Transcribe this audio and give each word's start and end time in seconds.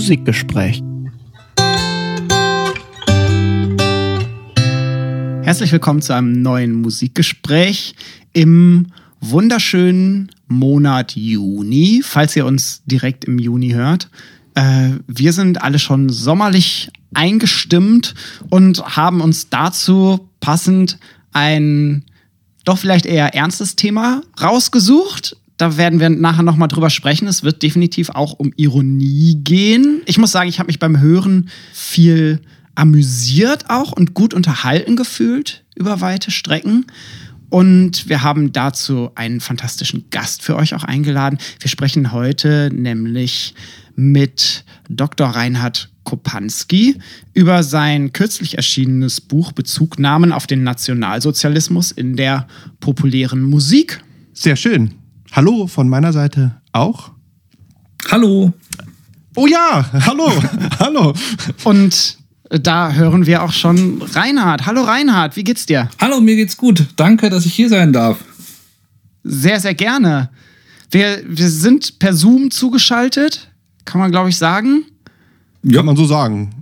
Musikgespräch. 0.00 0.82
Herzlich 5.42 5.72
willkommen 5.72 6.00
zu 6.00 6.14
einem 6.14 6.40
neuen 6.40 6.72
Musikgespräch 6.72 7.94
im 8.32 8.86
wunderschönen 9.20 10.30
Monat 10.48 11.16
Juni, 11.16 12.00
falls 12.02 12.34
ihr 12.34 12.46
uns 12.46 12.80
direkt 12.86 13.26
im 13.26 13.38
Juni 13.38 13.72
hört. 13.72 14.08
Äh, 14.54 14.92
wir 15.06 15.34
sind 15.34 15.60
alle 15.60 15.78
schon 15.78 16.08
sommerlich 16.08 16.90
eingestimmt 17.12 18.14
und 18.48 18.82
haben 18.96 19.20
uns 19.20 19.50
dazu 19.50 20.30
passend 20.40 20.98
ein 21.32 22.06
doch 22.64 22.78
vielleicht 22.78 23.04
eher 23.04 23.34
ernstes 23.34 23.76
Thema 23.76 24.22
rausgesucht. 24.40 25.36
Da 25.60 25.76
werden 25.76 26.00
wir 26.00 26.08
nachher 26.08 26.42
nochmal 26.42 26.68
drüber 26.68 26.88
sprechen. 26.88 27.28
Es 27.28 27.42
wird 27.42 27.62
definitiv 27.62 28.08
auch 28.08 28.32
um 28.32 28.50
Ironie 28.56 29.42
gehen. 29.44 30.00
Ich 30.06 30.16
muss 30.16 30.32
sagen, 30.32 30.48
ich 30.48 30.58
habe 30.58 30.68
mich 30.68 30.78
beim 30.78 31.00
Hören 31.00 31.50
viel 31.74 32.40
amüsiert 32.74 33.68
auch 33.68 33.92
und 33.92 34.14
gut 34.14 34.32
unterhalten 34.32 34.96
gefühlt 34.96 35.62
über 35.76 36.00
weite 36.00 36.30
Strecken. 36.30 36.86
Und 37.50 38.08
wir 38.08 38.22
haben 38.22 38.52
dazu 38.52 39.10
einen 39.16 39.40
fantastischen 39.40 40.06
Gast 40.08 40.40
für 40.40 40.56
euch 40.56 40.72
auch 40.74 40.84
eingeladen. 40.84 41.38
Wir 41.58 41.68
sprechen 41.68 42.10
heute 42.10 42.70
nämlich 42.72 43.52
mit 43.96 44.64
Dr. 44.88 45.28
Reinhard 45.28 45.90
Kopanski 46.04 46.96
über 47.34 47.62
sein 47.64 48.14
kürzlich 48.14 48.56
erschienenes 48.56 49.20
Buch 49.20 49.52
Bezugnahmen 49.52 50.32
auf 50.32 50.46
den 50.46 50.62
Nationalsozialismus 50.62 51.92
in 51.92 52.16
der 52.16 52.48
populären 52.80 53.42
Musik. 53.42 54.02
Sehr 54.32 54.56
schön. 54.56 54.99
Hallo 55.32 55.68
von 55.68 55.88
meiner 55.88 56.12
Seite 56.12 56.60
auch. 56.72 57.12
Hallo. 58.10 58.52
Oh 59.36 59.46
ja, 59.46 59.88
hallo, 60.06 60.32
hallo. 60.80 61.12
Und 61.62 62.18
da 62.48 62.92
hören 62.92 63.26
wir 63.26 63.42
auch 63.44 63.52
schon 63.52 64.02
Reinhard. 64.02 64.66
Hallo 64.66 64.82
Reinhard, 64.82 65.36
wie 65.36 65.44
geht's 65.44 65.66
dir? 65.66 65.88
Hallo, 66.00 66.20
mir 66.20 66.34
geht's 66.34 66.56
gut. 66.56 66.84
Danke, 66.96 67.30
dass 67.30 67.46
ich 67.46 67.54
hier 67.54 67.68
sein 67.68 67.92
darf. 67.92 68.18
Sehr, 69.22 69.60
sehr 69.60 69.74
gerne. 69.74 70.30
Wir, 70.90 71.22
wir 71.24 71.48
sind 71.48 72.00
per 72.00 72.12
Zoom 72.12 72.50
zugeschaltet, 72.50 73.52
kann 73.84 74.00
man 74.00 74.10
glaube 74.10 74.30
ich 74.30 74.36
sagen. 74.36 74.84
Ja. 75.62 75.76
Kann 75.76 75.86
man 75.86 75.96
so 75.96 76.06
sagen. 76.06 76.59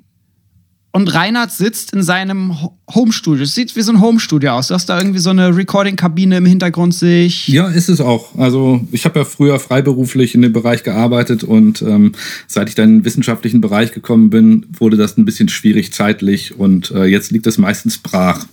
Und 0.98 1.14
Reinhard 1.14 1.52
sitzt 1.52 1.92
in 1.92 2.02
seinem 2.02 2.58
Homestudio. 2.92 3.44
Es 3.44 3.54
sieht 3.54 3.76
wie 3.76 3.82
so 3.82 3.92
ein 3.92 4.00
Homestudio 4.00 4.50
aus. 4.50 4.66
Du 4.66 4.74
hast 4.74 4.88
da 4.88 4.98
irgendwie 4.98 5.20
so 5.20 5.30
eine 5.30 5.56
Recording-Kabine 5.56 6.38
im 6.38 6.44
Hintergrund 6.44 6.92
sich. 6.92 7.46
Ja, 7.46 7.68
ist 7.68 7.88
es 7.88 8.00
auch. 8.00 8.36
Also 8.36 8.80
ich 8.90 9.04
habe 9.04 9.20
ja 9.20 9.24
früher 9.24 9.60
freiberuflich 9.60 10.34
in 10.34 10.42
dem 10.42 10.52
Bereich 10.52 10.82
gearbeitet 10.82 11.44
und 11.44 11.82
ähm, 11.82 12.14
seit 12.48 12.68
ich 12.68 12.74
dann 12.74 12.88
in 12.88 12.98
den 12.98 13.04
wissenschaftlichen 13.04 13.60
Bereich 13.60 13.92
gekommen 13.92 14.28
bin, 14.28 14.66
wurde 14.76 14.96
das 14.96 15.16
ein 15.16 15.24
bisschen 15.24 15.48
schwierig 15.48 15.92
zeitlich 15.92 16.58
und 16.58 16.90
äh, 16.90 17.04
jetzt 17.04 17.30
liegt 17.30 17.46
das 17.46 17.58
meistens 17.58 17.98
brach. 17.98 18.46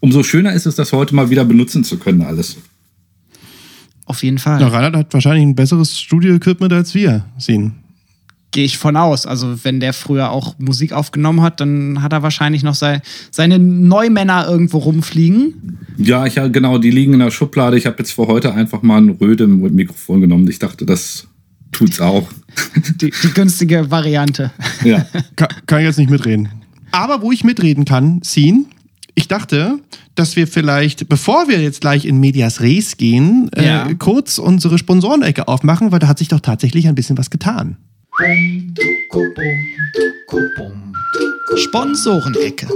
Umso 0.00 0.22
schöner 0.22 0.54
ist 0.54 0.64
es, 0.64 0.76
das 0.76 0.94
heute 0.94 1.14
mal 1.14 1.28
wieder 1.28 1.44
benutzen 1.44 1.84
zu 1.84 1.98
können, 1.98 2.22
alles. 2.22 2.56
Auf 4.06 4.22
jeden 4.22 4.38
Fall. 4.38 4.62
Ja, 4.62 4.68
Reinhard 4.68 4.96
hat 4.96 5.12
wahrscheinlich 5.12 5.44
ein 5.44 5.54
besseres 5.54 6.00
Studio-Equipment 6.00 6.72
als 6.72 6.94
wir 6.94 7.26
sehen 7.36 7.81
gehe 8.52 8.64
ich 8.64 8.78
von 8.78 8.96
aus. 8.96 9.26
Also 9.26 9.64
wenn 9.64 9.80
der 9.80 9.92
früher 9.92 10.30
auch 10.30 10.54
Musik 10.58 10.92
aufgenommen 10.92 11.42
hat, 11.42 11.60
dann 11.60 12.02
hat 12.02 12.12
er 12.12 12.22
wahrscheinlich 12.22 12.62
noch 12.62 12.74
sei, 12.74 13.00
seine 13.30 13.58
Neumänner 13.58 14.46
irgendwo 14.48 14.78
rumfliegen. 14.78 15.78
Ja, 15.98 16.26
ich, 16.26 16.34
genau, 16.34 16.78
die 16.78 16.90
liegen 16.90 17.14
in 17.14 17.18
der 17.18 17.30
Schublade. 17.30 17.76
Ich 17.76 17.86
habe 17.86 17.96
jetzt 17.98 18.12
für 18.12 18.28
heute 18.28 18.54
einfach 18.54 18.82
mal 18.82 18.98
ein 18.98 19.10
Röde-Mikrofon 19.10 20.20
genommen. 20.20 20.48
Ich 20.48 20.58
dachte, 20.58 20.86
das 20.86 21.26
tut's 21.72 22.00
auch. 22.00 22.28
Die, 23.00 23.10
die 23.10 23.32
günstige 23.32 23.90
Variante. 23.90 24.50
Ja. 24.84 25.06
kann, 25.36 25.48
kann 25.66 25.80
ich 25.80 25.86
jetzt 25.86 25.98
nicht 25.98 26.10
mitreden. 26.10 26.50
Aber 26.90 27.22
wo 27.22 27.32
ich 27.32 27.44
mitreden 27.44 27.86
kann, 27.86 28.22
Scene, 28.22 28.66
ich 29.14 29.26
dachte, 29.26 29.78
dass 30.14 30.36
wir 30.36 30.46
vielleicht, 30.46 31.08
bevor 31.08 31.48
wir 31.48 31.62
jetzt 31.62 31.80
gleich 31.80 32.04
in 32.04 32.20
Medias 32.20 32.60
Res 32.60 32.98
gehen, 32.98 33.48
äh, 33.54 33.64
ja. 33.64 33.88
äh, 33.88 33.94
kurz 33.94 34.38
unsere 34.38 34.76
Sponsorenecke 34.76 35.48
aufmachen, 35.48 35.92
weil 35.92 35.98
da 35.98 36.08
hat 36.08 36.18
sich 36.18 36.28
doch 36.28 36.40
tatsächlich 36.40 36.88
ein 36.88 36.94
bisschen 36.94 37.16
was 37.16 37.30
getan. 37.30 37.78
Sponsorenecke. 41.56 42.68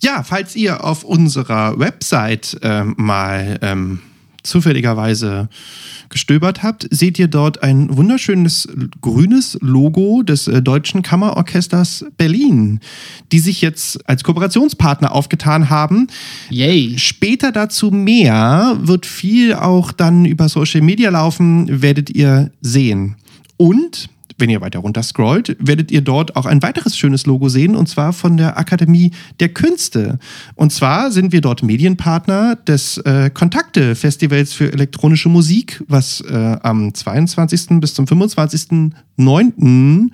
Ja, 0.00 0.22
falls 0.22 0.56
ihr 0.56 0.84
auf 0.84 1.04
unserer 1.04 1.78
Website 1.78 2.58
ähm, 2.62 2.94
mal 2.96 3.58
ähm, 3.60 4.00
zufälligerweise 4.46 5.48
gestöbert 6.08 6.62
habt, 6.62 6.86
seht 6.90 7.18
ihr 7.18 7.28
dort 7.28 7.62
ein 7.62 7.96
wunderschönes 7.96 8.68
grünes 9.00 9.58
Logo 9.60 10.22
des 10.22 10.46
äh, 10.46 10.62
Deutschen 10.62 11.02
Kammerorchesters 11.02 12.04
Berlin, 12.16 12.80
die 13.32 13.38
sich 13.38 13.60
jetzt 13.60 14.08
als 14.08 14.24
Kooperationspartner 14.24 15.12
aufgetan 15.12 15.68
haben. 15.70 16.06
Yay. 16.50 16.98
Später 16.98 17.52
dazu 17.52 17.90
mehr, 17.90 18.76
wird 18.80 19.06
viel 19.06 19.54
auch 19.54 19.92
dann 19.92 20.24
über 20.24 20.48
Social 20.48 20.80
Media 20.80 21.10
laufen, 21.10 21.82
werdet 21.82 22.10
ihr 22.10 22.50
sehen. 22.60 23.16
Und 23.56 24.08
wenn 24.38 24.50
ihr 24.50 24.60
weiter 24.60 24.80
runter 24.80 25.02
scrollt, 25.02 25.56
werdet 25.58 25.90
ihr 25.90 26.02
dort 26.02 26.36
auch 26.36 26.46
ein 26.46 26.62
weiteres 26.62 26.96
schönes 26.96 27.26
Logo 27.26 27.48
sehen, 27.48 27.74
und 27.74 27.88
zwar 27.88 28.12
von 28.12 28.36
der 28.36 28.58
Akademie 28.58 29.12
der 29.40 29.48
Künste. 29.48 30.18
Und 30.54 30.72
zwar 30.72 31.10
sind 31.10 31.32
wir 31.32 31.40
dort 31.40 31.62
Medienpartner 31.62 32.56
des 32.56 32.98
äh, 32.98 33.30
Kontakte-Festivals 33.30 34.52
für 34.52 34.72
elektronische 34.72 35.28
Musik, 35.28 35.82
was 35.88 36.20
äh, 36.20 36.56
am 36.62 36.92
22. 36.92 37.80
bis 37.80 37.94
zum 37.94 38.04
25.09. 38.04 40.10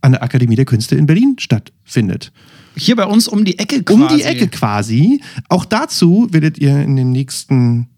an 0.00 0.12
der 0.12 0.22
Akademie 0.22 0.56
der 0.56 0.64
Künste 0.64 0.96
in 0.96 1.06
Berlin 1.06 1.36
stattfindet. 1.38 2.32
Hier 2.76 2.96
bei 2.96 3.06
uns 3.06 3.28
um 3.28 3.44
die 3.44 3.58
Ecke 3.58 3.82
quasi. 3.82 4.02
Um 4.02 4.08
die 4.08 4.22
Ecke 4.22 4.48
quasi. 4.48 5.22
Auch 5.48 5.64
dazu 5.64 6.28
werdet 6.30 6.58
ihr 6.58 6.80
in 6.80 6.96
den 6.96 7.12
nächsten 7.12 7.88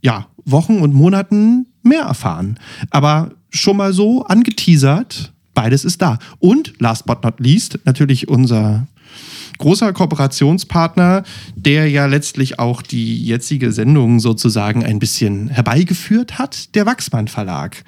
ja, 0.00 0.28
Wochen 0.44 0.78
und 0.78 0.94
Monaten 0.94 1.66
mehr 1.88 2.02
erfahren. 2.02 2.58
Aber 2.90 3.30
schon 3.50 3.76
mal 3.76 3.92
so 3.92 4.24
angeteasert, 4.24 5.32
beides 5.54 5.84
ist 5.84 6.02
da. 6.02 6.18
Und 6.38 6.74
last 6.78 7.06
but 7.06 7.24
not 7.24 7.40
least, 7.40 7.78
natürlich 7.84 8.28
unser 8.28 8.86
großer 9.58 9.92
Kooperationspartner, 9.92 11.24
der 11.56 11.90
ja 11.90 12.06
letztlich 12.06 12.58
auch 12.58 12.80
die 12.82 13.24
jetzige 13.24 13.72
Sendung 13.72 14.20
sozusagen 14.20 14.84
ein 14.84 14.98
bisschen 14.98 15.48
herbeigeführt 15.48 16.38
hat, 16.38 16.74
der 16.74 16.86
Wachsmann 16.86 17.28
Verlag. 17.28 17.84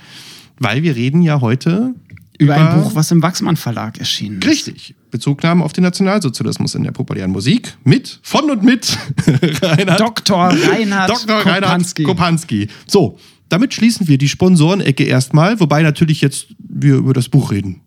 Weil 0.58 0.82
wir 0.82 0.96
reden 0.96 1.22
ja 1.22 1.40
heute 1.40 1.94
über, 2.38 2.56
über 2.56 2.56
ein 2.56 2.82
Buch, 2.82 2.94
was 2.94 3.10
im 3.10 3.22
Wachsmann 3.22 3.56
Verlag 3.56 3.98
erschienen 3.98 4.40
ist. 4.40 4.48
Richtig. 4.48 4.94
Bezugnahmen 5.10 5.62
auf 5.62 5.72
den 5.72 5.84
Nationalsozialismus 5.84 6.74
in 6.74 6.84
der 6.84 6.92
populären 6.92 7.30
Musik 7.30 7.76
mit, 7.84 8.20
von 8.22 8.50
und 8.50 8.62
mit 8.62 8.96
Reinhard. 9.62 10.00
Dr. 10.00 10.48
Reinhard 10.48 11.10
Dr. 11.10 11.46
Reinhard 11.46 11.94
Kopanski. 12.04 12.68
So, 12.86 13.18
damit 13.50 13.74
schließen 13.74 14.08
wir 14.08 14.16
die 14.16 14.28
Sponsorenecke 14.28 15.04
erstmal, 15.04 15.60
wobei 15.60 15.82
natürlich 15.82 16.20
jetzt 16.22 16.46
wir 16.58 16.96
über 16.96 17.12
das 17.12 17.28
Buch 17.28 17.50
reden. 17.50 17.82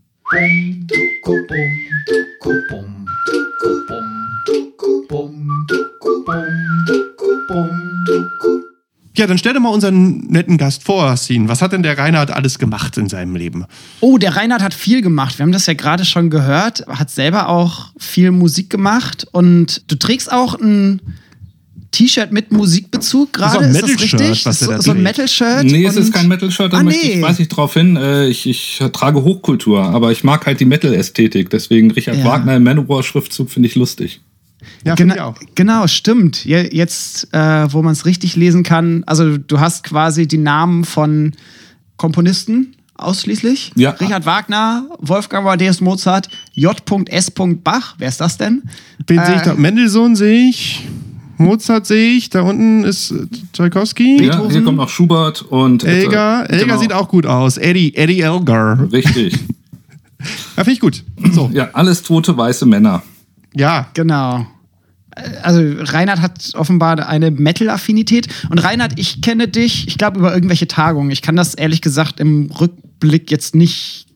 Ja, 9.16 9.28
dann 9.28 9.38
stell 9.38 9.53
dir 9.53 9.59
mal 9.59 9.69
unseren 9.69 10.22
netten 10.28 10.57
Gast 10.57 10.84
vor, 10.84 11.16
Sin. 11.18 11.47
Was 11.47 11.62
hat 11.62 11.72
denn 11.72 11.84
der 11.84 11.97
Reinhard 11.97 12.31
alles 12.31 12.57
gemacht 12.57 12.97
in 12.97 13.07
seinem 13.07 13.35
Leben? 13.35 13.66
Oh, 14.00 14.18
der 14.18 14.35
Reinhard 14.35 14.63
hat 14.63 14.74
viel 14.74 15.03
gemacht. 15.03 15.38
Wir 15.38 15.44
haben 15.44 15.51
das 15.51 15.68
ja 15.68 15.75
gerade 15.75 16.03
schon 16.03 16.31
gehört. 16.31 16.84
Hat 16.88 17.12
selber 17.12 17.47
auch 17.47 17.91
viel 18.00 18.31
Musik 18.31 18.72
gemacht. 18.72 19.28
Und 19.31 19.84
du 19.91 19.95
trägst 19.95 20.31
auch 20.31 20.59
ein 20.59 21.00
T-Shirt 21.94 22.31
mit 22.31 22.51
Musikbezug 22.51 23.31
gerade. 23.31 23.54
So 23.54 23.60
ein 23.60 23.72
Metal-Shirt, 23.72 24.45
was 24.45 24.60
so, 24.60 24.81
so 24.81 24.92
ein 24.92 25.01
Metal-Shirt. 25.01 25.63
Nee, 25.63 25.86
es 25.86 25.95
ist 25.95 26.12
kein 26.12 26.28
Metal-Shirt, 26.28 26.74
da 26.74 26.78
ah, 26.78 26.84
nee. 26.84 26.94
ich, 26.94 27.22
weiß 27.22 27.40
ich 27.40 27.48
drauf 27.48 27.74
hin. 27.75 27.95
Äh, 27.95 28.28
ich, 28.28 28.48
ich 28.48 28.81
trage 28.92 29.24
Hochkultur, 29.24 29.84
aber 29.84 30.12
ich 30.12 30.24
mag 30.24 30.45
halt 30.45 30.60
die 30.60 30.66
Metal-Ästhetik. 30.66 31.50
Deswegen 31.51 31.92
Richard 31.92 32.18
ja. 32.18 32.25
Wagner 32.25 32.56
im 32.56 32.63
Manowar-Schriftzug 32.63 33.50
finde 33.50 33.69
ich 33.69 33.75
lustig. 33.75 34.22
Ja, 34.84 34.95
genau, 34.95 35.13
ich 35.13 35.22
auch. 35.22 35.36
genau, 35.56 35.88
stimmt. 35.88 36.45
Jetzt, 36.45 37.34
äh, 37.34 37.72
wo 37.72 37.81
man 37.81 37.94
es 37.94 38.06
richtig 38.06 38.36
lesen 38.36 38.63
kann, 38.63 39.04
also 39.06 39.38
du 39.38 39.60
hast 39.60 39.84
quasi 39.84 40.28
die 40.28 40.38
Namen 40.38 40.86
von 40.86 41.34
Komponisten 41.98 42.75
ausschließlich. 42.95 43.72
Ja. 43.75 43.92
Richard 43.92 44.25
Wagner, 44.25 44.90
Wolfgang 45.00 45.45
Amadeus 45.45 45.81
Mozart, 45.81 46.30
J.S. 46.54 47.31
Bach. 47.31 47.95
Wer 47.98 48.10
ist 48.10 48.19
das 48.19 48.38
denn? 48.38 48.63
Wen 49.07 49.19
äh, 49.19 49.25
sehe 49.25 49.36
ich 49.36 49.42
da? 49.44 49.54
Mendelssohn 49.54 50.16
sehe 50.16 50.50
ich. 50.50 50.88
Mozart 51.38 51.85
sehe 51.85 52.12
ich, 52.18 52.30
da 52.30 52.41
unten 52.41 52.83
ist 52.83 53.13
Tchaikovsky. 53.53 54.24
Ja, 54.24 54.47
hier 54.50 54.63
kommt 54.63 54.77
noch 54.77 54.89
Schubert 54.89 55.41
und 55.41 55.83
Elgar. 55.83 56.50
Elgar 56.50 56.68
genau. 56.68 56.80
sieht 56.80 56.94
auch 56.94 57.07
gut 57.07 57.25
aus. 57.25 57.57
Eddie, 57.57 57.95
Eddie 57.95 58.21
Elgar. 58.21 58.91
Richtig. 58.91 59.33
ja, 60.57 60.63
finde 60.63 60.71
ich 60.71 60.80
gut. 60.80 61.03
So. 61.31 61.50
Ja, 61.53 61.69
alles 61.74 62.03
tote 62.03 62.38
weiße 62.38 62.65
Männer. 62.65 63.03
Ja. 63.56 63.88
Genau. 63.94 64.45
also 65.41 65.62
Reinhard 65.80 66.21
hat 66.21 66.51
offenbar 66.56 67.07
eine 67.07 67.31
Metal-Affinität. 67.31 68.27
Und 68.50 68.59
Reinhard, 68.59 69.00
ich 69.00 69.21
kenne 69.21 69.47
dich, 69.47 69.88
ich 69.88 69.97
glaube, 69.97 70.19
über 70.19 70.33
irgendwelche 70.33 70.68
Tagungen. 70.68 71.12
Ich 71.12 71.21
kann 71.21 71.35
das 71.35 71.56
ehrlich 71.56 71.81
gesagt 71.81 72.19
im 72.19 72.51
Rückblick 72.51 73.31
jetzt 73.31 73.56
nicht 73.56 74.07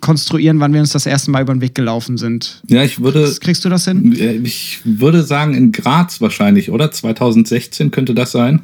konstruieren, 0.00 0.60
wann 0.60 0.72
wir 0.72 0.80
uns 0.80 0.90
das 0.90 1.06
erste 1.06 1.30
Mal 1.30 1.42
über 1.42 1.54
den 1.54 1.60
Weg 1.60 1.74
gelaufen 1.74 2.16
sind. 2.16 2.62
Ja, 2.68 2.82
ich 2.82 3.02
würde. 3.02 3.24
Kriegst, 3.24 3.40
kriegst 3.40 3.64
du 3.64 3.68
das 3.68 3.84
hin? 3.84 4.12
Ich 4.44 4.80
würde 4.84 5.22
sagen, 5.22 5.54
in 5.54 5.72
Graz 5.72 6.20
wahrscheinlich, 6.20 6.70
oder? 6.70 6.90
2016 6.90 7.90
könnte 7.90 8.14
das 8.14 8.32
sein. 8.32 8.62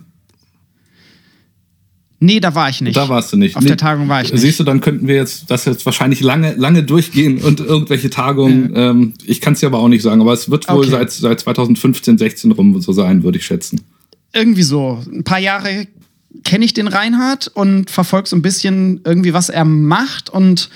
Nee, 2.25 2.39
da 2.39 2.55
war 2.55 2.69
ich 2.69 2.81
nicht. 2.81 2.97
Da 2.97 3.09
warst 3.09 3.33
du 3.33 3.37
nicht. 3.37 3.57
Auf 3.57 3.63
nee. 3.63 3.69
der 3.69 3.77
Tagung 3.77 4.09
war 4.09 4.23
ich 4.23 4.31
nicht. 4.31 4.41
Siehst 4.41 4.61
du, 4.61 4.65
dann 4.65 4.81
könnten 4.81 5.09
wir 5.09 5.17
jetzt 5.17 5.51
das 5.51 5.65
jetzt 5.65 5.85
wahrscheinlich 5.85 6.21
lange, 6.21 6.55
lange 6.55 6.85
durchgehen 6.85 7.39
und 7.39 7.59
irgendwelche 7.59 8.11
Tagungen. 8.11 8.73
Ja. 8.73 8.91
Ähm, 8.91 9.15
ich 9.25 9.41
kann 9.41 9.55
es 9.55 9.61
dir 9.61 9.67
aber 9.67 9.81
auch 9.81 9.89
nicht 9.89 10.03
sagen, 10.03 10.21
aber 10.21 10.33
es 10.33 10.49
wird 10.49 10.69
wohl 10.69 10.83
okay. 10.87 10.91
seit, 10.91 11.11
seit 11.11 11.41
2015, 11.41 12.19
16 12.19 12.53
rum 12.53 12.81
so 12.81 12.93
sein, 12.93 13.25
würde 13.25 13.39
ich 13.39 13.45
schätzen. 13.45 13.81
Irgendwie 14.33 14.63
so. 14.63 15.03
Ein 15.13 15.25
paar 15.25 15.41
Jahre 15.41 15.89
kenne 16.45 16.65
ich 16.65 16.75
den 16.75 16.87
Reinhard 16.87 17.51
und 17.55 17.91
verfolge 17.91 18.29
so 18.29 18.37
ein 18.37 18.43
bisschen 18.43 19.01
irgendwie, 19.05 19.33
was 19.33 19.49
er 19.49 19.65
macht. 19.65 20.31
Und 20.31 20.71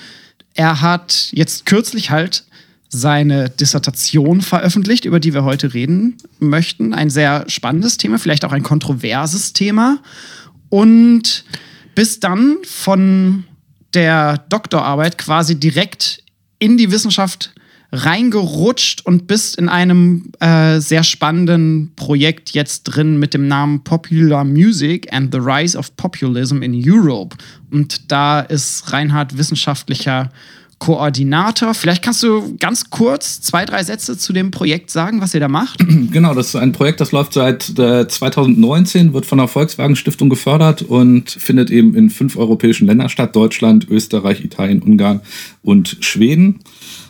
er 0.57 0.81
hat 0.81 1.29
jetzt 1.31 1.65
kürzlich 1.65 2.09
halt 2.09 2.43
seine 2.89 3.49
Dissertation 3.49 4.41
veröffentlicht, 4.41 5.05
über 5.05 5.19
die 5.19 5.33
wir 5.33 5.43
heute 5.43 5.73
reden 5.73 6.17
möchten. 6.39 6.93
Ein 6.93 7.09
sehr 7.09 7.45
spannendes 7.47 7.97
Thema, 7.97 8.17
vielleicht 8.17 8.43
auch 8.43 8.51
ein 8.51 8.63
kontroverses 8.63 9.53
Thema. 9.53 9.99
Und 10.69 11.45
bis 11.95 12.19
dann 12.19 12.57
von 12.63 13.45
der 13.93 14.39
Doktorarbeit 14.49 15.17
quasi 15.17 15.59
direkt 15.59 16.23
in 16.59 16.77
die 16.77 16.91
Wissenschaft 16.91 17.53
reingerutscht 17.91 19.05
und 19.05 19.27
bist 19.27 19.57
in 19.57 19.69
einem 19.69 20.31
äh, 20.39 20.79
sehr 20.79 21.03
spannenden 21.03 21.93
Projekt 21.95 22.51
jetzt 22.51 22.83
drin 22.83 23.17
mit 23.17 23.33
dem 23.33 23.47
Namen 23.47 23.83
Popular 23.83 24.43
Music 24.43 25.11
and 25.13 25.33
the 25.33 25.39
Rise 25.39 25.77
of 25.77 25.95
Populism 25.95 26.61
in 26.61 26.73
Europe. 26.75 27.37
Und 27.71 28.11
da 28.11 28.41
ist 28.41 28.91
Reinhard 28.91 29.37
wissenschaftlicher 29.37 30.31
Koordinator. 30.79 31.73
Vielleicht 31.73 32.03
kannst 32.03 32.21
du 32.21 32.55
ganz 32.59 32.89
kurz 32.91 33.41
zwei, 33.41 33.65
drei 33.65 33.83
Sätze 33.83 34.15
zu 34.17 34.31
dem 34.31 34.51
Projekt 34.51 34.91
sagen, 34.91 35.21
was 35.21 35.33
ihr 35.33 35.39
da 35.39 35.47
macht. 35.47 35.83
Genau, 36.11 36.33
das 36.33 36.47
ist 36.47 36.55
ein 36.55 36.71
Projekt, 36.71 37.01
das 37.01 37.11
läuft 37.11 37.33
seit 37.33 37.77
äh, 37.77 38.07
2019, 38.07 39.13
wird 39.13 39.25
von 39.25 39.37
der 39.37 39.47
Volkswagen 39.47 39.95
Stiftung 39.95 40.29
gefördert 40.29 40.81
und 40.81 41.29
findet 41.29 41.69
eben 41.69 41.95
in 41.95 42.09
fünf 42.09 42.37
europäischen 42.37 42.87
Ländern 42.87 43.09
statt: 43.09 43.35
Deutschland, 43.35 43.87
Österreich, 43.89 44.43
Italien, 44.43 44.81
Ungarn 44.81 45.21
und 45.63 45.97
Schweden. 46.01 46.59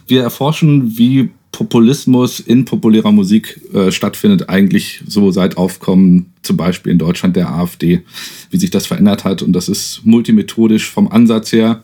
Wir 0.08 0.24
erforschen, 0.24 0.98
wie 0.98 1.30
Populismus 1.52 2.40
in 2.40 2.66
populärer 2.66 3.12
Musik 3.12 3.60
äh, 3.74 3.92
stattfindet, 3.92 4.48
eigentlich 4.50 5.02
so 5.08 5.32
seit 5.32 5.58
Aufkommen 5.58 6.34
zum 6.44 6.56
Beispiel 6.56 6.92
in 6.92 7.00
Deutschland 7.00 7.36
der 7.36 7.52
AfD, 7.52 8.04
wie 8.52 8.58
sich 8.58 8.70
das 8.70 8.86
verändert 8.86 9.24
hat. 9.24 9.42
Und 9.42 9.54
das 9.54 9.68
ist 9.68 10.02
multimethodisch 10.04 10.90
vom 10.90 11.08
Ansatz 11.08 11.52
her 11.52 11.84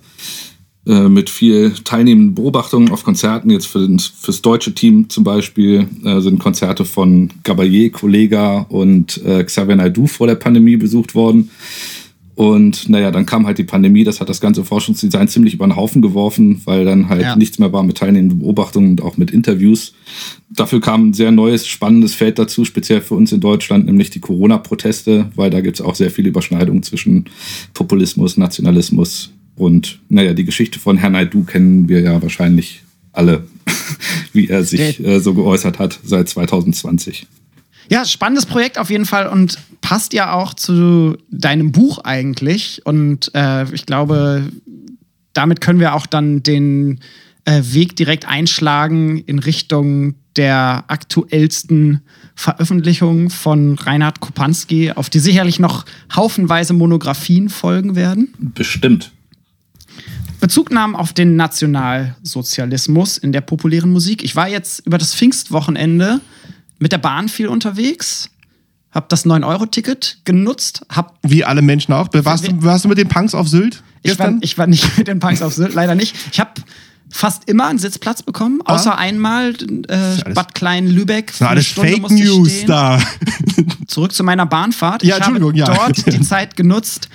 äh, 0.85 1.07
mit 1.07 1.29
viel 1.29 1.71
teilnehmenden 1.83 2.35
Beobachtungen 2.35 2.91
auf 2.91 3.03
Konzerten. 3.03 3.49
Jetzt 3.49 3.67
für 3.67 3.79
den, 3.79 3.99
fürs 3.99 4.41
deutsche 4.41 4.75
Team 4.75 5.09
zum 5.09 5.23
Beispiel 5.23 5.87
äh, 6.03 6.19
sind 6.19 6.39
Konzerte 6.39 6.85
von 6.85 7.31
Gabayé, 7.43 7.89
Kollega 7.89 8.65
und 8.69 9.23
äh, 9.25 9.43
Xavier 9.43 9.77
Naidoo 9.77 10.07
vor 10.07 10.27
der 10.27 10.35
Pandemie 10.35 10.77
besucht 10.77 11.15
worden. 11.15 11.49
Und 12.35 12.89
naja, 12.89 13.12
dann 13.12 13.25
kam 13.27 13.45
halt 13.45 13.59
die 13.59 13.63
Pandemie, 13.63 14.03
das 14.03 14.19
hat 14.19 14.27
das 14.27 14.41
ganze 14.41 14.63
Forschungsdesign 14.63 15.27
ziemlich 15.27 15.53
über 15.53 15.68
den 15.68 15.75
Haufen 15.75 16.01
geworfen, 16.01 16.62
weil 16.65 16.83
dann 16.83 17.09
halt 17.09 17.21
ja. 17.21 17.35
nichts 17.35 17.59
mehr 17.59 17.71
war 17.71 17.83
mit 17.83 17.97
teilnehmenden 17.97 18.39
Beobachtungen 18.39 18.91
und 18.91 19.03
auch 19.03 19.18
mit 19.18 19.30
Interviews. 19.30 19.94
Dafür 20.50 20.81
kam 20.81 21.09
ein 21.09 21.13
sehr 21.13 21.31
neues, 21.31 21.68
spannendes 21.68 22.15
Feld 22.15 22.39
dazu, 22.39 22.65
speziell 22.65 23.01
für 23.01 23.13
uns 23.13 23.31
in 23.31 23.39
Deutschland, 23.39 23.85
nämlich 23.85 24.09
die 24.09 24.19
Corona-Proteste, 24.19 25.30
weil 25.35 25.51
da 25.51 25.62
gibt 25.62 25.80
es 25.80 25.85
auch 25.85 25.95
sehr 25.95 26.09
viele 26.09 26.30
Überschneidungen 26.30 26.81
zwischen 26.81 27.25
Populismus, 27.74 28.38
Nationalismus, 28.38 29.31
und 29.56 30.00
naja, 30.09 30.33
die 30.33 30.45
Geschichte 30.45 30.79
von 30.79 30.97
Herrn 30.97 31.13
Naidu 31.13 31.44
kennen 31.44 31.88
wir 31.88 32.01
ja 32.01 32.21
wahrscheinlich 32.21 32.83
alle, 33.12 33.44
wie 34.33 34.47
er 34.47 34.63
sich 34.63 35.03
äh, 35.06 35.19
so 35.19 35.33
geäußert 35.33 35.79
hat 35.79 36.00
seit 36.03 36.29
2020. 36.29 37.27
Ja, 37.93 38.05
spannendes 38.05 38.47
Projekt 38.47 38.79
auf 38.79 38.89
jeden 38.89 39.05
Fall 39.05 39.27
und 39.27 39.59
passt 39.81 40.13
ja 40.13 40.33
auch 40.33 40.55
zu 40.55 41.15
deinem 41.29 41.71
Buch 41.71 41.99
eigentlich. 41.99 42.81
Und 42.85 43.29
äh, 43.35 43.71
ich 43.71 43.85
glaube, 43.85 44.49
damit 45.33 45.61
können 45.61 45.79
wir 45.79 45.93
auch 45.93 46.07
dann 46.07 46.41
den 46.41 47.01
äh, 47.45 47.61
Weg 47.63 47.95
direkt 47.95 48.27
einschlagen 48.27 49.19
in 49.19 49.37
Richtung 49.37 50.15
der 50.37 50.85
aktuellsten 50.87 52.01
Veröffentlichung 52.33 53.29
von 53.29 53.75
Reinhard 53.75 54.21
Kopanski, 54.21 54.93
auf 54.93 55.11
die 55.11 55.19
sicherlich 55.19 55.59
noch 55.59 55.85
haufenweise 56.15 56.73
Monographien 56.73 57.47
folgen 57.47 57.95
werden. 57.95 58.33
Bestimmt. 58.39 59.11
Bezugnahmen 60.39 60.95
auf 60.95 61.13
den 61.13 61.35
Nationalsozialismus 61.35 63.19
in 63.19 63.33
der 63.33 63.41
populären 63.41 63.91
Musik. 63.91 64.23
Ich 64.23 64.35
war 64.35 64.49
jetzt 64.49 64.83
über 64.87 64.97
das 64.97 65.13
Pfingstwochenende 65.13 66.21
mit 66.79 66.91
der 66.91 66.97
Bahn 66.97 67.29
viel 67.29 67.47
unterwegs, 67.47 68.29
habe 68.91 69.07
das 69.09 69.25
9-Euro-Ticket 69.25 70.19
genutzt. 70.23 70.85
Hab 70.89 71.17
Wie 71.23 71.43
alle 71.43 71.61
Menschen 71.61 71.93
auch. 71.93 72.09
Warst, 72.11 72.47
du, 72.47 72.63
warst 72.63 72.85
du 72.85 72.89
mit 72.89 72.97
den 72.97 73.07
Punks 73.07 73.33
auf 73.33 73.47
Sylt? 73.47 73.81
Ich 74.03 74.19
war, 74.19 74.33
ich 74.41 74.57
war, 74.57 74.67
nicht 74.67 74.97
mit 74.97 75.07
den 75.07 75.19
Punks 75.19 75.41
auf 75.41 75.53
Sylt, 75.53 75.73
leider 75.73 75.95
nicht. 75.95 76.15
Ich 76.31 76.39
habe 76.39 76.51
fast 77.09 77.47
immer 77.47 77.67
einen 77.67 77.79
Sitzplatz 77.79 78.23
bekommen, 78.23 78.59
ah. 78.65 78.73
außer 78.73 78.97
einmal 78.97 79.53
äh, 79.87 80.33
Bad 80.33 80.55
Klein-Lübeck. 80.55 81.27
Das 81.27 81.41
alles 81.41 81.67
Fake 81.67 82.09
News 82.09 82.65
da. 82.65 82.99
Zurück 83.87 84.13
zu 84.13 84.23
meiner 84.23 84.45
Bahnfahrt. 84.45 85.03
Ja, 85.03 85.17
ich 85.17 85.23
habe 85.23 85.51
ja. 85.55 85.65
dort 85.65 86.05
die 86.11 86.21
Zeit 86.21 86.55
genutzt 86.55 87.09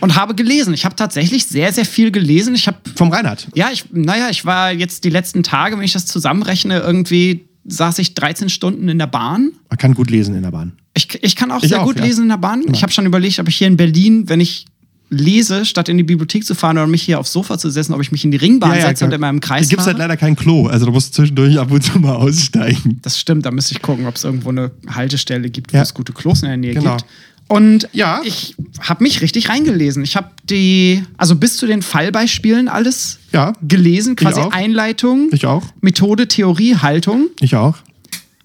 und 0.00 0.16
habe 0.16 0.34
gelesen. 0.34 0.72
Ich 0.74 0.84
habe 0.84 0.96
tatsächlich 0.96 1.46
sehr, 1.46 1.72
sehr 1.72 1.84
viel 1.84 2.10
gelesen. 2.10 2.54
Ich 2.54 2.66
hab, 2.66 2.88
Vom 2.96 3.12
Reinhard? 3.12 3.48
Ja, 3.54 3.70
ich, 3.72 3.86
naja, 3.90 4.30
ich 4.30 4.44
war 4.44 4.72
jetzt 4.72 5.04
die 5.04 5.10
letzten 5.10 5.42
Tage, 5.42 5.76
wenn 5.76 5.84
ich 5.84 5.92
das 5.92 6.06
zusammenrechne, 6.06 6.78
irgendwie 6.78 7.48
saß 7.64 7.98
ich 7.98 8.14
13 8.14 8.48
Stunden 8.48 8.88
in 8.88 8.98
der 8.98 9.06
Bahn. 9.06 9.52
Man 9.68 9.78
kann 9.78 9.94
gut 9.94 10.10
lesen 10.10 10.34
in 10.34 10.42
der 10.42 10.50
Bahn. 10.50 10.72
Ich, 10.94 11.22
ich 11.22 11.36
kann 11.36 11.50
auch 11.50 11.62
ich 11.62 11.68
sehr 11.68 11.82
auch, 11.82 11.86
gut 11.86 11.98
ja. 11.98 12.04
lesen 12.04 12.24
in 12.24 12.28
der 12.30 12.36
Bahn. 12.36 12.62
Ja. 12.62 12.72
Ich 12.72 12.82
habe 12.82 12.92
schon 12.92 13.06
überlegt, 13.06 13.38
ob 13.38 13.48
ich 13.48 13.56
hier 13.56 13.66
in 13.66 13.76
Berlin, 13.76 14.28
wenn 14.28 14.40
ich 14.40 14.66
lese, 15.10 15.64
statt 15.64 15.88
in 15.88 15.98
die 15.98 16.04
Bibliothek 16.04 16.44
zu 16.44 16.54
fahren 16.54 16.78
oder 16.78 16.86
mich 16.86 17.02
hier 17.02 17.18
aufs 17.18 17.32
Sofa 17.32 17.58
zu 17.58 17.68
setzen, 17.68 17.92
ob 17.92 18.00
ich 18.00 18.12
mich 18.12 18.24
in 18.24 18.30
die 18.30 18.36
Ringbahn 18.36 18.76
ja, 18.76 18.86
setze 18.86 19.04
und 19.04 19.12
in 19.12 19.20
meinem 19.20 19.40
Kreis 19.40 19.66
Da 19.66 19.70
gibt 19.70 19.80
es 19.80 19.86
halt 19.86 19.98
leider 19.98 20.16
kein 20.16 20.36
Klo, 20.36 20.68
also 20.68 20.86
du 20.86 20.92
musst 20.92 21.14
zwischendurch 21.14 21.58
ab 21.58 21.70
und 21.70 21.82
zu 21.82 21.98
mal 21.98 22.14
aussteigen. 22.14 23.00
Das 23.02 23.18
stimmt, 23.18 23.44
da 23.44 23.50
müsste 23.50 23.74
ich 23.74 23.82
gucken, 23.82 24.06
ob 24.06 24.14
es 24.14 24.24
irgendwo 24.24 24.50
eine 24.50 24.70
Haltestelle 24.88 25.50
gibt, 25.50 25.74
wo 25.74 25.78
es 25.78 25.92
gute 25.92 26.12
Klos 26.12 26.42
in 26.42 26.48
der 26.48 26.56
Nähe 26.56 26.74
genau. 26.74 26.96
gibt. 26.96 27.10
Und 27.50 27.88
ja. 27.92 28.20
ich 28.22 28.54
habe 28.78 29.02
mich 29.02 29.22
richtig 29.22 29.48
reingelesen. 29.48 30.04
Ich 30.04 30.14
habe 30.14 30.30
die, 30.44 31.02
also 31.16 31.34
bis 31.34 31.56
zu 31.56 31.66
den 31.66 31.82
Fallbeispielen 31.82 32.68
alles 32.68 33.18
ja. 33.32 33.54
gelesen, 33.60 34.14
quasi 34.14 34.40
Einleitung, 34.40 35.30
ich 35.32 35.46
auch. 35.46 35.64
Methode, 35.80 36.28
Theorie, 36.28 36.76
Haltung. 36.76 37.26
Ich 37.40 37.56
auch. 37.56 37.78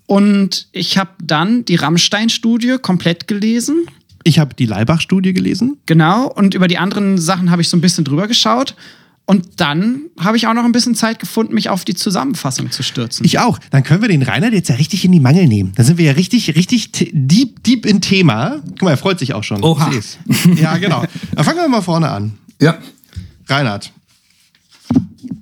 Und 0.07 0.69
ich 0.71 0.97
habe 0.97 1.11
dann 1.21 1.65
die 1.65 1.75
Rammstein-Studie 1.75 2.77
komplett 2.81 3.27
gelesen. 3.27 3.85
Ich 4.23 4.39
habe 4.39 4.55
die 4.55 4.65
Leibach-Studie 4.65 5.33
gelesen. 5.33 5.77
Genau, 5.85 6.25
und 6.25 6.55
über 6.55 6.67
die 6.67 6.79
anderen 6.79 7.19
Sachen 7.19 7.51
habe 7.51 7.61
ich 7.61 7.69
so 7.69 7.77
ein 7.77 7.81
bisschen 7.81 8.05
drüber 8.05 8.27
geschaut. 8.27 8.73
Und 9.27 9.59
dann 9.59 10.01
habe 10.19 10.37
ich 10.37 10.45
auch 10.45 10.53
noch 10.53 10.65
ein 10.65 10.71
bisschen 10.71 10.93
Zeit 10.93 11.19
gefunden, 11.19 11.55
mich 11.55 11.69
auf 11.69 11.83
die 11.83 11.95
Zusammenfassung 11.95 12.69
zu 12.69 12.83
stürzen. 12.83 13.25
Ich 13.25 13.39
auch. 13.39 13.57
Dann 13.71 13.83
können 13.83 14.01
wir 14.01 14.07
den 14.07 14.21
Reinhard 14.21 14.53
jetzt 14.53 14.69
ja 14.69 14.75
richtig 14.75 15.03
in 15.03 15.11
die 15.11 15.19
Mangel 15.19 15.47
nehmen. 15.47 15.71
Dann 15.75 15.85
sind 15.85 15.97
wir 15.97 16.05
ja 16.05 16.11
richtig, 16.11 16.55
richtig 16.55 16.91
deep, 16.93 17.63
deep 17.63 17.87
in 17.87 18.01
Thema. 18.01 18.61
Guck 18.69 18.83
mal, 18.83 18.91
er 18.91 18.97
freut 18.97 19.17
sich 19.17 19.33
auch 19.33 19.43
schon. 19.43 19.63
Oha. 19.63 19.91
Ja, 20.55 20.77
genau. 20.77 21.03
Dann 21.33 21.43
fangen 21.43 21.57
wir 21.57 21.67
mal 21.67 21.81
vorne 21.81 22.09
an. 22.09 22.37
Ja. 22.61 22.77
Reinhard. 23.47 23.91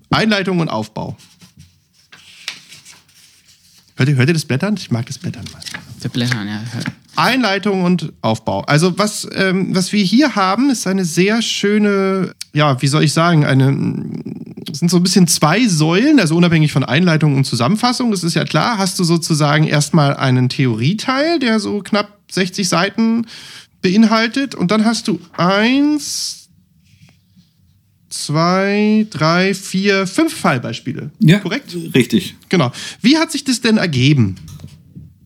Einleitung 0.10 0.60
und 0.60 0.70
Aufbau. 0.70 1.18
Hört 3.98 4.10
ihr, 4.10 4.16
hört 4.16 4.30
ihr 4.30 4.34
das 4.34 4.46
Blättern? 4.46 4.76
Ich 4.78 4.92
mag 4.92 5.06
das 5.08 5.18
Blättern 5.18 5.46
mal. 5.52 5.62
Das 6.02 6.12
Blättern, 6.12 6.48
ja. 6.48 6.62
Einleitung 7.16 7.84
und 7.84 8.14
Aufbau. 8.22 8.62
Also 8.62 8.98
was, 8.98 9.28
ähm, 9.36 9.76
was 9.76 9.92
wir 9.92 10.04
hier 10.04 10.36
haben, 10.36 10.70
ist 10.70 10.88
eine 10.88 11.06
sehr 11.06 11.42
schöne, 11.42 12.34
ja, 12.54 12.82
wie 12.82 12.88
soll 12.88 13.04
ich 13.04 13.14
sagen, 13.14 13.46
eine, 13.46 13.68
sind 14.72 14.90
so 14.90 14.98
ein 14.98 15.04
bisschen 15.04 15.28
zwei 15.28 15.68
Säulen, 15.68 16.20
also 16.20 16.36
unabhängig 16.36 16.72
von 16.72 16.84
Einleitung 16.84 17.36
und 17.36 17.46
Zusammenfassung, 17.46 18.12
das 18.12 18.24
ist 18.24 18.34
ja 18.34 18.46
klar, 18.46 18.78
hast 18.78 18.98
du 19.00 19.04
sozusagen 19.04 19.66
erstmal 19.66 20.16
einen 20.16 20.50
Theorieteil, 20.50 21.40
der 21.40 21.60
so 21.60 21.82
knapp 21.82 22.18
60 22.32 22.68
Seiten 22.68 23.28
beinhaltet 23.82 24.56
und 24.56 24.72
dann 24.72 24.86
hast 24.86 25.08
du 25.08 25.20
eins, 25.38 26.50
zwei, 28.10 29.08
drei, 29.10 29.54
vier, 29.54 30.08
fünf 30.08 30.34
Fallbeispiele. 30.34 31.12
Ja, 31.20 31.40
korrekt? 31.40 31.76
Richtig. 31.94 32.36
Genau. 32.50 32.72
Wie 33.02 33.18
hat 33.18 33.32
sich 33.32 33.44
das 33.44 33.62
denn 33.62 33.78
ergeben? 33.78 34.36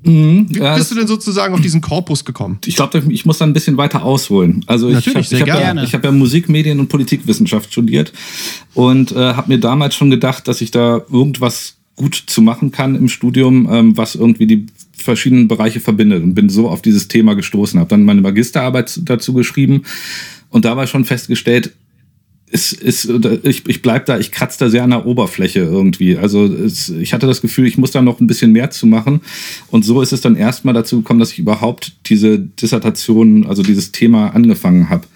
Mhm, 0.04 0.48
Wie 0.50 0.60
ja, 0.60 0.76
bist 0.76 0.92
du 0.92 0.96
denn 0.96 1.08
sozusagen 1.08 1.54
auf 1.54 1.62
diesen 1.62 1.82
Korpus 1.82 2.24
gekommen? 2.24 2.60
Ich 2.66 2.76
glaube, 2.76 3.02
ich 3.10 3.26
muss 3.26 3.40
da 3.40 3.46
ein 3.46 3.54
bisschen 3.54 3.78
weiter 3.78 4.04
ausholen. 4.04 4.64
Also 4.68 4.90
ich 4.90 5.08
habe 5.08 5.22
hab 5.22 5.48
ja, 5.48 5.76
hab 5.76 6.04
ja 6.04 6.12
Musik, 6.12 6.50
Medien 6.50 6.80
und 6.80 6.88
Politikwissenschaft 6.88 7.72
studiert 7.72 8.14
und 8.74 9.12
äh, 9.12 9.34
habe 9.34 9.50
mir 9.50 9.60
damals 9.60 9.96
schon 9.96 10.10
gedacht, 10.10 10.48
dass 10.48 10.62
ich 10.62 10.72
da 10.72 11.02
irgendwas 11.12 11.78
gut 11.96 12.16
zu 12.28 12.42
machen 12.42 12.72
kann 12.72 12.96
im 12.96 13.10
Studium, 13.10 13.68
ähm, 13.72 13.98
was 13.98 14.16
irgendwie 14.16 14.46
die 14.46 14.68
verschiedenen 14.96 15.48
Bereiche 15.48 15.80
verbindet 15.80 16.24
und 16.24 16.36
bin 16.36 16.48
so 16.50 16.70
auf 16.70 16.82
dieses 16.82 17.08
Thema 17.08 17.34
gestoßen. 17.34 17.80
Habe 17.80 17.90
dann 17.90 18.06
meine 18.06 18.22
Magisterarbeit 18.22 19.00
dazu 19.04 19.34
geschrieben 19.34 19.82
und 20.50 20.66
dabei 20.66 20.88
schon 20.88 21.06
festgestellt, 21.06 21.74
es 22.50 22.72
ist, 22.72 23.12
ich, 23.44 23.68
ich 23.68 23.82
bleib 23.82 24.06
da, 24.06 24.18
ich 24.18 24.32
kratze 24.32 24.60
da 24.60 24.70
sehr 24.70 24.84
an 24.84 24.92
der 24.92 25.06
Oberfläche 25.06 25.60
irgendwie. 25.60 26.18
Also 26.18 26.46
es, 26.46 26.90
ich 26.90 27.14
hatte 27.14 27.28
das 27.28 27.42
Gefühl, 27.42 27.68
ich 27.68 27.78
muss 27.78 27.92
da 27.92 28.02
noch 28.02 28.22
ein 28.22 28.28
bisschen 28.28 28.54
mehr 28.54 28.72
zu 28.72 28.88
machen. 28.88 29.22
Und 29.70 29.84
so 29.84 30.02
ist 30.02 30.14
es 30.14 30.22
dann 30.22 30.38
erstmal 30.38 30.74
dazu 30.74 30.98
gekommen, 30.98 31.20
dass 31.20 31.34
ich 31.34 31.40
überhaupt 31.40 31.94
diese 32.06 32.40
Dissertation, 32.40 33.46
also 33.46 33.64
dieses 33.64 33.92
Thema 33.92 34.30
angefangen 34.30 34.90
habe. 34.90 35.08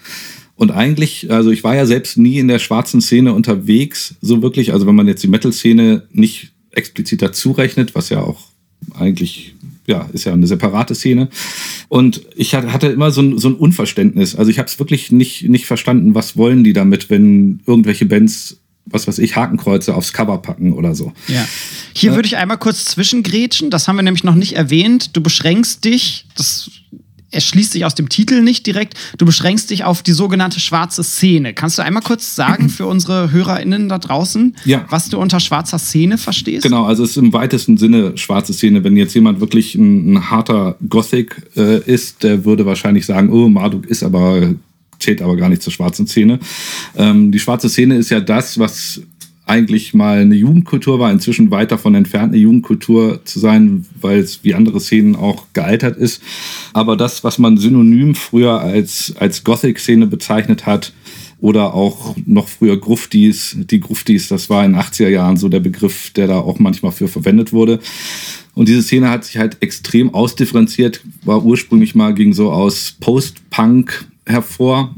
Und 0.56 0.72
eigentlich, 0.72 1.30
also 1.30 1.50
ich 1.50 1.64
war 1.64 1.74
ja 1.74 1.86
selbst 1.86 2.18
nie 2.18 2.38
in 2.38 2.48
der 2.48 2.58
schwarzen 2.58 3.00
Szene 3.00 3.32
unterwegs, 3.32 4.14
so 4.20 4.42
wirklich. 4.42 4.74
Also 4.74 4.86
wenn 4.86 4.94
man 4.94 5.08
jetzt 5.08 5.22
die 5.22 5.28
Metal-Szene 5.28 6.06
nicht 6.12 6.52
explizit 6.70 7.22
dazu 7.22 7.52
rechnet, 7.52 7.94
was 7.94 8.10
ja 8.10 8.20
auch 8.20 8.44
eigentlich 8.94 9.54
ja, 9.86 10.08
ist 10.12 10.24
ja 10.24 10.32
eine 10.32 10.46
separate 10.46 10.94
Szene. 10.94 11.28
Und 11.88 12.22
ich 12.36 12.54
hatte 12.54 12.88
immer 12.88 13.10
so 13.10 13.22
ein, 13.22 13.38
so 13.38 13.48
ein 13.48 13.54
Unverständnis. 13.54 14.36
Also 14.36 14.50
ich 14.50 14.58
habe 14.58 14.68
es 14.68 14.78
wirklich 14.78 15.12
nicht, 15.12 15.48
nicht 15.48 15.66
verstanden, 15.66 16.14
was 16.14 16.36
wollen 16.36 16.64
die 16.64 16.72
damit, 16.72 17.10
wenn 17.10 17.60
irgendwelche 17.66 18.06
Bands 18.06 18.58
was 18.84 19.06
weiß 19.06 19.18
ich, 19.18 19.36
Hakenkreuze 19.36 19.94
aufs 19.94 20.12
Cover 20.12 20.38
packen 20.38 20.72
oder 20.72 20.94
so. 20.94 21.12
Ja. 21.28 21.46
Hier 21.94 22.12
äh, 22.12 22.14
würde 22.16 22.26
ich 22.26 22.36
einmal 22.36 22.58
kurz 22.58 22.84
zwischengrätschen. 22.86 23.70
Das 23.70 23.86
haben 23.86 23.96
wir 23.96 24.02
nämlich 24.02 24.24
noch 24.24 24.34
nicht 24.34 24.54
erwähnt. 24.54 25.16
Du 25.16 25.20
beschränkst 25.20 25.84
dich, 25.84 26.26
das 26.36 26.70
erschließt 27.32 27.72
sich 27.72 27.84
aus 27.84 27.94
dem 27.94 28.08
Titel 28.08 28.42
nicht 28.42 28.66
direkt. 28.66 28.94
Du 29.18 29.26
beschränkst 29.26 29.70
dich 29.70 29.84
auf 29.84 30.02
die 30.02 30.12
sogenannte 30.12 30.60
schwarze 30.60 31.02
Szene. 31.02 31.54
Kannst 31.54 31.78
du 31.78 31.82
einmal 31.82 32.02
kurz 32.02 32.36
sagen 32.36 32.68
für 32.68 32.86
unsere 32.86 33.32
HörerInnen 33.32 33.88
da 33.88 33.98
draußen, 33.98 34.56
ja. 34.64 34.84
was 34.90 35.08
du 35.08 35.18
unter 35.18 35.40
schwarzer 35.40 35.78
Szene 35.78 36.18
verstehst? 36.18 36.62
Genau, 36.62 36.84
also 36.84 37.04
es 37.04 37.10
ist 37.10 37.16
im 37.16 37.32
weitesten 37.32 37.76
Sinne 37.76 38.16
schwarze 38.16 38.52
Szene. 38.52 38.84
Wenn 38.84 38.96
jetzt 38.96 39.14
jemand 39.14 39.40
wirklich 39.40 39.74
ein, 39.74 40.14
ein 40.14 40.30
harter 40.30 40.76
Gothic 40.88 41.42
äh, 41.56 41.80
ist, 41.80 42.22
der 42.22 42.44
würde 42.44 42.66
wahrscheinlich 42.66 43.06
sagen, 43.06 43.30
oh, 43.30 43.48
Marduk 43.48 43.86
ist 43.86 44.02
aber 44.02 44.54
zählt 45.02 45.20
aber 45.20 45.36
gar 45.36 45.48
nicht 45.48 45.62
zur 45.62 45.72
schwarzen 45.72 46.06
Szene. 46.06 46.38
Ähm, 46.96 47.32
die 47.32 47.40
schwarze 47.40 47.68
Szene 47.68 47.96
ist 47.96 48.10
ja 48.10 48.20
das, 48.20 48.58
was 48.58 49.02
eigentlich 49.52 49.92
mal 49.92 50.20
eine 50.20 50.34
Jugendkultur 50.34 50.98
war, 50.98 51.12
inzwischen 51.12 51.50
weit 51.50 51.72
davon 51.72 51.94
entfernt, 51.94 52.32
eine 52.32 52.40
Jugendkultur 52.40 53.20
zu 53.26 53.38
sein, 53.38 53.84
weil 54.00 54.18
es 54.18 54.42
wie 54.44 54.54
andere 54.54 54.80
Szenen 54.80 55.14
auch 55.14 55.44
gealtert 55.52 55.98
ist. 55.98 56.22
Aber 56.72 56.96
das, 56.96 57.22
was 57.22 57.38
man 57.38 57.58
synonym 57.58 58.14
früher 58.14 58.60
als, 58.60 59.14
als 59.18 59.44
Gothic-Szene 59.44 60.06
bezeichnet 60.06 60.64
hat, 60.64 60.94
oder 61.42 61.74
auch 61.74 62.14
noch 62.24 62.46
früher 62.46 62.76
Gruftis, 62.76 63.56
die 63.58 63.80
Gruftis, 63.80 64.28
das 64.28 64.48
war 64.48 64.64
in 64.64 64.74
den 64.74 64.80
80er 64.80 65.08
Jahren 65.08 65.36
so 65.36 65.48
der 65.48 65.58
Begriff, 65.58 66.10
der 66.10 66.28
da 66.28 66.38
auch 66.38 66.60
manchmal 66.60 66.92
für 66.92 67.08
verwendet 67.08 67.52
wurde. 67.52 67.80
Und 68.54 68.68
diese 68.68 68.82
Szene 68.82 69.10
hat 69.10 69.24
sich 69.24 69.38
halt 69.38 69.56
extrem 69.60 70.14
ausdifferenziert, 70.14 71.00
war 71.24 71.44
ursprünglich 71.44 71.96
mal, 71.96 72.14
ging 72.14 72.32
so 72.32 72.52
aus 72.52 72.94
Post-Punk 73.00 74.06
hervor, 74.24 74.94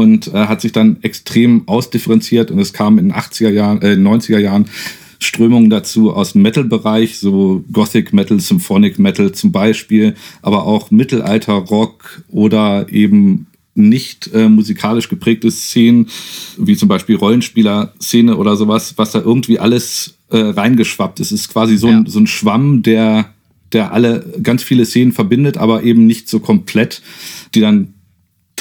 und 0.00 0.28
äh, 0.28 0.46
hat 0.46 0.60
sich 0.60 0.72
dann 0.72 0.96
extrem 1.02 1.68
ausdifferenziert 1.68 2.50
und 2.50 2.58
es 2.58 2.72
kam 2.72 2.98
in 2.98 3.08
den 3.08 3.14
80er 3.14 3.50
Jahren, 3.50 3.82
äh, 3.82 3.94
90er 3.94 4.38
Jahren 4.38 4.66
Strömungen 5.18 5.70
dazu 5.70 6.12
aus 6.12 6.32
dem 6.32 6.42
Metal-Bereich, 6.42 7.18
so 7.18 7.62
Gothic 7.70 8.12
Metal, 8.12 8.40
Symphonic 8.40 8.98
Metal 8.98 9.32
zum 9.32 9.52
Beispiel, 9.52 10.14
aber 10.40 10.64
auch 10.64 10.90
Mittelalter-Rock 10.90 12.24
oder 12.28 12.86
eben 12.90 13.46
nicht 13.74 14.30
äh, 14.34 14.48
musikalisch 14.48 15.08
geprägte 15.08 15.50
Szenen, 15.50 16.08
wie 16.58 16.76
zum 16.76 16.88
Beispiel 16.88 17.16
Rollenspieler-Szene 17.16 18.36
oder 18.36 18.56
sowas, 18.56 18.94
was 18.96 19.12
da 19.12 19.20
irgendwie 19.20 19.58
alles 19.58 20.14
äh, 20.30 20.38
reingeschwappt 20.38 21.20
ist. 21.20 21.32
Es 21.32 21.42
ist 21.42 21.52
quasi 21.52 21.76
so, 21.76 21.88
ja. 21.88 21.98
ein, 21.98 22.06
so 22.06 22.18
ein 22.18 22.26
Schwamm, 22.26 22.82
der, 22.82 23.32
der 23.72 23.92
alle 23.92 24.26
ganz 24.42 24.62
viele 24.62 24.84
Szenen 24.84 25.12
verbindet, 25.12 25.56
aber 25.56 25.84
eben 25.84 26.06
nicht 26.06 26.28
so 26.28 26.40
komplett, 26.40 27.02
die 27.54 27.60
dann 27.60 27.94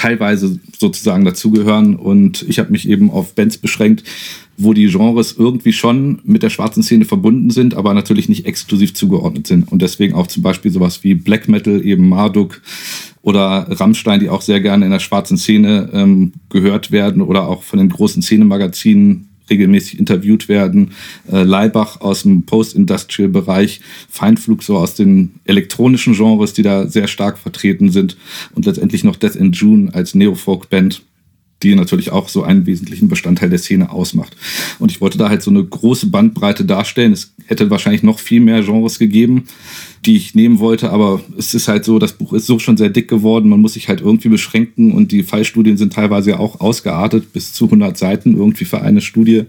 teilweise 0.01 0.60
sozusagen 0.77 1.25
dazugehören. 1.25 1.96
Und 1.96 2.43
ich 2.48 2.58
habe 2.58 2.72
mich 2.72 2.89
eben 2.89 3.12
auf 3.12 3.36
Bands 3.36 3.58
beschränkt, 3.58 4.03
wo 4.58 4.74
die 4.74 4.88
Genres 4.88 5.36
irgendwie 5.38 5.74
schon 5.74 6.20
mit 6.24 6.41
der 6.41 6.50
schwarzen 6.50 6.81
Szene 6.81 7.05
verbunden 7.05 7.51
sind, 7.51 7.75
aber 7.75 7.93
natürlich 7.93 8.27
nicht 8.27 8.46
exklusiv 8.48 8.96
zugeordnet 8.96 9.46
sind. 9.46 9.72
Und 9.72 9.81
deswegen 9.81 10.15
auch 10.15 10.27
zum 10.27 10.41
Beispiel 10.41 10.72
sowas 10.72 11.03
wie 11.03 11.13
Black 11.13 11.48
Metal, 11.48 11.86
eben 11.86 12.10
Marduk 12.10 12.62
oder 13.22 13.67
Rammstein, 13.70 14.20
die 14.20 14.29
auch 14.29 14.41
sehr 14.41 14.60
gerne 14.60 14.86
in 14.86 14.91
der 14.91 15.00
schwarzen 15.00 15.38
Szene 15.38 15.89
ähm, 15.93 16.34
gehört 16.50 16.91
werden 16.91 17.22
oder 17.22 17.48
auch 17.48 17.62
von 17.62 17.77
den 17.77 17.89
großen 17.89 18.24
Szenemagazinen 18.24 19.30
regelmäßig 19.50 20.00
interviewt 20.00 20.50
werden. 20.50 20.91
Äh, 21.31 21.43
Leibach 21.43 22.01
aus 22.01 22.24
dem 22.24 22.43
Post-Industrial-Bereich, 22.43 23.81
Feindflug 24.10 24.63
so 24.63 24.77
aus 24.77 24.95
den 24.95 25.33
elektronischen 25.45 26.13
Genres, 26.13 26.53
die 26.53 26.63
da 26.63 26.88
sehr 26.88 27.07
stark 27.07 27.38
vertreten 27.38 27.91
sind 27.91 28.17
und 28.53 28.65
letztendlich 28.65 29.03
noch 29.03 29.15
Death 29.15 29.36
in 29.36 29.51
June 29.51 29.93
als 29.93 30.15
Neofolk-Band 30.15 31.03
die 31.63 31.75
natürlich 31.75 32.12
auch 32.12 32.30
so 32.30 32.44
einen 32.44 32.65
wesentlichen 32.65 33.08
Bestandteil 33.08 33.50
der 33.50 33.60
Szene 33.60 33.91
ausmacht. 33.91 34.36
Und 34.80 34.91
ich 34.91 35.01
wollte 35.01 35.18
da 35.18 35.30
halt 35.30 35.41
so 35.41 35.51
eine 35.51 35.63
große 35.63 36.08
Bandbreite 36.08 36.65
darstellen. 36.65 37.13
Es 37.13 37.34
hätte 37.46 37.70
wahrscheinlich 37.70 38.03
noch 38.03 38.20
viel 38.20 38.39
mehr 38.39 38.63
Genres 38.63 39.00
gegeben, 39.00 39.46
die 40.06 40.15
ich 40.15 40.36
nehmen 40.36 40.60
wollte, 40.60 40.89
aber 40.89 41.22
es 41.38 41.53
ist 41.53 41.68
halt 41.68 41.86
so, 41.86 42.00
das 42.00 42.13
Buch 42.13 42.34
ist 42.34 42.48
so 42.48 42.60
schon 42.60 42.77
sehr 42.77 42.89
dick 42.89 43.08
geworden, 43.08 43.50
man 43.50 43.62
muss 43.62 43.74
sich 43.74 43.88
halt 43.88 44.01
irgendwie 44.01 44.30
beschränken 44.30 44.94
und 44.94 45.12
die 45.12 45.24
Fallstudien 45.24 45.77
sind 45.77 45.94
teilweise 45.94 46.32
ja 46.32 46.39
auch 46.39 46.60
ausgeartet, 46.60 47.34
bis 47.34 47.53
zu 47.53 47.65
100 47.65 47.98
Seiten 47.98 48.36
irgendwie 48.36 48.65
für 48.65 48.82
eine 48.82 49.01
Studie. 49.01 49.44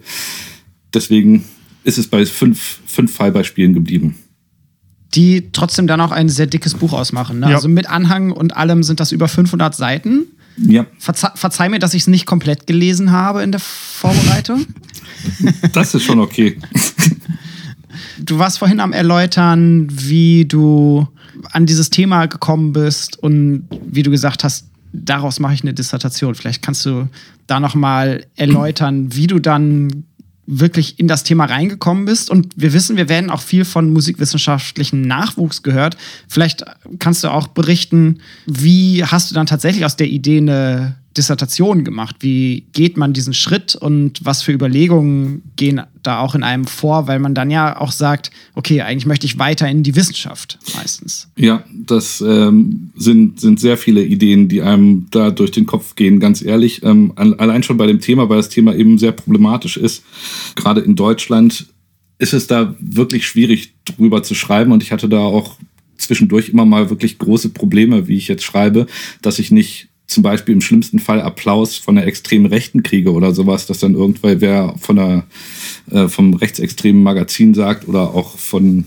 Deswegen 0.93 1.45
ist 1.85 1.99
es 1.99 2.07
bei 2.07 2.27
fünf, 2.27 2.81
fünf 2.87 3.13
Fallbeispielen 3.13 3.73
geblieben 3.73 4.17
die 5.15 5.51
trotzdem 5.53 5.87
dann 5.87 6.01
auch 6.01 6.11
ein 6.11 6.29
sehr 6.29 6.47
dickes 6.47 6.75
Buch 6.75 6.93
ausmachen. 6.93 7.41
Ne? 7.41 7.51
Ja. 7.51 7.57
Also 7.57 7.69
mit 7.69 7.89
Anhang 7.89 8.33
und 8.33 8.57
allem 8.57 8.83
sind 8.83 9.01
das 9.01 9.13
über 9.13 9.29
500 9.29 9.75
Seiten. 9.75 10.27
Ja. 10.57 10.87
Verze 10.99 11.31
verzeih 11.35 11.69
mir, 11.69 11.79
dass 11.79 11.95
ich 11.95 12.03
es 12.03 12.09
nicht 12.09 12.27
komplett 12.27 12.67
gelesen 12.67 13.13
habe 13.13 13.43
in 13.43 13.53
der 13.53 13.61
Vorbereitung. 13.61 14.67
Das 15.73 15.95
ist 15.95 16.03
schon 16.03 16.19
okay. 16.19 16.59
Du 18.19 18.39
warst 18.39 18.59
vorhin 18.59 18.81
am 18.81 18.93
Erläutern, 18.93 19.87
wie 19.91 20.45
du 20.45 21.07
an 21.53 21.67
dieses 21.67 21.91
Thema 21.91 22.27
gekommen 22.27 22.73
bist 22.73 23.19
und 23.23 23.69
wie 23.87 24.03
du 24.03 24.11
gesagt 24.11 24.45
hast, 24.45 24.67
daraus 24.93 25.41
mache 25.41 25.55
ich 25.55 25.63
eine 25.63 25.75
Dissertation. 25.75 26.35
Vielleicht 26.35 26.63
kannst 26.63 26.85
du 26.87 27.09
da 27.47 27.61
noch 27.61 27.75
mal 27.75 28.25
erläutern, 28.37 29.15
wie 29.15 29.27
du 29.27 29.39
dann 29.39 30.05
wirklich 30.59 30.99
in 30.99 31.09
das 31.09 31.25
Thema 31.25 31.47
reingekommen 31.47 32.05
bist. 32.05 32.31
Und 32.31 32.53
wir 32.57 32.73
wissen, 32.73 32.97
wir 32.97 33.09
werden 33.09 33.31
auch 33.31 33.41
viel 33.41 33.65
von 33.65 33.93
musikwissenschaftlichen 33.93 35.03
Nachwuchs 35.03 35.63
gehört. 35.63 35.97
Vielleicht 36.29 36.65
kannst 36.99 37.25
du 37.25 37.29
auch 37.29 37.49
berichten, 37.49 38.19
wie 38.47 39.05
hast 39.05 39.31
du 39.31 39.35
dann 39.35 39.47
tatsächlich 39.47 39.85
aus 39.85 39.97
der 39.97 40.09
Idee 40.09 40.39
eine 40.39 40.97
Dissertation 41.17 41.85
gemacht? 41.85 42.17
Wie 42.21 42.65
geht 42.73 42.97
man 42.97 43.13
diesen 43.13 43.35
Schritt 43.35 43.75
und 43.75 44.25
was 44.25 44.43
für 44.43 44.53
Überlegungen 44.53 45.43
gehen 45.57 45.83
da 46.03 46.21
auch 46.21 46.35
in 46.35 46.43
einem 46.43 46.67
vor? 46.67 47.07
Weil 47.07 47.19
man 47.19 47.35
dann 47.35 47.51
ja 47.51 47.79
auch 47.81 47.93
sagt, 47.93 48.31
okay, 48.55 48.81
eigentlich 48.83 49.07
möchte 49.07 49.27
ich 49.27 49.39
weiter 49.39 49.69
in 49.69 49.83
die 49.83 49.97
Wissenschaft 49.97 50.59
meistens. 50.77 51.29
Ja, 51.37 51.65
das 51.87 52.21
ähm, 52.21 52.91
sind, 52.97 53.41
sind 53.41 53.61
sehr 53.61 53.77
viele 53.77 54.03
Ideen, 54.03 54.49
die 54.49 54.63
einem 54.63 55.07
da 55.11 55.31
durch 55.31 55.51
den 55.51 55.67
Kopf 55.67 55.95
gehen, 55.95 56.21
ganz 56.21 56.43
ehrlich. 56.43 56.83
Ähm, 56.83 57.13
allein 57.17 57.63
schon 57.63 57.77
bei 57.77 57.87
dem 57.87 58.01
Thema, 58.01 58.29
weil 58.29 58.39
das 58.39 58.49
Thema 58.49 58.75
eben 58.75 58.99
sehr 58.99 59.13
problematisch 59.13 59.77
ist. 59.77 60.03
Gerade 60.55 60.81
in 60.81 60.97
Deutschland 60.97 61.67
ist 62.19 62.33
es 62.33 62.47
da 62.47 62.75
wirklich 62.81 63.27
schwierig 63.27 63.75
drüber 63.85 64.23
zu 64.23 64.35
schreiben 64.35 64.73
und 64.73 64.83
ich 64.83 64.93
hatte 64.93 65.09
da 65.09 65.19
auch 65.19 65.57
zwischendurch 65.97 66.49
immer 66.49 66.65
mal 66.65 66.91
wirklich 66.91 67.19
große 67.19 67.51
Probleme, 67.51 68.09
wie 68.09 68.17
ich 68.17 68.29
jetzt 68.29 68.45
schreibe, 68.45 68.87
dass 69.23 69.39
ich 69.39 69.51
nicht 69.51 69.89
zum 70.07 70.23
Beispiel 70.23 70.55
im 70.55 70.61
schlimmsten 70.61 70.99
Fall 70.99 71.21
Applaus 71.21 71.77
von 71.77 71.95
der 71.95 72.07
extremen 72.07 72.47
Rechten 72.47 72.83
kriege 72.83 73.13
oder 73.13 73.33
sowas, 73.33 73.67
dass 73.67 73.79
dann 73.79 73.95
irgendwer 73.95 74.41
wer 74.41 74.75
von 74.79 74.97
der, 74.97 75.25
äh, 75.91 76.09
vom 76.09 76.35
rechtsextremen 76.35 77.03
Magazin 77.03 77.55
sagt 77.55 77.89
oder 77.89 78.15
auch 78.15 78.37
von 78.39 78.85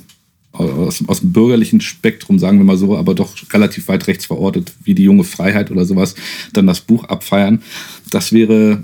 aus, 0.52 1.04
aus 1.08 1.20
dem 1.20 1.34
bürgerlichen 1.34 1.82
Spektrum, 1.82 2.40
sagen 2.40 2.58
wir 2.58 2.66
mal 2.66 2.78
so, 2.78 2.96
aber 2.96 3.14
doch 3.14 3.34
relativ 3.52 3.88
weit 3.88 4.08
rechts 4.08 4.26
verortet, 4.26 4.74
wie 4.84 4.96
die 4.96 5.04
junge 5.04 5.24
Freiheit 5.24 5.72
oder 5.72 5.86
sowas, 5.86 6.16
dann 6.54 6.68
das 6.68 6.82
Buch 6.82 7.04
abfeiern. 7.06 7.62
Das 8.10 8.32
wäre 8.32 8.84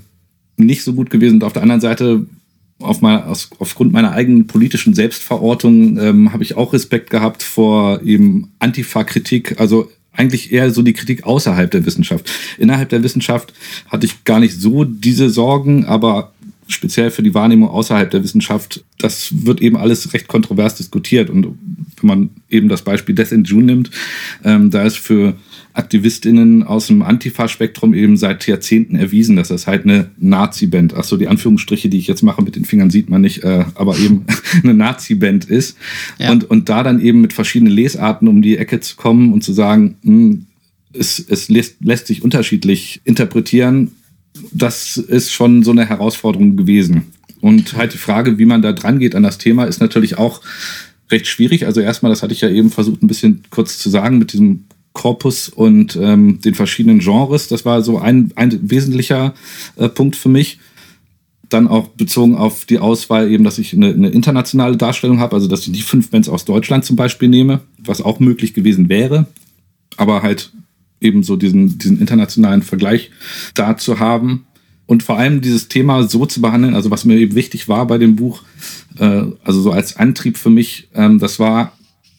nicht 0.57 0.83
so 0.83 0.93
gut 0.93 1.09
gewesen. 1.09 1.35
Und 1.35 1.43
auf 1.43 1.53
der 1.53 1.61
anderen 1.61 1.81
Seite 1.81 2.25
auf 2.79 3.01
mein, 3.01 3.23
aus, 3.23 3.49
aufgrund 3.59 3.93
meiner 3.93 4.11
eigenen 4.11 4.47
politischen 4.47 4.93
Selbstverortung 4.93 5.97
ähm, 5.99 6.33
habe 6.33 6.43
ich 6.43 6.57
auch 6.57 6.73
Respekt 6.73 7.09
gehabt 7.09 7.43
vor 7.43 8.01
eben 8.03 8.51
Antifa-Kritik. 8.59 9.59
Also 9.59 9.89
eigentlich 10.13 10.51
eher 10.51 10.71
so 10.71 10.81
die 10.81 10.93
Kritik 10.93 11.23
außerhalb 11.23 11.71
der 11.71 11.85
Wissenschaft. 11.85 12.29
Innerhalb 12.57 12.89
der 12.89 13.03
Wissenschaft 13.03 13.53
hatte 13.87 14.05
ich 14.05 14.23
gar 14.23 14.39
nicht 14.39 14.59
so 14.59 14.83
diese 14.83 15.29
Sorgen, 15.29 15.85
aber 15.85 16.33
speziell 16.67 17.11
für 17.11 17.23
die 17.23 17.33
Wahrnehmung 17.33 17.69
außerhalb 17.69 18.09
der 18.09 18.23
Wissenschaft, 18.23 18.83
das 18.97 19.45
wird 19.45 19.61
eben 19.61 19.77
alles 19.77 20.13
recht 20.13 20.27
kontrovers 20.27 20.75
diskutiert. 20.75 21.29
Und 21.29 21.57
wenn 22.01 22.07
man 22.07 22.29
eben 22.49 22.69
das 22.69 22.81
Beispiel 22.81 23.15
Death 23.15 23.31
in 23.31 23.43
June 23.43 23.65
nimmt, 23.65 23.91
ähm, 24.43 24.69
da 24.71 24.83
ist 24.83 24.97
für 24.97 25.35
AktivistInnen 25.73 26.63
aus 26.63 26.87
dem 26.87 27.01
Antifa-Spektrum 27.01 27.93
eben 27.93 28.17
seit 28.17 28.45
Jahrzehnten 28.47 28.95
erwiesen, 28.95 29.35
dass 29.35 29.47
das 29.47 29.67
halt 29.67 29.83
eine 29.85 30.11
Nazi-Band, 30.17 30.93
ach 30.95 31.03
so, 31.03 31.17
die 31.17 31.27
Anführungsstriche, 31.27 31.89
die 31.89 31.97
ich 31.97 32.07
jetzt 32.07 32.23
mache 32.23 32.41
mit 32.41 32.55
den 32.55 32.65
Fingern 32.65 32.89
sieht 32.89 33.09
man 33.09 33.21
nicht, 33.21 33.43
äh, 33.43 33.65
aber 33.75 33.97
eben 33.97 34.25
eine 34.63 34.73
Nazi-Band 34.73 35.45
ist. 35.45 35.77
Ja. 36.19 36.31
Und, 36.31 36.49
und 36.49 36.69
da 36.69 36.83
dann 36.83 36.99
eben 37.01 37.21
mit 37.21 37.33
verschiedenen 37.33 37.73
Lesarten 37.73 38.27
um 38.27 38.41
die 38.41 38.57
Ecke 38.57 38.79
zu 38.79 38.95
kommen 38.95 39.33
und 39.33 39.43
zu 39.43 39.53
sagen, 39.53 39.97
mh, 40.03 40.13
hm, 40.13 40.45
es, 40.93 41.19
es 41.19 41.47
lässt, 41.47 41.77
lässt 41.79 42.07
sich 42.07 42.21
unterschiedlich 42.21 43.01
interpretieren, 43.05 43.91
das 44.51 44.97
ist 44.97 45.31
schon 45.31 45.63
so 45.63 45.71
eine 45.71 45.87
Herausforderung 45.87 46.57
gewesen. 46.57 47.03
Und 47.39 47.75
halt 47.75 47.93
die 47.93 47.97
Frage, 47.97 48.37
wie 48.37 48.45
man 48.45 48.61
da 48.61 48.71
dran 48.71 48.99
geht 48.99 49.15
an 49.15 49.23
das 49.23 49.37
Thema, 49.37 49.65
ist 49.65 49.79
natürlich 49.79 50.17
auch 50.17 50.41
recht 51.09 51.27
schwierig. 51.27 51.65
Also 51.65 51.81
erstmal, 51.81 52.11
das 52.11 52.23
hatte 52.23 52.33
ich 52.33 52.41
ja 52.41 52.49
eben 52.49 52.69
versucht, 52.69 53.01
ein 53.03 53.07
bisschen 53.07 53.43
kurz 53.49 53.77
zu 53.77 53.89
sagen, 53.89 54.17
mit 54.17 54.33
diesem 54.33 54.65
Korpus 54.93 55.49
und 55.49 55.95
ähm, 55.95 56.41
den 56.41 56.55
verschiedenen 56.55 56.99
Genres. 56.99 57.47
Das 57.47 57.65
war 57.65 57.81
so 57.81 57.99
ein, 57.99 58.31
ein 58.35 58.59
wesentlicher 58.69 59.33
äh, 59.77 59.89
Punkt 59.89 60.15
für 60.15 60.29
mich. 60.29 60.59
Dann 61.49 61.67
auch 61.67 61.89
bezogen 61.89 62.35
auf 62.35 62.65
die 62.65 62.79
Auswahl 62.79 63.29
eben, 63.29 63.43
dass 63.43 63.57
ich 63.57 63.73
eine, 63.73 63.87
eine 63.87 64.09
internationale 64.09 64.77
Darstellung 64.77 65.19
habe, 65.19 65.35
also 65.35 65.47
dass 65.47 65.65
ich 65.65 65.71
die 65.71 65.81
fünf 65.81 66.09
Bands 66.09 66.29
aus 66.29 66.45
Deutschland 66.45 66.85
zum 66.85 66.95
Beispiel 66.95 67.29
nehme, 67.29 67.61
was 67.77 68.01
auch 68.01 68.19
möglich 68.19 68.53
gewesen 68.53 68.89
wäre, 68.89 69.27
aber 69.97 70.23
halt 70.23 70.51
eben 71.01 71.23
so 71.23 71.35
diesen, 71.35 71.77
diesen 71.77 71.99
internationalen 71.99 72.61
Vergleich 72.61 73.11
da 73.53 73.75
zu 73.75 73.99
haben 73.99 74.45
und 74.85 75.03
vor 75.03 75.17
allem 75.17 75.41
dieses 75.41 75.67
Thema 75.67 76.03
so 76.03 76.25
zu 76.25 76.41
behandeln, 76.41 76.75
also 76.75 76.91
was 76.91 77.05
mir 77.05 77.17
eben 77.17 77.35
wichtig 77.35 77.67
war 77.67 77.87
bei 77.87 77.97
dem 77.97 78.15
Buch, 78.15 78.43
äh, 78.97 79.23
also 79.43 79.61
so 79.61 79.71
als 79.71 79.97
Antrieb 79.97 80.37
für 80.37 80.49
mich, 80.49 80.89
ähm, 80.93 81.17
das 81.17 81.39
war, 81.39 81.73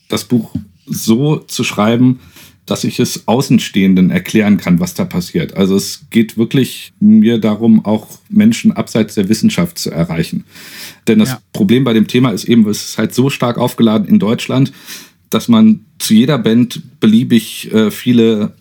das 0.09 0.25
Buch 0.25 0.55
so 0.87 1.37
zu 1.37 1.65
schreiben, 1.65 2.21
dass 2.67 2.85
ich 2.85 3.01
es 3.01 3.27
Außenstehenden 3.27 4.11
erklären 4.11 4.57
kann, 4.57 4.79
was 4.79 4.95
da 4.95 5.05
passiert. 5.05 5.57
Also 5.57 5.77
es 5.77 6.05
geht 6.11 6.39
wirklich 6.39 6.93
mir 7.01 7.39
darum, 7.39 7.85
auch 7.85 8.07
Menschen 8.29 8.73
abseits 8.73 9.15
der 9.15 9.29
Wissenschaft 9.29 9.79
zu 9.79 9.91
erreichen. 9.91 10.45
Denn 11.09 11.19
das 11.19 11.31
ja. 11.31 11.41
Problem 11.53 11.85
bei 11.85 11.93
dem 11.93 12.07
Thema 12.07 12.31
ist 12.31 12.45
eben, 12.45 12.69
es 12.69 12.91
ist 12.91 12.99
halt 12.99 13.15
so 13.15 13.31
stark 13.31 13.59
aufgeladen 13.59 14.07
in 14.07 14.19
Deutschland, 14.19 14.73
dass 15.29 15.49
man 15.49 15.81
zu 15.99 16.15
jeder 16.15 16.39
Band 16.39 17.01
beliebig 17.01 17.73
äh, 17.73 17.91
viele 17.91 18.53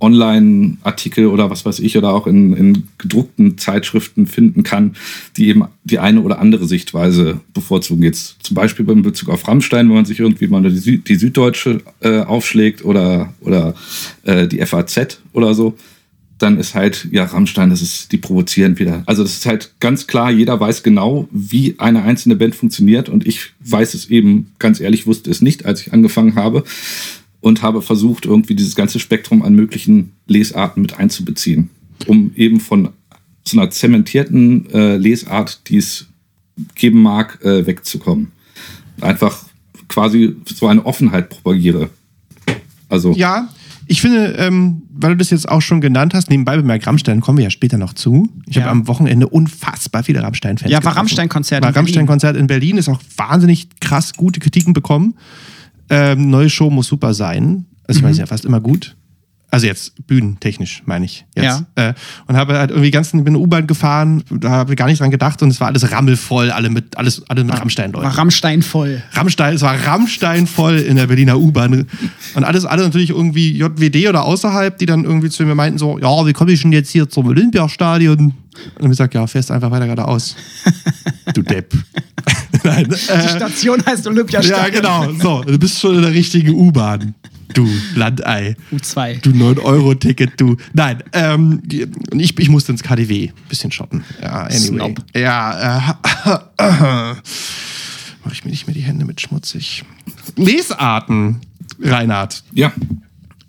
Online-Artikel 0.00 1.26
oder 1.26 1.50
was 1.50 1.64
weiß 1.64 1.78
ich 1.80 1.96
oder 1.96 2.12
auch 2.14 2.26
in, 2.26 2.54
in 2.54 2.88
gedruckten 2.98 3.58
Zeitschriften 3.58 4.26
finden 4.26 4.62
kann, 4.62 4.96
die 5.36 5.48
eben 5.48 5.64
die 5.84 5.98
eine 5.98 6.22
oder 6.22 6.38
andere 6.38 6.66
Sichtweise 6.66 7.40
bevorzugen. 7.52 8.02
Jetzt 8.02 8.42
zum 8.42 8.54
Beispiel 8.54 8.84
beim 8.84 9.02
Bezug 9.02 9.28
auf 9.28 9.46
Rammstein, 9.46 9.88
wenn 9.88 9.96
man 9.96 10.04
sich 10.04 10.20
irgendwie 10.20 10.48
mal 10.48 10.62
die, 10.62 10.76
Süd 10.76 11.08
die 11.08 11.16
Süddeutsche 11.16 11.82
äh, 12.00 12.20
aufschlägt 12.20 12.84
oder, 12.84 13.34
oder 13.40 13.74
äh, 14.24 14.48
die 14.48 14.64
FAZ 14.64 15.20
oder 15.32 15.54
so, 15.54 15.76
dann 16.38 16.58
ist 16.58 16.74
halt, 16.74 17.08
ja, 17.10 17.24
Rammstein, 17.24 17.70
das 17.70 17.82
ist, 17.82 18.12
die 18.12 18.16
provozieren 18.16 18.78
wieder. 18.78 19.02
Also 19.06 19.22
das 19.22 19.34
ist 19.34 19.46
halt 19.46 19.74
ganz 19.78 20.06
klar, 20.06 20.30
jeder 20.30 20.58
weiß 20.58 20.82
genau, 20.82 21.28
wie 21.30 21.74
eine 21.78 22.02
einzelne 22.02 22.36
Band 22.36 22.54
funktioniert 22.54 23.08
und 23.08 23.26
ich 23.26 23.52
weiß 23.60 23.94
es 23.94 24.08
eben, 24.08 24.52
ganz 24.58 24.80
ehrlich, 24.80 25.06
wusste 25.06 25.30
es 25.30 25.42
nicht, 25.42 25.66
als 25.66 25.82
ich 25.82 25.92
angefangen 25.92 26.36
habe 26.36 26.64
und 27.40 27.62
habe 27.62 27.82
versucht, 27.82 28.26
irgendwie 28.26 28.54
dieses 28.54 28.74
ganze 28.74 28.98
Spektrum 28.98 29.42
an 29.42 29.54
möglichen 29.54 30.12
Lesarten 30.26 30.82
mit 30.82 30.98
einzubeziehen, 30.98 31.70
um 32.06 32.32
eben 32.34 32.60
von 32.60 32.90
so 33.44 33.58
einer 33.58 33.70
zementierten 33.70 34.68
äh, 34.70 34.96
Lesart, 34.96 35.68
die 35.68 35.78
es 35.78 36.06
geben 36.74 37.02
mag, 37.02 37.42
äh, 37.42 37.66
wegzukommen. 37.66 38.32
Einfach 39.00 39.44
quasi 39.88 40.36
so 40.44 40.66
eine 40.66 40.84
Offenheit 40.84 41.30
propagiere. 41.30 41.88
Also 42.88 43.12
ja, 43.12 43.48
ich 43.90 44.00
finde, 44.00 44.36
ähm, 44.38 44.82
weil 44.92 45.10
du 45.10 45.16
das 45.16 45.30
jetzt 45.30 45.48
auch 45.48 45.62
schon 45.62 45.80
genannt 45.80 46.14
hast, 46.14 46.30
nebenbei 46.30 46.56
bemerkt, 46.56 46.86
Rammstein 46.86 47.20
kommen 47.20 47.38
wir 47.38 47.44
ja 47.44 47.50
später 47.50 47.76
noch 47.76 47.92
zu. 47.92 48.28
Ich 48.46 48.54
ja. 48.54 48.62
habe 48.62 48.70
am 48.70 48.86
Wochenende 48.86 49.28
unfassbar 49.28 50.04
viele 50.04 50.22
Rammstein-Fans. 50.22 50.70
Ja, 50.70 50.84
war 50.84 50.96
Rammstein-Konzert. 50.96 51.64
War 51.64 51.74
Rammstein-Konzert 51.74 52.36
in 52.36 52.46
Berlin, 52.46 52.76
ist 52.76 52.88
auch 52.88 53.00
wahnsinnig 53.16 53.68
krass 53.80 54.12
gute 54.14 54.38
Kritiken 54.38 54.74
bekommen. 54.74 55.14
Ähm, 55.90 56.30
neue 56.30 56.48
Show 56.48 56.70
muss 56.70 56.86
super 56.86 57.14
sein. 57.14 57.66
Also 57.86 57.98
ich 57.98 58.02
mhm. 58.02 58.02
meine, 58.02 58.12
ist 58.12 58.18
ja 58.18 58.26
fast 58.26 58.44
immer 58.44 58.60
gut. 58.60 58.96
Also 59.52 59.66
jetzt 59.66 60.06
bühnentechnisch, 60.06 60.82
meine 60.86 61.04
ich. 61.04 61.24
Jetzt. 61.34 61.64
Ja. 61.76 61.88
Äh, 61.88 61.94
und 62.28 62.36
habe 62.36 62.56
halt 62.56 62.70
irgendwie 62.70 62.92
ganz 62.92 63.10
bin 63.10 63.34
U-Bahn 63.34 63.66
gefahren, 63.66 64.22
da 64.30 64.50
habe 64.50 64.72
ich 64.72 64.78
gar 64.78 64.86
nicht 64.86 65.00
dran 65.00 65.10
gedacht 65.10 65.42
und 65.42 65.50
es 65.50 65.60
war 65.60 65.66
alles 65.66 65.90
rammelvoll, 65.90 66.52
alle 66.52 66.70
mit 66.70 66.96
alles 66.96 67.28
alle 67.28 67.42
mit 67.42 67.58
Rammstein 67.58 67.90
Leuten. 67.90 68.06
War 68.06 68.16
Rammstein 68.16 68.62
voll. 68.62 69.02
Rammstein, 69.12 69.54
es 69.54 69.62
war 69.62 69.74
Rammstein 69.74 70.46
voll 70.46 70.76
in 70.76 70.94
der 70.94 71.08
Berliner 71.08 71.36
U-Bahn 71.36 71.86
und 72.34 72.44
alles 72.44 72.64
alle 72.64 72.84
natürlich 72.84 73.10
irgendwie 73.10 73.50
JWD 73.58 74.08
oder 74.08 74.24
außerhalb, 74.24 74.78
die 74.78 74.86
dann 74.86 75.04
irgendwie 75.04 75.30
zu 75.30 75.44
mir 75.44 75.56
meinten 75.56 75.78
so, 75.78 75.98
ja, 75.98 76.26
wie 76.26 76.32
komme 76.32 76.52
ich 76.52 76.62
denn 76.62 76.70
jetzt 76.70 76.90
hier 76.90 77.08
zum 77.08 77.26
Olympiastadion? 77.26 78.18
Und 78.18 78.34
dann 78.54 78.84
habe 78.84 78.86
ich 78.86 78.90
gesagt, 78.90 79.14
ja, 79.14 79.26
fährst 79.26 79.50
einfach 79.50 79.72
weiter 79.72 79.86
geradeaus. 79.86 80.36
du 81.34 81.42
Depp. 81.42 81.74
Nein, 82.64 82.84
äh, 82.86 82.88
Die 82.88 83.28
Station 83.28 83.84
heißt 83.84 84.06
Olympiastadion. 84.06 84.84
Ja, 84.84 85.04
genau. 85.04 85.12
So, 85.20 85.42
du 85.42 85.58
bist 85.58 85.80
schon 85.80 85.96
in 85.96 86.02
der 86.02 86.12
richtigen 86.12 86.54
U-Bahn. 86.54 87.14
Du 87.54 87.68
Landei. 87.96 88.56
U2. 88.72 89.20
Du 89.22 89.30
9-Euro-Ticket, 89.30 90.40
du. 90.40 90.56
Nein, 90.72 91.02
ähm, 91.12 91.60
ich, 92.12 92.38
ich 92.38 92.48
musste 92.48 92.72
ins 92.72 92.82
KDW. 92.82 93.30
Bisschen 93.48 93.72
shoppen. 93.72 94.04
Ja, 94.22 94.42
anyway. 94.44 94.58
Snob. 94.58 95.02
Ja, 95.16 95.78
äh, 95.78 96.32
äh, 96.58 97.14
Mach 98.24 98.32
ich 98.32 98.44
mir 98.44 98.50
nicht 98.50 98.66
mehr 98.66 98.74
die 98.74 98.82
Hände 98.82 99.04
mit 99.04 99.20
schmutzig. 99.20 99.84
Lesarten, 100.36 101.40
Reinhard. 101.80 102.44
Ja. 102.52 102.72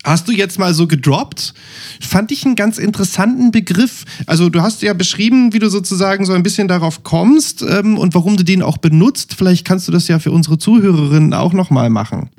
Hast 0.04 0.28
du 0.28 0.32
jetzt 0.32 0.58
mal 0.58 0.74
so 0.74 0.88
gedroppt? 0.88 1.54
Fand 2.00 2.32
ich 2.32 2.44
einen 2.46 2.56
ganz 2.56 2.80
interessanten 2.80 3.52
Begriff. 3.52 4.06
Also 4.26 4.50
du 4.50 4.62
hast 4.62 4.82
ja 4.82 4.94
beschrieben, 4.94 5.54
wie 5.54 5.60
du 5.60 5.70
sozusagen 5.70 6.26
so 6.26 6.34
ein 6.34 6.42
bisschen 6.42 6.68
darauf 6.68 7.04
kommst 7.04 7.62
ähm, 7.62 7.98
und 7.98 8.16
warum 8.16 8.36
du 8.36 8.44
den 8.44 8.64
auch 8.64 8.78
benutzt. 8.78 9.36
Vielleicht 9.38 9.66
kannst 9.66 9.88
du 9.88 9.92
das 9.92 10.08
ja 10.08 10.18
für 10.18 10.32
unsere 10.32 10.58
Zuhörerinnen 10.58 11.34
auch 11.34 11.54
nochmal 11.54 11.90
machen. 11.90 12.30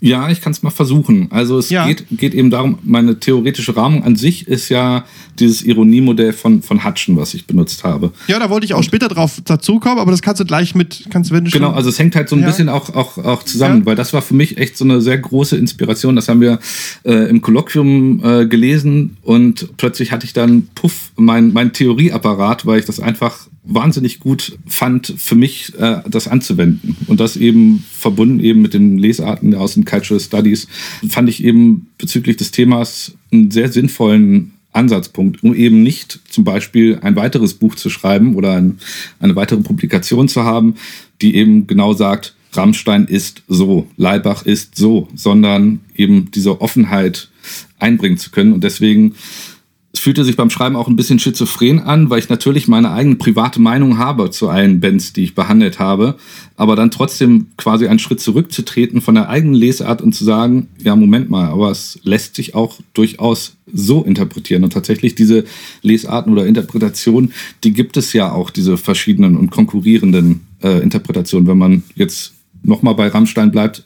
Ja, 0.00 0.28
ich 0.28 0.42
kann 0.42 0.52
es 0.52 0.62
mal 0.62 0.70
versuchen. 0.70 1.28
Also 1.30 1.58
es 1.58 1.70
ja. 1.70 1.86
geht, 1.86 2.04
geht 2.10 2.34
eben 2.34 2.50
darum, 2.50 2.78
meine 2.82 3.18
theoretische 3.18 3.74
Rahmung 3.74 4.04
an 4.04 4.16
sich 4.16 4.46
ist 4.46 4.68
ja 4.68 5.04
dieses 5.38 5.62
Ironiemodell 5.62 6.32
von, 6.32 6.62
von 6.62 6.84
Hutchen, 6.84 7.16
was 7.16 7.32
ich 7.32 7.46
benutzt 7.46 7.84
habe. 7.84 8.12
Ja, 8.28 8.38
da 8.38 8.50
wollte 8.50 8.66
ich 8.66 8.74
auch 8.74 8.78
Und, 8.78 8.84
später 8.84 9.08
drauf 9.08 9.40
dazukommen, 9.42 9.98
aber 9.98 10.10
das 10.10 10.20
kannst 10.20 10.40
du 10.40 10.44
gleich 10.44 10.74
mit, 10.74 11.06
kannst 11.08 11.30
wenn 11.30 11.44
du 11.44 11.50
Genau, 11.50 11.72
also 11.72 11.88
es 11.88 11.98
hängt 11.98 12.16
halt 12.16 12.28
so 12.28 12.36
ein 12.36 12.42
ja. 12.42 12.46
bisschen 12.46 12.68
auch, 12.68 12.94
auch, 12.94 13.16
auch 13.16 13.44
zusammen, 13.44 13.80
ja. 13.80 13.86
weil 13.86 13.96
das 13.96 14.12
war 14.12 14.20
für 14.20 14.34
mich 14.34 14.58
echt 14.58 14.76
so 14.76 14.84
eine 14.84 15.00
sehr 15.00 15.16
große 15.16 15.56
Inspiration. 15.56 16.16
Das 16.16 16.28
haben 16.28 16.42
wir 16.42 16.58
äh, 17.04 17.28
im 17.28 17.40
Kolloquium 17.42 18.22
äh, 18.24 18.46
gelesen 18.46 19.16
und 19.22 19.76
plötzlich 19.76 20.12
hatte 20.12 20.26
ich 20.26 20.32
dann, 20.32 20.68
puff, 20.74 21.12
mein, 21.16 21.52
mein 21.52 21.72
Theorieapparat, 21.72 22.66
weil 22.66 22.78
ich 22.78 22.86
das 22.86 23.00
einfach 23.00 23.48
wahnsinnig 23.64 24.20
gut 24.20 24.58
fand, 24.66 25.14
für 25.16 25.34
mich 25.34 25.72
äh, 25.78 26.02
das 26.08 26.28
anzuwenden. 26.28 26.96
Und 27.06 27.20
das 27.20 27.36
eben 27.36 27.84
verbunden 27.92 28.40
eben 28.40 28.62
mit 28.62 28.74
den 28.74 28.98
Lesarten 28.98 29.54
aus 29.54 29.74
den 29.74 29.84
Cultural 29.84 30.20
Studies, 30.20 30.68
fand 31.08 31.28
ich 31.28 31.42
eben 31.42 31.88
bezüglich 31.98 32.36
des 32.36 32.50
Themas 32.50 33.14
einen 33.32 33.50
sehr 33.50 33.72
sinnvollen 33.72 34.52
Ansatzpunkt, 34.74 35.42
um 35.42 35.54
eben 35.54 35.82
nicht 35.82 36.20
zum 36.28 36.44
Beispiel 36.44 36.98
ein 37.00 37.16
weiteres 37.16 37.54
Buch 37.54 37.74
zu 37.76 37.90
schreiben 37.90 38.34
oder 38.34 38.56
ein, 38.56 38.78
eine 39.20 39.36
weitere 39.36 39.60
Publikation 39.60 40.28
zu 40.28 40.44
haben, 40.44 40.74
die 41.22 41.36
eben 41.36 41.66
genau 41.66 41.94
sagt, 41.94 42.34
Rammstein 42.56 43.06
ist 43.06 43.42
so, 43.48 43.88
Leibach 43.96 44.44
ist 44.44 44.76
so, 44.76 45.08
sondern 45.14 45.80
eben 45.94 46.30
diese 46.30 46.60
Offenheit 46.60 47.28
einbringen 47.78 48.18
zu 48.18 48.30
können. 48.30 48.52
Und 48.52 48.64
deswegen 48.64 49.14
es 49.94 50.00
fühlte 50.00 50.24
sich 50.24 50.34
beim 50.34 50.50
Schreiben 50.50 50.74
auch 50.74 50.88
ein 50.88 50.96
bisschen 50.96 51.20
schizophren 51.20 51.78
an, 51.78 52.10
weil 52.10 52.18
ich 52.18 52.28
natürlich 52.28 52.66
meine 52.66 52.90
eigene 52.90 53.14
private 53.14 53.60
Meinung 53.60 53.96
habe 53.96 54.28
zu 54.30 54.48
allen 54.48 54.80
Bands, 54.80 55.12
die 55.12 55.22
ich 55.22 55.36
behandelt 55.36 55.78
habe, 55.78 56.16
aber 56.56 56.74
dann 56.74 56.90
trotzdem 56.90 57.46
quasi 57.56 57.86
einen 57.86 58.00
Schritt 58.00 58.20
zurückzutreten 58.20 59.00
von 59.00 59.14
der 59.14 59.28
eigenen 59.28 59.54
Lesart 59.54 60.02
und 60.02 60.12
zu 60.12 60.24
sagen, 60.24 60.66
ja, 60.82 60.96
Moment 60.96 61.30
mal, 61.30 61.46
aber 61.46 61.70
es 61.70 62.00
lässt 62.02 62.34
sich 62.34 62.56
auch 62.56 62.80
durchaus 62.92 63.54
so 63.72 64.02
interpretieren. 64.02 64.64
Und 64.64 64.72
tatsächlich 64.72 65.14
diese 65.14 65.44
Lesarten 65.82 66.32
oder 66.32 66.44
Interpretationen, 66.44 67.32
die 67.62 67.72
gibt 67.72 67.96
es 67.96 68.12
ja 68.12 68.32
auch, 68.32 68.50
diese 68.50 68.76
verschiedenen 68.76 69.36
und 69.36 69.52
konkurrierenden 69.52 70.40
äh, 70.60 70.82
Interpretationen. 70.82 71.46
Wenn 71.46 71.58
man 71.58 71.84
jetzt 71.94 72.33
nochmal 72.64 72.94
bei 72.94 73.08
Rammstein 73.08 73.50
bleibt, 73.50 73.84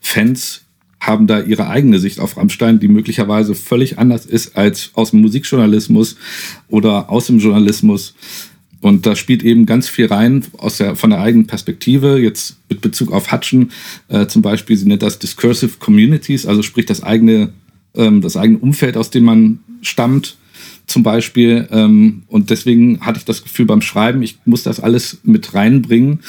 Fans 0.00 0.62
haben 1.00 1.26
da 1.26 1.40
ihre 1.40 1.68
eigene 1.68 1.98
Sicht 1.98 2.18
auf 2.18 2.36
Rammstein, 2.36 2.80
die 2.80 2.88
möglicherweise 2.88 3.54
völlig 3.54 3.98
anders 3.98 4.24
ist 4.26 4.56
als 4.56 4.90
aus 4.94 5.10
dem 5.10 5.20
Musikjournalismus 5.20 6.16
oder 6.68 7.10
aus 7.10 7.26
dem 7.26 7.38
Journalismus. 7.38 8.14
Und 8.80 9.06
da 9.06 9.16
spielt 9.16 9.42
eben 9.42 9.64
ganz 9.64 9.88
viel 9.88 10.06
rein 10.06 10.44
aus 10.58 10.76
der, 10.76 10.96
von 10.96 11.10
der 11.10 11.20
eigenen 11.20 11.46
Perspektive. 11.46 12.18
Jetzt 12.18 12.56
mit 12.68 12.80
Bezug 12.80 13.12
auf 13.12 13.32
Hutchen 13.32 13.70
äh, 14.08 14.26
zum 14.26 14.42
Beispiel, 14.42 14.76
sie 14.76 14.86
nennt 14.86 15.02
das 15.02 15.18
Discursive 15.18 15.78
Communities, 15.78 16.46
also 16.46 16.62
sprich 16.62 16.86
das 16.86 17.02
eigene, 17.02 17.52
ähm, 17.94 18.20
das 18.20 18.36
eigene 18.36 18.58
Umfeld, 18.58 18.96
aus 18.96 19.10
dem 19.10 19.24
man 19.24 19.60
stammt. 19.80 20.36
zum 20.86 21.02
Beispiel. 21.02 21.66
Ähm, 21.70 22.24
und 22.28 22.50
deswegen 22.50 23.00
hatte 23.00 23.18
ich 23.18 23.24
das 23.24 23.42
Gefühl 23.42 23.66
beim 23.66 23.80
Schreiben, 23.80 24.22
ich 24.22 24.38
muss 24.44 24.62
das 24.62 24.80
alles 24.80 25.18
mit 25.22 25.54
reinbringen. 25.54 26.20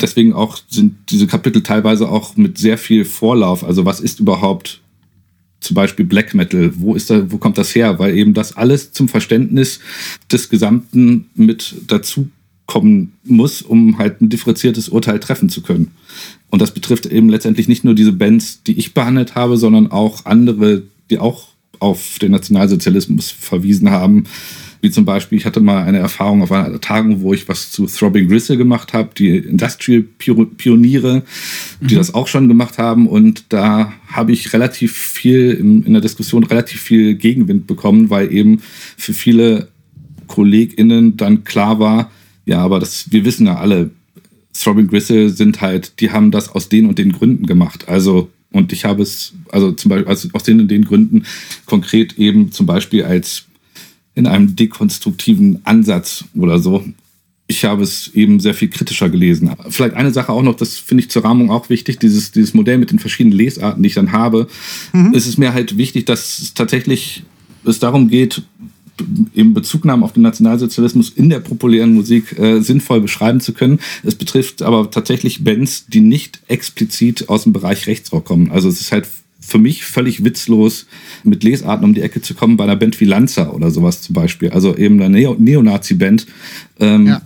Deswegen 0.00 0.32
auch 0.32 0.58
sind 0.68 0.94
diese 1.10 1.26
Kapitel 1.26 1.62
teilweise 1.62 2.08
auch 2.08 2.36
mit 2.36 2.58
sehr 2.58 2.78
viel 2.78 3.04
Vorlauf. 3.04 3.64
Also 3.64 3.84
was 3.84 4.00
ist 4.00 4.20
überhaupt 4.20 4.80
zum 5.60 5.74
Beispiel 5.74 6.04
Black 6.04 6.34
Metal? 6.34 6.72
Wo 6.76 6.94
ist 6.94 7.10
da, 7.10 7.30
wo 7.30 7.38
kommt 7.38 7.58
das 7.58 7.74
her? 7.74 7.98
Weil 7.98 8.16
eben 8.16 8.34
das 8.34 8.56
alles 8.56 8.92
zum 8.92 9.08
Verständnis 9.08 9.80
des 10.30 10.48
Gesamten 10.48 11.26
mit 11.34 11.74
dazu 11.86 12.28
kommen 12.66 13.12
muss, 13.24 13.60
um 13.60 13.98
halt 13.98 14.22
ein 14.22 14.28
differenziertes 14.28 14.88
Urteil 14.88 15.20
treffen 15.20 15.48
zu 15.48 15.62
können. 15.62 15.90
Und 16.48 16.62
das 16.62 16.72
betrifft 16.72 17.06
eben 17.06 17.28
letztendlich 17.28 17.68
nicht 17.68 17.84
nur 17.84 17.94
diese 17.94 18.12
Bands, 18.12 18.62
die 18.62 18.78
ich 18.78 18.94
behandelt 18.94 19.34
habe, 19.34 19.56
sondern 19.56 19.90
auch 19.90 20.24
andere, 20.24 20.82
die 21.10 21.18
auch 21.18 21.48
auf 21.80 22.18
den 22.20 22.30
Nationalsozialismus 22.32 23.30
verwiesen 23.30 23.90
haben. 23.90 24.24
Wie 24.82 24.90
zum 24.90 25.04
Beispiel, 25.04 25.38
ich 25.38 25.46
hatte 25.46 25.60
mal 25.60 25.84
eine 25.84 25.98
Erfahrung 25.98 26.42
auf 26.42 26.52
einer 26.52 26.80
Tagung, 26.80 27.22
wo 27.22 27.32
ich 27.32 27.48
was 27.48 27.70
zu 27.70 27.86
Throbbing 27.86 28.28
Gristle 28.28 28.56
gemacht 28.56 28.92
habe, 28.92 29.10
die 29.16 29.38
Industrial-Pioniere, 29.38 31.22
die 31.80 31.94
mhm. 31.94 31.98
das 31.98 32.12
auch 32.12 32.26
schon 32.26 32.48
gemacht 32.48 32.78
haben. 32.78 33.06
Und 33.06 33.44
da 33.50 33.92
habe 34.08 34.32
ich 34.32 34.52
relativ 34.52 34.92
viel 34.92 35.52
in, 35.52 35.84
in 35.84 35.92
der 35.92 36.02
Diskussion 36.02 36.44
relativ 36.44 36.80
viel 36.80 37.14
Gegenwind 37.14 37.66
bekommen, 37.66 38.10
weil 38.10 38.32
eben 38.32 38.60
für 38.96 39.14
viele 39.14 39.68
KollegInnen 40.26 41.16
dann 41.16 41.44
klar 41.44 41.78
war, 41.78 42.10
ja, 42.44 42.58
aber 42.58 42.80
das, 42.80 43.12
wir 43.12 43.24
wissen 43.24 43.46
ja 43.46 43.56
alle, 43.56 43.90
Throbbing 44.52 44.88
Gristle 44.88 45.30
sind 45.30 45.60
halt, 45.60 46.00
die 46.00 46.10
haben 46.10 46.30
das 46.30 46.48
aus 46.48 46.68
den 46.68 46.86
und 46.86 46.98
den 46.98 47.12
Gründen 47.12 47.46
gemacht. 47.46 47.88
Also 47.88 48.30
und 48.52 48.72
ich 48.72 48.84
habe 48.84 49.02
es, 49.02 49.32
also 49.50 49.72
zum 49.72 49.88
Beispiel 49.88 50.08
also 50.08 50.28
aus 50.32 50.42
den 50.42 50.60
und 50.60 50.68
den 50.68 50.84
Gründen 50.84 51.24
konkret 51.64 52.18
eben 52.18 52.52
zum 52.52 52.66
Beispiel 52.66 53.04
als 53.04 53.44
in 54.14 54.26
einem 54.26 54.56
dekonstruktiven 54.56 55.60
Ansatz 55.64 56.24
oder 56.34 56.58
so. 56.58 56.84
Ich 57.46 57.64
habe 57.64 57.82
es 57.82 58.08
eben 58.14 58.40
sehr 58.40 58.54
viel 58.54 58.68
kritischer 58.68 59.10
gelesen. 59.10 59.50
Vielleicht 59.68 59.94
eine 59.94 60.12
Sache 60.12 60.32
auch 60.32 60.42
noch, 60.42 60.56
das 60.56 60.78
finde 60.78 61.02
ich 61.02 61.10
zur 61.10 61.24
Rahmung 61.24 61.50
auch 61.50 61.68
wichtig, 61.68 61.98
dieses, 61.98 62.30
dieses 62.30 62.54
Modell 62.54 62.78
mit 62.78 62.90
den 62.90 62.98
verschiedenen 62.98 63.36
Lesarten, 63.36 63.82
die 63.82 63.88
ich 63.88 63.94
dann 63.94 64.12
habe, 64.12 64.48
mhm. 64.92 65.12
ist 65.12 65.26
es 65.26 65.38
mir 65.38 65.52
halt 65.52 65.76
wichtig, 65.76 66.06
dass 66.06 66.38
es 66.38 66.54
tatsächlich 66.54 67.24
es 67.64 67.78
darum 67.78 68.08
geht, 68.08 68.42
eben 69.34 69.54
Bezugnahmen 69.54 70.04
auf 70.04 70.12
den 70.12 70.22
Nationalsozialismus 70.22 71.10
in 71.10 71.30
der 71.30 71.40
populären 71.40 71.94
Musik 71.94 72.38
äh, 72.38 72.60
sinnvoll 72.60 73.00
beschreiben 73.00 73.40
zu 73.40 73.52
können. 73.52 73.80
Es 74.02 74.14
betrifft 74.14 74.62
aber 74.62 74.90
tatsächlich 74.90 75.44
Bands, 75.44 75.86
die 75.86 76.00
nicht 76.00 76.40
explizit 76.48 77.28
aus 77.28 77.44
dem 77.44 77.52
Bereich 77.52 77.86
Rechtsrock 77.86 78.24
kommen. 78.24 78.50
Also 78.50 78.68
es 78.68 78.80
ist 78.80 78.92
halt 78.92 79.08
für 79.52 79.58
mich 79.58 79.84
völlig 79.84 80.24
witzlos, 80.24 80.86
mit 81.22 81.44
Lesarten 81.44 81.84
um 81.84 81.94
die 81.94 82.00
Ecke 82.00 82.22
zu 82.22 82.34
kommen 82.34 82.56
bei 82.56 82.64
einer 82.64 82.76
Band 82.76 82.98
wie 83.00 83.04
Lanza 83.04 83.50
oder 83.50 83.70
sowas 83.70 84.02
zum 84.02 84.14
Beispiel. 84.14 84.50
Also 84.50 84.76
eben 84.76 85.00
eine 85.00 85.10
Neo 85.10 85.36
Neonazi-Band. 85.38 86.26
Ähm, 86.80 87.06
ja, 87.06 87.22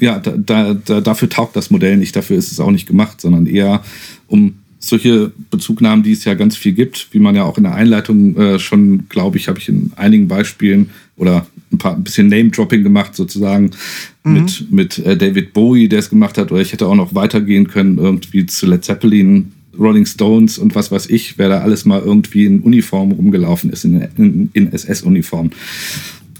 ja 0.00 0.18
da, 0.20 0.74
da, 0.74 1.00
dafür 1.00 1.28
taugt 1.28 1.56
das 1.56 1.70
Modell 1.70 1.96
nicht, 1.96 2.14
dafür 2.16 2.38
ist 2.38 2.52
es 2.52 2.60
auch 2.60 2.70
nicht 2.70 2.86
gemacht, 2.86 3.20
sondern 3.20 3.46
eher 3.46 3.82
um 4.28 4.54
solche 4.78 5.32
Bezugnahmen, 5.50 6.04
die 6.04 6.12
es 6.12 6.24
ja 6.24 6.34
ganz 6.34 6.56
viel 6.56 6.72
gibt, 6.72 7.08
wie 7.10 7.18
man 7.18 7.34
ja 7.34 7.42
auch 7.42 7.58
in 7.58 7.64
der 7.64 7.74
Einleitung 7.74 8.36
äh, 8.36 8.58
schon, 8.60 9.08
glaube 9.08 9.36
ich, 9.36 9.48
habe 9.48 9.58
ich 9.58 9.68
in 9.68 9.90
einigen 9.96 10.28
Beispielen 10.28 10.90
oder 11.16 11.46
ein 11.72 11.78
paar 11.78 11.96
ein 11.96 12.04
bisschen 12.04 12.28
Name-Dropping 12.28 12.84
gemacht, 12.84 13.16
sozusagen, 13.16 13.72
mhm. 14.22 14.32
mit, 14.32 14.70
mit 14.70 14.98
äh, 14.98 15.16
David 15.16 15.52
Bowie, 15.52 15.88
der 15.88 15.98
es 15.98 16.10
gemacht 16.10 16.38
hat, 16.38 16.52
oder 16.52 16.60
ich 16.60 16.72
hätte 16.72 16.86
auch 16.86 16.94
noch 16.94 17.16
weitergehen 17.16 17.66
können, 17.66 17.98
irgendwie 17.98 18.46
zu 18.46 18.66
Led 18.66 18.84
Zeppelin, 18.84 19.52
Rolling 19.78 20.06
Stones 20.06 20.58
und 20.58 20.74
was 20.74 20.90
weiß 20.90 21.06
ich, 21.06 21.38
wer 21.38 21.48
da 21.48 21.60
alles 21.60 21.84
mal 21.84 22.00
irgendwie 22.00 22.46
in 22.46 22.60
Uniform 22.60 23.12
rumgelaufen 23.12 23.70
ist, 23.70 23.84
in, 23.84 24.00
in, 24.16 24.50
in 24.52 24.72
SS-Uniform. 24.72 25.50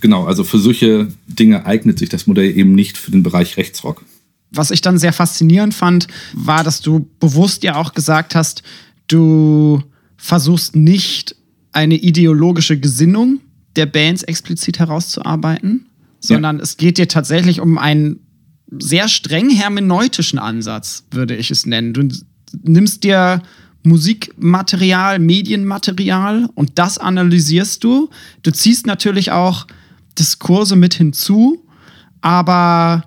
Genau, 0.01 0.25
also 0.25 0.45
für 0.45 0.59
solche 0.59 1.09
Dinge 1.27 1.67
eignet 1.67 1.99
sich 1.99 2.09
das 2.09 2.27
Modell 2.27 2.57
eben 2.57 2.75
nicht 2.75 2.99
für 2.99 3.11
den 3.11 3.23
Bereich 3.23 3.57
Rechtsrock. 3.57 4.05
Was 4.51 4.71
ich 4.71 4.81
dann 4.81 4.99
sehr 4.99 5.13
faszinierend 5.13 5.75
fand, 5.75 6.07
war, 6.33 6.63
dass 6.63 6.81
du 6.81 7.09
bewusst 7.21 7.63
ja 7.65 7.77
auch 7.77 7.95
gesagt 7.95 8.35
hast, 8.35 8.63
du 9.09 9.83
versuchst 10.17 10.77
nicht 10.77 11.37
eine 11.73 11.97
ideologische 11.97 12.79
Gesinnung 12.79 13.41
der 13.77 13.87
Bands 13.87 14.23
explizit 14.23 14.79
herauszuarbeiten, 14.79 15.87
sondern 16.21 16.57
ja. 16.57 16.63
es 16.63 16.77
geht 16.77 16.99
dir 16.99 17.09
tatsächlich 17.09 17.61
um 17.61 17.79
einen 17.79 18.21
sehr 18.71 19.09
streng 19.09 19.51
hermeneutischen 19.51 20.39
Ansatz, 20.39 21.05
würde 21.11 21.37
ich 21.37 21.51
es 21.51 21.67
nennen. 21.67 21.93
Du 21.93 22.09
nimmst 22.63 23.05
dir 23.05 23.43
Musikmaterial, 23.83 25.19
Medienmaterial 25.19 26.49
und 26.55 26.73
das 26.79 26.99
analysierst 26.99 27.85
du. 27.85 28.11
Du 28.43 28.51
ziehst 28.51 28.87
natürlich 28.87 29.31
auch 29.31 29.67
Diskurse 30.19 30.75
mit 30.75 30.95
hinzu, 30.95 31.65
aber 32.21 33.05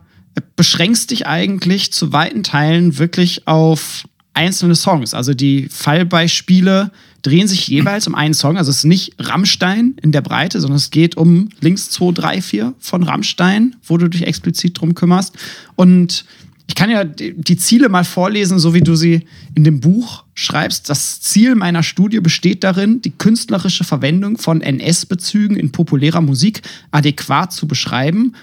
beschränkst 0.55 1.11
dich 1.11 1.27
eigentlich 1.27 1.91
zu 1.91 2.13
weiten 2.13 2.43
Teilen 2.43 2.97
wirklich 2.97 3.47
auf 3.47 4.05
einzelne 4.33 4.75
Songs. 4.75 5.13
Also 5.13 5.33
die 5.33 5.67
Fallbeispiele 5.69 6.91
drehen 7.21 7.47
sich 7.47 7.67
jeweils 7.67 8.07
um 8.07 8.15
einen 8.15 8.33
Song. 8.33 8.57
Also 8.57 8.71
es 8.71 8.77
ist 8.77 8.85
nicht 8.85 9.13
Rammstein 9.19 9.95
in 10.01 10.13
der 10.13 10.21
Breite, 10.21 10.61
sondern 10.61 10.77
es 10.77 10.91
geht 10.91 11.17
um 11.17 11.49
links 11.59 11.89
2, 11.89 12.13
3, 12.13 12.41
4 12.41 12.73
von 12.79 13.03
Rammstein, 13.03 13.75
wo 13.83 13.97
du 13.97 14.07
dich 14.07 14.25
explizit 14.25 14.79
drum 14.79 14.95
kümmerst. 14.95 15.35
Und 15.75 16.23
ich 16.69 16.75
kann 16.75 16.91
ja 16.91 17.03
die 17.03 17.57
Ziele 17.57 17.89
mal 17.89 18.03
vorlesen, 18.03 18.59
so 18.59 18.75
wie 18.75 18.81
du 18.81 18.95
sie 18.95 19.25
in 19.55 19.63
dem 19.63 19.79
Buch 19.79 20.23
schreibst. 20.35 20.87
Das 20.87 21.19
Ziel 21.19 21.55
meiner 21.55 21.81
Studie 21.81 22.19
besteht 22.19 22.63
darin, 22.63 23.01
die 23.01 23.09
künstlerische 23.09 23.83
Verwendung 23.83 24.37
von 24.37 24.61
NS-Bezügen 24.61 25.57
in 25.57 25.71
populärer 25.71 26.21
Musik 26.21 26.61
adäquat 26.91 27.51
zu 27.51 27.67
beschreiben 27.67 28.35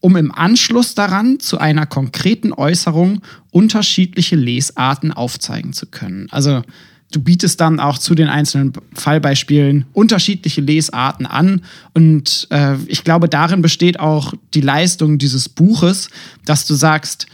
um 0.00 0.16
im 0.16 0.32
Anschluss 0.32 0.94
daran 0.94 1.40
zu 1.40 1.56
einer 1.56 1.86
konkreten 1.86 2.52
Äußerung 2.52 3.22
unterschiedliche 3.50 4.36
Lesarten 4.36 5.12
aufzeigen 5.12 5.72
zu 5.72 5.86
können. 5.86 6.26
Also 6.30 6.62
du 7.10 7.20
bietest 7.20 7.58
dann 7.58 7.80
auch 7.80 7.96
zu 7.96 8.14
den 8.14 8.28
einzelnen 8.28 8.74
Fallbeispielen 8.92 9.86
unterschiedliche 9.94 10.60
Lesarten 10.60 11.24
an. 11.24 11.62
Und 11.94 12.48
äh, 12.50 12.74
ich 12.86 13.02
glaube, 13.02 13.30
darin 13.30 13.62
besteht 13.62 13.98
auch 13.98 14.34
die 14.52 14.60
Leistung 14.60 15.16
dieses 15.16 15.48
Buches, 15.48 16.10
dass 16.44 16.66
du 16.66 16.74
sagst, 16.74 17.26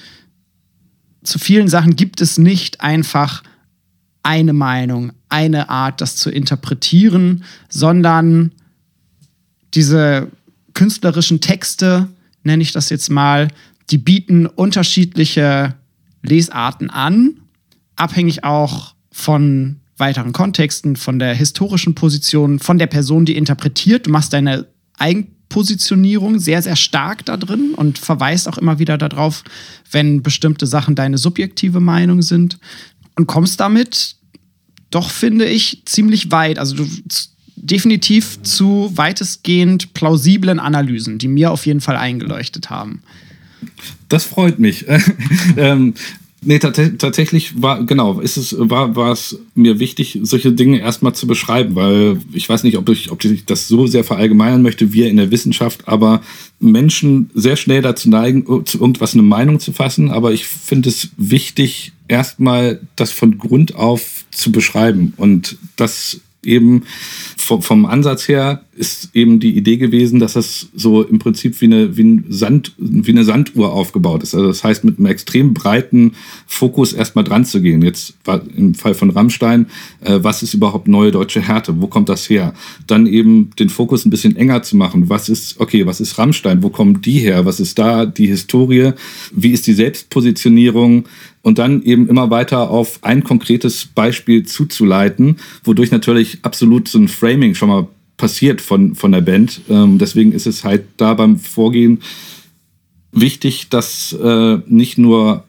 zu 1.22 1.38
vielen 1.38 1.68
Sachen 1.68 1.96
gibt 1.96 2.20
es 2.20 2.38
nicht 2.38 2.80
einfach 2.80 3.42
eine 4.22 4.52
Meinung, 4.52 5.12
eine 5.28 5.68
Art, 5.70 6.00
das 6.00 6.16
zu 6.16 6.30
interpretieren, 6.30 7.44
sondern 7.68 8.52
diese 9.74 10.28
künstlerischen 10.74 11.40
Texte 11.40 12.08
nenne 12.42 12.62
ich 12.62 12.72
das 12.72 12.90
jetzt 12.90 13.10
mal, 13.10 13.48
die 13.90 13.98
bieten 13.98 14.46
unterschiedliche 14.46 15.74
Lesarten 16.22 16.90
an, 16.90 17.40
abhängig 17.96 18.44
auch 18.44 18.94
von 19.10 19.80
weiteren 19.96 20.32
Kontexten, 20.32 20.96
von 20.96 21.18
der 21.18 21.34
historischen 21.34 21.94
Position, 21.94 22.58
von 22.58 22.78
der 22.78 22.86
Person, 22.86 23.26
die 23.26 23.36
interpretiert. 23.36 24.06
Du 24.06 24.10
machst 24.10 24.32
deine 24.32 24.66
Eigenpositionierung 25.50 26.38
sehr, 26.38 26.62
sehr 26.62 26.76
stark 26.76 27.24
da 27.24 27.36
drin 27.36 27.74
und 27.74 27.98
verweist 27.98 28.48
auch 28.48 28.56
immer 28.56 28.78
wieder 28.78 28.96
darauf, 28.96 29.42
wenn 29.90 30.22
bestimmte 30.22 30.66
Sachen 30.66 30.94
deine 30.94 31.18
subjektive 31.18 31.80
Meinung 31.80 32.22
sind 32.22 32.58
und 33.16 33.26
kommst 33.26 33.58
damit 33.58 34.14
doch, 34.90 35.10
finde 35.10 35.46
ich, 35.46 35.82
ziemlich 35.86 36.30
weit. 36.30 36.58
Also 36.58 36.76
du 36.76 36.86
definitiv 37.56 38.42
zu 38.42 38.90
weitestgehend 38.94 39.92
plausiblen 39.92 40.60
Analysen, 40.60 41.18
die 41.18 41.28
mir 41.28 41.50
auf 41.50 41.66
jeden 41.66 41.80
Fall 41.80 41.96
eingeleuchtet 41.96 42.70
haben. 42.70 43.02
Das 44.08 44.24
freut 44.24 44.58
mich. 44.58 44.86
ähm, 45.56 45.94
nee, 46.42 46.58
tatsächlich 46.58 47.60
war, 47.62 47.84
genau, 47.84 48.20
ist 48.20 48.36
es, 48.36 48.54
war, 48.58 48.96
war 48.96 49.12
es 49.12 49.38
mir 49.54 49.78
wichtig, 49.78 50.18
solche 50.22 50.52
Dinge 50.52 50.80
erstmal 50.80 51.14
zu 51.14 51.26
beschreiben, 51.26 51.74
weil 51.74 52.18
ich 52.32 52.48
weiß 52.48 52.64
nicht, 52.64 52.76
ob 52.76 52.88
ich, 52.88 53.10
ob 53.10 53.24
ich 53.24 53.44
das 53.44 53.68
so 53.68 53.86
sehr 53.86 54.04
verallgemeinern 54.04 54.62
möchte, 54.62 54.92
wir 54.92 55.08
in 55.08 55.16
der 55.16 55.30
Wissenschaft, 55.30 55.86
aber 55.88 56.22
Menschen 56.58 57.30
sehr 57.34 57.56
schnell 57.56 57.82
dazu 57.82 58.08
neigen, 58.08 58.44
zu 58.66 58.80
irgendwas 58.80 59.14
eine 59.14 59.22
Meinung 59.22 59.60
zu 59.60 59.72
fassen, 59.72 60.10
aber 60.10 60.32
ich 60.32 60.46
finde 60.46 60.88
es 60.88 61.10
wichtig, 61.16 61.92
erstmal 62.08 62.80
das 62.96 63.12
von 63.12 63.38
Grund 63.38 63.74
auf 63.74 64.24
zu 64.30 64.52
beschreiben 64.52 65.14
und 65.16 65.58
das 65.76 66.20
eben 66.42 66.84
vom, 67.36 67.62
vom, 67.62 67.86
Ansatz 67.86 68.28
her 68.28 68.64
ist 68.80 69.10
eben 69.14 69.38
die 69.40 69.56
Idee 69.56 69.76
gewesen, 69.76 70.18
dass 70.18 70.32
das 70.32 70.68
so 70.74 71.02
im 71.02 71.18
Prinzip 71.18 71.60
wie 71.60 71.66
eine, 71.66 71.96
wie, 71.98 72.02
ein 72.02 72.24
Sand, 72.30 72.72
wie 72.78 73.10
eine 73.10 73.24
Sanduhr 73.24 73.72
aufgebaut 73.72 74.22
ist. 74.22 74.34
Also 74.34 74.46
das 74.46 74.64
heißt, 74.64 74.84
mit 74.84 74.98
einem 74.98 75.06
extrem 75.06 75.52
breiten 75.52 76.12
Fokus 76.46 76.94
erstmal 76.94 77.24
dran 77.24 77.44
zu 77.44 77.60
gehen. 77.60 77.82
Jetzt 77.82 78.14
im 78.56 78.74
Fall 78.74 78.94
von 78.94 79.10
Rammstein, 79.10 79.66
äh, 80.00 80.18
was 80.22 80.42
ist 80.42 80.54
überhaupt 80.54 80.88
neue 80.88 81.10
deutsche 81.10 81.42
Härte? 81.42 81.80
Wo 81.80 81.88
kommt 81.88 82.08
das 82.08 82.30
her? 82.30 82.54
Dann 82.86 83.06
eben 83.06 83.50
den 83.58 83.68
Fokus 83.68 84.06
ein 84.06 84.10
bisschen 84.10 84.34
enger 84.34 84.62
zu 84.62 84.76
machen. 84.76 85.10
Was 85.10 85.28
ist, 85.28 85.60
okay, 85.60 85.84
was 85.84 86.00
ist 86.00 86.18
Rammstein? 86.18 86.62
Wo 86.62 86.70
kommen 86.70 87.02
die 87.02 87.18
her? 87.18 87.44
Was 87.44 87.60
ist 87.60 87.78
da 87.78 88.06
die 88.06 88.28
Historie? 88.28 88.92
Wie 89.32 89.50
ist 89.50 89.66
die 89.66 89.74
Selbstpositionierung? 89.74 91.04
und 91.42 91.58
dann 91.58 91.82
eben 91.82 92.06
immer 92.08 92.30
weiter 92.30 92.70
auf 92.70 92.98
ein 93.02 93.24
konkretes 93.24 93.86
Beispiel 93.86 94.44
zuzuleiten, 94.44 95.36
wodurch 95.64 95.90
natürlich 95.90 96.40
absolut 96.42 96.86
so 96.88 96.98
ein 96.98 97.08
Framing 97.08 97.54
schon 97.54 97.70
mal 97.70 97.88
passiert 98.20 98.60
von, 98.60 98.94
von 98.94 99.12
der 99.12 99.22
Band. 99.22 99.62
Ähm, 99.70 99.96
deswegen 99.98 100.32
ist 100.32 100.46
es 100.46 100.62
halt 100.62 100.84
da 100.98 101.14
beim 101.14 101.38
Vorgehen 101.38 102.02
wichtig, 103.12 103.70
dass 103.70 104.12
äh, 104.12 104.58
nicht 104.66 104.98
nur 104.98 105.44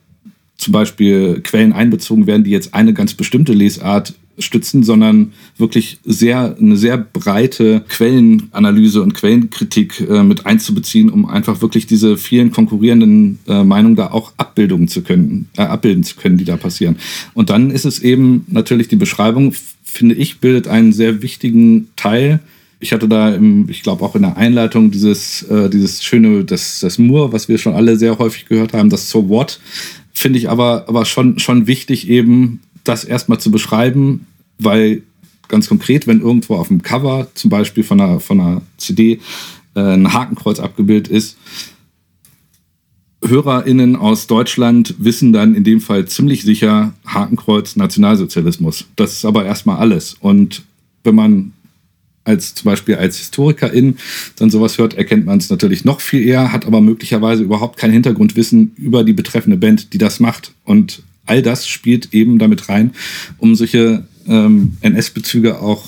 zum 0.56 0.72
Beispiel 0.72 1.42
Quellen 1.42 1.74
einbezogen 1.74 2.28
werden, 2.28 2.46
die 2.46 2.52
jetzt 2.52 2.74
eine 2.74 2.94
ganz 2.94 3.14
bestimmte 3.14 3.52
Lesart 3.52 4.14
stützen, 4.40 4.84
sondern 4.84 5.34
wirklich 5.58 6.00
sehr 6.06 6.56
eine 6.58 6.78
sehr 6.78 6.98
breite 6.98 7.84
Quellenanalyse 7.90 9.02
und 9.02 9.14
Quellenkritik 9.14 10.00
äh, 10.10 10.24
mit 10.24 10.46
einzubeziehen, 10.46 11.10
um 11.10 11.26
einfach 11.26 11.62
wirklich 11.62 11.88
diese 11.88 12.16
vielen 12.16 12.52
konkurrierenden 12.52 13.40
äh, 13.48 13.66
Meinungen 13.66 13.98
da 13.98 14.12
auch 14.12 14.32
Abbildungen 14.38 14.88
zu 14.88 15.02
können, 15.02 15.50
äh, 15.58 15.64
abbilden 15.64 16.04
zu 16.04 16.16
können, 16.16 16.38
die 16.38 16.46
da 16.46 16.56
passieren. 16.56 16.96
Und 17.34 17.50
dann 17.50 17.70
ist 17.70 17.86
es 17.86 18.00
eben 18.00 18.46
natürlich 18.48 18.88
die 18.88 18.96
Beschreibung, 18.96 19.54
finde 19.84 20.16
ich, 20.16 20.40
bildet 20.40 20.68
einen 20.68 20.94
sehr 20.94 21.22
wichtigen 21.22 21.90
Teil 21.98 22.40
ich 22.82 22.92
hatte 22.92 23.08
da, 23.08 23.34
im, 23.34 23.70
ich 23.70 23.84
glaube 23.84 24.04
auch 24.04 24.16
in 24.16 24.24
der 24.24 24.38
Einleitung 24.38 24.92
dieses, 24.92 25.44
äh, 25.44 25.70
dieses 25.70 26.04
schöne, 26.04 26.44
das, 26.44 26.80
das 26.82 26.98
Moor, 26.98 27.32
was 27.32 27.48
wir 27.48 27.58
schon 27.58 27.76
alle 27.76 27.96
sehr 27.96 28.18
häufig 28.18 28.48
gehört 28.48 28.74
haben, 28.74 28.90
das 28.90 29.10
So 29.10 29.30
What, 29.30 29.60
finde 30.14 30.40
ich 30.40 30.50
aber, 30.50 30.86
aber 30.88 31.06
schon, 31.06 31.40
schon 31.40 31.68
wichtig 31.68 32.10
eben, 32.10 32.62
das 32.84 33.04
erstmal 33.04 33.40
zu 33.40 33.52
beschreiben, 33.52 34.26
weil 34.58 35.04
ganz 35.48 35.70
konkret, 35.70 36.08
wenn 36.08 36.22
irgendwo 36.22 36.56
auf 36.56 36.70
dem 36.70 36.82
Cover, 36.82 37.28
zum 37.36 37.50
Beispiel 37.50 37.84
von 37.84 38.02
einer, 38.02 38.20
von 38.20 38.40
einer 38.40 38.62
CD, 38.78 39.20
äh, 39.76 39.80
ein 39.80 40.12
Hakenkreuz 40.12 40.60
abgebildet 40.60 41.08
ist, 41.08 41.38
HörerInnen 43.24 43.96
aus 43.96 44.26
Deutschland 44.26 44.96
wissen 44.98 45.32
dann 45.32 45.54
in 45.54 45.64
dem 45.64 45.80
Fall 45.80 46.08
ziemlich 46.08 46.42
sicher 46.42 46.94
Hakenkreuz 47.06 47.76
Nationalsozialismus. 47.76 48.86
Das 48.96 49.14
ist 49.14 49.26
aber 49.26 49.46
erstmal 49.46 49.78
alles. 49.78 50.16
Und 50.20 50.64
wenn 51.04 51.14
man 51.14 51.54
als 52.24 52.54
zum 52.54 52.66
Beispiel 52.66 52.96
als 52.96 53.18
Historikerin 53.18 53.98
dann 54.36 54.50
sowas 54.50 54.78
hört, 54.78 54.94
erkennt 54.94 55.26
man 55.26 55.40
es 55.40 55.50
natürlich 55.50 55.86
noch 55.86 56.02
viel 56.02 56.26
eher, 56.26 56.52
hat 56.52 56.66
aber 56.66 56.82
möglicherweise 56.82 57.44
überhaupt 57.44 57.78
kein 57.78 57.92
Hintergrundwissen 57.92 58.74
über 58.78 59.04
die 59.04 59.14
betreffende 59.14 59.58
Band, 59.58 59.94
die 59.94 59.98
das 59.98 60.20
macht. 60.20 60.54
Und 60.64 61.04
all 61.26 61.42
das 61.42 61.68
spielt 61.68 62.14
eben 62.14 62.40
damit 62.40 62.70
rein, 62.70 62.92
um 63.38 63.56
solche 63.56 64.06
ähm, 64.28 64.78
NS-Bezüge 64.82 65.60
auch 65.60 65.84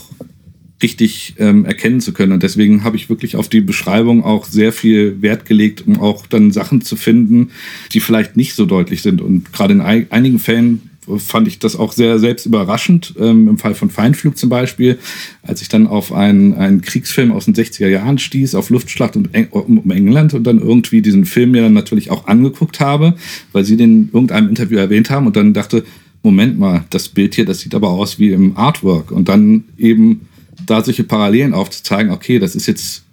richtig 0.81 1.35
ähm, 1.37 1.65
erkennen 1.65 2.01
zu 2.01 2.13
können. 2.13 2.33
Und 2.33 2.43
deswegen 2.43 2.83
habe 2.83 2.97
ich 2.97 3.09
wirklich 3.09 3.35
auf 3.35 3.47
die 3.47 3.61
Beschreibung 3.61 4.23
auch 4.23 4.45
sehr 4.45 4.73
viel 4.73 5.21
Wert 5.21 5.45
gelegt, 5.45 5.87
um 5.87 5.99
auch 5.99 6.27
dann 6.27 6.51
Sachen 6.51 6.81
zu 6.81 6.95
finden, 6.95 7.51
die 7.93 8.01
vielleicht 8.01 8.35
nicht 8.35 8.53
so 8.53 8.65
deutlich 8.65 9.01
sind. 9.01 9.21
Und 9.21 9.53
gerade 9.53 9.73
in 9.73 9.81
einigen 9.81 10.39
Fällen 10.39 10.89
fand 11.17 11.47
ich 11.47 11.59
das 11.59 11.75
auch 11.75 11.91
sehr 11.91 12.19
selbst 12.19 12.45
überraschend. 12.45 13.13
Ähm, 13.19 13.47
Im 13.47 13.57
Fall 13.57 13.75
von 13.75 13.89
Feinflug 13.89 14.37
zum 14.37 14.49
Beispiel, 14.49 14.99
als 15.41 15.61
ich 15.61 15.69
dann 15.69 15.87
auf 15.87 16.11
einen, 16.11 16.53
einen 16.53 16.81
Kriegsfilm 16.81 17.31
aus 17.31 17.45
den 17.45 17.55
60er 17.55 17.87
Jahren 17.87 18.17
stieß, 18.17 18.55
auf 18.55 18.69
Luftschlacht 18.69 19.15
um, 19.15 19.27
um 19.51 19.91
England 19.91 20.33
und 20.33 20.43
dann 20.43 20.59
irgendwie 20.59 21.01
diesen 21.01 21.25
Film 21.25 21.51
mir 21.51 21.61
dann 21.61 21.73
natürlich 21.73 22.11
auch 22.11 22.27
angeguckt 22.27 22.79
habe, 22.79 23.15
weil 23.51 23.65
sie 23.65 23.77
den 23.77 24.03
in 24.03 24.09
irgendeinem 24.13 24.49
Interview 24.49 24.77
erwähnt 24.77 25.09
haben 25.09 25.27
und 25.27 25.35
dann 25.35 25.53
dachte, 25.53 25.83
Moment 26.23 26.57
mal, 26.57 26.85
das 26.89 27.09
Bild 27.09 27.35
hier, 27.35 27.45
das 27.45 27.59
sieht 27.59 27.75
aber 27.75 27.89
aus 27.89 28.17
wie 28.17 28.29
im 28.29 28.55
Artwork. 28.55 29.11
Und 29.11 29.27
dann 29.27 29.65
eben 29.77 30.21
da 30.65 30.83
solche 30.83 31.03
Parallelen 31.03 31.53
aufzuzeigen, 31.53 32.11
okay, 32.11 32.39
das 32.39 32.55
ist 32.55 32.65
jetzt 32.65 33.03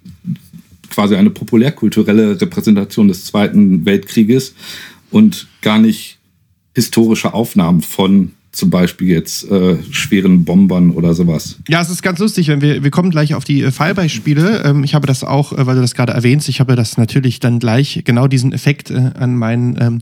quasi 0.89 1.15
eine 1.15 1.29
populärkulturelle 1.29 2.39
Repräsentation 2.39 3.07
des 3.07 3.25
Zweiten 3.25 3.85
Weltkrieges 3.85 4.55
und 5.09 5.47
gar 5.61 5.79
nicht 5.79 6.19
historische 6.73 7.33
Aufnahmen 7.33 7.81
von 7.81 8.31
zum 8.51 8.69
Beispiel 8.69 9.07
jetzt 9.07 9.49
äh, 9.49 9.77
schweren 9.91 10.43
Bombern 10.43 10.91
oder 10.91 11.13
sowas. 11.13 11.57
Ja, 11.69 11.81
es 11.81 11.89
ist 11.89 12.01
ganz 12.01 12.19
lustig, 12.19 12.49
wenn 12.49 12.61
wir, 12.61 12.83
wir 12.83 12.91
kommen 12.91 13.09
gleich 13.09 13.33
auf 13.33 13.45
die 13.45 13.61
äh, 13.61 13.71
Fallbeispiele. 13.71 14.63
Ähm, 14.65 14.83
ich 14.83 14.93
habe 14.93 15.07
das 15.07 15.23
auch, 15.23 15.53
äh, 15.53 15.65
weil 15.65 15.75
du 15.75 15.81
das 15.81 15.95
gerade 15.95 16.11
erwähnst, 16.11 16.49
ich 16.49 16.59
habe 16.59 16.75
das 16.75 16.97
natürlich 16.97 17.39
dann 17.39 17.59
gleich 17.59 18.01
genau 18.03 18.27
diesen 18.27 18.51
Effekt 18.51 18.91
äh, 18.91 19.11
an 19.17 19.37
meinen 19.37 19.77
ähm, 19.79 20.01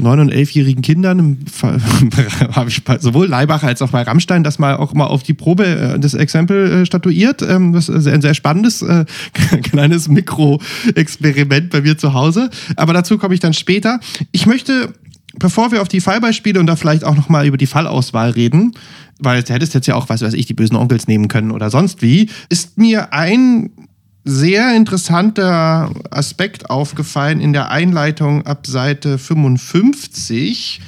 9- 0.00 0.20
und 0.20 0.32
11-jährigen 0.32 0.82
Kindern, 0.82 1.38
habe 2.52 2.70
ich 2.70 2.82
sowohl 3.00 3.26
Leibach 3.26 3.62
als 3.62 3.82
auch 3.82 3.90
bei 3.90 4.02
Rammstein 4.02 4.42
das 4.42 4.58
mal 4.58 4.76
auch 4.76 4.94
mal 4.94 5.06
auf 5.06 5.22
die 5.22 5.34
Probe 5.34 5.66
äh, 5.66 5.98
das 5.98 6.14
Exempel 6.14 6.72
äh, 6.72 6.86
statuiert. 6.86 7.42
Ähm, 7.42 7.72
das 7.72 7.88
ist 7.88 8.06
ein 8.06 8.22
sehr 8.22 8.34
spannendes 8.34 8.82
äh, 8.82 9.04
kleines 9.62 10.08
Mikro-Experiment 10.08 11.70
bei 11.70 11.82
mir 11.82 11.98
zu 11.98 12.14
Hause. 12.14 12.50
Aber 12.76 12.92
dazu 12.92 13.18
komme 13.18 13.34
ich 13.34 13.40
dann 13.40 13.52
später. 13.52 14.00
Ich 14.32 14.46
möchte 14.46 14.94
bevor 15.34 15.72
wir 15.72 15.82
auf 15.82 15.88
die 15.88 16.00
Fallbeispiele 16.00 16.58
und 16.58 16.66
da 16.66 16.76
vielleicht 16.76 17.04
auch 17.04 17.16
nochmal 17.16 17.46
über 17.46 17.56
die 17.56 17.66
Fallauswahl 17.66 18.30
reden, 18.30 18.72
weil 19.18 19.42
du 19.42 19.52
hättest 19.52 19.74
jetzt 19.74 19.86
ja 19.86 19.94
auch, 19.94 20.08
was 20.08 20.22
weiß 20.22 20.34
ich, 20.34 20.46
die 20.46 20.54
bösen 20.54 20.76
Onkels 20.76 21.06
nehmen 21.06 21.28
können 21.28 21.50
oder 21.50 21.70
sonst 21.70 22.02
wie, 22.02 22.28
ist 22.48 22.78
mir 22.78 23.12
ein 23.12 23.70
sehr 24.24 24.74
interessanter 24.74 25.90
Aspekt 26.10 26.68
aufgefallen 26.68 27.40
in 27.40 27.52
der 27.52 27.70
Einleitung 27.70 28.46
ab 28.46 28.66
Seite 28.66 29.18
55 29.18 30.80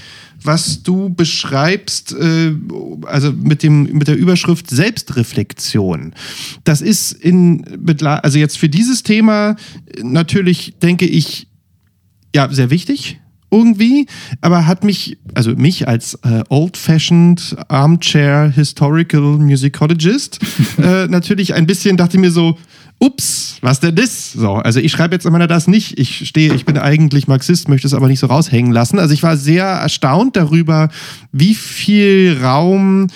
was 0.45 0.83
du 0.83 1.09
beschreibst, 1.09 2.17
äh, 2.19 2.53
also 3.07 3.33
mit, 3.33 3.63
dem, 3.63 3.85
mit 3.85 4.09
der 4.09 4.17
Überschrift 4.17 4.69
Selbstreflexion. 4.71 6.15
Das 6.65 6.81
ist 6.81 7.13
in, 7.13 7.65
also 8.01 8.39
jetzt 8.39 8.59
für 8.59 8.69
dieses 8.69 9.05
Thema 9.05 9.55
natürlich, 10.03 10.75
denke 10.83 11.07
ich, 11.07 11.47
ja, 12.35 12.49
sehr 12.51 12.71
wichtig 12.71 13.21
irgendwie, 13.53 14.07
aber 14.41 14.67
hat 14.67 14.83
mich, 14.83 15.19
also 15.35 15.51
mich 15.55 15.87
als 15.87 16.15
äh, 16.25 16.43
old-fashioned 16.49 17.57
Armchair 17.69 18.51
Historical 18.51 19.21
Musicologist 19.21 20.41
äh, 20.79 21.07
natürlich 21.09 21.55
ein 21.55 21.67
bisschen, 21.67 21.97
dachte 21.97 22.19
mir 22.19 22.31
so, 22.31 22.57
ups, 22.99 23.57
was 23.63 23.81
denn 23.81 23.97
das? 23.97 24.33
So, 24.33 24.55
also 24.55 24.79
ich 24.79 24.93
schreibe 24.93 25.15
jetzt 25.15 25.27
immer 25.27 25.45
das 25.47 25.67
nicht. 25.67 25.99
Ich 25.99 26.29
stehe, 26.29 26.55
ich 26.55 26.65
bin 26.65 26.79
eigentlich 26.79 27.27
Marxist, 27.27 27.69
möchte 27.69 27.87
es 27.87 27.95
aber 27.95 28.07
nicht 28.07 28.21
so 28.21 28.29
raushängen 28.29 28.71
lassen. 28.71 29.01
Also 29.01 29.13
ich 29.13 29.25
war 29.25 29.37
sehr 29.37 29.65
erstaunt 29.65 30.37
darüber, 30.37 30.89
wie 31.33 31.55
viel 31.55 32.39
Raum 32.41 33.09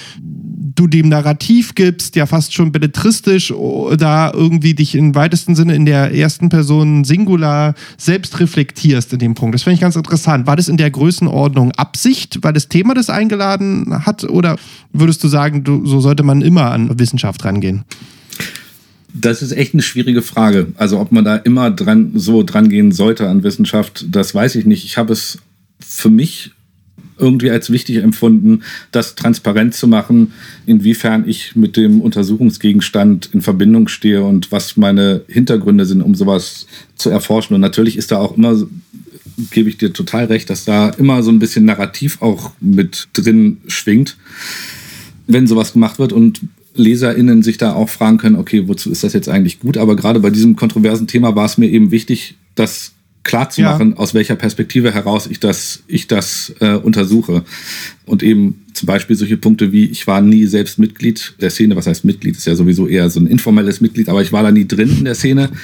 du 0.58 0.86
dem 0.86 1.08
Narrativ 1.08 1.74
gibst, 1.74 2.16
ja 2.16 2.26
fast 2.26 2.54
schon 2.54 2.72
belletristisch, 2.72 3.52
da 3.98 4.32
irgendwie 4.32 4.74
dich 4.74 4.94
im 4.94 5.14
weitesten 5.14 5.54
Sinne 5.54 5.74
in 5.74 5.84
der 5.84 6.14
ersten 6.14 6.48
Person 6.48 7.04
Singular 7.04 7.74
selbst 7.98 8.40
reflektierst 8.40 9.12
in 9.12 9.18
dem 9.18 9.34
Punkt. 9.34 9.54
Das 9.54 9.62
finde 9.62 9.74
ich 9.74 9.80
ganz 9.80 9.96
interessant. 9.96 10.46
War 10.46 10.56
das 10.56 10.68
in 10.68 10.76
der 10.76 10.90
Größenordnung 10.90 11.72
Absicht, 11.72 12.38
weil 12.42 12.52
das 12.52 12.68
Thema 12.68 12.94
das 12.94 13.10
eingeladen 13.10 14.06
hat? 14.06 14.24
Oder 14.24 14.56
würdest 14.92 15.22
du 15.22 15.28
sagen, 15.28 15.62
du, 15.64 15.84
so 15.84 16.00
sollte 16.00 16.22
man 16.22 16.40
immer 16.40 16.70
an 16.70 16.98
Wissenschaft 16.98 17.44
rangehen? 17.44 17.84
Das 19.12 19.42
ist 19.42 19.52
echt 19.52 19.74
eine 19.74 19.82
schwierige 19.82 20.22
Frage. 20.22 20.68
Also 20.76 21.00
ob 21.00 21.12
man 21.12 21.24
da 21.24 21.36
immer 21.36 21.70
dran 21.70 22.12
so 22.14 22.42
dran 22.42 22.68
gehen 22.68 22.92
sollte 22.92 23.28
an 23.28 23.42
Wissenschaft, 23.42 24.06
das 24.10 24.34
weiß 24.34 24.56
ich 24.56 24.66
nicht. 24.66 24.84
Ich 24.84 24.96
habe 24.96 25.12
es 25.12 25.38
für 25.80 26.10
mich 26.10 26.52
irgendwie 27.18 27.50
als 27.50 27.70
wichtig 27.70 27.96
empfunden, 27.96 28.62
das 28.92 29.14
transparent 29.14 29.74
zu 29.74 29.88
machen, 29.88 30.32
inwiefern 30.66 31.28
ich 31.28 31.56
mit 31.56 31.76
dem 31.76 32.00
Untersuchungsgegenstand 32.00 33.30
in 33.32 33.42
Verbindung 33.42 33.88
stehe 33.88 34.24
und 34.24 34.52
was 34.52 34.76
meine 34.76 35.22
Hintergründe 35.28 35.86
sind, 35.86 36.02
um 36.02 36.14
sowas 36.14 36.66
zu 36.96 37.10
erforschen. 37.10 37.54
Und 37.54 37.60
natürlich 37.60 37.96
ist 37.96 38.12
da 38.12 38.18
auch 38.18 38.36
immer, 38.36 38.56
gebe 39.50 39.68
ich 39.68 39.78
dir 39.78 39.92
total 39.92 40.26
recht, 40.26 40.50
dass 40.50 40.64
da 40.64 40.90
immer 40.90 41.22
so 41.22 41.30
ein 41.30 41.38
bisschen 41.38 41.64
Narrativ 41.64 42.20
auch 42.22 42.52
mit 42.60 43.08
drin 43.12 43.58
schwingt, 43.66 44.16
wenn 45.26 45.46
sowas 45.46 45.72
gemacht 45.72 45.98
wird. 45.98 46.12
Und 46.12 46.40
LeserInnen 46.74 47.42
sich 47.42 47.58
da 47.58 47.72
auch 47.72 47.88
fragen 47.88 48.18
können, 48.18 48.36
okay, 48.36 48.68
wozu 48.68 48.90
ist 48.90 49.02
das 49.02 49.12
jetzt 49.12 49.28
eigentlich 49.28 49.60
gut? 49.60 49.76
Aber 49.76 49.96
gerade 49.96 50.20
bei 50.20 50.30
diesem 50.30 50.56
kontroversen 50.56 51.06
Thema 51.06 51.34
war 51.34 51.46
es 51.46 51.58
mir 51.58 51.68
eben 51.68 51.90
wichtig, 51.90 52.36
das 52.54 52.92
klar 53.26 53.50
zu 53.50 53.60
machen, 53.60 53.90
ja. 53.90 53.96
aus 53.96 54.14
welcher 54.14 54.36
Perspektive 54.36 54.94
heraus 54.94 55.26
ich 55.26 55.40
das, 55.40 55.82
ich 55.88 56.06
das 56.06 56.54
äh, 56.60 56.74
untersuche. 56.74 57.44
Und 58.06 58.22
eben 58.22 58.64
zum 58.72 58.86
Beispiel 58.86 59.16
solche 59.16 59.36
Punkte 59.36 59.72
wie, 59.72 59.86
ich 59.86 60.06
war 60.06 60.20
nie 60.20 60.46
selbst 60.46 60.78
Mitglied 60.78 61.34
der 61.40 61.50
Szene, 61.50 61.76
was 61.76 61.86
heißt 61.86 62.04
Mitglied, 62.04 62.36
ist 62.36 62.46
ja 62.46 62.54
sowieso 62.54 62.86
eher 62.86 63.10
so 63.10 63.20
ein 63.20 63.26
informelles 63.26 63.80
Mitglied, 63.80 64.08
aber 64.08 64.22
ich 64.22 64.32
war 64.32 64.44
da 64.44 64.52
nie 64.52 64.66
drin 64.66 64.96
in 64.98 65.04
der 65.04 65.16
Szene. 65.16 65.50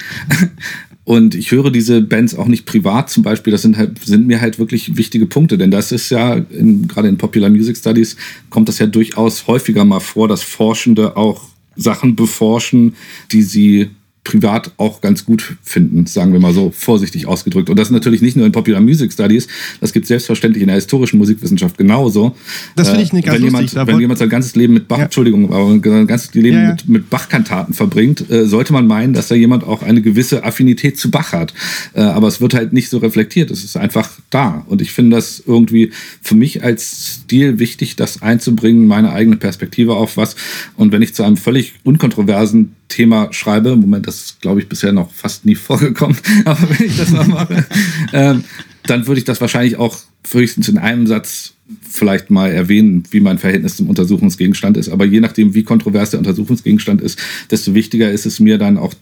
Und 1.05 1.35
ich 1.35 1.51
höre 1.51 1.69
diese 1.69 2.01
Bands 2.01 2.35
auch 2.35 2.47
nicht 2.47 2.65
privat 2.65 3.09
zum 3.09 3.23
Beispiel. 3.23 3.51
Das 3.51 3.61
sind, 3.61 3.75
halt, 3.75 3.99
sind 3.99 4.25
mir 4.25 4.39
halt 4.39 4.57
wirklich 4.57 4.95
wichtige 4.95 5.25
Punkte, 5.25 5.57
denn 5.57 5.71
das 5.71 5.91
ist 5.91 6.09
ja, 6.09 6.35
in, 6.35 6.87
gerade 6.87 7.09
in 7.09 7.17
Popular 7.17 7.49
Music 7.49 7.75
Studies, 7.77 8.15
kommt 8.49 8.69
das 8.69 8.79
ja 8.79 8.85
durchaus 8.85 9.47
häufiger 9.47 9.83
mal 9.83 9.99
vor, 9.99 10.27
dass 10.27 10.43
Forschende 10.43 11.17
auch 11.17 11.41
Sachen 11.75 12.15
beforschen, 12.15 12.95
die 13.31 13.41
sie 13.41 13.89
privat 14.23 14.71
auch 14.77 15.01
ganz 15.01 15.25
gut 15.25 15.57
finden, 15.63 16.05
sagen 16.05 16.31
wir 16.31 16.39
mal 16.39 16.53
so 16.53 16.71
vorsichtig 16.71 17.27
ausgedrückt. 17.27 17.69
Und 17.69 17.77
das 17.77 17.89
natürlich 17.89 18.21
nicht 18.21 18.37
nur 18.37 18.45
in 18.45 18.51
Popular 18.51 18.81
Music 18.81 19.11
Studies, 19.11 19.47
das 19.81 19.91
gibt 19.91 20.05
es 20.05 20.07
selbstverständlich 20.07 20.61
in 20.61 20.67
der 20.67 20.75
historischen 20.75 21.17
Musikwissenschaft 21.17 21.77
genauso. 21.77 22.35
Das 22.75 22.89
finde 22.89 23.03
ich 23.03 23.11
nicht 23.11 23.25
ganz 23.25 23.41
wenn 23.41 23.51
lustig. 23.51 23.73
Jemand, 23.73 23.87
wenn 23.87 23.99
jemand 23.99 24.19
sein 24.19 24.29
ganzes 24.29 24.55
Leben 24.55 24.73
mit 24.73 24.87
Bach, 24.87 24.97
ja. 24.97 25.05
Entschuldigung, 25.05 25.53
aber 25.53 25.69
sein 25.69 26.07
ganzes 26.07 26.33
Leben 26.33 26.57
ja, 26.57 26.63
ja. 26.63 26.69
mit, 26.71 26.87
mit 26.87 27.09
Bach-Kantaten 27.09 27.73
verbringt, 27.73 28.29
äh, 28.31 28.45
sollte 28.45 28.71
man 28.71 28.87
meinen, 28.87 29.13
dass 29.13 29.27
da 29.27 29.35
jemand 29.35 29.65
auch 29.65 29.83
eine 29.83 30.01
gewisse 30.01 30.43
Affinität 30.43 30.97
zu 30.97 31.11
Bach 31.11 31.33
hat. 31.33 31.53
Äh, 31.93 32.01
aber 32.01 32.27
es 32.27 32.39
wird 32.39 32.53
halt 32.53 32.71
nicht 32.71 32.89
so 32.89 32.99
reflektiert. 32.99 33.51
Es 33.51 33.63
ist 33.63 33.75
einfach 33.75 34.09
da. 34.29 34.65
Und 34.67 34.81
ich 34.81 34.91
finde 34.91 35.17
das 35.17 35.43
irgendwie 35.45 35.91
für 36.21 36.35
mich 36.35 36.63
als 36.63 37.23
Stil 37.23 37.59
wichtig, 37.59 37.97
das 37.97 38.21
einzubringen, 38.21 38.87
meine 38.87 39.11
eigene 39.11 39.35
Perspektive 39.35 39.95
auf 39.95 40.15
was. 40.15 40.35
Und 40.77 40.91
wenn 40.91 41.01
ich 41.01 41.13
zu 41.13 41.23
einem 41.23 41.37
völlig 41.37 41.73
unkontroversen 41.83 42.75
Thema 42.93 43.29
schreibe, 43.31 43.75
Moment, 43.75 44.07
das 44.07 44.17
ist, 44.17 44.41
glaube 44.41 44.61
ich, 44.61 44.69
bisher 44.69 44.91
noch 44.91 45.11
fast 45.11 45.45
nie 45.45 45.55
vorgekommen, 45.69 46.17
aber 46.45 46.69
wenn 46.69 46.85
ich 46.85 46.97
das 46.97 47.11
mal 47.11 47.27
mache, 47.27 47.65
ähm, 48.13 48.43
dann 48.85 49.07
würde 49.07 49.19
ich 49.19 49.25
das 49.25 49.41
wahrscheinlich 49.41 49.77
auch 49.77 49.97
höchstens 50.31 50.67
in 50.67 50.77
einem 50.77 51.07
Satz 51.07 51.53
vielleicht 51.81 52.29
mal 52.29 52.51
erwähnen, 52.51 53.03
wie 53.11 53.21
mein 53.21 53.37
Verhältnis 53.37 53.77
zum 53.77 53.89
Untersuchungsgegenstand 53.89 54.77
ist. 54.77 54.89
Aber 54.89 55.05
je 55.05 55.21
nachdem, 55.21 55.53
wie 55.53 55.63
kontrovers 55.63 56.11
der 56.11 56.19
Untersuchungsgegenstand 56.19 57.01
ist, 57.01 57.17
desto 57.49 57.73
wichtiger 57.73 58.11
ist 58.11 58.25
es 58.25 58.39
mir 58.39 58.57
dann 58.57 58.77
auch 58.77 58.93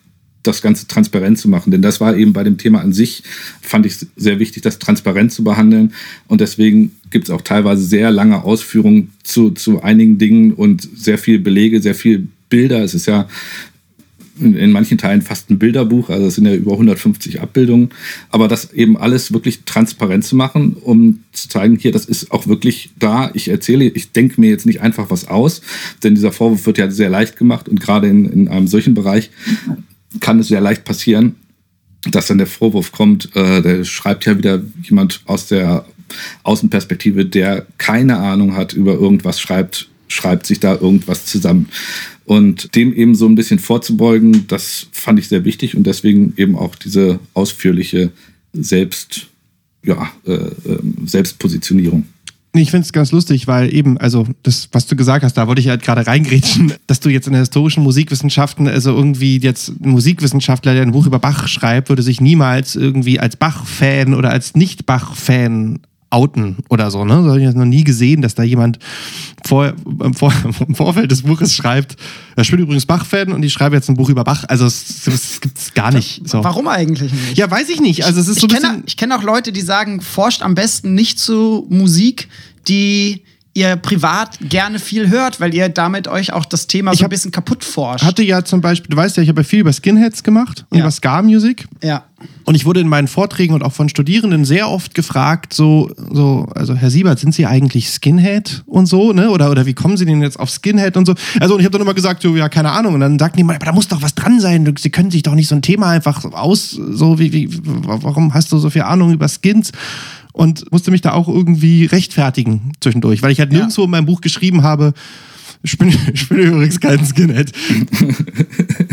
das 0.43 0.61
Ganze 0.61 0.87
transparent 0.87 1.37
zu 1.37 1.49
machen. 1.49 1.71
Denn 1.71 1.81
das 1.81 2.01
war 2.01 2.15
eben 2.15 2.33
bei 2.33 2.43
dem 2.43 2.57
Thema 2.57 2.81
an 2.81 2.93
sich, 2.93 3.23
fand 3.61 3.85
ich 3.85 3.95
sehr 4.15 4.39
wichtig, 4.39 4.63
das 4.63 4.79
transparent 4.79 5.31
zu 5.31 5.43
behandeln. 5.43 5.93
Und 6.27 6.41
deswegen 6.41 6.93
gibt 7.11 7.25
es 7.25 7.31
auch 7.31 7.41
teilweise 7.41 7.83
sehr 7.83 8.11
lange 8.11 8.43
Ausführungen 8.43 9.11
zu, 9.23 9.51
zu 9.51 9.81
einigen 9.83 10.17
Dingen 10.17 10.53
und 10.53 10.87
sehr 10.95 11.17
viel 11.17 11.39
Belege, 11.39 11.81
sehr 11.81 11.95
viel 11.95 12.27
Bilder. 12.49 12.83
Es 12.83 12.93
ist 12.93 13.05
ja 13.05 13.27
in 14.39 14.71
manchen 14.71 14.97
Teilen 14.97 15.21
fast 15.21 15.49
ein 15.49 15.59
Bilderbuch, 15.59 16.09
also 16.09 16.27
es 16.27 16.35
sind 16.35 16.45
ja 16.45 16.53
über 16.53 16.73
150 16.73 17.41
Abbildungen, 17.41 17.89
aber 18.29 18.47
das 18.47 18.73
eben 18.73 18.97
alles 18.97 19.33
wirklich 19.33 19.63
transparent 19.65 20.23
zu 20.23 20.35
machen, 20.35 20.75
um 20.79 21.23
zu 21.31 21.49
zeigen, 21.49 21.77
hier, 21.77 21.91
das 21.91 22.05
ist 22.05 22.31
auch 22.31 22.47
wirklich 22.47 22.91
da, 22.97 23.31
ich 23.33 23.49
erzähle, 23.49 23.85
ich 23.85 24.11
denke 24.11 24.39
mir 24.39 24.49
jetzt 24.49 24.65
nicht 24.65 24.81
einfach 24.81 25.09
was 25.09 25.27
aus, 25.27 25.61
denn 26.03 26.15
dieser 26.15 26.31
Vorwurf 26.31 26.65
wird 26.65 26.77
ja 26.77 26.89
sehr 26.89 27.09
leicht 27.09 27.37
gemacht 27.37 27.67
und 27.69 27.79
gerade 27.79 28.07
in, 28.07 28.25
in 28.25 28.47
einem 28.47 28.67
solchen 28.67 28.93
Bereich 28.93 29.29
kann 30.19 30.39
es 30.39 30.47
sehr 30.47 30.61
leicht 30.61 30.83
passieren, 30.83 31.35
dass 32.09 32.27
dann 32.27 32.37
der 32.37 32.47
Vorwurf 32.47 32.91
kommt, 32.91 33.35
äh, 33.35 33.61
der 33.61 33.83
schreibt 33.83 34.25
ja 34.25 34.37
wieder 34.37 34.61
jemand 34.83 35.21
aus 35.25 35.47
der 35.47 35.85
Außenperspektive, 36.43 37.25
der 37.25 37.65
keine 37.77 38.17
Ahnung 38.17 38.55
hat 38.55 38.73
über 38.73 38.93
irgendwas, 38.93 39.39
schreibt, 39.39 39.89
schreibt 40.07 40.45
sich 40.45 40.59
da 40.59 40.73
irgendwas 40.73 41.25
zusammen. 41.25 41.69
Und 42.25 42.75
dem 42.75 42.93
eben 42.93 43.15
so 43.15 43.27
ein 43.27 43.35
bisschen 43.35 43.59
vorzubeugen, 43.59 44.47
das 44.47 44.87
fand 44.91 45.19
ich 45.19 45.27
sehr 45.27 45.43
wichtig 45.43 45.75
und 45.75 45.83
deswegen 45.83 46.33
eben 46.37 46.55
auch 46.55 46.75
diese 46.75 47.19
ausführliche 47.33 48.11
Selbst, 48.53 49.27
ja, 49.83 50.11
äh, 50.25 50.33
ähm, 50.33 50.95
Selbstpositionierung. 51.05 52.05
Ich 52.53 52.69
finde 52.69 52.83
es 52.83 52.91
ganz 52.91 53.13
lustig, 53.13 53.47
weil 53.47 53.73
eben, 53.73 53.97
also 53.97 54.27
das, 54.43 54.67
was 54.73 54.85
du 54.85 54.97
gesagt 54.97 55.23
hast, 55.23 55.35
da 55.35 55.47
wollte 55.47 55.61
ich 55.61 55.69
halt 55.69 55.83
gerade 55.83 56.05
reingrätschen, 56.05 56.73
dass 56.87 56.99
du 56.99 57.09
jetzt 57.09 57.27
in 57.27 57.33
der 57.33 57.41
historischen 57.41 57.81
Musikwissenschaften, 57.81 58.67
also 58.67 58.93
irgendwie 58.93 59.37
jetzt 59.37 59.69
ein 59.69 59.91
Musikwissenschaftler, 59.91 60.73
der 60.73 60.81
ein 60.81 60.91
Buch 60.91 61.07
über 61.07 61.19
Bach 61.19 61.47
schreibt, 61.47 61.87
würde 61.87 62.01
sich 62.01 62.19
niemals 62.19 62.75
irgendwie 62.75 63.19
als 63.19 63.37
Bach-Fan 63.37 64.13
oder 64.13 64.31
als 64.31 64.53
Nicht-Bach-Fan 64.53 65.79
outen 66.11 66.57
oder 66.69 66.91
so. 66.91 67.05
Ne? 67.05 67.15
Das 67.15 67.25
habe 67.25 67.41
ich 67.41 67.55
noch 67.55 67.65
nie 67.65 67.83
gesehen, 67.83 68.21
dass 68.21 68.35
da 68.35 68.43
jemand 68.43 68.77
vor, 69.45 69.73
im, 70.03 70.13
vor, 70.13 70.33
im 70.67 70.75
Vorfeld 70.75 71.11
des 71.11 71.23
Buches 71.23 71.55
schreibt, 71.55 71.95
ich 72.37 72.51
bin 72.51 72.59
übrigens 72.59 72.85
Bach-Fan 72.85 73.31
und 73.31 73.43
ich 73.43 73.53
schreibe 73.53 73.75
jetzt 73.75 73.89
ein 73.89 73.95
Buch 73.95 74.09
über 74.09 74.23
Bach. 74.23 74.43
Also 74.47 74.65
das, 74.65 75.03
das 75.05 75.41
gibt 75.41 75.57
es 75.57 75.73
gar 75.73 75.91
nicht. 75.91 76.27
So. 76.27 76.43
Warum 76.43 76.67
eigentlich 76.67 77.11
nicht? 77.11 77.37
Ja, 77.37 77.49
weiß 77.49 77.69
ich 77.69 77.81
nicht. 77.81 78.05
Also 78.05 78.19
es 78.19 78.27
ist 78.27 78.37
ich 78.37 78.41
so 78.41 78.47
ein 78.47 78.61
kenne, 78.61 78.83
ich 78.85 78.97
kenne 78.97 79.17
auch 79.17 79.23
Leute, 79.23 79.51
die 79.51 79.61
sagen, 79.61 80.01
forscht 80.01 80.41
am 80.41 80.55
besten 80.55 80.93
nicht 80.93 81.19
zu 81.19 81.65
Musik, 81.69 82.27
die 82.67 83.23
ihr 83.53 83.75
privat 83.75 84.37
gerne 84.49 84.79
viel 84.79 85.09
hört, 85.09 85.39
weil 85.41 85.53
ihr 85.53 85.67
damit 85.69 86.07
euch 86.07 86.31
auch 86.31 86.45
das 86.45 86.67
Thema 86.67 86.93
so 86.93 86.99
ein 86.99 87.03
hab- 87.03 87.09
bisschen 87.09 87.31
kaputt 87.31 87.63
forscht. 87.65 88.03
hatte 88.05 88.23
ja 88.23 88.43
zum 88.45 88.61
Beispiel, 88.61 88.89
du 88.89 88.97
weißt 88.97 89.17
ja, 89.17 89.23
ich 89.23 89.29
habe 89.29 89.41
ja 89.41 89.47
viel 89.47 89.59
über 89.59 89.73
Skinheads 89.73 90.23
gemacht 90.23 90.65
und 90.69 90.77
Ja. 90.77 90.83
über 90.85 90.91
Ska-Musik. 90.91 91.67
ja. 91.83 92.03
Und 92.45 92.53
ich 92.53 92.65
wurde 92.65 92.79
in 92.81 92.87
meinen 92.87 93.07
Vorträgen 93.07 93.55
und 93.55 93.63
auch 93.63 93.71
von 93.73 93.89
Studierenden 93.89 94.45
sehr 94.45 94.69
oft 94.69 94.93
gefragt, 94.93 95.55
so, 95.55 95.89
so, 96.11 96.47
also 96.53 96.75
Herr 96.75 96.91
Siebert, 96.91 97.17
sind 97.17 97.33
Sie 97.33 97.47
eigentlich 97.47 97.89
Skinhead 97.89 98.61
und 98.67 98.85
so, 98.85 99.11
ne? 99.11 99.31
Oder, 99.31 99.49
oder 99.49 99.65
wie 99.65 99.73
kommen 99.73 99.97
Sie 99.97 100.05
denn 100.05 100.21
jetzt 100.21 100.39
auf 100.39 100.51
Skinhead 100.51 100.97
und 100.97 101.07
so? 101.07 101.15
Also, 101.39 101.55
und 101.55 101.61
ich 101.61 101.65
habe 101.65 101.71
dann 101.73 101.81
immer 101.81 101.95
gesagt, 101.95 102.21
so, 102.21 102.35
ja, 102.35 102.47
keine 102.47 102.71
Ahnung. 102.73 102.93
Und 102.93 102.99
dann 102.99 103.17
sagten 103.17 103.37
die 103.37 103.43
mal, 103.43 103.55
aber 103.55 103.65
da 103.65 103.71
muss 103.71 103.87
doch 103.87 104.03
was 104.03 104.13
dran 104.13 104.39
sein. 104.39 104.71
Sie 104.77 104.91
können 104.91 105.09
sich 105.09 105.23
doch 105.23 105.33
nicht 105.33 105.47
so 105.47 105.55
ein 105.55 105.63
Thema 105.63 105.87
einfach 105.89 106.23
aus, 106.33 106.69
so 106.71 107.17
wie, 107.17 107.33
wie, 107.33 107.49
warum 107.63 108.35
hast 108.35 108.51
du 108.51 108.59
so 108.59 108.69
viel 108.69 108.83
Ahnung 108.83 109.11
über 109.11 109.27
Skins? 109.27 109.71
Und 110.33 110.71
musste 110.71 110.91
mich 110.91 111.01
da 111.01 111.11
auch 111.13 111.27
irgendwie 111.27 111.85
rechtfertigen 111.85 112.71
zwischendurch, 112.79 113.21
weil 113.21 113.31
ich 113.31 113.39
halt 113.39 113.51
Ja. 113.51 113.59
nirgendwo 113.59 113.83
in 113.83 113.89
meinem 113.91 114.05
Buch 114.05 114.21
geschrieben 114.21 114.63
habe, 114.63 114.93
ich 115.63 115.77
bin, 115.77 115.89
ich 116.13 116.27
bin 116.29 116.39
übrigens 116.39 116.79
kein 116.79 117.05
Skinhead. 117.05 117.51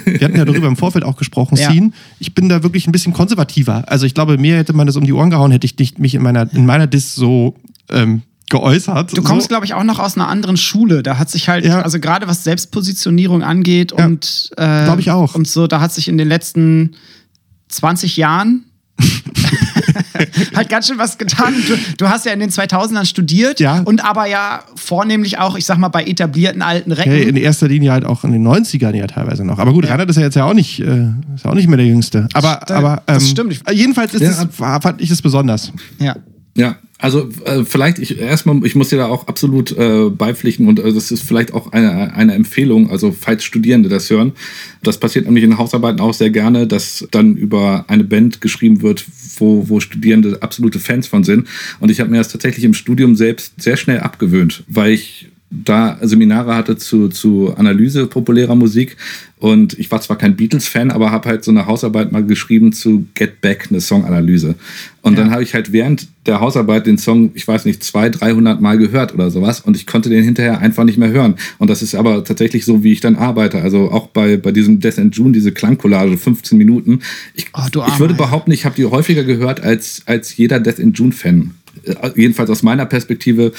Wir 0.04 0.20
hatten 0.22 0.36
ja 0.36 0.44
darüber 0.44 0.66
im 0.68 0.76
Vorfeld 0.76 1.04
auch 1.04 1.16
gesprochen, 1.16 1.56
Ja. 1.56 1.70
Scene. 1.70 1.92
Ich 2.18 2.34
bin 2.34 2.48
da 2.48 2.62
wirklich 2.62 2.86
ein 2.86 2.92
bisschen 2.92 3.12
konservativer. 3.12 3.84
Also 3.90 4.06
ich 4.06 4.14
glaube, 4.14 4.38
mir 4.38 4.56
hätte 4.56 4.72
man 4.72 4.86
das 4.86 4.96
um 4.96 5.04
die 5.04 5.12
Ohren 5.12 5.30
gehauen, 5.30 5.50
hätte 5.50 5.64
ich 5.66 5.78
nicht 5.78 5.98
mich 5.98 6.14
in 6.14 6.22
meiner, 6.22 6.52
in 6.52 6.66
meiner 6.66 6.86
Diss 6.86 7.14
so 7.14 7.54
ähm, 7.90 8.22
geäußert. 8.50 9.16
Du 9.16 9.22
kommst, 9.22 9.44
so. 9.44 9.48
glaube 9.48 9.64
ich, 9.66 9.74
auch 9.74 9.84
noch 9.84 9.98
aus 9.98 10.16
einer 10.16 10.28
anderen 10.28 10.56
Schule. 10.56 11.02
Da 11.02 11.18
hat 11.18 11.30
sich 11.30 11.48
halt, 11.48 11.64
Ja. 11.64 11.82
also 11.82 12.00
gerade 12.00 12.26
was 12.28 12.44
Selbstpositionierung 12.44 13.42
angeht 13.42 13.92
Ja. 13.96 14.06
und 14.06 14.50
äh, 14.56 14.84
Glaub 14.84 14.98
ich 14.98 15.10
auch. 15.10 15.34
Und 15.34 15.46
so, 15.48 15.66
da 15.66 15.80
hat 15.80 15.92
sich 15.92 16.08
in 16.08 16.18
den 16.18 16.28
letzten 16.28 16.92
20 17.68 18.16
Jahren 18.16 18.64
halt 20.56 20.68
ganz 20.68 20.86
schön 20.88 20.98
was 20.98 21.18
getan. 21.18 21.54
Du, 21.66 21.74
du 21.98 22.08
hast 22.08 22.26
ja 22.26 22.32
in 22.32 22.40
den 22.40 22.50
2000ern 22.50 23.04
studiert 23.04 23.60
Ja. 23.60 23.80
und 23.80 24.04
aber 24.04 24.26
ja 24.26 24.62
vornehmlich 24.76 25.38
auch, 25.38 25.56
ich 25.56 25.66
sag 25.66 25.78
mal, 25.78 25.88
bei 25.88 26.04
etablierten 26.04 26.62
alten 26.62 26.92
Recken. 26.92 27.12
Okay, 27.12 27.22
in 27.28 27.36
erster 27.36 27.68
Linie 27.68 27.92
halt 27.92 28.04
auch 28.04 28.24
in 28.24 28.32
den 28.32 28.46
90ern 28.46 28.94
ja 28.94 29.06
teilweise 29.06 29.44
noch. 29.44 29.58
Aber 29.58 29.72
gut, 29.72 29.84
Ja. 29.84 29.90
Reinhard 29.90 30.10
ist 30.10 30.16
ja 30.16 30.22
jetzt 30.22 30.34
ja 30.36 30.44
auch 30.44 30.54
nicht, 30.54 30.80
äh, 30.80 30.84
ist 31.34 31.44
ja 31.44 31.50
auch 31.50 31.54
nicht 31.54 31.68
mehr 31.68 31.76
der 31.76 31.86
Jüngste. 31.86 32.28
Aber, 32.34 32.60
Stimmt, 32.64 32.70
aber 32.78 32.92
ähm, 33.06 33.14
das 33.14 33.28
stimmt. 33.28 33.60
jedenfalls 33.72 34.14
ist 34.14 34.22
Ja. 34.22 34.30
es, 34.30 34.60
war- 34.60 34.80
fand 34.80 35.00
ich 35.00 35.10
es 35.10 35.22
besonders. 35.22 35.72
ja. 35.98 36.16
Ja, 36.56 36.74
also 36.98 37.28
äh, 37.44 37.62
vielleicht, 37.64 38.00
ich 38.00 38.18
erstmal, 38.18 38.66
ich 38.66 38.74
muss 38.74 38.88
dir 38.88 38.96
da 38.96 39.06
auch 39.06 39.28
absolut 39.28 39.70
äh, 39.78 40.10
beipflichten 40.10 40.66
und 40.66 40.80
äh, 40.80 40.92
das 40.92 41.12
ist 41.12 41.22
vielleicht 41.22 41.54
auch 41.54 41.70
eine, 41.70 42.12
eine 42.14 42.34
Empfehlung, 42.34 42.90
also 42.90 43.12
falls 43.16 43.44
Studierende 43.44 43.88
das 43.88 44.10
hören. 44.10 44.32
Das 44.82 44.98
passiert 44.98 45.26
nämlich 45.26 45.44
in 45.44 45.56
Hausarbeiten 45.56 46.00
auch 46.00 46.12
sehr 46.14 46.30
gerne, 46.30 46.66
dass 46.66 47.06
dann 47.12 47.36
über 47.36 47.84
eine 47.86 48.02
Band 48.02 48.40
geschrieben 48.40 48.82
wird, 48.82 49.04
wo, 49.40 49.68
wo 49.68 49.80
Studierende 49.80 50.42
absolute 50.42 50.78
Fans 50.78 51.06
von 51.06 51.24
sind. 51.24 51.48
Und 51.80 51.90
ich 51.90 52.00
habe 52.00 52.10
mir 52.10 52.18
das 52.18 52.28
tatsächlich 52.28 52.64
im 52.64 52.74
Studium 52.74 53.16
selbst 53.16 53.60
sehr 53.60 53.76
schnell 53.76 54.00
abgewöhnt, 54.00 54.64
weil 54.68 54.92
ich 54.92 55.28
da 55.50 55.98
Seminare 56.02 56.54
hatte 56.54 56.76
zu, 56.76 57.08
zu 57.08 57.54
Analyse 57.56 58.06
populärer 58.06 58.54
Musik 58.54 58.96
und 59.38 59.78
ich 59.78 59.90
war 59.90 60.00
zwar 60.00 60.18
kein 60.18 60.36
Beatles-Fan, 60.36 60.90
aber 60.90 61.10
habe 61.10 61.28
halt 61.28 61.44
so 61.44 61.50
eine 61.50 61.66
Hausarbeit 61.66 62.12
mal 62.12 62.24
geschrieben 62.24 62.72
zu 62.72 63.06
Get 63.14 63.40
Back, 63.40 63.68
eine 63.70 63.80
Songanalyse. 63.80 64.56
Und 65.02 65.16
dann 65.16 65.30
habe 65.30 65.42
ich 65.42 65.54
halt 65.54 65.72
während 65.72 66.08
der 66.26 66.40
Hausarbeit 66.40 66.86
den 66.86 66.98
Song, 66.98 67.30
ich 67.34 67.48
weiß 67.48 67.64
nicht, 67.64 67.82
200, 67.82 68.20
300 68.20 68.60
Mal 68.60 68.76
gehört 68.76 69.14
oder 69.14 69.30
sowas 69.30 69.60
und 69.60 69.76
ich 69.76 69.86
konnte 69.86 70.10
den 70.10 70.22
hinterher 70.22 70.58
einfach 70.58 70.84
nicht 70.84 70.98
mehr 70.98 71.10
hören. 71.10 71.36
Und 71.56 71.70
das 71.70 71.82
ist 71.82 71.94
aber 71.94 72.24
tatsächlich 72.24 72.66
so, 72.66 72.82
wie 72.84 72.92
ich 72.92 73.00
dann 73.00 73.16
arbeite. 73.16 73.62
Also 73.62 73.90
auch 73.90 74.08
bei, 74.08 74.36
bei 74.36 74.52
diesem 74.52 74.80
Death 74.80 74.98
and 74.98 75.16
June, 75.16 75.32
diese 75.32 75.52
Klangcollage, 75.52 76.18
15 76.18 76.58
Minuten. 76.58 77.00
Ich, 77.34 77.46
Oh, 77.54 77.62
ich 77.86 77.98
würde 77.98 78.14
behaupten, 78.14 78.50
ich 78.50 78.64
habe 78.66 78.74
die 78.74 78.84
häufiger 78.84 79.24
gehört 79.24 79.62
als, 79.62 80.02
als 80.04 80.36
jeder 80.36 80.60
Death 80.60 80.80
and 80.80 80.98
June-Fan. 80.98 81.54
Äh, 81.84 82.10
Jedenfalls 82.16 82.50
aus 82.50 82.62
meiner 82.62 82.86
Perspektive 82.86 83.52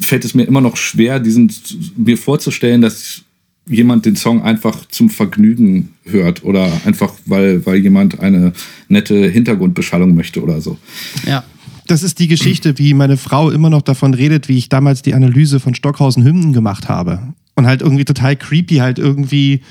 fällt 0.00 0.24
es 0.24 0.34
mir 0.34 0.44
immer 0.44 0.60
noch 0.60 0.76
schwer, 0.76 1.20
diesen 1.20 1.52
mir 1.96 2.18
vorzustellen, 2.18 2.80
dass 2.80 3.22
jemand 3.66 4.06
den 4.06 4.16
Song 4.16 4.42
einfach 4.42 4.86
zum 4.88 5.08
Vergnügen 5.08 5.90
hört 6.04 6.44
oder 6.44 6.68
einfach 6.84 7.12
weil, 7.26 7.64
weil 7.64 7.78
jemand 7.78 8.20
eine 8.20 8.52
nette 8.88 9.28
Hintergrundbeschallung 9.28 10.14
möchte 10.14 10.42
oder 10.42 10.60
so. 10.60 10.78
ja. 11.26 11.44
Das 11.88 12.04
ist 12.04 12.20
die 12.20 12.28
Geschichte, 12.28 12.78
wie 12.78 12.94
meine 12.94 13.16
Frau 13.16 13.50
immer 13.50 13.68
noch 13.68 13.82
davon 13.82 14.14
redet, 14.14 14.48
wie 14.48 14.56
ich 14.56 14.68
damals 14.68 15.02
die 15.02 15.14
Analyse 15.14 15.58
von 15.58 15.74
Stockhausen 15.74 16.24
Hymnen 16.24 16.52
gemacht 16.52 16.88
habe. 16.88 17.34
Und 17.56 17.66
halt 17.66 17.82
irgendwie 17.82 18.04
total 18.04 18.36
creepy, 18.36 18.76
halt 18.76 19.00
irgendwie, 19.00 19.62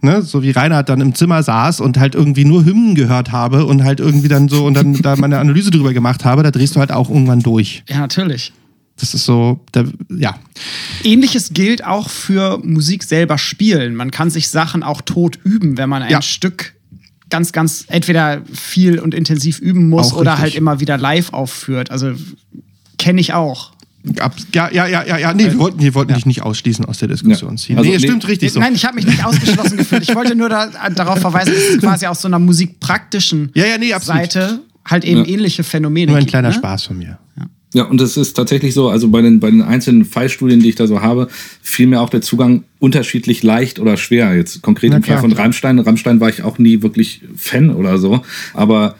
ne, 0.00 0.22
so 0.22 0.42
wie 0.42 0.52
Reinhard 0.52 0.88
dann 0.88 1.00
im 1.00 1.16
Zimmer 1.16 1.42
saß 1.42 1.80
und 1.80 1.98
halt 1.98 2.14
irgendwie 2.14 2.44
nur 2.44 2.64
Hymnen 2.64 2.94
gehört 2.94 3.32
habe 3.32 3.66
und 3.66 3.82
halt 3.82 3.98
irgendwie 3.98 4.28
dann 4.28 4.48
so 4.48 4.64
und 4.64 4.74
dann 4.74 4.94
da 5.02 5.16
meine 5.16 5.38
Analyse 5.38 5.70
drüber 5.72 5.92
gemacht 5.92 6.24
habe, 6.24 6.44
da 6.44 6.52
drehst 6.52 6.76
du 6.76 6.80
halt 6.80 6.92
auch 6.92 7.10
irgendwann 7.10 7.40
durch. 7.40 7.82
Ja, 7.88 7.98
natürlich. 7.98 8.52
Das 9.00 9.14
ist 9.14 9.24
so, 9.24 9.64
da, 9.72 9.84
ja. 10.10 10.36
Ähnliches 11.04 11.50
gilt 11.54 11.84
auch 11.84 12.10
für 12.10 12.58
Musik 12.64 13.02
selber 13.04 13.38
spielen. 13.38 13.94
Man 13.94 14.10
kann 14.10 14.30
sich 14.30 14.48
Sachen 14.48 14.82
auch 14.82 15.00
tot 15.02 15.38
üben, 15.44 15.78
wenn 15.78 15.88
man 15.88 16.02
ein 16.02 16.10
Ja. 16.10 16.20
Stück 16.22 16.74
ganz, 17.30 17.52
ganz 17.52 17.84
entweder 17.88 18.42
viel 18.52 18.98
und 18.98 19.14
intensiv 19.14 19.60
üben 19.60 19.88
muss 19.88 20.12
Auch 20.12 20.18
oder 20.18 20.32
richtig. 20.32 20.42
halt 20.42 20.54
immer 20.56 20.80
wieder 20.80 20.96
live 20.98 21.32
aufführt. 21.32 21.90
Also 21.90 22.12
kenne 22.98 23.20
ich 23.20 23.34
auch. 23.34 23.72
Ja, 24.54 24.70
ja, 24.72 24.86
ja, 24.86 25.04
ja, 25.04 25.18
ja, 25.18 25.34
nee, 25.34 25.44
wir 25.44 25.58
wollten, 25.58 25.80
wir 25.80 25.94
wollten 25.94 26.14
dich 26.14 26.24
nicht 26.24 26.42
ausschließen 26.42 26.84
aus 26.84 26.98
der 26.98 27.08
Diskussion. 27.08 27.56
Ja. 27.56 27.76
Also, 27.76 27.90
nee, 27.90 27.96
nee. 27.96 28.02
stimmt 28.02 28.26
richtig 28.26 28.52
so. 28.52 28.60
Nein, 28.60 28.74
ich 28.74 28.84
habe 28.84 28.94
mich 28.94 29.06
nicht 29.06 29.24
ausgeschlossen 29.24 29.76
gefühlt. 29.76 30.02
Ich 30.02 30.14
wollte 30.14 30.34
nur 30.34 30.48
da, 30.48 30.68
darauf 30.90 31.18
verweisen, 31.20 31.52
dass 31.52 31.62
es 31.74 31.78
quasi 31.80 32.06
aus 32.06 32.22
so 32.22 32.28
einer 32.28 32.38
musikpraktischen 32.38 33.50
Ja, 33.54 33.66
ja, 33.66 33.76
nee. 33.78 33.92
Seite 34.00 34.60
halt 34.86 35.04
eben 35.04 35.24
Ja. 35.24 35.26
ähnliche 35.26 35.62
Phänomene 35.64 36.06
Nur 36.06 36.16
ein 36.16 36.20
gibt. 36.20 36.30
kleiner 36.30 36.48
ne? 36.48 36.54
Spaß 36.54 36.84
von 36.84 36.96
mir. 36.98 37.18
Ja, 37.36 37.44
und 37.74 38.00
es 38.00 38.16
ist 38.16 38.32
tatsächlich 38.34 38.72
so, 38.72 38.88
also 38.88 39.08
bei 39.08 39.20
den, 39.20 39.40
bei 39.40 39.50
den 39.50 39.62
einzelnen 39.62 40.04
Fallstudien, 40.04 40.60
die 40.60 40.70
ich 40.70 40.74
da 40.74 40.86
so 40.86 41.02
habe, 41.02 41.28
fiel 41.60 41.86
mir 41.86 42.00
auch 42.00 42.08
der 42.08 42.22
Zugang 42.22 42.64
unterschiedlich 42.78 43.42
leicht 43.42 43.78
oder 43.78 43.96
schwer. 43.96 44.34
Jetzt 44.34 44.62
konkret 44.62 44.94
im 44.94 45.02
Fall 45.02 45.18
von. 45.18 45.32
Rammstein. 45.32 45.78
Rammstein 45.78 46.20
war 46.20 46.30
ich 46.30 46.42
auch 46.42 46.58
nie 46.58 46.82
wirklich 46.82 47.22
Fan 47.36 47.70
oder 47.70 47.98
so. 47.98 48.22
Aber 48.54 48.96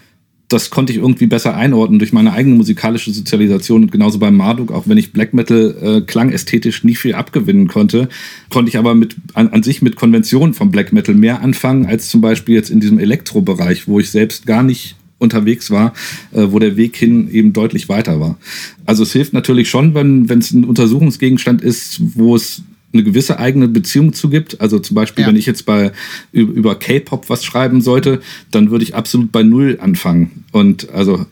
das 0.48 0.70
konnte 0.70 0.92
ich 0.92 0.98
irgendwie 0.98 1.26
besser 1.26 1.54
einordnen 1.56 1.98
durch 1.98 2.12
meine 2.12 2.32
eigene 2.32 2.56
musikalische 2.56 3.12
Sozialisation 3.12 3.82
und 3.82 3.92
genauso 3.92 4.18
beim 4.18 4.34
Marduk, 4.34 4.72
auch 4.72 4.88
wenn 4.88 4.96
ich 4.96 5.12
Black 5.12 5.34
Metal 5.34 5.76
äh, 5.80 6.00
klangästhetisch 6.00 6.84
nie 6.84 6.94
viel 6.94 7.14
abgewinnen 7.14 7.68
konnte, 7.68 8.08
konnte 8.48 8.70
ich 8.70 8.78
aber 8.78 8.94
mit 8.94 9.16
an, 9.34 9.48
an 9.48 9.62
sich 9.62 9.82
mit 9.82 9.96
Konventionen 9.96 10.54
vom 10.54 10.70
Black 10.70 10.92
Metal 10.92 11.14
mehr 11.14 11.42
anfangen 11.42 11.84
als 11.84 12.08
zum 12.08 12.22
Beispiel 12.22 12.54
jetzt 12.54 12.70
in 12.70 12.80
diesem 12.80 12.98
Elektrobereich, 12.98 13.88
wo 13.88 14.00
ich 14.00 14.10
selbst 14.10 14.46
gar 14.46 14.62
nicht 14.62 14.96
unterwegs 15.18 15.70
war, 15.70 15.92
äh, 16.32 16.46
wo 16.48 16.58
der 16.58 16.76
Weg 16.76 16.96
hin 16.96 17.30
eben 17.30 17.52
deutlich 17.52 17.88
weiter 17.88 18.20
war. 18.20 18.38
Also 18.86 19.02
es 19.02 19.12
hilft 19.12 19.32
natürlich 19.32 19.68
schon, 19.68 19.94
wenn 19.94 20.26
es 20.38 20.52
ein 20.52 20.64
Untersuchungsgegenstand 20.64 21.62
ist, 21.62 22.00
wo 22.14 22.36
es 22.36 22.62
eine 22.92 23.02
gewisse 23.02 23.38
eigene 23.38 23.68
Beziehung 23.68 24.12
zu 24.12 24.30
gibt. 24.30 24.60
Also 24.60 24.78
zum 24.78 24.94
Beispiel, 24.94 25.22
ja. 25.22 25.28
wenn 25.28 25.36
ich 25.36 25.46
jetzt 25.46 25.66
bei 25.66 25.92
über 26.32 26.74
K-Pop 26.78 27.28
was 27.28 27.44
schreiben 27.44 27.82
sollte, 27.82 28.20
dann 28.50 28.70
würde 28.70 28.84
ich 28.84 28.94
absolut 28.94 29.30
bei 29.30 29.42
Null 29.42 29.78
anfangen. 29.80 30.44
Und 30.52 30.90
also 30.90 31.26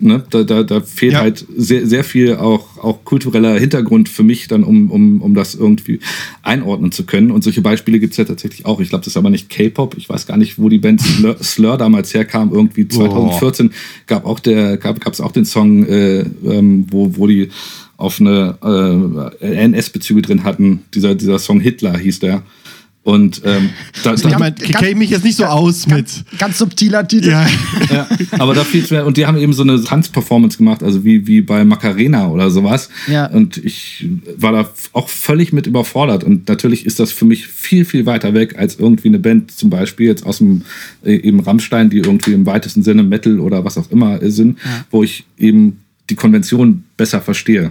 Ne? 0.00 0.22
Da, 0.30 0.44
da, 0.44 0.62
da 0.62 0.80
fehlt 0.80 1.14
ja. 1.14 1.20
halt 1.20 1.44
sehr, 1.56 1.84
sehr 1.86 2.04
viel 2.04 2.36
auch, 2.36 2.78
auch 2.78 3.04
kultureller 3.04 3.58
Hintergrund 3.58 4.08
für 4.08 4.22
mich 4.22 4.46
dann, 4.46 4.62
um, 4.62 4.92
um, 4.92 5.20
um 5.20 5.34
das 5.34 5.56
irgendwie 5.56 5.98
einordnen 6.42 6.92
zu 6.92 7.04
können. 7.04 7.32
Und 7.32 7.42
solche 7.42 7.62
Beispiele 7.62 7.98
gibt 7.98 8.12
es 8.12 8.16
ja 8.16 8.24
tatsächlich 8.24 8.64
auch. 8.64 8.78
Ich 8.78 8.90
glaube, 8.90 9.04
das 9.04 9.14
ist 9.14 9.16
aber 9.16 9.30
nicht 9.30 9.48
K-Pop. 9.48 9.96
Ich 9.96 10.08
weiß 10.08 10.26
gar 10.26 10.36
nicht, 10.36 10.56
wo 10.58 10.68
die 10.68 10.78
Band 10.78 11.00
Slur, 11.00 11.36
Slur 11.42 11.76
damals 11.78 12.14
herkam. 12.14 12.52
Irgendwie 12.52 12.86
2014 12.86 13.66
oh. 13.66 13.72
gab 14.06 14.24
auch 14.24 14.38
der, 14.38 14.76
gab 14.76 15.12
es 15.12 15.20
auch 15.20 15.32
den 15.32 15.44
Song, 15.44 15.84
äh, 15.86 16.20
ähm, 16.44 16.86
wo, 16.90 17.16
wo 17.16 17.26
die 17.26 17.48
auf 17.96 18.20
eine 18.20 18.56
äh, 19.40 19.64
NS-Bezüge 19.64 20.22
drin 20.22 20.44
hatten. 20.44 20.84
Dieser, 20.94 21.16
dieser 21.16 21.40
Song 21.40 21.58
Hitler 21.58 21.98
hieß 21.98 22.20
der. 22.20 22.44
Und 23.08 23.40
ähm, 23.46 23.70
da, 24.04 24.12
ich 24.12 24.38
meine, 24.38 24.54
kenne 24.54 24.94
mich 24.94 25.08
jetzt 25.08 25.24
nicht 25.24 25.38
so 25.38 25.46
aus 25.46 25.86
ganz, 25.86 26.18
mit. 26.28 26.38
Ganz 26.38 26.58
subtiler 26.58 27.08
Titel. 27.08 27.30
Ja. 27.30 27.46
ja. 27.90 28.06
aber 28.32 28.52
da 28.52 28.64
viel 28.64 28.84
mehr. 28.90 29.06
Und 29.06 29.16
die 29.16 29.24
haben 29.24 29.38
eben 29.38 29.54
so 29.54 29.62
eine 29.62 29.82
Tanzperformance 29.82 30.58
gemacht, 30.58 30.82
also 30.82 31.04
wie, 31.04 31.26
wie 31.26 31.40
bei 31.40 31.64
Macarena 31.64 32.28
oder 32.28 32.50
sowas. 32.50 32.90
Ja. 33.06 33.24
Und 33.24 33.56
ich 33.56 34.06
war 34.36 34.52
da 34.52 34.70
auch 34.92 35.08
völlig 35.08 35.54
mit 35.54 35.66
überfordert. 35.66 36.22
Und 36.22 36.50
natürlich 36.50 36.84
ist 36.84 37.00
das 37.00 37.10
für 37.10 37.24
mich 37.24 37.46
viel, 37.46 37.86
viel 37.86 38.04
weiter 38.04 38.34
weg 38.34 38.58
als 38.58 38.78
irgendwie 38.78 39.08
eine 39.08 39.18
Band, 39.18 39.52
zum 39.52 39.70
Beispiel 39.70 40.06
jetzt 40.06 40.26
aus 40.26 40.36
dem 40.36 40.60
äh, 41.02 41.14
eben 41.14 41.40
Rammstein, 41.40 41.88
die 41.88 42.00
irgendwie 42.00 42.34
im 42.34 42.44
weitesten 42.44 42.82
Sinne 42.82 43.04
Metal 43.04 43.40
oder 43.40 43.64
was 43.64 43.78
auch 43.78 43.90
immer 43.90 44.18
sind, 44.30 44.58
ja. 44.62 44.84
wo 44.90 45.02
ich 45.02 45.24
eben 45.38 45.80
die 46.10 46.14
Konvention 46.14 46.84
besser 46.98 47.22
verstehe. 47.22 47.70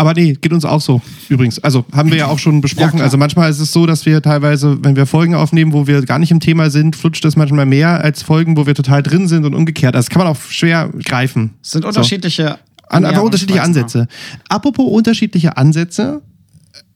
Aber 0.00 0.14
nee, 0.14 0.32
geht 0.32 0.50
uns 0.54 0.64
auch 0.64 0.80
so, 0.80 1.02
übrigens. 1.28 1.58
Also 1.58 1.84
haben 1.92 2.10
wir 2.10 2.16
ja 2.16 2.26
auch 2.28 2.38
schon 2.38 2.62
besprochen. 2.62 3.00
Ja, 3.00 3.04
also 3.04 3.18
manchmal 3.18 3.50
ist 3.50 3.60
es 3.60 3.70
so, 3.70 3.84
dass 3.84 4.06
wir 4.06 4.22
teilweise, 4.22 4.82
wenn 4.82 4.96
wir 4.96 5.04
Folgen 5.04 5.34
aufnehmen, 5.34 5.74
wo 5.74 5.86
wir 5.86 6.00
gar 6.06 6.18
nicht 6.18 6.30
im 6.30 6.40
Thema 6.40 6.70
sind, 6.70 6.96
flutscht 6.96 7.22
es 7.26 7.36
manchmal 7.36 7.66
mehr 7.66 8.02
als 8.02 8.22
Folgen, 8.22 8.56
wo 8.56 8.66
wir 8.66 8.74
total 8.74 9.02
drin 9.02 9.28
sind 9.28 9.44
und 9.44 9.54
umgekehrt. 9.54 9.94
Also 9.94 10.06
das 10.06 10.10
kann 10.10 10.24
man 10.24 10.32
auch 10.32 10.40
schwer 10.40 10.88
greifen. 11.04 11.50
Es 11.62 11.72
sind 11.72 11.84
unterschiedliche 11.84 12.58
An, 12.88 13.04
einfach 13.04 13.22
unterschiedliche 13.22 13.60
Ansätze. 13.60 14.08
Apropos 14.48 14.90
unterschiedliche 14.90 15.58
Ansätze, 15.58 16.22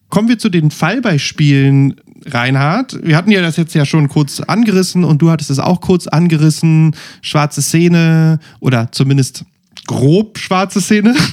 kommen 0.09 0.31
wir 0.31 0.39
zu 0.39 0.49
den 0.49 0.71
Fallbeispielen, 0.71 1.97
Reinhard. 2.25 2.99
Wir 3.03 3.19
hatten 3.19 3.31
ja 3.31 3.43
das 3.43 3.59
jetzt 3.59 3.75
ja 3.75 3.85
schon 3.85 4.09
kurz 4.09 4.41
angerissen 4.41 5.05
und 5.05 5.21
du 5.21 5.31
hattest 5.31 5.51
es 5.51 5.59
auch 5.59 5.83
kurz 5.83 6.07
angerissen. 6.07 6.97
Schwarze 7.21 7.61
Szene 7.61 8.39
oder 8.61 8.89
zumindest 8.93 9.45
grob 9.87 10.39
schwarze 10.39 10.81
Szene. 10.81 11.15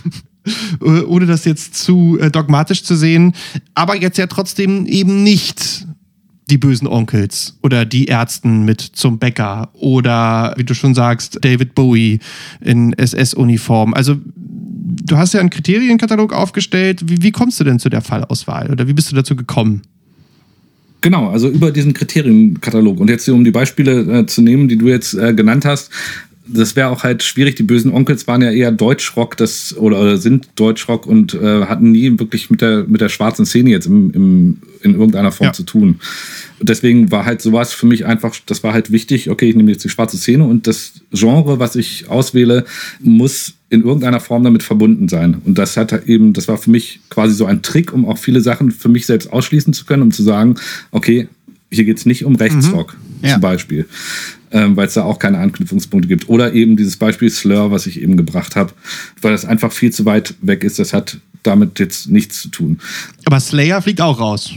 Äh, 0.81 1.01
ohne 1.01 1.27
das 1.27 1.45
jetzt 1.45 1.75
zu 1.75 2.17
äh, 2.19 2.31
dogmatisch 2.31 2.83
zu 2.83 2.95
sehen, 2.95 3.33
aber 3.75 3.95
jetzt 3.95 4.17
ja 4.17 4.27
trotzdem 4.27 4.87
eben 4.87 5.23
nicht 5.23 5.85
die 6.49 6.57
bösen 6.57 6.87
Onkels 6.87 7.57
oder 7.61 7.85
die 7.85 8.05
Ärzten 8.05 8.65
mit 8.65 8.81
zum 8.81 9.19
Bäcker 9.19 9.69
oder, 9.73 10.53
wie 10.57 10.63
du 10.63 10.73
schon 10.73 10.95
sagst, 10.95 11.37
David 11.41 11.75
Bowie 11.75 12.19
in 12.59 12.93
SS-Uniform. 12.93 13.93
Also 13.93 14.17
du 14.25 15.17
hast 15.17 15.33
ja 15.33 15.39
einen 15.39 15.49
Kriterienkatalog 15.49 16.33
aufgestellt. 16.33 17.01
Wie, 17.05 17.21
wie 17.21 17.31
kommst 17.31 17.59
du 17.59 17.63
denn 17.63 17.79
zu 17.79 17.89
der 17.89 18.01
Fallauswahl 18.01 18.69
oder 18.71 18.87
wie 18.87 18.93
bist 18.93 19.11
du 19.11 19.15
dazu 19.15 19.35
gekommen? 19.35 19.83
Genau, 21.01 21.29
also 21.29 21.49
über 21.49 21.71
diesen 21.71 21.93
Kriterienkatalog. 21.93 22.99
Und 22.99 23.09
jetzt, 23.09 23.27
um 23.29 23.43
die 23.43 23.51
Beispiele 23.51 24.19
äh, 24.19 24.25
zu 24.25 24.41
nehmen, 24.41 24.67
die 24.67 24.77
du 24.77 24.87
jetzt 24.87 25.13
äh, 25.13 25.33
genannt 25.33 25.65
hast, 25.65 25.89
das 26.47 26.75
wäre 26.75 26.89
auch 26.89 27.03
halt 27.03 27.23
schwierig. 27.23 27.55
Die 27.55 27.63
bösen 27.63 27.91
Onkels 27.91 28.27
waren 28.27 28.41
ja 28.41 28.51
eher 28.51 28.71
Deutschrock 28.71 29.37
das, 29.37 29.75
oder, 29.77 29.99
oder 29.99 30.17
sind 30.17 30.49
Deutschrock 30.55 31.05
und 31.05 31.33
äh, 31.33 31.65
hatten 31.65 31.91
nie 31.91 32.19
wirklich 32.19 32.49
mit 32.49 32.61
der, 32.61 32.85
mit 32.87 33.01
der 33.01 33.09
schwarzen 33.09 33.45
Szene 33.45 33.69
jetzt 33.69 33.85
im, 33.85 34.11
im, 34.11 34.57
in 34.81 34.93
irgendeiner 34.93 35.31
Form 35.31 35.47
ja. 35.47 35.53
zu 35.53 35.63
tun. 35.63 35.99
Und 36.59 36.69
deswegen 36.69 37.11
war 37.11 37.25
halt 37.25 37.41
sowas 37.41 37.73
für 37.73 37.85
mich 37.85 38.05
einfach, 38.05 38.35
das 38.45 38.63
war 38.63 38.73
halt 38.73 38.91
wichtig, 38.91 39.29
okay, 39.29 39.49
ich 39.49 39.55
nehme 39.55 39.71
jetzt 39.71 39.83
die 39.83 39.89
schwarze 39.89 40.17
Szene 40.17 40.45
und 40.45 40.67
das 40.67 40.93
Genre, 41.11 41.59
was 41.59 41.75
ich 41.75 42.09
auswähle, 42.09 42.65
muss 42.99 43.53
in 43.69 43.83
irgendeiner 43.83 44.19
Form 44.19 44.43
damit 44.43 44.63
verbunden 44.63 45.07
sein. 45.07 45.41
Und 45.45 45.57
das 45.57 45.77
hat 45.77 45.91
halt 45.91 46.07
eben, 46.07 46.33
das 46.33 46.47
war 46.47 46.57
für 46.57 46.71
mich 46.71 46.99
quasi 47.09 47.33
so 47.33 47.45
ein 47.45 47.61
Trick, 47.61 47.93
um 47.93 48.05
auch 48.05 48.17
viele 48.17 48.41
Sachen 48.41 48.71
für 48.71 48.89
mich 48.89 49.05
selbst 49.05 49.31
ausschließen 49.31 49.73
zu 49.73 49.85
können, 49.85 50.03
um 50.03 50.11
zu 50.11 50.23
sagen, 50.23 50.55
okay, 50.91 51.27
hier 51.71 51.85
geht 51.85 51.97
es 51.97 52.05
nicht 52.05 52.25
um 52.25 52.35
Rechtsrock 52.35 52.97
mhm. 53.21 53.27
ja. 53.27 53.33
zum 53.33 53.41
Beispiel 53.41 53.85
ähm, 54.51 54.75
weil 54.75 54.87
es 54.87 54.93
da 54.93 55.03
auch 55.03 55.19
keine 55.19 55.39
Anknüpfungspunkte 55.39 56.07
gibt. 56.07 56.29
Oder 56.29 56.53
eben 56.53 56.77
dieses 56.77 56.97
Beispiel 56.97 57.29
Slur, 57.29 57.71
was 57.71 57.87
ich 57.87 58.01
eben 58.01 58.17
gebracht 58.17 58.55
habe, 58.55 58.73
weil 59.21 59.31
das 59.31 59.45
einfach 59.45 59.71
viel 59.71 59.91
zu 59.91 60.05
weit 60.05 60.35
weg 60.41 60.63
ist. 60.63 60.79
Das 60.79 60.93
hat 60.93 61.17
damit 61.43 61.79
jetzt 61.79 62.09
nichts 62.09 62.41
zu 62.41 62.49
tun. 62.49 62.79
Aber 63.25 63.39
Slayer 63.39 63.81
fliegt 63.81 64.01
auch 64.01 64.19
raus. 64.19 64.51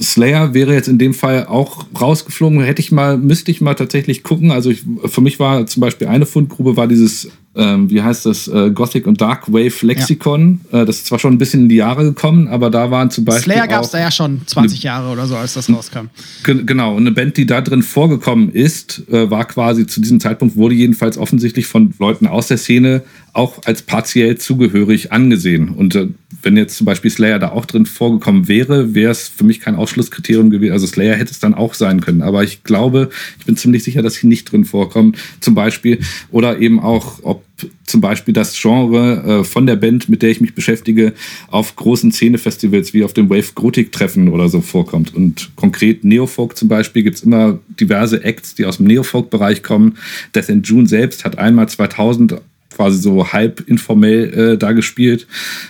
Slayer 0.00 0.54
wäre 0.54 0.74
jetzt 0.74 0.88
in 0.88 0.98
dem 0.98 1.12
Fall 1.12 1.46
auch 1.46 1.86
rausgeflogen. 2.00 2.62
Hätte 2.62 2.80
ich 2.80 2.92
mal, 2.92 3.18
müsste 3.18 3.50
ich 3.50 3.60
mal 3.60 3.74
tatsächlich 3.74 4.22
gucken. 4.22 4.52
Also 4.52 4.70
ich, 4.70 4.84
für 5.06 5.20
mich 5.20 5.40
war 5.40 5.66
zum 5.66 5.80
Beispiel 5.80 6.06
eine 6.06 6.26
Fundgrube 6.26 6.76
war 6.76 6.86
dieses 6.86 7.30
ähm, 7.58 7.90
wie 7.90 8.00
heißt 8.00 8.24
das, 8.24 8.46
äh, 8.46 8.70
Gothic 8.70 9.06
und 9.08 9.20
Dark 9.20 9.52
Wave 9.52 9.84
Lexikon. 9.84 10.60
Ja. 10.72 10.82
Äh, 10.82 10.86
das 10.86 10.98
ist 10.98 11.06
zwar 11.06 11.18
schon 11.18 11.34
ein 11.34 11.38
bisschen 11.38 11.62
in 11.62 11.68
die 11.68 11.76
Jahre 11.76 12.04
gekommen, 12.04 12.46
aber 12.46 12.70
da 12.70 12.92
waren 12.92 13.10
zum 13.10 13.24
Beispiel. 13.24 13.52
Slayer 13.52 13.66
gab 13.66 13.82
es 13.82 13.90
da 13.90 13.98
ja 13.98 14.12
schon 14.12 14.42
20 14.46 14.84
Jahre 14.84 15.10
oder 15.10 15.26
so, 15.26 15.36
als 15.36 15.54
das 15.54 15.68
rauskam. 15.68 16.06
Genau, 16.44 16.92
und 16.94 17.02
eine 17.02 17.10
Band, 17.10 17.36
die 17.36 17.46
da 17.46 17.60
drin 17.60 17.82
vorgekommen 17.82 18.50
ist, 18.50 19.02
äh, 19.10 19.28
war 19.28 19.44
quasi 19.44 19.88
zu 19.88 20.00
diesem 20.00 20.20
Zeitpunkt, 20.20 20.54
wurde 20.54 20.76
jedenfalls 20.76 21.18
offensichtlich 21.18 21.66
von 21.66 21.92
Leuten 21.98 22.28
aus 22.28 22.46
der 22.46 22.58
Szene 22.58 23.02
auch 23.32 23.58
als 23.64 23.82
partiell 23.82 24.38
zugehörig 24.38 25.12
angesehen. 25.12 25.70
Und 25.70 25.96
äh, 25.96 26.08
wenn 26.42 26.56
jetzt 26.56 26.76
zum 26.76 26.84
Beispiel 26.84 27.10
Slayer 27.10 27.38
da 27.38 27.50
auch 27.50 27.66
drin 27.66 27.86
vorgekommen 27.86 28.48
wäre, 28.48 28.94
wäre 28.94 29.10
es 29.10 29.28
für 29.28 29.44
mich 29.44 29.60
kein 29.60 29.76
Ausschlusskriterium 29.76 30.50
gewesen. 30.50 30.72
Also 30.72 30.86
Slayer 30.86 31.16
hätte 31.16 31.32
es 31.32 31.40
dann 31.40 31.54
auch 31.54 31.74
sein 31.74 32.00
können. 32.00 32.22
Aber 32.22 32.44
ich 32.44 32.64
glaube, 32.64 33.10
ich 33.38 33.46
bin 33.46 33.56
ziemlich 33.56 33.84
sicher, 33.84 34.02
dass 34.02 34.14
sie 34.14 34.26
nicht 34.26 34.50
drin 34.50 34.64
vorkommen. 34.64 35.14
Zum 35.40 35.54
Beispiel. 35.54 35.98
Oder 36.30 36.60
eben 36.60 36.80
auch, 36.80 37.20
ob 37.22 37.42
zum 37.84 38.00
Beispiel 38.00 38.34
das 38.34 38.56
Genre 38.60 39.40
äh, 39.40 39.44
von 39.44 39.66
der 39.66 39.76
Band, 39.76 40.08
mit 40.08 40.22
der 40.22 40.30
ich 40.30 40.40
mich 40.40 40.54
beschäftige, 40.54 41.12
auf 41.48 41.74
großen 41.74 42.12
Szenefestivals 42.12 42.94
wie 42.94 43.02
auf 43.02 43.14
dem 43.14 43.28
Wave 43.30 43.52
Gothic 43.54 43.90
Treffen 43.90 44.28
oder 44.28 44.48
so 44.48 44.60
vorkommt. 44.60 45.14
Und 45.14 45.50
konkret 45.56 46.04
Neofolk 46.04 46.56
zum 46.56 46.68
Beispiel 46.68 47.02
gibt 47.02 47.16
es 47.16 47.22
immer 47.24 47.58
diverse 47.80 48.22
Acts, 48.22 48.54
die 48.54 48.66
aus 48.66 48.76
dem 48.76 48.86
Neofolk-Bereich 48.86 49.62
kommen. 49.62 49.98
Death 50.34 50.48
in 50.48 50.62
June 50.62 50.86
selbst 50.86 51.24
hat 51.24 51.38
einmal 51.38 51.68
2000 51.68 52.40
quasi 52.74 52.98
so 52.98 53.32
halb 53.32 53.64
informell 53.66 54.32
äh, 54.34 54.58
da 54.58 54.72
gespielt. 54.72 55.26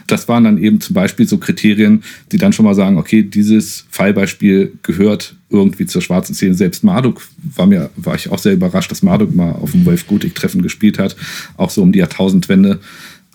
Das 0.07 0.29
waren 0.29 0.45
dann 0.45 0.59
eben 0.59 0.81
zum 0.81 0.95
Beispiel 0.95 1.27
so 1.27 1.39
Kriterien, 1.39 2.03
die 2.33 2.39
dann 2.39 2.53
schon 2.53 2.65
mal 2.65 2.75
sagen, 2.75 2.99
okay, 2.99 3.23
dieses 3.23 3.87
Fallbeispiel 3.91 4.73
gehört 4.83 5.37
irgendwie 5.51 5.87
zur 5.87 6.03
schwarzen 6.03 6.35
Szene. 6.35 6.55
Selbst 6.55 6.85
Marduk 6.85 7.23
war 7.57 7.67
mir, 7.67 7.91
war 7.97 8.15
ich 8.15 8.31
auch 8.31 8.39
sehr 8.39 8.53
überrascht, 8.53 8.91
dass 8.91 9.03
Marduk 9.03 9.35
mal 9.35 9.53
auf 9.53 9.73
dem 9.73 9.87
Wolf 9.87 10.07
Gutik-Treffen 10.07 10.63
gespielt 10.63 10.99
hat, 10.99 11.17
auch 11.57 11.71
so 11.71 11.83
um 11.83 11.93
die 11.93 12.01
Jahrtausendwende. 12.01 12.81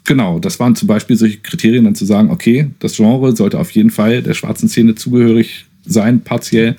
Genau, 0.06 0.40
das 0.40 0.60
waren 0.60 0.76
zum 0.76 0.88
Beispiel 0.88 1.16
solche 1.16 1.38
Kriterien, 1.38 1.86
dann 1.86 1.96
zu 1.96 2.06
sagen, 2.06 2.30
okay, 2.30 2.70
das 2.80 2.98
Genre 2.98 3.36
sollte 3.36 3.58
auf 3.58 3.72
jeden 3.72 3.90
Fall 3.90 4.22
der 4.22 4.34
schwarzen 4.34 4.68
Szene 4.68 4.96
zugehörig 4.96 5.66
sein, 5.86 6.22
partiell. 6.22 6.76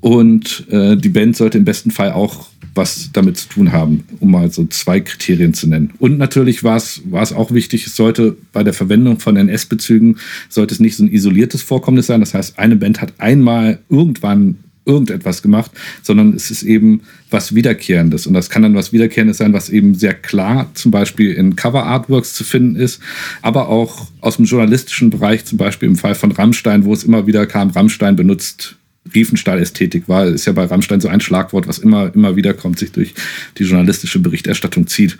Und 0.00 0.66
äh, 0.70 0.96
die 0.96 1.08
Band 1.08 1.36
sollte 1.36 1.58
im 1.58 1.64
besten 1.64 1.90
Fall 1.90 2.12
auch 2.12 2.48
was 2.74 3.10
damit 3.12 3.36
zu 3.36 3.48
tun 3.48 3.72
haben, 3.72 4.04
um 4.20 4.30
mal 4.30 4.50
so 4.50 4.64
zwei 4.66 5.00
Kriterien 5.00 5.52
zu 5.52 5.68
nennen. 5.68 5.92
Und 5.98 6.16
natürlich 6.16 6.62
war 6.62 6.76
es, 6.76 7.02
war 7.06 7.22
es 7.22 7.32
auch 7.32 7.50
wichtig, 7.50 7.86
es 7.86 7.96
sollte 7.96 8.36
bei 8.52 8.62
der 8.62 8.72
Verwendung 8.72 9.18
von 9.18 9.36
NS-Bezügen, 9.36 10.18
sollte 10.48 10.74
es 10.74 10.80
nicht 10.80 10.96
so 10.96 11.02
ein 11.02 11.10
isoliertes 11.10 11.62
Vorkommnis 11.62 12.06
sein. 12.06 12.20
Das 12.20 12.34
heißt, 12.34 12.58
eine 12.58 12.76
Band 12.76 13.00
hat 13.00 13.14
einmal 13.18 13.80
irgendwann 13.88 14.58
irgendetwas 14.88 15.42
gemacht, 15.42 15.70
sondern 16.02 16.32
es 16.32 16.50
ist 16.50 16.62
eben 16.62 17.02
was 17.30 17.54
Wiederkehrendes. 17.54 18.26
Und 18.26 18.32
das 18.32 18.48
kann 18.48 18.62
dann 18.62 18.74
was 18.74 18.92
Wiederkehrendes 18.92 19.36
sein, 19.36 19.52
was 19.52 19.68
eben 19.68 19.94
sehr 19.94 20.14
klar 20.14 20.70
zum 20.74 20.90
Beispiel 20.90 21.32
in 21.32 21.56
Cover-Artworks 21.56 22.32
zu 22.32 22.42
finden 22.42 22.76
ist, 22.76 23.00
aber 23.42 23.68
auch 23.68 24.06
aus 24.20 24.36
dem 24.36 24.46
journalistischen 24.46 25.10
Bereich, 25.10 25.44
zum 25.44 25.58
Beispiel 25.58 25.88
im 25.88 25.96
Fall 25.96 26.14
von 26.14 26.32
Rammstein, 26.32 26.84
wo 26.84 26.94
es 26.94 27.04
immer 27.04 27.26
wieder 27.26 27.46
kam, 27.46 27.70
Rammstein 27.70 28.16
benutzt 28.16 28.76
Riefenstahl-Ästhetik 29.14 30.08
war, 30.08 30.26
ist 30.26 30.46
ja 30.46 30.52
bei 30.52 30.64
Rammstein 30.64 31.00
so 31.00 31.08
ein 31.08 31.20
Schlagwort, 31.20 31.68
was 31.68 31.78
immer, 31.78 32.14
immer 32.14 32.36
wieder 32.36 32.54
kommt, 32.54 32.78
sich 32.78 32.92
durch 32.92 33.14
die 33.58 33.64
journalistische 33.64 34.18
Berichterstattung 34.18 34.86
zieht. 34.86 35.18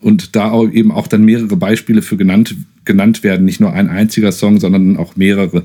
Und 0.00 0.36
da 0.36 0.50
auch 0.50 0.70
eben 0.70 0.90
auch 0.90 1.06
dann 1.06 1.24
mehrere 1.24 1.56
Beispiele 1.56 2.02
für 2.02 2.16
genannt, 2.16 2.54
genannt 2.84 3.22
werden, 3.22 3.44
nicht 3.44 3.60
nur 3.60 3.72
ein 3.72 3.88
einziger 3.88 4.32
Song, 4.32 4.60
sondern 4.60 4.96
auch 4.96 5.16
mehrere. 5.16 5.64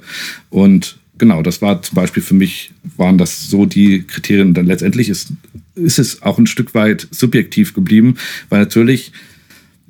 Und 0.50 0.98
genau, 1.18 1.42
das 1.42 1.62
war 1.62 1.82
zum 1.82 1.96
Beispiel 1.96 2.24
für 2.24 2.36
mich, 2.36 2.72
waren 2.98 3.18
das 3.18 3.50
so 3.50 3.66
die 3.66 4.04
Kriterien. 4.04 4.50
Und 4.50 4.54
dann 4.56 4.68
letztendlich 4.68 5.10
ist 5.10 5.34
ist 5.76 6.00
es 6.00 6.22
auch 6.22 6.38
ein 6.38 6.48
Stück 6.48 6.74
weit 6.74 7.08
subjektiv 7.12 7.74
geblieben, 7.74 8.16
weil 8.50 8.60
natürlich 8.60 9.12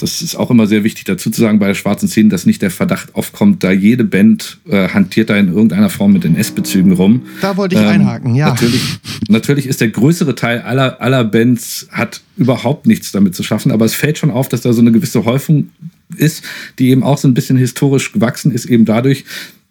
das 0.04 0.22
ist 0.22 0.36
auch 0.36 0.52
immer 0.52 0.68
sehr 0.68 0.84
wichtig 0.84 1.06
dazu 1.06 1.32
zu 1.32 1.40
sagen 1.40 1.60
bei 1.60 1.68
der 1.68 1.76
schwarzen 1.76 2.10
Szene, 2.10 2.28
dass 2.28 2.46
nicht 2.46 2.62
der 2.62 2.72
Verdacht 2.72 3.16
aufkommt, 3.16 3.64
da 3.64 3.72
jede 3.72 4.04
Band 4.04 4.60
äh, 4.68 4.90
hantiert 4.90 5.30
da 5.30 5.38
in 5.38 5.48
irgendeiner 5.48 5.90
Form 5.90 6.12
mit 6.12 6.26
den 6.26 6.36
S-Bezügen 6.36 6.92
rum. 6.92 7.24
Da 7.42 7.56
wollte 7.56 7.76
ich 7.76 7.82
ähm, 7.82 7.88
einhaken, 7.88 8.36
ja. 8.36 8.50
Natürlich, 8.50 8.82
natürlich 9.30 9.68
ist 9.68 9.80
der 9.80 9.90
größere 9.90 10.36
Teil 10.36 10.62
aller, 10.62 11.02
aller 11.02 11.24
Bands 11.24 11.88
hat 11.90 12.22
überhaupt 12.36 12.86
nichts 12.86 13.14
damit 13.14 13.34
zu 13.34 13.44
schaffen, 13.44 13.72
aber 13.72 13.86
es 13.86 13.96
fällt 13.96 14.18
schon 14.18 14.30
auf, 14.30 14.50
dass 14.50 14.62
da 14.62 14.74
so 14.74 14.82
eine 14.82 14.92
gewisse 14.92 15.24
Häufung 15.24 15.70
ist, 16.18 16.44
die 16.80 16.90
eben 16.90 17.04
auch 17.04 17.18
so 17.18 17.30
ein 17.30 17.34
bisschen 17.34 17.58
historisch 17.58 18.12
gewachsen 18.12 18.52
ist, 18.52 18.66
eben 18.66 18.84
dadurch, 18.84 19.24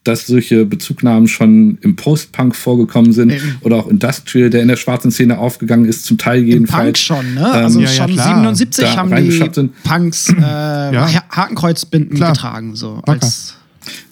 dass 0.04 0.26
solche 0.26 0.64
Bezugnahmen 0.64 1.28
schon 1.28 1.78
im 1.80 1.96
Post-Punk 1.96 2.56
vorgekommen 2.56 3.12
sind 3.12 3.32
Eben. 3.32 3.56
oder 3.60 3.76
auch 3.76 3.88
Industrial, 3.88 4.50
der 4.50 4.62
in 4.62 4.68
der 4.68 4.76
schwarzen 4.76 5.10
Szene 5.10 5.38
aufgegangen 5.38 5.84
ist, 5.84 6.04
zum 6.04 6.18
Teil 6.18 6.42
jedenfalls. 6.42 7.06
Punk 7.06 7.24
schon, 7.24 7.34
ne? 7.34 7.50
Also 7.50 7.78
ähm, 7.78 7.84
ja, 7.86 7.90
schon 7.92 8.14
ja, 8.14 8.24
77 8.24 8.84
da 8.84 8.96
haben 8.96 9.14
die 9.14 9.30
sind. 9.30 9.82
Punks 9.84 10.28
äh, 10.28 10.40
ja. 10.40 11.08
Hakenkreuzbinden 11.30 12.16
klar. 12.16 12.32
getragen, 12.32 12.74
so 12.74 13.00
als 13.06 13.54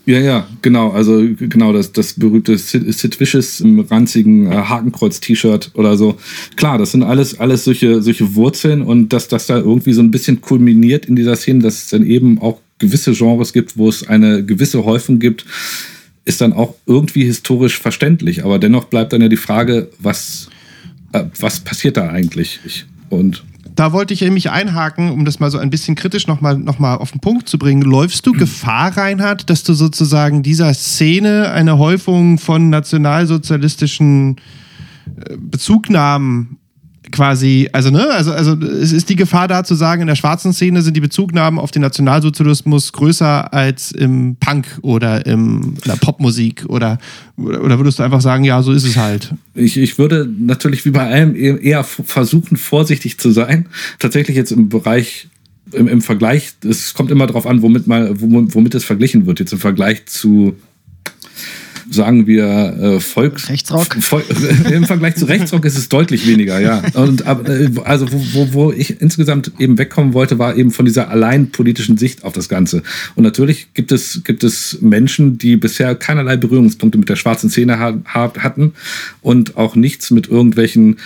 ja, 0.07 0.18
ja, 0.18 0.47
genau. 0.62 0.91
Also 0.91 1.22
genau 1.38 1.72
das, 1.72 1.93
das 1.93 2.14
berühmte 2.14 2.59
Sid, 2.59 2.93
Sid 2.93 3.20
Vicious 3.20 3.61
im 3.61 3.80
ranzigen 3.80 4.51
äh, 4.51 4.57
Hakenkreuz-T-Shirt 4.57 5.70
oder 5.74 5.97
so. 5.97 6.16
Klar, 6.57 6.78
das 6.78 6.93
sind 6.93 7.03
alles, 7.03 7.38
alles 7.38 7.64
solche, 7.64 8.03
solche 8.03 8.34
Wurzeln 8.34 8.82
und 8.82 9.12
dass 9.12 9.28
das 9.28 9.47
da 9.47 9.59
irgendwie 9.59 9.93
so 9.93 10.03
ein 10.03 10.11
bisschen 10.11 10.41
kulminiert 10.41 11.07
in 11.07 11.14
dieser 11.16 11.36
Szene, 11.36 11.61
dass 11.61 11.74
es 11.74 11.88
dann 11.91 12.05
eben 12.05 12.41
auch 12.41 12.61
gewisse 12.80 13.12
Genres 13.12 13.52
gibt, 13.52 13.76
wo 13.76 13.88
es 13.88 14.08
eine 14.08 14.44
gewisse 14.44 14.84
Häufung 14.84 15.20
gibt, 15.20 15.44
ist 16.24 16.40
dann 16.40 16.52
auch 16.52 16.74
irgendwie 16.86 17.24
historisch 17.24 17.78
verständlich. 17.78 18.44
Aber 18.44 18.58
dennoch 18.58 18.86
bleibt 18.86 19.12
dann 19.12 19.22
ja 19.22 19.28
die 19.28 19.36
Frage, 19.36 19.88
was, 19.98 20.48
äh, 21.12 21.24
was 21.38 21.60
passiert 21.60 21.96
da 21.96 22.08
eigentlich? 22.08 22.60
Ich, 22.64 22.86
und 23.08 23.44
da 23.76 23.92
wollte 23.92 24.12
ich 24.12 24.20
nämlich 24.20 24.50
einhaken, 24.50 25.10
um 25.10 25.24
das 25.24 25.40
mal 25.40 25.50
so 25.50 25.58
ein 25.58 25.70
bisschen 25.70 25.94
kritisch 25.94 26.26
nochmal 26.26 26.58
noch 26.58 26.78
mal 26.78 26.96
auf 26.96 27.12
den 27.12 27.20
Punkt 27.20 27.48
zu 27.48 27.58
bringen. 27.58 27.82
Läufst 27.82 28.26
du 28.26 28.32
Gefahr, 28.32 28.96
Reinhard, 28.96 29.48
dass 29.48 29.62
du 29.62 29.72
sozusagen 29.72 30.42
dieser 30.42 30.74
Szene 30.74 31.50
eine 31.50 31.78
Häufung 31.78 32.38
von 32.38 32.68
nationalsozialistischen 32.68 34.36
äh, 35.16 35.36
Bezugnahmen 35.38 36.59
quasi, 37.11 37.68
also 37.72 37.90
ne, 37.90 38.08
also, 38.11 38.32
also 38.32 38.54
es 38.54 38.92
ist 38.92 39.08
die 39.08 39.16
Gefahr 39.16 39.48
da 39.48 39.64
zu 39.64 39.74
sagen, 39.74 40.02
in 40.02 40.06
der 40.06 40.14
schwarzen 40.14 40.52
Szene 40.52 40.82
sind 40.82 40.96
die 40.96 41.00
Bezugnahmen 41.00 41.58
auf 41.58 41.70
den 41.70 41.82
Nationalsozialismus 41.82 42.92
größer 42.92 43.52
als 43.52 43.92
im 43.92 44.36
Punk 44.36 44.66
oder 44.82 45.26
im, 45.26 45.74
in 45.82 45.90
der 45.90 45.96
Popmusik 45.96 46.64
oder, 46.68 46.98
oder, 47.36 47.78
würdest 47.78 47.98
du 47.98 48.02
einfach 48.02 48.20
sagen, 48.20 48.44
ja, 48.44 48.62
so 48.62 48.72
ist 48.72 48.84
es 48.84 48.96
halt? 48.96 49.34
Ich, 49.54 49.76
ich 49.76 49.98
würde 49.98 50.28
natürlich 50.38 50.84
wie 50.84 50.90
bei 50.90 51.06
allem 51.06 51.34
eher 51.36 51.84
versuchen, 51.84 52.56
vorsichtig 52.56 53.18
zu 53.18 53.30
sein. 53.30 53.66
Tatsächlich 53.98 54.36
jetzt 54.36 54.52
im 54.52 54.68
Bereich 54.68 55.28
im, 55.72 55.88
im 55.88 56.02
Vergleich, 56.02 56.52
es 56.64 56.94
kommt 56.94 57.11
immer 57.11 57.26
darauf 57.26 57.46
an, 57.46 57.62
womit 57.62 57.86
mal, 57.86 58.14
womit 58.20 58.74
es 58.74 58.84
verglichen 58.84 59.26
wird. 59.26 59.40
Jetzt 59.40 59.52
im 59.52 59.58
Vergleich 59.58 60.06
zu 60.06 60.56
sagen 61.91 62.26
wir, 62.26 62.45
äh, 62.47 63.01
Volks... 63.01 63.49
Rechtsrock? 63.49 63.97
Vol 64.01 64.22
Im 64.72 64.84
Vergleich 64.84 65.16
zu 65.16 65.24
Rechtsrock 65.26 65.64
ist 65.64 65.76
es 65.76 65.88
deutlich 65.88 66.26
weniger, 66.26 66.61
ja. 66.61 66.82
Und, 66.95 67.22
äh, 67.22 67.70
also 67.84 68.11
wo, 68.11 68.18
wo, 68.32 68.53
wo 68.53 68.72
ich 68.72 69.01
insgesamt 69.01 69.53
eben 69.59 69.76
wegkommen 69.76 70.14
wollte, 70.14 70.38
war 70.38 70.57
eben 70.57 70.70
von 70.70 70.84
dieser 70.84 71.11
allein 71.11 71.51
politischen 71.51 71.99
Sicht 71.99 72.24
auf 72.24 72.32
das 72.32 72.49
Ganze. 72.49 72.82
Und 73.16 73.24
natürlich 73.24 73.74
gibt 73.74 73.93
es, 73.93 74.22
gibt 74.24 74.45
es 74.45 74.78
Menschen, 74.80 75.36
die 75.36 75.57
bisher 75.57 75.95
keinerlei 75.95 76.36
Berührungspunkte 76.36 76.99
mit 76.99 77.09
der 77.09 77.16
schwarzen 77.16 77.51
Szene 77.51 77.78
ha 77.78 77.99
hatten 78.14 78.72
und 79.20 79.57
auch 79.57 79.74
nichts 79.74 80.11
mit 80.11 80.28
irgendwelchen 80.28 80.97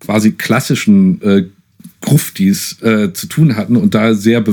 quasi 0.00 0.32
klassischen 0.32 1.22
äh, 1.22 1.44
Gruftis 2.02 2.80
äh, 2.82 3.12
zu 3.12 3.26
tun 3.26 3.56
hatten 3.56 3.74
und 3.74 3.94
da 3.94 4.14
sehr, 4.14 4.44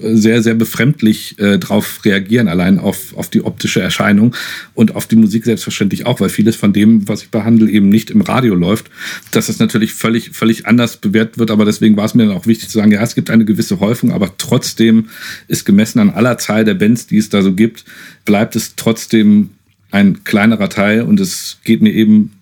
sehr, 0.00 0.42
sehr 0.42 0.54
befremdlich 0.54 1.38
äh, 1.38 1.58
drauf 1.58 2.00
reagieren, 2.04 2.48
allein 2.48 2.78
auf, 2.78 3.16
auf 3.16 3.28
die 3.28 3.44
optische 3.44 3.80
Erscheinung 3.80 4.34
und 4.74 4.94
auf 4.94 5.06
die 5.06 5.16
Musik 5.16 5.44
selbstverständlich 5.44 6.06
auch, 6.06 6.20
weil 6.20 6.28
vieles 6.28 6.56
von 6.56 6.72
dem, 6.72 7.08
was 7.08 7.22
ich 7.22 7.30
behandle, 7.30 7.68
eben 7.68 7.88
nicht 7.88 8.10
im 8.10 8.20
Radio 8.20 8.54
läuft, 8.54 8.86
dass 9.32 9.48
es 9.48 9.58
natürlich 9.58 9.92
völlig, 9.92 10.30
völlig 10.30 10.66
anders 10.66 10.96
bewertet 10.96 11.38
wird, 11.38 11.50
aber 11.50 11.64
deswegen 11.64 11.96
war 11.96 12.04
es 12.04 12.14
mir 12.14 12.26
dann 12.26 12.36
auch 12.36 12.46
wichtig 12.46 12.68
zu 12.68 12.78
sagen, 12.78 12.92
ja, 12.92 13.02
es 13.02 13.14
gibt 13.14 13.28
eine 13.28 13.44
gewisse 13.44 13.80
Häufung, 13.80 14.12
aber 14.12 14.32
trotzdem 14.38 15.08
ist 15.48 15.66
gemessen 15.66 15.98
an 15.98 16.10
aller 16.10 16.38
Zahl 16.38 16.64
der 16.64 16.74
Bands, 16.74 17.06
die 17.06 17.18
es 17.18 17.28
da 17.28 17.42
so 17.42 17.52
gibt, 17.52 17.84
bleibt 18.24 18.56
es 18.56 18.76
trotzdem 18.76 19.50
ein 19.90 20.24
kleinerer 20.24 20.68
Teil 20.68 21.02
und 21.02 21.20
es 21.20 21.58
geht 21.64 21.82
mir 21.82 21.92
eben 21.92 22.32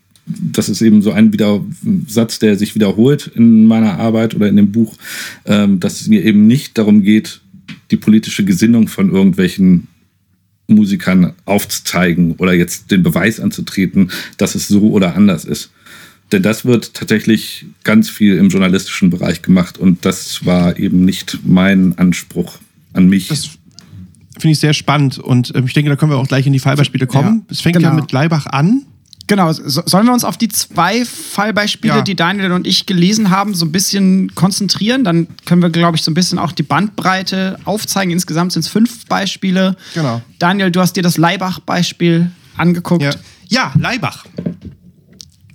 das 0.52 0.68
ist 0.68 0.82
eben 0.82 1.02
so 1.02 1.12
ein 1.12 1.32
wieder 1.32 1.64
Satz, 2.06 2.38
der 2.38 2.56
sich 2.56 2.74
wiederholt 2.74 3.30
in 3.34 3.66
meiner 3.66 3.98
Arbeit 3.98 4.34
oder 4.34 4.48
in 4.48 4.56
dem 4.56 4.72
Buch, 4.72 4.96
ähm, 5.44 5.80
dass 5.80 6.00
es 6.00 6.08
mir 6.08 6.24
eben 6.24 6.46
nicht 6.46 6.78
darum 6.78 7.02
geht, 7.02 7.40
die 7.90 7.96
politische 7.96 8.44
Gesinnung 8.44 8.88
von 8.88 9.10
irgendwelchen 9.10 9.88
Musikern 10.68 11.32
aufzuzeigen 11.44 12.32
oder 12.36 12.52
jetzt 12.52 12.90
den 12.90 13.02
Beweis 13.02 13.40
anzutreten, 13.40 14.10
dass 14.36 14.54
es 14.54 14.68
so 14.68 14.90
oder 14.90 15.16
anders 15.16 15.44
ist. 15.44 15.70
Denn 16.32 16.42
das 16.42 16.64
wird 16.64 16.94
tatsächlich 16.94 17.66
ganz 17.82 18.08
viel 18.08 18.36
im 18.36 18.50
journalistischen 18.50 19.10
Bereich 19.10 19.42
gemacht 19.42 19.78
und 19.78 20.04
das 20.04 20.46
war 20.46 20.78
eben 20.78 21.04
nicht 21.04 21.40
mein 21.44 21.98
Anspruch 21.98 22.58
an 22.92 23.08
mich. 23.08 23.28
Das 23.28 23.50
finde 24.38 24.52
ich 24.52 24.60
sehr 24.60 24.74
spannend 24.74 25.18
und 25.18 25.54
äh, 25.54 25.62
ich 25.64 25.72
denke, 25.72 25.90
da 25.90 25.96
können 25.96 26.12
wir 26.12 26.18
auch 26.18 26.28
gleich 26.28 26.46
in 26.46 26.52
die 26.52 26.60
Fallbeispiele 26.60 27.08
kommen. 27.08 27.38
Ja, 27.40 27.46
es 27.50 27.60
fängt 27.60 27.76
genau. 27.76 27.88
ja 27.88 27.94
mit 27.94 28.12
Leibach 28.12 28.46
an 28.46 28.86
Genau, 29.30 29.52
so, 29.52 29.82
sollen 29.86 30.06
wir 30.06 30.12
uns 30.12 30.24
auf 30.24 30.36
die 30.38 30.48
zwei 30.48 31.04
Fallbeispiele, 31.04 31.94
ja. 31.94 32.02
die 32.02 32.16
Daniel 32.16 32.50
und 32.50 32.66
ich 32.66 32.86
gelesen 32.86 33.30
haben, 33.30 33.54
so 33.54 33.64
ein 33.64 33.70
bisschen 33.70 34.34
konzentrieren? 34.34 35.04
Dann 35.04 35.28
können 35.44 35.62
wir, 35.62 35.70
glaube 35.70 35.96
ich, 35.96 36.02
so 36.02 36.10
ein 36.10 36.14
bisschen 36.14 36.40
auch 36.40 36.50
die 36.50 36.64
Bandbreite 36.64 37.56
aufzeigen. 37.64 38.10
Insgesamt 38.10 38.52
sind 38.52 38.62
es 38.62 38.68
fünf 38.68 39.06
Beispiele. 39.06 39.76
Genau. 39.94 40.20
Daniel, 40.40 40.72
du 40.72 40.80
hast 40.80 40.94
dir 40.94 41.04
das 41.04 41.16
Leibach-Beispiel 41.16 42.32
angeguckt. 42.56 43.04
Ja. 43.04 43.12
ja, 43.46 43.72
Leibach. 43.78 44.26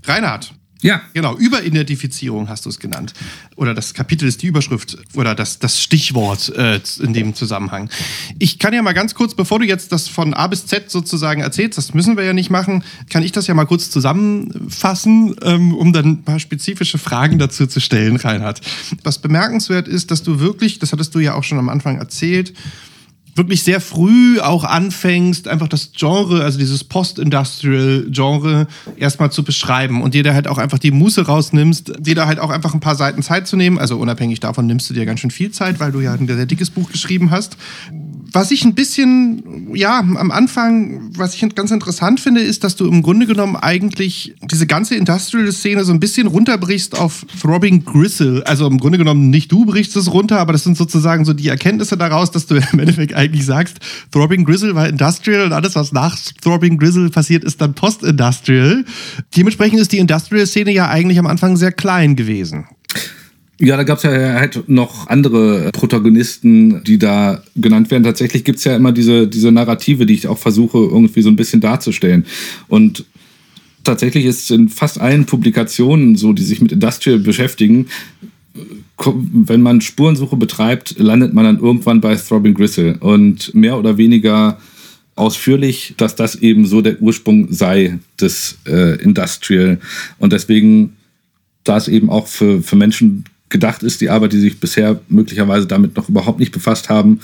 Reinhard, 0.06 0.54
ja. 0.86 1.02
Genau, 1.14 1.36
Überidentifizierung 1.36 2.50
hast 2.50 2.66
du 2.66 2.70
es 2.70 2.80
genannt. 2.80 3.14
Oder 3.56 3.74
das 3.74 3.94
Kapitel 3.94 4.28
ist 4.28 4.42
die 4.42 4.48
Überschrift 4.48 4.98
oder 5.14 5.36
das, 5.36 5.60
das 5.60 5.82
Stichwort 5.82 6.50
äh, 6.56 6.80
in 7.02 7.14
dem 7.14 7.34
Zusammenhang. 7.34 7.90
Ich 8.40 8.60
kann 8.60 8.74
ja 8.74 8.82
mal 8.82 8.94
ganz 8.94 9.16
kurz, 9.16 9.34
bevor 9.34 9.60
du 9.60 9.66
jetzt 9.66 9.92
das 9.92 10.08
von 10.08 10.34
A 10.34 10.48
bis 10.48 10.66
Z 10.66 10.92
sozusagen 10.92 11.42
erzählst, 11.42 11.78
das 11.78 11.94
müssen 11.94 12.18
wir 12.18 12.24
ja 12.24 12.34
nicht 12.34 12.50
machen, 12.50 12.84
kann 13.10 13.24
ich 13.24 13.32
das 13.32 13.48
ja 13.48 13.54
mal 13.54 13.66
kurz 13.66 13.90
zusammenfassen, 13.90 15.36
ähm, 15.42 15.74
um 15.74 15.94
dann 15.94 16.06
ein 16.06 16.24
paar 16.24 16.40
spezifische 16.40 16.98
Fragen 16.98 17.40
dazu 17.40 17.68
zu 17.68 17.80
stellen, 17.80 18.16
Reinhard. 18.16 18.62
Was 19.04 19.20
bemerkenswert 19.20 19.88
ist, 19.88 20.12
dass 20.12 20.24
du 20.24 20.40
wirklich, 20.40 20.80
das 20.80 20.92
hattest 20.92 21.16
du 21.16 21.20
ja 21.20 21.34
auch 21.34 21.44
schon 21.44 21.60
am 21.60 21.70
Anfang 21.70 21.98
erzählt, 21.98 22.54
wirklich 23.36 23.64
sehr 23.64 23.82
früh 23.82 24.40
auch 24.40 24.64
anfängst, 24.64 25.48
einfach 25.48 25.68
das 25.68 25.92
Genre, 25.92 26.44
also 26.44 26.58
dieses 26.58 26.86
Post-Industrial-Genre 26.86 28.68
erstmal 28.96 29.32
zu 29.32 29.44
beschreiben 29.44 30.02
und 30.02 30.14
dir 30.14 30.24
da 30.24 30.34
halt 30.34 30.48
auch 30.48 30.58
einfach 30.58 30.80
die 30.80 30.92
Muße 30.92 31.26
rausnimmst, 31.26 31.94
dir 32.00 32.16
da 32.16 32.28
halt 32.28 32.40
auch 32.40 32.50
einfach 32.50 32.74
ein 32.74 32.80
paar 32.80 32.96
Seiten 32.96 33.22
Zeit 33.22 33.48
zu 33.48 33.58
nehmen. 33.58 33.78
Also 33.78 33.98
unabhängig 33.98 34.40
davon 34.40 34.68
nimmst 34.68 34.90
du 34.90 34.94
dir 34.94 35.06
ganz 35.06 35.20
schön 35.20 35.32
viel 35.32 35.52
Zeit, 35.52 35.80
weil 35.80 35.92
du 35.92 36.00
ja 36.00 36.14
ein 36.14 36.28
sehr 36.28 36.46
dickes 36.46 36.70
Buch 36.70 36.90
geschrieben 36.92 37.30
hast. 37.30 37.58
Was 38.36 38.52
ich 38.52 38.66
ein 38.66 38.76
bisschen, 38.76 39.74
ja, 39.74 40.00
am 40.00 40.30
Anfang, 40.30 41.10
was 41.16 41.36
ich 41.36 41.56
ganz 41.56 41.72
interessant 41.72 42.20
finde, 42.20 42.42
ist, 42.42 42.66
dass 42.66 42.76
du 42.76 42.86
im 42.86 43.02
Grunde 43.02 43.28
genommen 43.28 43.56
eigentlich 43.56 44.36
diese 44.52 44.68
ganze 44.68 44.96
Industrial-Szene 44.96 45.86
so 45.86 45.94
ein 45.94 46.02
bisschen 46.02 46.28
runterbrichst 46.28 47.00
auf 47.00 47.26
Throbbing 47.42 47.86
Gristle. 47.86 48.46
Also 48.46 48.68
im 48.68 48.78
Grunde 48.78 48.98
genommen 48.98 49.30
nicht 49.30 49.54
du 49.54 49.64
brichst 49.64 49.96
es 49.96 50.12
runter, 50.12 50.38
aber 50.38 50.52
das 50.52 50.66
sind 50.66 50.76
sozusagen 50.76 51.24
so 51.24 51.32
die 51.32 51.48
Erkenntnisse 51.48 51.96
daraus, 51.96 52.30
dass 52.30 52.46
du 52.46 52.56
im 52.74 52.80
Endeffekt 52.80 53.14
eigentlich 53.14 53.46
sagst, 53.46 53.78
Throbbing 54.12 54.44
Gristle 54.44 54.76
war 54.76 54.90
Industrial 54.90 55.46
und 55.46 55.54
alles, 55.54 55.76
was 55.78 55.94
nach 55.94 56.18
Throbbing 56.42 56.78
Gristle 56.78 57.10
passiert, 57.12 57.46
ist 57.46 57.62
dann 57.62 57.74
Post-Industrial. 57.74 58.84
Dementsprechend 59.38 59.80
ist 59.80 59.94
die 59.94 60.00
Industrial-Szene 60.00 60.74
ja 60.74 60.90
eigentlich 60.90 61.20
am 61.20 61.28
Anfang 61.28 61.56
sehr 61.56 61.72
klein 61.72 62.18
gewesen. 62.18 62.66
Ja, 63.58 63.78
da 63.78 63.84
gab 63.84 63.98
es 64.00 64.04
ja 64.04 64.12
halt 64.12 64.68
noch 64.68 65.08
andere 65.08 65.72
Protagonisten, 65.72 66.84
die 66.84 66.98
da 66.98 67.42
genannt 67.56 67.90
werden. 67.90 68.04
Tatsächlich 68.04 68.44
gibt 68.44 68.58
es 68.58 68.66
ja 68.66 68.76
immer 68.76 68.92
diese, 68.92 69.28
diese 69.28 69.52
Narrative, 69.52 70.06
die 70.06 70.14
ich 70.14 70.28
auch 70.28 70.38
versuche, 70.38 70.78
irgendwie 70.78 71.22
so 71.22 71.30
ein 71.30 71.38
bisschen 71.38 71.62
darzustellen. 71.62 72.26
Und 72.68 73.06
tatsächlich 73.86 74.26
ist 74.26 74.52
in 74.52 74.68
fast 74.68 75.00
allen 75.00 75.26
Publikationen 75.26 76.18
so, 76.18 76.34
die 76.34 76.44
sich 76.44 76.62
mit 76.62 76.74
Industrial 76.74 77.18
beschäftigen, 77.18 77.88
wenn 78.98 79.62
man 79.62 79.82
Spurensuche 79.82 80.36
betreibt, 80.36 81.00
landet 81.00 81.34
man 81.34 81.46
dann 81.46 81.60
irgendwann 81.60 82.02
bei 82.02 82.16
Throbbing 82.16 82.56
Gristle. 82.56 82.98
Und 83.00 83.56
mehr 83.56 83.78
oder 83.78 83.98
weniger 83.98 84.60
ausführlich, 85.16 85.94
dass 85.98 86.16
das 86.16 86.36
eben 86.36 86.66
so 86.66 86.82
der 86.82 87.02
Ursprung 87.02 87.52
sei 87.52 88.00
des 88.20 88.58
äh, 88.68 89.02
Industrial. 89.02 89.80
Und 90.20 90.34
deswegen, 90.34 90.98
da 91.64 91.78
es 91.78 91.88
eben 91.88 92.10
auch 92.10 92.28
für, 92.28 92.62
für 92.62 92.76
Menschen 92.76 93.24
gedacht 93.50 93.84
ist, 93.84 94.02
die 94.02 94.10
Arbeit, 94.10 94.34
die 94.34 94.40
sich 94.40 94.60
bisher 94.60 95.00
möglicherweise 95.08 95.68
damit 95.68 95.96
noch 95.96 96.10
überhaupt 96.10 96.40
nicht 96.40 96.52
befasst 96.52 96.90
haben, 96.90 97.20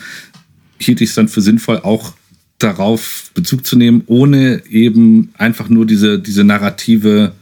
hielt 0.79 1.01
ich 1.01 1.09
es 1.09 1.15
dann 1.15 1.27
für 1.27 1.41
sinnvoll, 1.41 1.79
auch 1.79 2.13
darauf 2.59 3.31
Bezug 3.33 3.65
zu 3.65 3.75
nehmen, 3.75 4.03
ohne 4.05 4.63
eben 4.69 5.29
einfach 5.37 5.69
nur 5.69 5.85
diese, 5.85 6.19
diese 6.19 6.43
Narrative 6.43 7.33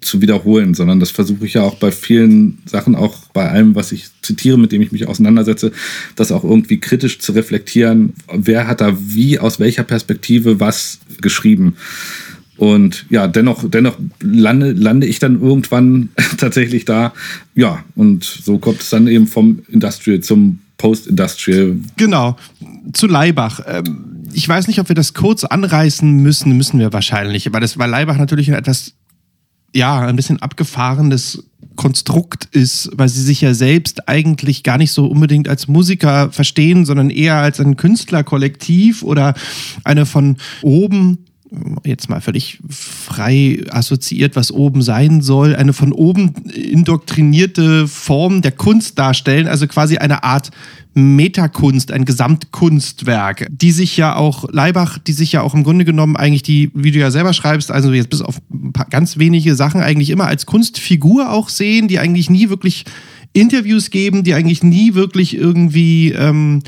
zu 0.00 0.20
wiederholen, 0.20 0.74
sondern 0.74 1.00
das 1.00 1.10
versuche 1.10 1.46
ich 1.46 1.54
ja 1.54 1.62
auch 1.62 1.76
bei 1.76 1.90
vielen 1.90 2.58
Sachen, 2.66 2.94
auch 2.94 3.26
bei 3.32 3.48
allem, 3.48 3.74
was 3.74 3.92
ich 3.92 4.06
zitiere, 4.22 4.58
mit 4.58 4.70
dem 4.72 4.82
ich 4.82 4.92
mich 4.92 5.08
auseinandersetze, 5.08 5.72
das 6.14 6.30
auch 6.30 6.44
irgendwie 6.44 6.78
kritisch 6.78 7.18
zu 7.20 7.32
reflektieren. 7.32 8.12
Wer 8.32 8.66
hat 8.66 8.80
da 8.80 8.96
wie, 9.00 9.38
aus 9.38 9.58
welcher 9.60 9.84
Perspektive 9.84 10.60
was 10.60 10.98
geschrieben? 11.20 11.76
Und 12.56 13.06
ja, 13.10 13.26
dennoch, 13.26 13.68
dennoch 13.68 13.98
lande, 14.20 14.72
lande 14.72 15.06
ich 15.06 15.18
dann 15.18 15.40
irgendwann 15.40 16.10
tatsächlich 16.38 16.84
da. 16.84 17.12
Ja, 17.54 17.84
und 17.96 18.24
so 18.24 18.58
kommt 18.58 18.80
es 18.80 18.90
dann 18.90 19.06
eben 19.06 19.26
vom 19.26 19.60
Industrial 19.68 20.20
zum 20.20 20.60
Post-Industrial. 20.78 21.76
Genau, 21.96 22.36
zu 22.92 23.06
Leibach. 23.06 23.60
Ähm, 23.66 24.24
ich 24.32 24.48
weiß 24.48 24.66
nicht, 24.66 24.80
ob 24.80 24.88
wir 24.88 24.96
das 24.96 25.14
kurz 25.14 25.44
anreißen 25.44 26.10
müssen, 26.10 26.56
müssen 26.56 26.78
wir 26.78 26.92
wahrscheinlich, 26.92 27.52
weil 27.52 27.60
das, 27.60 27.78
weil 27.78 27.90
Leibach 27.90 28.18
natürlich 28.18 28.48
ein 28.48 28.58
etwas, 28.58 28.94
ja, 29.74 30.00
ein 30.00 30.16
bisschen 30.16 30.42
abgefahrenes 30.42 31.44
Konstrukt 31.76 32.48
ist, 32.52 32.90
weil 32.94 33.08
sie 33.08 33.22
sich 33.22 33.40
ja 33.40 33.54
selbst 33.54 34.08
eigentlich 34.08 34.62
gar 34.62 34.78
nicht 34.78 34.92
so 34.92 35.06
unbedingt 35.06 35.48
als 35.48 35.66
Musiker 35.66 36.30
verstehen, 36.30 36.84
sondern 36.84 37.10
eher 37.10 37.36
als 37.36 37.60
ein 37.60 37.76
Künstlerkollektiv 37.76 39.02
oder 39.02 39.34
eine 39.82 40.06
von 40.06 40.36
oben 40.62 41.18
jetzt 41.84 42.08
mal 42.08 42.20
völlig 42.20 42.58
frei 42.68 43.64
assoziiert, 43.70 44.36
was 44.36 44.50
oben 44.50 44.82
sein 44.82 45.20
soll, 45.20 45.54
eine 45.54 45.72
von 45.72 45.92
oben 45.92 46.34
indoktrinierte 46.54 47.88
Form 47.88 48.42
der 48.42 48.52
Kunst 48.52 48.98
darstellen, 48.98 49.48
also 49.48 49.66
quasi 49.66 49.98
eine 49.98 50.24
Art 50.24 50.50
Metakunst, 50.94 51.90
ein 51.90 52.04
Gesamtkunstwerk, 52.04 53.48
die 53.50 53.72
sich 53.72 53.96
ja 53.96 54.14
auch, 54.14 54.44
Leibach, 54.52 54.98
die 54.98 55.12
sich 55.12 55.32
ja 55.32 55.42
auch 55.42 55.54
im 55.54 55.64
Grunde 55.64 55.84
genommen 55.84 56.16
eigentlich 56.16 56.44
die, 56.44 56.70
wie 56.72 56.92
du 56.92 57.00
ja 57.00 57.10
selber 57.10 57.32
schreibst, 57.32 57.70
also 57.72 57.92
jetzt 57.92 58.10
bis 58.10 58.22
auf 58.22 58.40
paar 58.72 58.86
ganz 58.88 59.18
wenige 59.18 59.56
Sachen 59.56 59.80
eigentlich 59.80 60.10
immer 60.10 60.26
als 60.26 60.46
Kunstfigur 60.46 61.32
auch 61.32 61.48
sehen, 61.48 61.88
die 61.88 61.98
eigentlich 61.98 62.30
nie 62.30 62.48
wirklich 62.48 62.84
Interviews 63.32 63.90
geben, 63.90 64.22
die 64.22 64.34
eigentlich 64.34 64.62
nie 64.62 64.94
wirklich 64.94 65.36
irgendwie 65.36 66.12
ähm, 66.12 66.62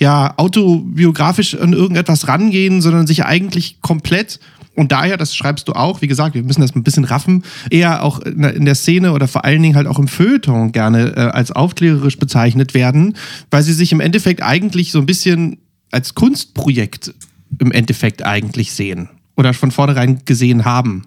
ja 0.00 0.34
autobiografisch 0.36 1.54
an 1.54 1.72
irgendetwas 1.72 2.26
rangehen, 2.26 2.80
sondern 2.80 3.06
sich 3.06 3.24
eigentlich 3.24 3.80
komplett 3.80 4.40
und 4.76 4.92
daher, 4.92 5.16
das 5.16 5.36
schreibst 5.36 5.68
du 5.68 5.72
auch, 5.72 6.00
wie 6.00 6.06
gesagt, 6.06 6.34
wir 6.34 6.42
müssen 6.42 6.62
das 6.62 6.74
ein 6.74 6.82
bisschen 6.82 7.04
raffen, 7.04 7.44
eher 7.70 8.02
auch 8.02 8.20
in 8.20 8.64
der 8.64 8.74
Szene 8.74 9.12
oder 9.12 9.28
vor 9.28 9.44
allen 9.44 9.60
Dingen 9.60 9.76
halt 9.76 9.86
auch 9.86 9.98
im 9.98 10.08
Feuilleton 10.08 10.72
gerne 10.72 11.16
äh, 11.16 11.20
als 11.20 11.52
aufklärerisch 11.52 12.18
bezeichnet 12.18 12.72
werden, 12.72 13.16
weil 13.50 13.62
sie 13.62 13.74
sich 13.74 13.92
im 13.92 14.00
Endeffekt 14.00 14.42
eigentlich 14.42 14.92
so 14.92 14.98
ein 15.00 15.06
bisschen 15.06 15.58
als 15.90 16.14
Kunstprojekt 16.14 17.12
im 17.58 17.72
Endeffekt 17.72 18.24
eigentlich 18.24 18.72
sehen 18.72 19.10
oder 19.36 19.52
von 19.54 19.70
vornherein 19.70 20.20
gesehen 20.24 20.64
haben. 20.64 21.02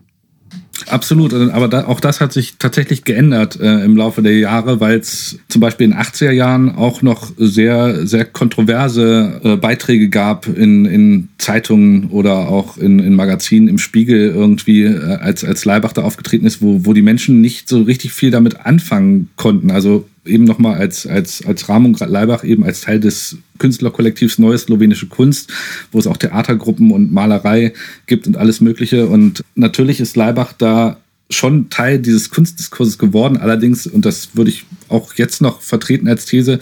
Absolut, 0.94 1.34
aber 1.34 1.68
da, 1.68 1.86
auch 1.88 2.00
das 2.00 2.22
hat 2.22 2.34
sich 2.34 2.58
tatsächlich 2.60 3.04
geändert 3.04 3.60
äh, 3.60 3.84
im 3.84 3.98
Laufe 3.98 4.22
der 4.22 4.38
Jahre, 4.38 4.80
weil 4.80 5.00
es 5.00 5.40
zum 5.50 5.60
Beispiel 5.60 5.86
in 5.86 5.94
den 5.94 6.00
80er 6.00 6.30
Jahren 6.30 6.76
auch 6.76 7.02
noch 7.02 7.32
sehr, 7.36 8.06
sehr 8.06 8.26
kontroverse 8.26 9.42
äh, 9.44 9.56
Beiträge 9.56 10.10
gab 10.10 10.46
in, 10.46 10.86
in 10.86 11.30
Zeitungen 11.40 12.12
oder 12.12 12.48
auch 12.48 12.78
in, 12.78 13.00
in 13.00 13.16
Magazinen 13.16 13.70
im 13.70 13.80
Spiegel 13.80 14.30
irgendwie, 14.36 14.84
äh, 14.84 15.16
als, 15.16 15.44
als 15.44 15.66
Leibach 15.66 15.94
da 15.94 16.04
aufgetreten 16.04 16.46
ist, 16.46 16.62
wo, 16.62 16.86
wo 16.86 16.94
die 16.94 17.02
Menschen 17.02 17.42
nicht 17.42 17.68
so 17.68 17.82
richtig 17.82 18.14
viel 18.14 18.30
damit 18.30 18.64
anfangen 18.64 19.30
konnten. 19.36 19.72
Also 19.72 20.08
eben 20.26 20.44
nochmal 20.46 20.76
als, 20.76 21.06
als, 21.06 21.46
als 21.46 21.68
Rahmung 21.70 21.98
Leibach 21.98 22.44
eben 22.44 22.64
als 22.64 22.82
Teil 22.82 23.00
des 23.00 23.38
Künstlerkollektivs 23.60 24.40
Neue 24.40 24.58
Slowenische 24.58 25.08
Kunst, 25.08 25.52
wo 25.92 26.00
es 26.00 26.08
auch 26.08 26.18
Theatergruppen 26.18 26.92
und 26.92 27.12
Malerei 27.12 27.74
gibt 28.06 28.28
und 28.28 28.38
alles 28.38 28.62
Mögliche. 28.62 29.08
Und 29.08 29.44
natürlich 29.56 30.00
ist 30.00 30.16
Leibach 30.16 30.54
da 30.54 30.98
schon 31.30 31.70
Teil 31.70 32.00
dieses 32.00 32.30
Kunstdiskurses 32.30 32.98
geworden. 32.98 33.38
Allerdings, 33.38 33.88
und 33.88 34.06
das 34.06 34.36
würde 34.36 34.52
ich 34.52 34.66
auch 34.90 35.14
jetzt 35.16 35.42
noch 35.42 35.62
vertreten 35.62 36.08
als 36.08 36.26
These, 36.26 36.60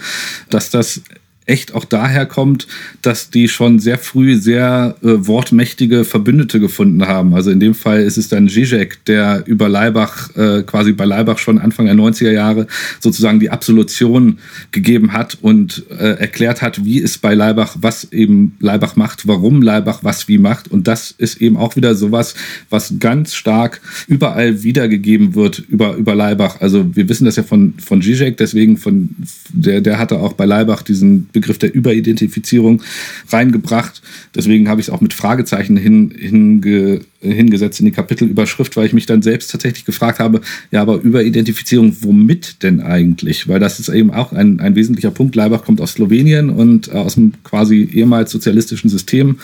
dass 0.50 0.70
das 0.70 1.02
echt 1.46 1.74
auch 1.76 1.86
daher 1.86 2.26
kommt, 2.26 2.68
dass 3.02 3.30
die 3.30 3.48
schon 3.48 3.80
sehr 3.80 3.98
früh 3.98 4.36
sehr 4.36 4.96
äh, 5.02 5.28
wortmächtige 5.28 6.06
Verbündete 6.06 6.60
gefunden 6.60 7.08
haben. 7.08 7.34
Also 7.34 7.52
in 7.52 7.60
dem 7.60 7.74
Fall 7.74 8.02
ist 8.02 8.18
es 8.18 8.30
dann 8.30 8.48
Zizek, 8.48 9.04
der 9.06 9.44
über 9.48 9.68
Leibach, 9.68 10.36
äh, 10.36 10.64
quasi 10.64 10.94
bei 10.94 11.06
Leibach 11.06 11.40
schon 11.40 11.60
Anfang 11.60 11.88
der 11.88 11.96
90er 11.96 12.32
Jahre 12.32 12.68
sozusagen 13.00 13.40
die 13.40 13.50
Absolution 13.50 14.40
gegeben 14.72 15.14
hat 15.14 15.38
und 15.42 15.84
äh, 15.90 16.20
erklärt 16.20 16.62
hat, 16.62 16.86
wie 16.86 17.02
es 17.02 17.18
bei 17.18 17.34
Leibach, 17.34 17.76
was 17.82 18.12
eben 18.12 18.56
Leibach 18.60 18.96
macht, 18.96 19.28
warum 19.28 19.62
Leibach 19.62 20.04
was 20.04 20.28
wie 20.28 20.38
macht. 20.38 20.70
Und 20.70 20.88
das 20.88 21.14
ist 21.18 21.42
eben 21.42 21.58
auch 21.58 21.76
wieder 21.76 21.96
sowas, 21.96 22.36
was 22.70 22.96
ganz 23.00 23.34
stark 23.34 23.82
überall 24.08 24.64
wiedergegeben 24.64 25.36
wird 25.36 25.60
über, 25.60 25.96
über 25.96 26.16
Leibach. 26.16 26.62
Also 26.62 26.96
wir 26.96 27.10
wissen 27.10 27.26
das 27.26 27.36
ja 27.36 27.44
von, 27.44 27.74
von 27.84 28.02
Zizek, 28.02 28.38
deswegen 28.38 28.78
von, 28.78 29.10
der, 29.52 29.82
der 29.82 30.00
hatte 30.00 30.20
auch 30.20 30.34
bei 30.34 30.46
Leibach 30.46 30.82
diesen 30.82 31.28
Begriff 31.32 31.41
der 31.42 31.74
Überidentifizierung 31.74 32.82
reingebracht. 33.30 34.02
Deswegen 34.36 34.70
habe 34.70 34.82
ich 34.82 34.88
es 34.88 34.94
auch 34.94 35.02
mit 35.02 35.14
Fragezeichen 35.14 35.78
hin, 35.78 36.14
hinge, 36.18 37.02
hingesetzt 37.22 37.80
in 37.80 37.86
die 37.86 37.92
Kapitelüberschrift, 37.92 38.76
weil 38.78 38.86
ich 38.86 38.94
mich 38.94 39.06
dann 39.06 39.22
selbst 39.22 39.52
tatsächlich 39.52 39.86
gefragt 39.86 40.20
habe, 40.20 40.42
ja, 40.72 40.82
aber 40.82 41.02
Überidentifizierung, 41.02 41.96
womit 42.02 42.64
denn 42.64 42.82
eigentlich? 42.82 43.48
Weil 43.48 43.60
das 43.60 43.80
ist 43.80 43.90
eben 43.90 44.12
auch 44.12 44.34
ein, 44.34 44.60
ein 44.60 44.76
wesentlicher 44.76 45.12
Punkt. 45.12 45.36
Leibach 45.36 45.64
kommt 45.64 45.82
aus 45.82 45.94
Slowenien 45.94 46.50
und 46.50 46.88
äh, 46.88 46.92
aus 46.92 47.16
dem 47.16 47.34
quasi 47.44 47.90
ehemals 47.94 48.32
sozialistischen 48.32 48.90
System 48.90 49.38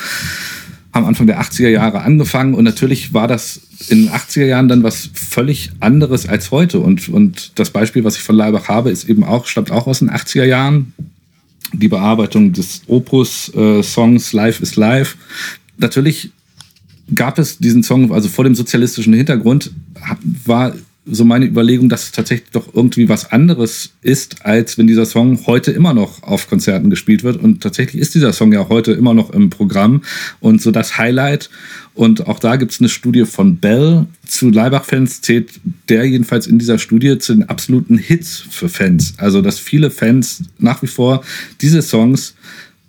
am 0.98 1.06
Anfang 1.06 1.28
der 1.28 1.39
80er 1.39 1.70
Jahre 1.70 2.02
angefangen 2.02 2.54
und 2.54 2.64
natürlich 2.64 3.14
war 3.14 3.28
das 3.28 3.62
in 3.89 4.04
den 4.04 4.10
80er 4.10 4.45
Jahren 4.45 4.68
dann 4.68 4.84
was 4.84 5.10
völlig 5.14 5.72
anderes 5.80 6.28
als 6.28 6.52
heute 6.52 6.80
und, 6.80 7.10
und 7.10 7.52
das 7.56 7.70
Beispiel, 7.70 8.04
was 8.04 8.18
ich 8.18 8.24
von 8.24 8.36
Leibach 8.36 8.68
habe, 8.68 8.89
ist 8.89 9.08
eben 9.08 9.24
auch, 9.24 9.45
stammt 9.45 9.72
auch 9.72 9.88
aus 9.88 10.00
den 10.00 10.10
80er 10.10 10.45
Jahren 10.45 10.93
die 11.74 11.88
Bearbeitung 11.88 12.53
des 12.53 12.82
Opus-Songs 12.88 14.34
äh, 14.34 14.36
Life 14.36 14.63
is 14.63 14.76
Life. 14.76 15.18
Natürlich 15.78 16.32
gab 17.13 17.39
es 17.39 17.57
diesen 17.57 17.84
Song, 17.84 18.11
also 18.11 18.30
vor 18.30 18.43
dem 18.43 18.55
sozialistischen 18.55 19.13
Hintergrund, 19.13 19.72
war 20.45 20.74
so 21.10 21.26
meine 21.26 21.45
Überlegung, 21.45 21.89
dass 21.89 22.03
es 22.03 22.12
tatsächlich 22.12 22.49
doch 22.51 22.74
irgendwie 22.74 23.10
was 23.10 23.32
anderes 23.32 23.91
ist, 24.01 24.45
als 24.45 24.78
wenn 24.78 24.88
dieser 24.88 25.05
Song 25.05 25.45
heute 25.45 25.72
immer 25.72 25.93
noch 25.93 26.24
auf 26.24 26.49
Konzerten 26.49 26.89
gespielt 26.89 27.24
wird. 27.24 27.38
Und 27.41 27.62
tatsächlich 27.62 28.01
ist 28.01 28.16
dieser 28.16 28.34
Song 28.34 28.51
ja 28.53 28.68
heute 28.70 28.91
immer 28.93 29.14
noch 29.14 29.30
im 29.32 29.49
Programm. 29.49 30.03
Und 30.39 30.62
so 30.62 30.72
das 30.72 30.97
Highlight, 30.97 31.49
und 31.93 32.28
auch 32.28 32.39
da 32.39 32.58
gibt 32.58 32.72
es 32.72 32.80
eine 32.80 32.89
Studie 32.89 33.26
von 33.26 33.58
Bell 33.58 34.05
zu 34.26 34.49
Leibach-Fans, 34.49 35.22
zählt 35.22 35.60
der 35.89 36.05
jedenfalls 36.05 36.47
in 36.47 36.60
dieser 36.60 36.78
Studie 36.78 37.18
zu 37.18 37.34
den 37.34 37.49
absoluten 37.49 37.97
Hits 37.97 38.43
für 38.49 38.70
Fans. 38.70 39.14
Also, 39.18 39.41
dass 39.41 39.60
viele 39.60 39.89
Fans 39.89 40.43
nach 40.60 40.82
wie 40.84 40.88
vor 40.88 41.24
diese 41.62 41.82
Songs, 41.82 42.36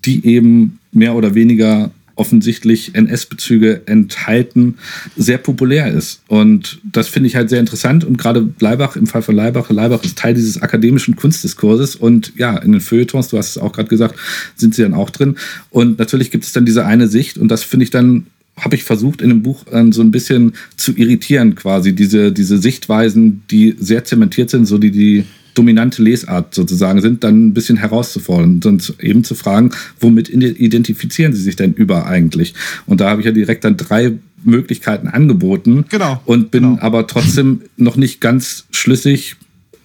die 0.04 0.26
eben 0.26 0.78
mehr 0.92 1.14
oder 1.14 1.34
weniger 1.34 1.90
offensichtlich 2.18 2.94
NS-Bezüge 2.94 3.82
enthalten, 3.86 4.78
sehr 5.16 5.38
populär 5.38 5.92
ist. 5.92 6.20
Und 6.26 6.80
das 6.82 7.08
finde 7.08 7.28
ich 7.28 7.36
halt 7.36 7.48
sehr 7.48 7.60
interessant. 7.60 8.04
Und 8.04 8.18
gerade 8.18 8.52
Leibach, 8.60 8.96
im 8.96 9.06
Fall 9.06 9.22
von 9.22 9.36
Leibach, 9.36 9.70
Leibach 9.70 10.02
ist 10.04 10.18
Teil 10.18 10.34
dieses 10.34 10.60
akademischen 10.60 11.16
Kunstdiskurses. 11.16 11.96
Und 11.96 12.32
ja, 12.36 12.56
in 12.58 12.72
den 12.72 12.80
Feuilletons, 12.80 13.28
du 13.28 13.38
hast 13.38 13.50
es 13.50 13.58
auch 13.58 13.72
gerade 13.72 13.88
gesagt, 13.88 14.16
sind 14.56 14.74
sie 14.74 14.82
dann 14.82 14.94
auch 14.94 15.10
drin. 15.10 15.36
Und 15.70 15.98
natürlich 15.98 16.30
gibt 16.30 16.44
es 16.44 16.52
dann 16.52 16.66
diese 16.66 16.84
eine 16.84 17.08
Sicht. 17.08 17.38
Und 17.38 17.48
das 17.48 17.62
finde 17.62 17.84
ich 17.84 17.90
dann 17.90 18.26
habe 18.58 18.74
ich 18.74 18.82
versucht, 18.82 19.22
in 19.22 19.28
dem 19.28 19.42
Buch 19.42 19.64
äh, 19.70 19.84
so 19.92 20.02
ein 20.02 20.10
bisschen 20.10 20.54
zu 20.76 20.92
irritieren, 20.96 21.54
quasi 21.54 21.94
diese, 21.94 22.32
diese 22.32 22.58
Sichtweisen, 22.58 23.44
die 23.52 23.76
sehr 23.78 24.04
zementiert 24.04 24.50
sind, 24.50 24.66
so 24.66 24.78
die 24.78 24.90
die 24.90 25.24
dominante 25.58 26.02
Lesart 26.02 26.54
sozusagen 26.54 27.00
sind, 27.00 27.24
dann 27.24 27.48
ein 27.48 27.54
bisschen 27.54 27.76
herauszufordern 27.76 28.60
und 28.64 28.94
eben 29.00 29.24
zu 29.24 29.34
fragen, 29.34 29.70
womit 29.98 30.28
identifizieren 30.28 31.32
sie 31.32 31.42
sich 31.42 31.56
denn 31.56 31.74
über 31.74 32.06
eigentlich? 32.06 32.54
Und 32.86 33.00
da 33.00 33.10
habe 33.10 33.20
ich 33.20 33.26
ja 33.26 33.32
direkt 33.32 33.64
dann 33.64 33.76
drei 33.76 34.12
Möglichkeiten 34.44 35.08
angeboten 35.08 35.84
genau, 35.88 36.22
und 36.24 36.52
bin 36.52 36.62
genau. 36.62 36.78
aber 36.80 37.08
trotzdem 37.08 37.62
noch 37.76 37.96
nicht 37.96 38.20
ganz 38.20 38.66
schlüssig, 38.70 39.36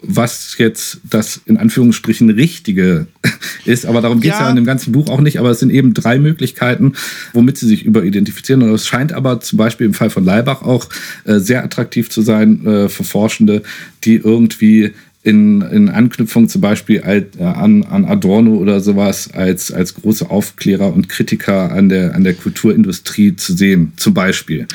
was 0.06 0.58
jetzt 0.58 1.00
das 1.10 1.42
in 1.46 1.58
Anführungsstrichen 1.58 2.30
Richtige 2.30 3.08
ist. 3.66 3.86
Aber 3.86 4.02
darum 4.02 4.20
geht 4.20 4.34
es 4.34 4.40
ja. 4.40 4.46
ja. 4.46 4.50
in 4.50 4.58
dem 4.58 4.66
ganzen 4.66 4.92
Buch 4.92 5.10
auch 5.10 5.22
nicht. 5.22 5.40
Aber 5.40 5.50
es 5.50 5.60
sind 5.60 5.72
eben 5.72 5.94
drei 5.94 6.20
Möglichkeiten, 6.20 6.94
womit 7.32 7.58
sie 7.58 7.68
sich 7.68 7.86
überidentifizieren. 7.86 8.62
Und 8.62 8.72
es 8.72 8.86
scheint 8.86 9.14
aber 9.14 9.40
zum 9.40 9.58
Beispiel 9.58 9.88
im 9.88 9.94
Fall 9.94 10.10
von 10.10 10.26
Leibach 10.26 10.62
auch 10.62 10.90
äh, 11.24 11.40
sehr 11.40 11.64
attraktiv 11.64 12.10
zu 12.10 12.22
sein 12.22 12.66
äh, 12.68 12.90
für 12.90 13.06
Forschende, 13.06 13.64
die 14.04 14.16
irgendwie 14.16 14.92
in, 15.24 15.62
in 15.62 15.90
Anknüpfung 15.90 16.50
zum 16.50 16.60
Beispiel 16.60 17.02
an, 17.40 17.84
an 17.84 18.06
Adorno 18.06 18.56
oder 18.56 18.82
sowas 18.82 19.30
als, 19.34 19.72
als 19.72 19.96
große 19.96 20.30
Aufklärer 20.30 20.94
und 20.94 21.08
Kritiker 21.08 21.72
an 21.72 21.88
der, 21.88 22.14
an 22.14 22.26
der 22.26 22.34
Kulturindustrie 22.34 23.36
zu 23.38 23.54
sehen, 23.54 23.94
zum 23.96 24.14
Beispiel. 24.14 24.68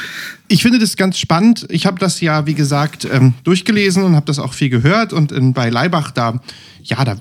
Ich 0.49 0.63
finde 0.63 0.79
das 0.79 0.97
ganz 0.97 1.19
spannend. 1.19 1.67
Ich 1.69 1.85
habe 1.85 1.99
das 1.99 2.23
ja, 2.23 2.47
wie 2.47 2.55
gesagt, 2.55 3.07
ähm, 3.13 3.35
durchgelesen 3.45 4.03
und 4.03 4.17
habe 4.17 4.25
das 4.25 4.39
auch 4.39 4.55
viel 4.55 4.71
gehört. 4.71 5.13
Und 5.13 5.33
in, 5.33 5.53
bei 5.53 5.69
Leibach, 5.69 6.11
da, 6.11 6.41
ja, 6.83 7.05
da 7.05 7.17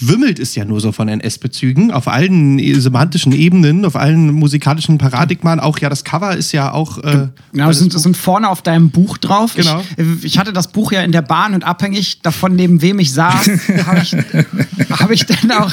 wimmelt 0.00 0.38
es 0.38 0.54
ja 0.54 0.64
nur 0.64 0.80
so 0.80 0.92
von 0.92 1.08
NS-Bezügen 1.08 1.90
auf 1.90 2.08
allen 2.08 2.58
semantischen 2.80 3.32
Ebenen, 3.32 3.84
auf 3.84 3.96
allen 3.96 4.32
musikalischen 4.32 4.98
Paradigmen. 4.98 5.60
Auch 5.60 5.78
ja, 5.78 5.88
das 5.88 6.04
Cover 6.04 6.36
ist 6.36 6.52
ja 6.52 6.72
auch. 6.72 6.98
Äh, 6.98 7.28
genau, 7.52 7.68
das 7.68 7.78
sind, 7.78 7.94
das 7.94 8.02
sind 8.02 8.16
vorne 8.16 8.48
auf 8.48 8.62
deinem 8.62 8.90
Buch 8.90 9.18
drauf. 9.18 9.54
Genau. 9.54 9.82
Ich, 9.96 10.24
ich, 10.24 10.38
hatte 10.38 10.52
das 10.52 10.68
Buch 10.68 10.92
ja 10.92 11.02
in 11.02 11.12
der 11.12 11.22
Bahn 11.22 11.54
und 11.54 11.64
abhängig 11.64 12.22
davon, 12.22 12.56
neben 12.56 12.82
wem 12.82 12.98
ich 12.98 13.12
saß, 13.12 13.48
habe 13.86 14.00
ich, 14.00 14.16
hab 14.90 15.10
ich 15.10 15.26
dann 15.26 15.50
auch 15.52 15.72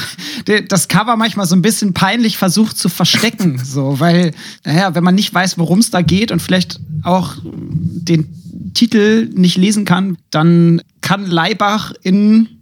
das 0.68 0.88
Cover 0.88 1.16
manchmal 1.16 1.46
so 1.46 1.56
ein 1.56 1.62
bisschen 1.62 1.94
peinlich 1.94 2.36
versucht 2.36 2.76
zu 2.76 2.88
verstecken. 2.88 3.60
So, 3.62 4.00
weil, 4.00 4.32
naja, 4.64 4.94
wenn 4.94 5.04
man 5.04 5.14
nicht 5.14 5.32
weiß, 5.32 5.58
worum 5.58 5.78
es 5.78 5.90
da 5.90 6.02
geht 6.02 6.32
und 6.32 6.40
vielleicht 6.40 6.80
auch 7.02 7.36
den 7.42 8.72
Titel 8.74 9.30
nicht 9.34 9.56
lesen 9.56 9.84
kann, 9.84 10.16
dann 10.30 10.82
kann 11.00 11.26
Leibach 11.26 11.92
in 12.02 12.59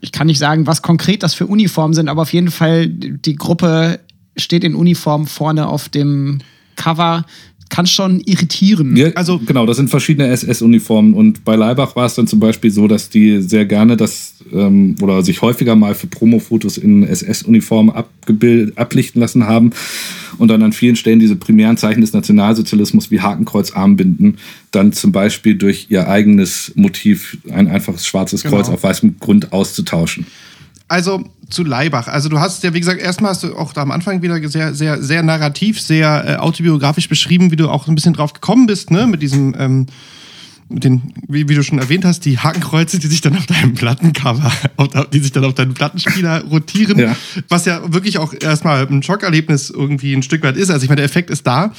ich 0.00 0.12
kann 0.12 0.26
nicht 0.26 0.38
sagen, 0.38 0.66
was 0.66 0.82
konkret 0.82 1.22
das 1.22 1.34
für 1.34 1.46
Uniformen 1.46 1.94
sind, 1.94 2.08
aber 2.08 2.22
auf 2.22 2.32
jeden 2.32 2.50
Fall 2.50 2.88
die 2.88 3.36
Gruppe 3.36 4.00
steht 4.36 4.64
in 4.64 4.74
Uniform 4.74 5.26
vorne 5.26 5.68
auf 5.68 5.88
dem 5.88 6.40
Cover 6.76 7.24
kann 7.68 7.86
schon 7.86 8.20
irritieren. 8.20 8.96
Ja, 8.96 9.08
also 9.14 9.38
genau, 9.38 9.66
das 9.66 9.76
sind 9.76 9.90
verschiedene 9.90 10.28
SS-Uniformen 10.28 11.14
und 11.14 11.44
bei 11.44 11.56
Leibach 11.56 11.96
war 11.96 12.06
es 12.06 12.14
dann 12.14 12.26
zum 12.26 12.40
Beispiel 12.40 12.70
so, 12.70 12.88
dass 12.88 13.10
die 13.10 13.40
sehr 13.42 13.66
gerne 13.66 13.96
das 13.96 14.34
ähm, 14.52 14.96
oder 15.00 15.22
sich 15.22 15.42
häufiger 15.42 15.76
mal 15.76 15.94
für 15.94 16.06
Promo-Fotos 16.06 16.78
in 16.78 17.02
SS-Uniformen 17.02 17.92
ablichten 18.76 19.20
lassen 19.20 19.46
haben 19.46 19.72
und 20.38 20.48
dann 20.48 20.62
an 20.62 20.72
vielen 20.72 20.96
Stellen 20.96 21.18
diese 21.18 21.36
primären 21.36 21.76
Zeichen 21.76 22.00
des 22.00 22.12
Nationalsozialismus 22.12 23.10
wie 23.10 23.20
Hakenkreuz, 23.20 23.72
Armbinden 23.72 24.38
dann 24.70 24.92
zum 24.92 25.12
Beispiel 25.12 25.54
durch 25.54 25.86
ihr 25.88 26.08
eigenes 26.08 26.72
Motiv 26.74 27.38
ein 27.50 27.68
einfaches 27.68 28.06
schwarzes 28.06 28.42
Kreuz 28.42 28.66
genau. 28.66 28.74
auf 28.74 28.82
weißem 28.82 29.16
Grund 29.18 29.52
auszutauschen. 29.52 30.26
Also 30.88 31.24
zu 31.50 31.64
Leibach. 31.64 32.08
Also 32.08 32.28
du 32.28 32.40
hast 32.40 32.62
ja, 32.62 32.74
wie 32.74 32.80
gesagt, 32.80 33.00
erstmal 33.00 33.30
hast 33.30 33.42
du 33.42 33.54
auch 33.56 33.72
da 33.72 33.82
am 33.82 33.90
Anfang 33.90 34.22
wieder 34.22 34.46
sehr, 34.48 34.74
sehr, 34.74 35.02
sehr 35.02 35.22
narrativ, 35.22 35.80
sehr 35.80 36.24
äh, 36.26 36.36
autobiografisch 36.36 37.08
beschrieben, 37.08 37.50
wie 37.50 37.56
du 37.56 37.68
auch 37.68 37.88
ein 37.88 37.94
bisschen 37.94 38.14
drauf 38.14 38.32
gekommen 38.32 38.66
bist, 38.66 38.90
ne, 38.90 39.06
mit 39.06 39.22
diesem, 39.22 39.54
ähm, 39.58 39.86
mit 40.70 40.84
den, 40.84 41.14
wie, 41.26 41.48
wie, 41.48 41.54
du 41.54 41.62
schon 41.62 41.78
erwähnt 41.78 42.04
hast, 42.04 42.26
die 42.26 42.38
Hakenkreuze, 42.38 42.98
die 42.98 43.06
sich 43.06 43.22
dann 43.22 43.36
auf 43.36 43.46
deinem 43.46 43.72
Plattencover, 43.74 44.52
die 45.12 45.20
sich 45.20 45.32
dann 45.32 45.44
auf 45.44 45.54
deinem 45.54 45.72
Plattenspieler 45.72 46.44
rotieren, 46.50 46.98
ja. 46.98 47.16
was 47.48 47.64
ja 47.64 47.92
wirklich 47.92 48.18
auch 48.18 48.34
erstmal 48.38 48.86
ein 48.86 49.02
Schockerlebnis 49.02 49.70
irgendwie 49.70 50.12
ein 50.12 50.22
Stück 50.22 50.42
weit 50.42 50.56
ist. 50.56 50.70
Also 50.70 50.84
ich 50.84 50.90
meine, 50.90 51.00
der 51.00 51.06
Effekt 51.06 51.30
ist 51.30 51.46
da 51.46 51.72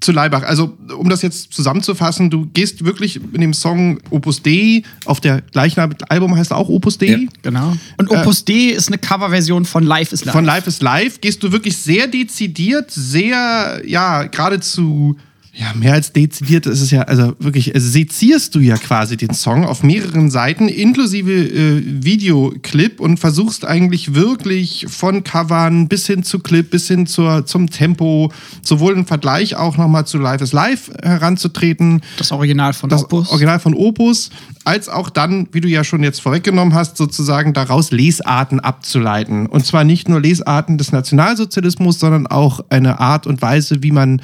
zu 0.00 0.12
Leibach. 0.12 0.42
Also, 0.42 0.76
um 0.96 1.08
das 1.08 1.22
jetzt 1.22 1.52
zusammenzufassen, 1.52 2.30
du 2.30 2.46
gehst 2.46 2.84
wirklich 2.84 3.16
in 3.16 3.40
dem 3.40 3.54
Song 3.54 3.98
Opus 4.10 4.42
D, 4.42 4.82
auf 5.04 5.20
der 5.20 5.42
gleichen 5.42 5.80
Album 6.08 6.36
heißt 6.36 6.52
auch 6.52 6.68
Opus 6.68 6.98
D. 6.98 7.06
Ja, 7.06 7.18
genau. 7.42 7.76
Und 7.96 8.10
Opus 8.10 8.42
äh, 8.42 8.44
D 8.44 8.68
ist 8.70 8.88
eine 8.88 8.98
Coverversion 8.98 9.64
von 9.64 9.84
Life 9.84 10.14
is 10.14 10.24
Life. 10.24 10.36
Von 10.36 10.44
Life 10.44 10.68
is 10.68 10.80
Life 10.80 11.18
gehst 11.20 11.42
du 11.42 11.52
wirklich 11.52 11.76
sehr 11.76 12.06
dezidiert, 12.06 12.90
sehr, 12.90 13.82
ja, 13.84 14.24
geradezu 14.24 15.16
ja, 15.58 15.74
mehr 15.74 15.94
als 15.94 16.12
dezidiert 16.12 16.66
ist 16.66 16.80
es 16.80 16.92
ja, 16.92 17.02
also 17.02 17.34
wirklich, 17.40 17.72
sezierst 17.74 18.54
du 18.54 18.60
ja 18.60 18.76
quasi 18.76 19.16
den 19.16 19.34
Song 19.34 19.64
auf 19.64 19.82
mehreren 19.82 20.30
Seiten, 20.30 20.68
inklusive 20.68 21.32
äh, 21.32 21.82
Videoclip 21.84 23.00
und 23.00 23.18
versuchst 23.18 23.64
eigentlich 23.64 24.14
wirklich 24.14 24.86
von 24.88 25.24
Covern 25.24 25.88
bis 25.88 26.06
hin 26.06 26.22
zu 26.22 26.38
Clip, 26.38 26.70
bis 26.70 26.86
hin 26.86 27.08
zur, 27.08 27.44
zum 27.44 27.70
Tempo, 27.70 28.30
sowohl 28.62 28.92
im 28.92 29.04
Vergleich 29.04 29.56
auch 29.56 29.76
nochmal 29.76 30.06
zu 30.06 30.18
Live 30.18 30.42
is 30.42 30.52
Live 30.52 30.92
heranzutreten. 31.02 32.02
Das 32.18 32.30
Original 32.30 32.72
von 32.72 32.88
das 32.88 33.02
Opus. 33.02 33.30
Original 33.30 33.58
von 33.58 33.74
Opus, 33.74 34.30
als 34.64 34.88
auch 34.88 35.10
dann, 35.10 35.48
wie 35.50 35.60
du 35.60 35.68
ja 35.68 35.82
schon 35.82 36.04
jetzt 36.04 36.20
vorweggenommen 36.20 36.74
hast, 36.74 36.96
sozusagen 36.96 37.52
daraus 37.52 37.90
Lesarten 37.90 38.60
abzuleiten. 38.60 39.46
Und 39.46 39.66
zwar 39.66 39.82
nicht 39.82 40.08
nur 40.08 40.20
Lesarten 40.20 40.78
des 40.78 40.92
Nationalsozialismus, 40.92 41.98
sondern 41.98 42.28
auch 42.28 42.60
eine 42.70 43.00
Art 43.00 43.26
und 43.26 43.42
Weise, 43.42 43.82
wie 43.82 43.90
man, 43.90 44.22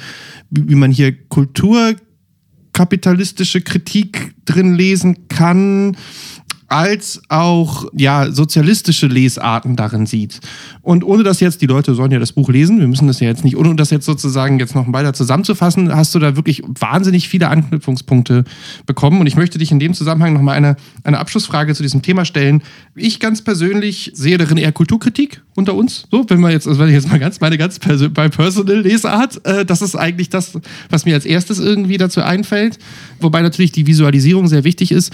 wie 0.49 0.75
man 0.75 0.91
hier 0.91 1.24
kulturkapitalistische 1.29 3.61
Kritik 3.61 4.35
drin 4.45 4.75
lesen 4.75 5.27
kann 5.27 5.97
als 6.67 7.21
auch 7.29 7.85
ja 7.95 8.31
sozialistische 8.31 9.07
Lesarten 9.07 9.75
darin 9.75 10.05
sieht. 10.05 10.39
Und 10.81 11.03
ohne 11.03 11.23
dass 11.23 11.39
jetzt 11.39 11.61
die 11.61 11.67
Leute 11.67 11.93
sollen 11.93 12.11
ja 12.11 12.19
das 12.19 12.31
Buch 12.31 12.49
lesen, 12.49 12.79
wir 12.79 12.87
müssen 12.87 13.07
das 13.07 13.19
ja 13.19 13.27
jetzt 13.27 13.43
nicht, 13.43 13.55
ohne 13.55 13.75
das 13.75 13.91
jetzt 13.91 14.05
sozusagen 14.05 14.59
jetzt 14.59 14.73
noch 14.73 14.91
weiter 14.91 15.13
zusammenzufassen, 15.13 15.95
hast 15.95 16.15
du 16.15 16.19
da 16.19 16.35
wirklich 16.35 16.63
wahnsinnig 16.65 17.29
viele 17.29 17.49
Anknüpfungspunkte 17.49 18.43
bekommen. 18.85 19.19
Und 19.19 19.27
ich 19.27 19.35
möchte 19.35 19.57
dich 19.59 19.71
in 19.71 19.79
dem 19.79 19.93
Zusammenhang 19.93 20.33
noch 20.33 20.41
mal 20.41 20.53
eine, 20.53 20.75
eine 21.03 21.19
Abschlussfrage 21.19 21.75
zu 21.75 21.83
diesem 21.83 22.01
Thema 22.01 22.25
stellen. 22.25 22.63
Ich 22.95 23.19
ganz 23.19 23.43
persönlich 23.43 24.11
sehe 24.15 24.37
darin 24.37 24.57
eher 24.57 24.71
Kulturkritik 24.71 25.41
unter 25.55 25.75
uns. 25.75 26.07
So, 26.11 26.25
wenn 26.29 26.39
man 26.39 26.51
jetzt, 26.51 26.67
also 26.67 26.79
wenn 26.79 26.89
ich 26.89 26.95
jetzt 26.95 27.09
mal 27.09 27.19
ganz 27.19 27.39
meine 27.39 27.57
ganz 27.57 27.79
bei 27.79 28.29
Personal 28.29 28.81
Lesart, 28.81 29.45
äh, 29.45 29.65
das 29.65 29.81
ist 29.81 29.95
eigentlich 29.95 30.29
das, 30.29 30.59
was 30.89 31.05
mir 31.05 31.13
als 31.13 31.25
erstes 31.25 31.59
irgendwie 31.59 31.97
dazu 31.97 32.21
einfällt. 32.21 32.79
Wobei 33.19 33.41
natürlich 33.41 33.71
die 33.71 33.87
Visualisierung 33.87 34.47
sehr 34.47 34.63
wichtig 34.63 34.91
ist 34.91 35.11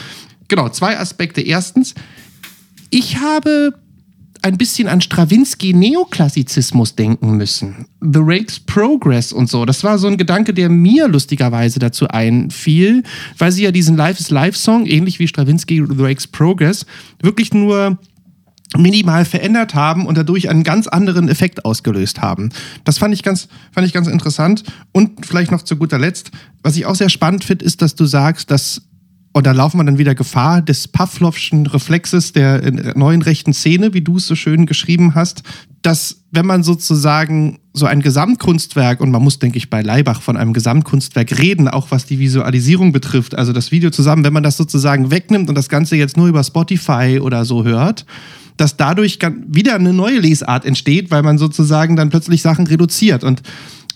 genau, 0.51 0.69
zwei 0.69 0.99
Aspekte. 0.99 1.41
Erstens, 1.41 1.95
ich 2.91 3.17
habe 3.17 3.73
ein 4.43 4.57
bisschen 4.57 4.87
an 4.87 5.01
Stravinsky-Neoklassizismus 5.01 6.95
denken 6.95 7.37
müssen. 7.37 7.85
The 8.01 8.19
Rake's 8.21 8.59
Progress 8.59 9.31
und 9.31 9.49
so. 9.49 9.65
Das 9.65 9.83
war 9.83 9.97
so 9.97 10.07
ein 10.07 10.17
Gedanke, 10.17 10.53
der 10.53 10.69
mir 10.69 11.07
lustigerweise 11.07 11.79
dazu 11.79 12.07
einfiel, 12.09 13.03
weil 13.37 13.51
sie 13.51 13.63
ja 13.63 13.71
diesen 13.71 13.95
Life 13.95 14.19
is 14.19 14.29
Life 14.29 14.57
Song, 14.57 14.85
ähnlich 14.87 15.19
wie 15.19 15.27
Stravinsky 15.27 15.83
The 15.87 16.03
Rake's 16.03 16.27
Progress, 16.27 16.85
wirklich 17.21 17.53
nur 17.53 17.97
minimal 18.75 19.25
verändert 19.25 19.73
haben 19.75 20.05
und 20.05 20.17
dadurch 20.17 20.49
einen 20.49 20.63
ganz 20.63 20.87
anderen 20.87 21.29
Effekt 21.29 21.63
ausgelöst 21.65 22.21
haben. 22.21 22.49
Das 22.83 22.97
fand 22.97 23.13
ich 23.13 23.23
ganz, 23.23 23.47
fand 23.71 23.87
ich 23.87 23.93
ganz 23.93 24.07
interessant. 24.07 24.63
Und 24.91 25.25
vielleicht 25.25 25.51
noch 25.51 25.61
zu 25.61 25.75
guter 25.77 25.99
Letzt, 25.99 26.31
was 26.63 26.75
ich 26.75 26.85
auch 26.85 26.95
sehr 26.95 27.09
spannend 27.09 27.43
finde, 27.43 27.63
ist, 27.63 27.81
dass 27.81 27.95
du 27.95 28.05
sagst, 28.05 28.49
dass 28.49 28.81
und 29.33 29.45
da 29.45 29.53
laufen 29.53 29.77
wir 29.77 29.85
dann 29.85 29.97
wieder 29.97 30.13
Gefahr 30.13 30.61
des 30.61 30.87
Pavlovschen 30.87 31.65
Reflexes 31.65 32.33
der 32.33 32.63
äh, 32.63 32.93
neuen 32.95 33.21
rechten 33.21 33.53
Szene, 33.53 33.93
wie 33.93 34.01
du 34.01 34.17
es 34.17 34.27
so 34.27 34.35
schön 34.35 34.65
geschrieben 34.65 35.15
hast, 35.15 35.43
dass 35.81 36.23
wenn 36.31 36.45
man 36.45 36.63
sozusagen 36.63 37.59
so 37.73 37.85
ein 37.85 38.01
Gesamtkunstwerk, 38.01 38.99
und 38.99 39.11
man 39.11 39.23
muss, 39.23 39.39
denke 39.39 39.57
ich, 39.57 39.69
bei 39.69 39.81
Leibach 39.81 40.21
von 40.21 40.35
einem 40.35 40.53
Gesamtkunstwerk 40.53 41.39
reden, 41.39 41.67
auch 41.67 41.91
was 41.91 42.05
die 42.05 42.19
Visualisierung 42.19 42.91
betrifft, 42.91 43.35
also 43.35 43.53
das 43.53 43.71
Video 43.71 43.89
zusammen, 43.89 44.23
wenn 44.23 44.33
man 44.33 44.43
das 44.43 44.57
sozusagen 44.57 45.11
wegnimmt 45.11 45.49
und 45.49 45.55
das 45.55 45.69
Ganze 45.69 45.95
jetzt 45.95 46.17
nur 46.17 46.27
über 46.27 46.43
Spotify 46.43 47.19
oder 47.21 47.45
so 47.45 47.63
hört, 47.63 48.05
dass 48.57 48.77
dadurch 48.77 49.17
wieder 49.47 49.75
eine 49.75 49.93
neue 49.93 50.19
Lesart 50.19 50.65
entsteht, 50.65 51.09
weil 51.09 51.23
man 51.23 51.37
sozusagen 51.37 51.95
dann 51.95 52.09
plötzlich 52.09 52.41
Sachen 52.41 52.67
reduziert. 52.67 53.23
Und 53.23 53.41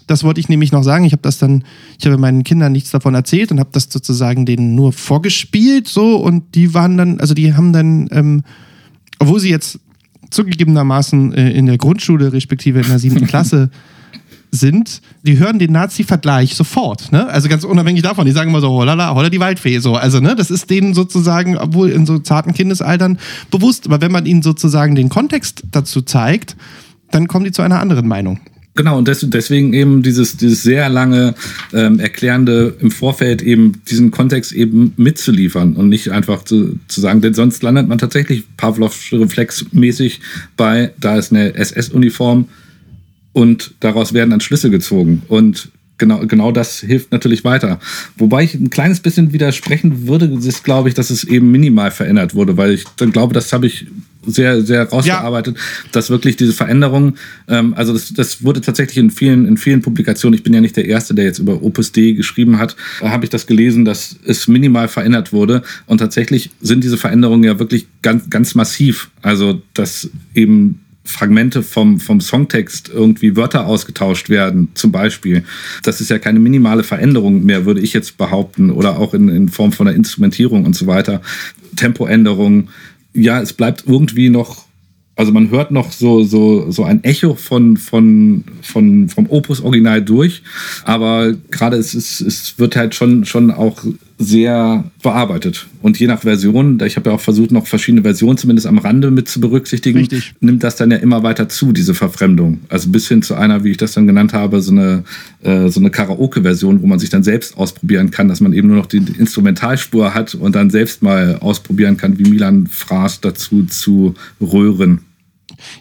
das 0.07 0.23
wollte 0.23 0.39
ich 0.39 0.49
nämlich 0.49 0.71
noch 0.71 0.83
sagen. 0.83 1.05
Ich 1.05 1.11
habe 1.11 1.21
das 1.21 1.37
dann, 1.37 1.63
ich 1.99 2.05
habe 2.05 2.17
meinen 2.17 2.43
Kindern 2.43 2.71
nichts 2.71 2.91
davon 2.91 3.15
erzählt 3.15 3.51
und 3.51 3.59
habe 3.59 3.69
das 3.71 3.87
sozusagen 3.89 4.45
denen 4.45 4.75
nur 4.75 4.93
vorgespielt 4.93 5.87
so 5.87 6.17
und 6.17 6.55
die 6.55 6.73
waren 6.73 6.97
dann, 6.97 7.19
also 7.19 7.33
die 7.33 7.53
haben 7.53 7.73
dann, 7.73 8.07
ähm, 8.11 8.43
obwohl 9.19 9.39
sie 9.39 9.49
jetzt 9.49 9.79
zugegebenermaßen 10.29 11.33
äh, 11.33 11.51
in 11.51 11.65
der 11.65 11.77
Grundschule 11.77 12.33
respektive 12.33 12.81
in 12.81 12.87
der 12.87 12.99
siebten 12.99 13.27
Klasse 13.27 13.69
sind, 14.51 15.01
die 15.23 15.37
hören 15.37 15.59
den 15.59 15.71
Nazi-Vergleich 15.71 16.55
sofort. 16.55 17.11
Ne? 17.11 17.27
Also 17.27 17.49
ganz 17.49 17.63
unabhängig 17.63 18.01
davon. 18.01 18.25
Die 18.25 18.31
sagen 18.31 18.49
immer 18.49 18.61
so, 18.61 18.69
holala, 18.69 19.13
holla 19.13 19.29
die 19.29 19.39
Waldfee. 19.39 19.79
So. 19.79 19.95
Also, 19.95 20.19
ne, 20.19 20.35
das 20.35 20.49
ist 20.49 20.69
denen 20.69 20.93
sozusagen, 20.93 21.57
obwohl 21.57 21.89
in 21.89 22.05
so 22.05 22.19
zarten 22.19 22.53
Kindesaltern 22.53 23.19
bewusst. 23.51 23.85
Aber 23.85 24.01
wenn 24.01 24.11
man 24.11 24.25
ihnen 24.25 24.41
sozusagen 24.41 24.95
den 24.95 25.09
Kontext 25.09 25.63
dazu 25.71 26.01
zeigt, 26.01 26.55
dann 27.11 27.27
kommen 27.27 27.45
die 27.45 27.51
zu 27.51 27.61
einer 27.61 27.81
anderen 27.81 28.07
Meinung. 28.07 28.39
Genau, 28.77 28.97
und 28.97 29.07
des, 29.07 29.25
deswegen 29.29 29.73
eben 29.73 30.03
dieses, 30.03 30.35
dieses 30.35 30.61
sehr 30.61 30.89
lange 30.89 31.33
ähm, 31.73 31.97
Erklärende 31.99 32.75
im 32.81 32.91
Vorfeld 32.91 33.41
eben 33.41 33.81
diesen 33.89 34.11
Kontext 34.11 34.51
eben 34.51 34.93
mitzuliefern 34.97 35.77
und 35.77 35.87
nicht 35.87 36.09
einfach 36.09 36.43
zu, 36.43 36.77
zu 36.89 36.99
sagen, 36.99 37.21
denn 37.21 37.33
sonst 37.33 37.63
landet 37.63 37.87
man 37.87 37.99
tatsächlich 37.99 38.43
Pavlovsch 38.57 39.13
reflexmäßig 39.13 40.19
bei, 40.57 40.91
da 40.99 41.17
ist 41.17 41.31
eine 41.31 41.55
SS-Uniform 41.55 42.49
und 43.31 43.75
daraus 43.79 44.13
werden 44.13 44.31
dann 44.31 44.41
Schlüsse 44.41 44.69
gezogen. 44.69 45.21
Und 45.29 45.69
genau, 45.97 46.25
genau 46.27 46.51
das 46.51 46.81
hilft 46.81 47.13
natürlich 47.13 47.45
weiter. 47.45 47.79
Wobei 48.17 48.43
ich 48.43 48.55
ein 48.55 48.69
kleines 48.69 48.99
bisschen 48.99 49.31
widersprechen 49.31 50.07
würde, 50.07 50.25
ist, 50.25 50.65
glaube 50.65 50.89
ich, 50.89 50.95
dass 50.95 51.11
es 51.11 51.23
eben 51.23 51.49
minimal 51.49 51.91
verändert 51.91 52.35
wurde, 52.35 52.57
weil 52.57 52.71
ich 52.71 52.83
dann 52.97 53.13
glaube, 53.13 53.33
das 53.33 53.53
habe 53.53 53.67
ich 53.67 53.87
sehr, 54.27 54.61
sehr 54.61 54.89
rausgearbeitet, 54.89 55.55
ja. 55.57 55.89
dass 55.91 56.09
wirklich 56.09 56.35
diese 56.35 56.53
Veränderung, 56.53 57.15
ähm, 57.47 57.73
also 57.75 57.93
das, 57.93 58.13
das 58.13 58.43
wurde 58.43 58.61
tatsächlich 58.61 58.97
in 58.97 59.11
vielen, 59.11 59.45
in 59.45 59.57
vielen 59.57 59.81
Publikationen, 59.81 60.35
ich 60.35 60.43
bin 60.43 60.53
ja 60.53 60.61
nicht 60.61 60.77
der 60.77 60.85
Erste, 60.85 61.13
der 61.13 61.25
jetzt 61.25 61.39
über 61.39 61.61
Opus 61.61 61.91
D 61.91 62.13
geschrieben 62.13 62.57
hat, 62.59 62.75
da 63.01 63.11
habe 63.11 63.25
ich 63.25 63.29
das 63.29 63.47
gelesen, 63.47 63.85
dass 63.85 64.15
es 64.25 64.47
minimal 64.47 64.87
verändert 64.87 65.33
wurde. 65.33 65.63
Und 65.85 65.99
tatsächlich 65.99 66.51
sind 66.61 66.83
diese 66.83 66.97
Veränderungen 66.97 67.43
ja 67.43 67.59
wirklich 67.59 67.87
ganz, 68.01 68.29
ganz 68.29 68.55
massiv. 68.55 69.09
Also, 69.21 69.61
dass 69.73 70.09
eben 70.33 70.81
Fragmente 71.05 71.61
vom, 71.61 71.99
vom 71.99 72.19
Songtext 72.19 72.89
irgendwie 72.89 73.35
Wörter 73.35 73.67
ausgetauscht 73.67 74.29
werden, 74.29 74.69
zum 74.73 74.91
Beispiel. 74.91 75.43
Das 75.83 76.01
ist 76.01 76.09
ja 76.09 76.17
keine 76.17 76.39
minimale 76.39 76.83
Veränderung 76.83 77.45
mehr, 77.45 77.65
würde 77.65 77.79
ich 77.79 77.93
jetzt 77.93 78.17
behaupten, 78.17 78.71
oder 78.71 78.97
auch 78.97 79.13
in, 79.13 79.29
in 79.29 79.49
Form 79.49 79.71
von 79.71 79.87
einer 79.87 79.95
Instrumentierung 79.95 80.65
und 80.65 80.75
so 80.75 80.87
weiter. 80.87 81.21
Tempoänderungen 81.75 82.69
ja, 83.15 83.41
es 83.41 83.53
bleibt 83.53 83.85
irgendwie 83.87 84.29
noch 84.29 84.65
Also 85.15 85.31
man 85.31 85.49
hört 85.49 85.71
noch 85.71 85.91
so, 85.93 86.23
so, 86.23 86.69
so 86.71 86.83
ein 86.83 87.03
Echo 87.03 87.35
von, 87.35 87.77
von, 87.77 88.43
von, 88.61 89.07
vom 89.07 89.29
Opus-Original 89.29 90.01
durch, 90.03 90.43
aber 90.83 91.33
gerade 91.51 91.77
es, 91.77 91.93
es, 91.93 92.19
es 92.19 92.59
wird 92.59 92.75
halt 92.75 92.95
schon, 92.95 93.23
schon 93.23 93.49
auch 93.51 93.85
sehr 94.17 94.85
bearbeitet. 95.03 95.67
Und 95.81 95.99
je 95.99 96.07
nach 96.07 96.21
Version, 96.21 96.79
ich 96.85 96.95
habe 96.95 97.09
ja 97.09 97.15
auch 97.15 97.21
versucht, 97.21 97.51
noch 97.51 97.67
verschiedene 97.67 98.03
Versionen 98.03 98.37
zumindest 98.37 98.65
am 98.65 98.77
Rande 98.77 99.11
mit 99.11 99.27
zu 99.27 99.41
berücksichtigen, 99.41 99.99
Richtig. 99.99 100.33
nimmt 100.39 100.63
das 100.63 100.77
dann 100.77 100.89
ja 100.89 100.97
immer 100.97 101.23
weiter 101.23 101.49
zu, 101.49 101.73
diese 101.73 101.93
Verfremdung. 101.93 102.61
Also 102.69 102.89
bis 102.89 103.07
hin 103.07 103.21
zu 103.21 103.35
einer, 103.35 103.63
wie 103.63 103.71
ich 103.71 103.77
das 103.77 103.93
dann 103.93 104.07
genannt 104.07 104.33
habe, 104.33 104.61
so 104.61 104.71
eine, 104.71 105.03
äh, 105.43 105.67
so 105.67 105.79
eine 105.79 105.89
Karaoke-Version, 105.89 106.81
wo 106.81 106.87
man 106.87 106.99
sich 106.99 107.09
dann 107.09 107.23
selbst 107.23 107.57
ausprobieren 107.57 108.09
kann, 108.09 108.29
dass 108.29 108.39
man 108.39 108.53
eben 108.53 108.69
nur 108.69 108.77
noch 108.77 108.85
die 108.85 108.97
Instrumentalspur 108.97 110.13
hat 110.13 110.33
und 110.33 110.55
dann 110.55 110.69
selbst 110.69 111.03
mal 111.03 111.37
ausprobieren 111.41 111.97
kann, 111.97 112.17
wie 112.17 112.29
Milan 112.29 112.67
Fraß 112.67 113.19
dazu 113.21 113.65
zu 113.65 114.15
röhren. 114.41 115.01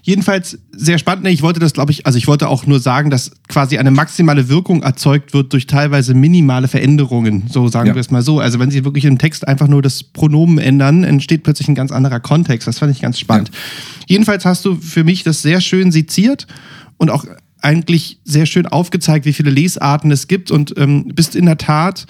Jedenfalls 0.02 0.58
sehr 0.72 0.98
spannend. 0.98 1.26
Ich 1.28 1.42
wollte 1.42 1.60
das, 1.60 1.72
glaube 1.72 1.92
ich, 1.92 2.06
also 2.06 2.18
ich 2.18 2.26
wollte 2.26 2.48
auch 2.48 2.66
nur 2.66 2.80
sagen, 2.80 3.10
dass 3.10 3.30
quasi 3.48 3.78
eine 3.78 3.90
maximale 3.90 4.48
Wirkung 4.48 4.82
erzeugt 4.82 5.32
wird 5.32 5.52
durch 5.52 5.66
teilweise 5.66 6.14
minimale 6.14 6.68
Veränderungen. 6.68 7.44
So 7.50 7.68
sagen 7.68 7.88
Ja. 7.88 7.94
wir 7.94 8.00
es 8.00 8.10
mal 8.10 8.22
so. 8.22 8.40
Also 8.40 8.58
wenn 8.58 8.70
Sie 8.70 8.84
wirklich 8.84 9.04
im 9.04 9.18
Text 9.18 9.46
einfach 9.46 9.68
nur 9.68 9.82
das 9.82 10.02
Pronomen 10.02 10.58
ändern, 10.58 11.04
entsteht 11.04 11.42
plötzlich 11.42 11.68
ein 11.68 11.74
ganz 11.74 11.92
anderer 11.92 12.20
Kontext. 12.20 12.66
Das 12.68 12.78
fand 12.78 12.92
ich 12.92 13.00
ganz 13.00 13.18
spannend. 13.18 13.50
Jedenfalls 14.06 14.44
hast 14.44 14.64
du 14.64 14.76
für 14.76 15.04
mich 15.04 15.22
das 15.22 15.42
sehr 15.42 15.60
schön 15.60 15.92
seziert 15.92 16.46
und 16.96 17.10
auch 17.10 17.24
eigentlich 17.60 18.18
sehr 18.24 18.46
schön 18.46 18.66
aufgezeigt, 18.66 19.24
wie 19.24 19.32
viele 19.32 19.50
Lesarten 19.50 20.10
es 20.10 20.28
gibt 20.28 20.50
und 20.50 20.74
ähm, 20.76 21.08
bist 21.14 21.34
in 21.34 21.46
der 21.46 21.56
Tat 21.56 22.06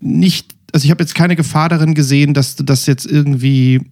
nicht, 0.00 0.54
also 0.72 0.84
ich 0.86 0.90
habe 0.90 1.02
jetzt 1.02 1.14
keine 1.14 1.36
Gefahr 1.36 1.68
darin 1.68 1.94
gesehen, 1.94 2.32
dass 2.34 2.56
du 2.56 2.62
das 2.64 2.86
jetzt 2.86 3.04
irgendwie 3.06 3.82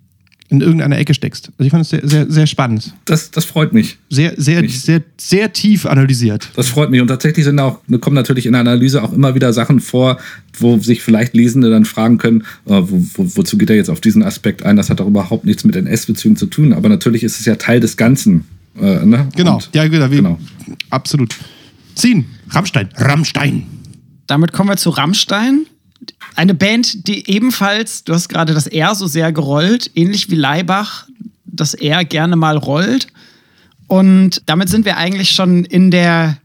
in 0.52 0.60
irgendeiner 0.60 0.98
Ecke 0.98 1.14
steckst. 1.14 1.50
Also 1.58 1.64
ich 1.64 1.70
fand 1.70 1.82
es 1.82 1.88
sehr, 1.88 2.06
sehr, 2.06 2.30
sehr 2.30 2.46
spannend. 2.46 2.94
Das, 3.06 3.30
das 3.30 3.46
freut 3.46 3.72
mich. 3.72 3.96
Sehr, 4.10 4.34
sehr, 4.36 4.60
Nicht. 4.60 4.82
sehr, 4.82 5.02
sehr 5.16 5.52
tief 5.52 5.86
analysiert. 5.86 6.50
Das 6.54 6.68
freut 6.68 6.90
mich. 6.90 7.00
Und 7.00 7.08
tatsächlich 7.08 7.44
sind 7.46 7.58
auch, 7.58 7.78
kommen 8.00 8.14
natürlich 8.14 8.44
in 8.44 8.52
der 8.52 8.60
Analyse 8.60 9.02
auch 9.02 9.14
immer 9.14 9.34
wieder 9.34 9.52
Sachen 9.54 9.80
vor, 9.80 10.18
wo 10.58 10.78
sich 10.78 11.02
vielleicht 11.02 11.34
Lesende 11.34 11.70
dann 11.70 11.86
fragen 11.86 12.18
können, 12.18 12.42
äh, 12.66 12.82
wo, 12.82 13.02
wo, 13.14 13.36
wozu 13.36 13.56
geht 13.56 13.70
er 13.70 13.76
jetzt 13.76 13.88
auf 13.88 14.02
diesen 14.02 14.22
Aspekt 14.22 14.62
ein? 14.62 14.76
Das 14.76 14.90
hat 14.90 15.00
doch 15.00 15.06
überhaupt 15.06 15.46
nichts 15.46 15.64
mit 15.64 15.74
NS-Bezügen 15.74 16.36
zu 16.36 16.46
tun. 16.46 16.74
Aber 16.74 16.90
natürlich 16.90 17.24
ist 17.24 17.40
es 17.40 17.46
ja 17.46 17.56
Teil 17.56 17.80
des 17.80 17.96
Ganzen. 17.96 18.44
Äh, 18.78 19.06
ne? 19.06 19.28
Genau. 19.34 19.54
Und, 19.54 19.70
ja, 19.72 19.88
genau. 19.88 20.08
Genau. 20.08 20.38
Absolut. 20.90 21.34
Ziehen. 21.94 22.26
Rammstein. 22.50 22.90
Rammstein. 22.96 23.66
Damit 24.26 24.52
kommen 24.52 24.68
wir 24.68 24.76
zu 24.76 24.90
Rammstein. 24.90 25.66
Eine 26.34 26.54
Band, 26.54 27.06
die 27.06 27.30
ebenfalls, 27.30 28.04
du 28.04 28.14
hast 28.14 28.28
gerade 28.28 28.54
das 28.54 28.66
R 28.66 28.94
so 28.94 29.06
sehr 29.06 29.32
gerollt, 29.32 29.90
ähnlich 29.94 30.30
wie 30.30 30.36
Leibach, 30.36 31.06
das 31.44 31.74
R 31.74 32.04
gerne 32.04 32.36
mal 32.36 32.56
rollt. 32.56 33.08
Und 33.86 34.42
damit 34.46 34.68
sind 34.68 34.84
wir 34.84 34.96
eigentlich 34.96 35.30
schon 35.32 35.64
in 35.64 35.90
der 35.90 36.38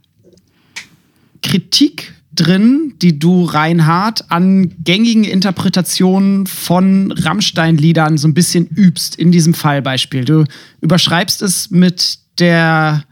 Kritik 1.41 2.13
drin, 2.33 2.93
die 3.01 3.19
du, 3.19 3.45
Reinhard, 3.45 4.29
an 4.29 4.73
gängigen 4.83 5.23
Interpretationen 5.23 6.45
von 6.45 7.11
Rammstein-Liedern 7.11 8.17
so 8.17 8.27
ein 8.27 8.33
bisschen 8.33 8.67
übst, 8.67 9.15
in 9.15 9.31
diesem 9.31 9.53
Fallbeispiel. 9.53 10.25
Du 10.25 10.43
überschreibst 10.81 11.41
es 11.41 11.71
mit 11.71 12.19
der 12.39 13.03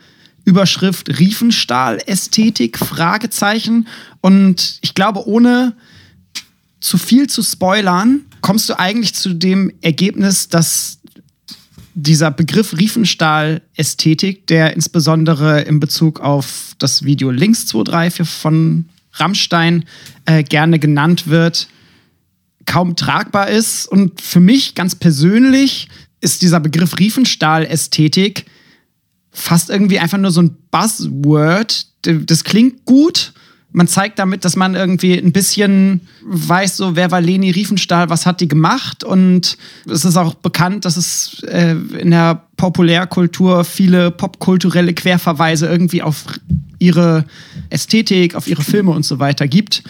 Überschrift 0.43 1.19
Riefenstahl-Ästhetik. 1.19 2.77
Und 4.21 4.77
ich 4.81 4.93
glaube, 4.93 5.27
ohne 5.27 5.73
zu 6.86 6.99
viel 6.99 7.25
zu 7.27 7.41
spoilern, 7.41 8.21
kommst 8.41 8.69
du 8.69 8.77
eigentlich 8.77 9.15
zu 9.15 9.33
dem 9.33 9.73
Ergebnis, 9.81 10.49
dass 10.49 10.99
dieser 11.95 12.29
Begriff 12.29 12.77
Riefenstahl-Ästhetik, 12.77 14.45
der 14.45 14.75
insbesondere 14.75 15.61
in 15.61 15.79
Bezug 15.79 16.19
auf 16.19 16.75
das 16.77 17.01
Video 17.01 17.31
Links 17.31 17.65
234 17.65 18.29
von 18.29 18.86
Rammstein 19.13 19.86
äh, 20.25 20.43
gerne 20.43 20.77
genannt 20.77 21.25
wird, 21.25 21.69
kaum 22.67 22.95
tragbar 22.95 23.47
ist. 23.47 23.88
Und 23.88 24.21
für 24.21 24.39
mich 24.39 24.75
ganz 24.75 24.93
persönlich 24.93 25.88
ist 26.21 26.43
dieser 26.43 26.59
Begriff 26.59 26.99
Riefenstahl-Ästhetik 26.99 28.45
fast 29.31 29.71
irgendwie 29.71 29.97
einfach 29.97 30.19
nur 30.19 30.29
so 30.29 30.43
ein 30.43 30.55
Buzzword. 30.69 31.88
Das 32.03 32.43
klingt 32.43 32.86
gut. 32.86 33.33
Man 33.76 33.89
zeigt 33.89 34.19
damit, 34.19 34.45
dass 34.45 34.55
man 34.55 34.73
irgendwie 34.73 35.17
ein 35.17 35.34
bisschen 35.34 35.99
weiß, 36.23 36.78
so 36.78 36.95
wer 36.95 37.11
war 37.11 37.19
Leni 37.19 37.51
Riefenstahl, 37.51 38.09
was 38.09 38.26
hat 38.26 38.39
die 38.39 38.47
gemacht. 38.47 39.03
Und 39.03 39.57
es 39.86 40.05
ist 40.05 40.15
auch 40.15 40.34
bekannt, 40.34 40.86
dass 40.86 40.95
es 40.95 41.43
äh, 41.43 41.76
in 41.99 42.11
der 42.11 42.43
Populärkultur 42.55 43.65
viele 43.65 44.11
popkulturelle 44.11 44.93
Querverweise 44.93 45.67
irgendwie 45.67 46.01
auf 46.01 46.23
ihre 46.80 47.26
Ästhetik, 47.69 48.36
auf 48.36 48.47
ihre 48.47 48.63
Filme 48.63 48.91
und 48.91 49.03
so 49.03 49.19
weiter 49.19 49.45
gibt. 49.45 49.84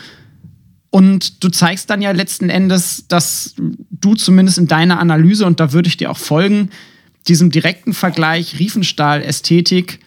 Und 0.89 1.43
du 1.43 1.49
zeigst 1.49 1.91
dann 1.91 2.01
ja 2.01 2.09
letzten 2.09 2.49
Endes, 2.49 3.05
dass 3.07 3.53
du 3.91 4.15
zumindest 4.15 4.57
in 4.57 4.65
deiner 4.65 4.99
Analyse, 4.99 5.45
und 5.45 5.59
da 5.59 5.73
würde 5.73 5.89
ich 5.89 5.97
dir 5.97 6.09
auch 6.09 6.17
folgen, 6.17 6.71
diesem 7.27 7.51
direkten 7.51 7.93
Vergleich 7.93 8.57
Riefenstahl-Ästhetik 8.57 9.99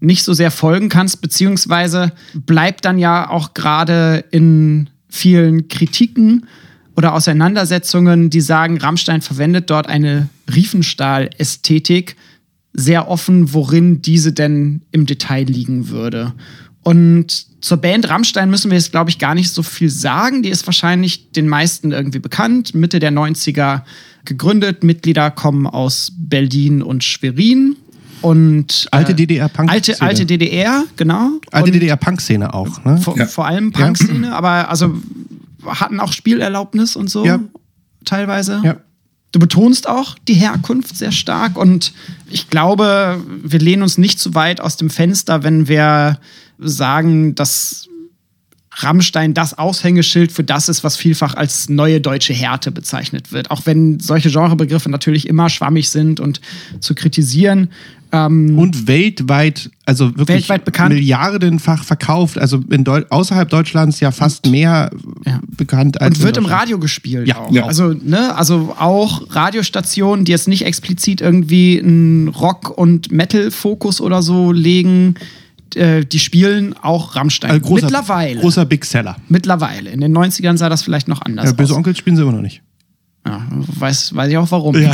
nicht 0.00 0.24
so 0.24 0.32
sehr 0.32 0.50
folgen 0.50 0.88
kannst, 0.88 1.20
beziehungsweise 1.20 2.12
bleibt 2.34 2.84
dann 2.84 2.98
ja 2.98 3.30
auch 3.30 3.54
gerade 3.54 4.24
in 4.30 4.90
vielen 5.08 5.68
Kritiken 5.68 6.46
oder 6.96 7.14
Auseinandersetzungen, 7.14 8.30
die 8.30 8.40
sagen, 8.40 8.78
Rammstein 8.78 9.22
verwendet 9.22 9.70
dort 9.70 9.86
eine 9.86 10.28
Riefenstahl-Ästhetik, 10.54 12.16
sehr 12.72 13.08
offen, 13.08 13.52
worin 13.52 14.02
diese 14.02 14.32
denn 14.32 14.82
im 14.92 15.06
Detail 15.06 15.44
liegen 15.44 15.88
würde. 15.88 16.34
Und 16.82 17.46
zur 17.60 17.78
Band 17.78 18.08
Rammstein 18.08 18.48
müssen 18.48 18.70
wir 18.70 18.78
jetzt, 18.78 18.92
glaube 18.92 19.10
ich, 19.10 19.18
gar 19.18 19.34
nicht 19.34 19.50
so 19.50 19.62
viel 19.62 19.90
sagen. 19.90 20.42
Die 20.42 20.50
ist 20.50 20.66
wahrscheinlich 20.66 21.32
den 21.32 21.48
meisten 21.48 21.90
irgendwie 21.90 22.20
bekannt. 22.20 22.74
Mitte 22.74 23.00
der 23.00 23.10
90er 23.10 23.82
gegründet. 24.24 24.84
Mitglieder 24.84 25.32
kommen 25.32 25.66
aus 25.66 26.12
Berlin 26.16 26.82
und 26.82 27.02
Schwerin. 27.02 27.76
Und 28.22 28.86
Alte 28.90 29.12
äh, 29.12 29.14
DDR-Punk. 29.14 29.70
Alte, 29.70 30.00
alte 30.00 30.26
DDR, 30.26 30.84
genau. 30.96 31.32
Alte 31.52 31.68
Und 31.70 31.74
DDR-Punk-Szene 31.74 32.52
auch. 32.54 32.84
Ne? 32.84 32.98
vor, 32.98 33.16
Ja. 33.18 33.26
vor 33.26 33.46
allem 33.46 33.72
Punk-Szene, 33.72 34.34
aber 34.34 34.68
also 34.70 34.94
hatten 35.66 36.00
auch 36.00 36.12
Spielerlaubnis 36.12 36.96
und 36.96 37.10
so 37.10 37.24
Ja. 37.24 37.40
teilweise. 38.04 38.60
Ja. 38.64 38.76
Du 39.32 39.38
betonst 39.40 39.88
auch 39.88 40.16
die 40.28 40.34
Herkunft 40.34 40.96
sehr 40.96 41.12
stark 41.12 41.58
und 41.58 41.92
ich 42.30 42.48
glaube, 42.48 43.20
wir 43.42 43.58
lehnen 43.58 43.82
uns 43.82 43.98
nicht 43.98 44.18
zu 44.18 44.34
weit 44.34 44.60
aus 44.60 44.76
dem 44.76 44.88
Fenster, 44.88 45.42
wenn 45.42 45.68
wir 45.68 46.18
sagen, 46.58 47.34
dass 47.34 47.88
Rammstein 48.78 49.32
das 49.34 49.56
Aushängeschild 49.58 50.32
für 50.32 50.44
das 50.44 50.68
ist, 50.68 50.84
was 50.84 50.96
vielfach 50.96 51.34
als 51.34 51.68
neue 51.68 52.00
deutsche 52.00 52.34
Härte 52.34 52.70
bezeichnet 52.70 53.32
wird. 53.32 53.50
Auch 53.50 53.62
wenn 53.64 54.00
solche 54.00 54.30
Genrebegriffe 54.30 54.90
natürlich 54.90 55.26
immer 55.28 55.48
schwammig 55.48 55.88
sind 55.90 56.20
und 56.20 56.40
zu 56.80 56.94
kritisieren. 56.94 57.70
Ähm, 58.26 58.58
Und 58.58 58.86
weltweit, 58.86 59.70
also 59.84 60.06
wirklich 60.16 60.28
Weltweit 60.28 60.64
bekannt. 60.64 60.94
milliardenfach 60.94 61.84
verkauft. 61.84 62.38
Also 62.38 62.58
Deu 62.58 63.02
außerhalb 63.10 63.48
Deutschlands 63.48 64.00
ja 64.00 64.10
fast 64.10 64.46
mehr 64.46 64.90
Ja. 65.24 65.40
bekannt 65.56 66.00
als 66.00 66.18
und 66.18 66.24
wird 66.24 66.36
im. 66.36 66.46
Radio 66.46 66.78
gespielt 66.78 67.26
Ja, 67.28 67.38
auch. 67.38 67.52
ja. 67.52 67.64
Also, 67.66 67.92
ne, 67.92 68.34
also 68.36 68.74
auch 68.78 69.22
Radiostationen, 69.34 70.24
die 70.24 70.32
jetzt 70.32 70.48
nicht 70.48 70.64
explizit 70.64 71.20
irgendwie 71.20 71.80
einen 71.80 72.28
Rock- 72.28 72.76
und 72.76 73.10
Metal-Fokus 73.12 74.00
oder 74.00 74.22
so 74.22 74.52
legen, 74.52 75.16
äh, 75.74 76.04
die 76.04 76.18
spielen 76.18 76.74
auch 76.80 77.16
Rammstein. 77.16 77.50
Also 77.50 77.66
großer, 77.66 77.86
Mittlerweile. 77.86 78.40
Großer 78.40 78.64
Big 78.64 78.84
Seller. 78.84 79.16
Mittlerweile. 79.28 79.90
In 79.90 80.00
den 80.00 80.16
90ern 80.16 80.56
sah 80.56 80.68
das 80.68 80.82
vielleicht 80.82 81.08
noch 81.08 81.20
anders 81.22 81.46
Ja, 81.46 81.52
Böse 81.52 81.72
aus. 81.72 81.76
Onkel 81.78 81.94
spielen 81.96 82.16
sie 82.16 82.22
immer 82.22 82.32
noch 82.32 82.40
nicht. 82.42 82.62
Ja, 83.26 83.44
weiß, 83.50 84.14
weiß 84.14 84.30
ich 84.30 84.36
auch 84.38 84.48
warum. 84.52 84.76
Ja. 84.80 84.92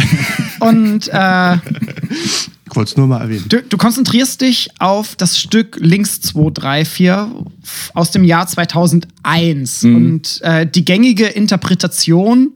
Und 0.61 1.07
äh, 1.13 1.57
Ich 2.73 2.77
wollte 2.77 2.93
es 2.93 2.97
nur 2.97 3.07
mal 3.07 3.21
erwähnen. 3.21 3.45
Du, 3.51 3.63
du 3.63 3.77
konzentrierst 3.77 4.41
dich 4.41 4.71
auf 4.79 5.15
das 5.15 5.39
Stück 5.39 5.77
Links 5.79 6.23
234 6.23 7.11
aus 7.93 8.13
dem 8.13 8.25
Jahr 8.25 8.47
2001. 8.47 9.85
Und 9.85 10.41
äh, 10.41 10.67
die 10.67 10.83
gängige 10.83 11.27
Interpretation 11.27 12.53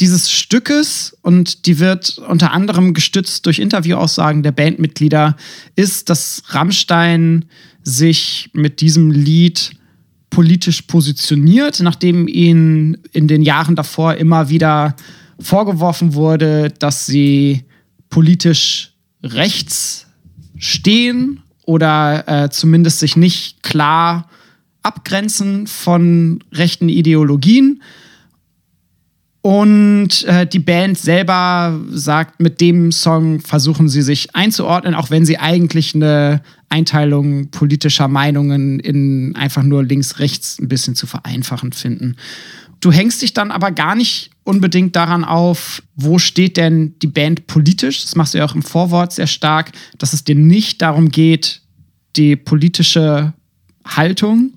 dieses 0.00 0.32
Stückes, 0.32 1.16
und 1.22 1.66
die 1.66 1.78
wird 1.78 2.18
unter 2.18 2.50
anderem 2.50 2.92
gestützt 2.92 3.46
durch 3.46 3.60
Interviewaussagen 3.60 4.42
der 4.42 4.50
Bandmitglieder, 4.50 5.36
ist, 5.76 6.10
dass 6.10 6.42
Rammstein 6.48 7.44
sich 7.84 8.50
mit 8.52 8.80
diesem 8.80 9.12
Lied 9.12 9.76
politisch 10.30 10.82
positioniert, 10.82 11.78
nachdem 11.78 12.26
ihnen 12.26 12.98
in 13.12 13.28
den 13.28 13.42
Jahren 13.42 13.76
davor 13.76 14.14
immer 14.14 14.48
wieder 14.48 14.96
vorgeworfen 15.38 16.14
wurde, 16.14 16.72
dass 16.80 17.06
sie 17.06 17.62
politisch 18.10 18.91
rechts 19.22 20.06
stehen 20.56 21.42
oder 21.64 22.24
äh, 22.26 22.50
zumindest 22.50 22.98
sich 23.00 23.16
nicht 23.16 23.62
klar 23.62 24.28
abgrenzen 24.82 25.66
von 25.66 26.42
rechten 26.52 26.88
Ideologien. 26.88 27.82
Und 29.42 30.22
äh, 30.24 30.46
die 30.46 30.60
Band 30.60 30.96
selber 30.96 31.80
sagt, 31.90 32.40
mit 32.40 32.60
dem 32.60 32.92
Song 32.92 33.40
versuchen 33.40 33.88
sie 33.88 34.02
sich 34.02 34.36
einzuordnen, 34.36 34.94
auch 34.94 35.10
wenn 35.10 35.26
sie 35.26 35.38
eigentlich 35.38 35.96
eine 35.96 36.42
Einteilung 36.68 37.50
politischer 37.50 38.06
Meinungen 38.06 38.78
in 38.78 39.34
einfach 39.34 39.64
nur 39.64 39.82
links-rechts 39.82 40.60
ein 40.60 40.68
bisschen 40.68 40.94
zu 40.94 41.08
vereinfachen 41.08 41.72
finden. 41.72 42.16
Du 42.78 42.92
hängst 42.92 43.20
dich 43.20 43.34
dann 43.34 43.50
aber 43.50 43.72
gar 43.72 43.96
nicht 43.96 44.31
unbedingt 44.44 44.96
daran 44.96 45.24
auf, 45.24 45.82
wo 45.94 46.18
steht 46.18 46.56
denn 46.56 46.94
die 47.00 47.06
Band 47.06 47.46
politisch. 47.46 48.02
Das 48.02 48.16
machst 48.16 48.34
du 48.34 48.38
ja 48.38 48.44
auch 48.44 48.54
im 48.54 48.62
Vorwort 48.62 49.12
sehr 49.12 49.26
stark, 49.26 49.72
dass 49.98 50.12
es 50.12 50.24
dir 50.24 50.34
nicht 50.34 50.82
darum 50.82 51.10
geht, 51.10 51.62
die 52.16 52.36
politische 52.36 53.32
Haltung 53.84 54.52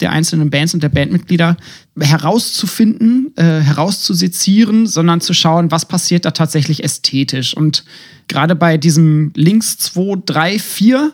der 0.00 0.12
einzelnen 0.12 0.50
Bands 0.50 0.74
und 0.74 0.82
der 0.82 0.90
Bandmitglieder 0.90 1.56
herauszufinden, 1.98 3.32
äh, 3.36 3.60
herauszusezieren, 3.60 4.86
sondern 4.86 5.20
zu 5.20 5.34
schauen, 5.34 5.70
was 5.70 5.86
passiert 5.86 6.24
da 6.24 6.30
tatsächlich 6.30 6.84
ästhetisch. 6.84 7.56
Und 7.56 7.84
gerade 8.28 8.54
bei 8.54 8.76
diesem 8.76 9.32
Links 9.34 9.78
2, 9.78 10.22
3, 10.24 10.58
4, 10.58 11.12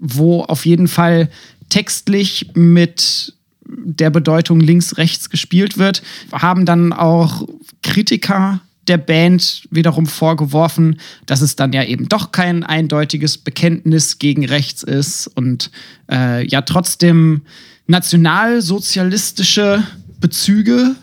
wo 0.00 0.42
auf 0.42 0.64
jeden 0.64 0.88
Fall 0.88 1.28
textlich 1.68 2.50
mit 2.54 3.35
der 3.68 4.10
Bedeutung 4.10 4.60
links-rechts 4.60 5.30
gespielt 5.30 5.78
wird, 5.78 6.02
haben 6.32 6.66
dann 6.66 6.92
auch 6.92 7.46
Kritiker 7.82 8.60
der 8.88 8.98
Band 8.98 9.66
wiederum 9.70 10.06
vorgeworfen, 10.06 11.00
dass 11.26 11.40
es 11.40 11.56
dann 11.56 11.72
ja 11.72 11.82
eben 11.84 12.08
doch 12.08 12.30
kein 12.32 12.62
eindeutiges 12.62 13.38
Bekenntnis 13.38 14.18
gegen 14.18 14.44
rechts 14.44 14.82
ist 14.82 15.26
und 15.28 15.70
äh, 16.10 16.46
ja 16.46 16.62
trotzdem 16.62 17.42
nationalsozialistische 17.86 19.82
Bezüge 20.20 20.94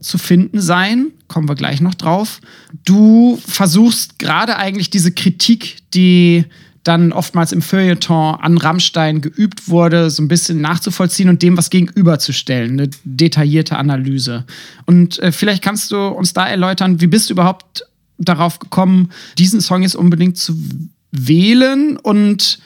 zu 0.00 0.18
finden 0.18 0.60
sein. 0.60 1.12
Kommen 1.28 1.48
wir 1.48 1.54
gleich 1.54 1.80
noch 1.80 1.94
drauf. 1.94 2.40
Du 2.84 3.40
versuchst 3.46 4.18
gerade 4.18 4.56
eigentlich 4.56 4.90
diese 4.90 5.12
Kritik, 5.12 5.78
die 5.94 6.44
dann 6.90 7.12
oftmals 7.12 7.52
im 7.52 7.62
Feuilleton 7.62 8.34
an 8.40 8.58
Rammstein 8.58 9.20
geübt 9.20 9.68
wurde, 9.68 10.10
so 10.10 10.24
ein 10.24 10.26
bisschen 10.26 10.60
nachzuvollziehen 10.60 11.28
und 11.28 11.40
dem 11.40 11.56
was 11.56 11.70
gegenüberzustellen, 11.70 12.72
eine 12.72 12.90
detaillierte 13.04 13.76
Analyse. 13.76 14.44
Und 14.86 15.20
äh, 15.20 15.30
vielleicht 15.30 15.62
kannst 15.62 15.92
du 15.92 16.08
uns 16.08 16.32
da 16.32 16.48
erläutern, 16.48 17.00
wie 17.00 17.06
bist 17.06 17.30
du 17.30 17.34
überhaupt 17.34 17.86
darauf 18.18 18.58
gekommen, 18.58 19.10
diesen 19.38 19.60
Song 19.60 19.82
jetzt 19.82 19.94
unbedingt 19.94 20.36
zu 20.36 20.60
wählen 21.12 21.96
und 21.96 22.58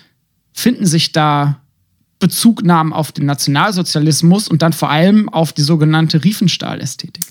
finden 0.54 0.86
sich 0.86 1.12
da 1.12 1.60
Bezugnahmen 2.18 2.94
auf 2.94 3.12
den 3.12 3.26
Nationalsozialismus 3.26 4.48
und 4.48 4.62
dann 4.62 4.72
vor 4.72 4.88
allem 4.88 5.28
auf 5.28 5.52
die 5.52 5.60
sogenannte 5.60 6.24
Riefenstahl-Ästhetik? 6.24 7.26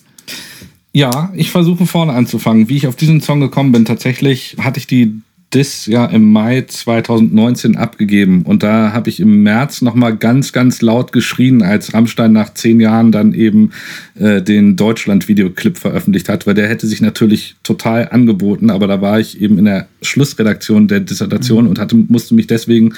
Ja, 0.91 1.31
ich 1.33 1.49
versuche 1.49 1.87
vorne 1.87 2.13
anzufangen. 2.13 2.69
Wie 2.69 2.77
ich 2.77 2.85
auf 2.85 2.95
diesen 2.95 3.19
Song 3.19 3.39
gekommen 3.39 3.71
bin, 3.71 3.83
tatsächlich 3.83 4.57
hatte 4.59 4.77
ich 4.77 4.85
die 4.85 5.23
das 5.55 5.85
ja 5.85 6.05
im 6.05 6.31
Mai 6.31 6.61
2019 6.67 7.77
abgegeben. 7.77 8.41
Und 8.41 8.63
da 8.63 8.91
habe 8.91 9.09
ich 9.09 9.19
im 9.19 9.43
März 9.43 9.81
nochmal 9.81 10.17
ganz, 10.17 10.51
ganz 10.51 10.81
laut 10.81 11.11
geschrien, 11.11 11.61
als 11.61 11.93
Rammstein 11.93 12.33
nach 12.33 12.53
zehn 12.53 12.79
Jahren 12.79 13.11
dann 13.11 13.33
eben 13.33 13.71
äh, 14.15 14.41
den 14.41 14.75
Deutschland-Videoclip 14.75 15.77
veröffentlicht 15.77 16.27
hat, 16.29 16.47
weil 16.47 16.55
der 16.55 16.67
hätte 16.67 16.87
sich 16.87 17.01
natürlich 17.01 17.55
total 17.63 18.09
angeboten, 18.09 18.71
aber 18.71 18.87
da 18.87 19.01
war 19.01 19.19
ich 19.19 19.41
eben 19.41 19.57
in 19.59 19.65
der 19.65 19.87
Schlussredaktion 20.01 20.87
der 20.87 20.99
Dissertation 20.99 21.65
mhm. 21.65 21.69
und 21.69 21.79
hatte, 21.79 21.95
musste 21.95 22.33
mich 22.33 22.47
deswegen 22.47 22.93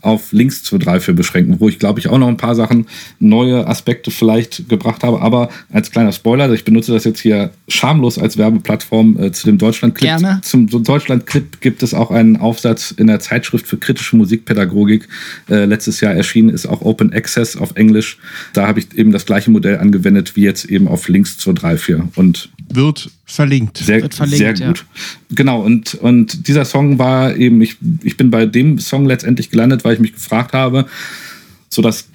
auf 0.00 0.32
Links 0.32 0.64
zu 0.64 0.78
drei 0.78 0.98
für 0.98 1.14
beschränken, 1.14 1.60
wo 1.60 1.68
ich 1.68 1.78
glaube 1.78 2.00
ich 2.00 2.08
auch 2.08 2.18
noch 2.18 2.28
ein 2.28 2.36
paar 2.36 2.54
Sachen, 2.54 2.86
neue 3.20 3.66
Aspekte 3.66 4.10
vielleicht 4.10 4.68
gebracht 4.68 5.04
habe. 5.04 5.20
Aber 5.20 5.48
als 5.72 5.90
kleiner 5.90 6.12
Spoiler, 6.12 6.52
ich 6.52 6.64
benutze 6.64 6.92
das 6.92 7.04
jetzt 7.04 7.20
hier 7.20 7.50
schamlos 7.68 8.18
als 8.18 8.36
Werbeplattform 8.36 9.18
äh, 9.18 9.32
zu 9.32 9.46
dem 9.46 9.58
Deutschland-Clip. 9.58 10.18
Gerne. 10.18 10.40
Zum 10.42 10.66
Deutschland-Clip 10.68 11.60
gibt 11.60 11.82
es 11.82 11.91
ist 11.92 11.98
auch 11.98 12.10
ein 12.10 12.36
Aufsatz 12.36 12.90
in 12.90 13.06
der 13.06 13.20
Zeitschrift 13.20 13.66
für 13.66 13.76
kritische 13.76 14.16
Musikpädagogik. 14.16 15.08
Äh, 15.48 15.66
letztes 15.66 16.00
Jahr 16.00 16.14
erschienen 16.14 16.48
ist 16.48 16.66
auch 16.66 16.80
Open 16.80 17.12
Access 17.12 17.56
auf 17.56 17.76
Englisch. 17.76 18.18
Da 18.52 18.66
habe 18.66 18.80
ich 18.80 18.94
eben 18.96 19.12
das 19.12 19.26
gleiche 19.26 19.50
Modell 19.50 19.78
angewendet 19.78 20.34
wie 20.36 20.42
jetzt 20.42 20.64
eben 20.64 20.88
auf 20.88 21.08
Links 21.08 21.36
zur 21.36 21.54
3.4 21.54 22.08
und 22.16 22.50
wird 22.72 23.10
verlinkt. 23.26 23.78
Sehr, 23.78 24.02
wird 24.02 24.14
verlinkt, 24.14 24.58
sehr 24.58 24.68
gut. 24.68 24.78
Ja. 24.78 25.02
Genau, 25.36 25.60
und, 25.62 25.94
und 25.94 26.48
dieser 26.48 26.64
Song 26.64 26.98
war 26.98 27.36
eben, 27.36 27.60
ich, 27.60 27.76
ich 28.02 28.16
bin 28.16 28.30
bei 28.30 28.46
dem 28.46 28.78
Song 28.78 29.04
letztendlich 29.04 29.50
gelandet, 29.50 29.84
weil 29.84 29.94
ich 29.94 30.00
mich 30.00 30.14
gefragt 30.14 30.54
habe, 30.54 30.86
so 31.68 31.82
das 31.82 32.08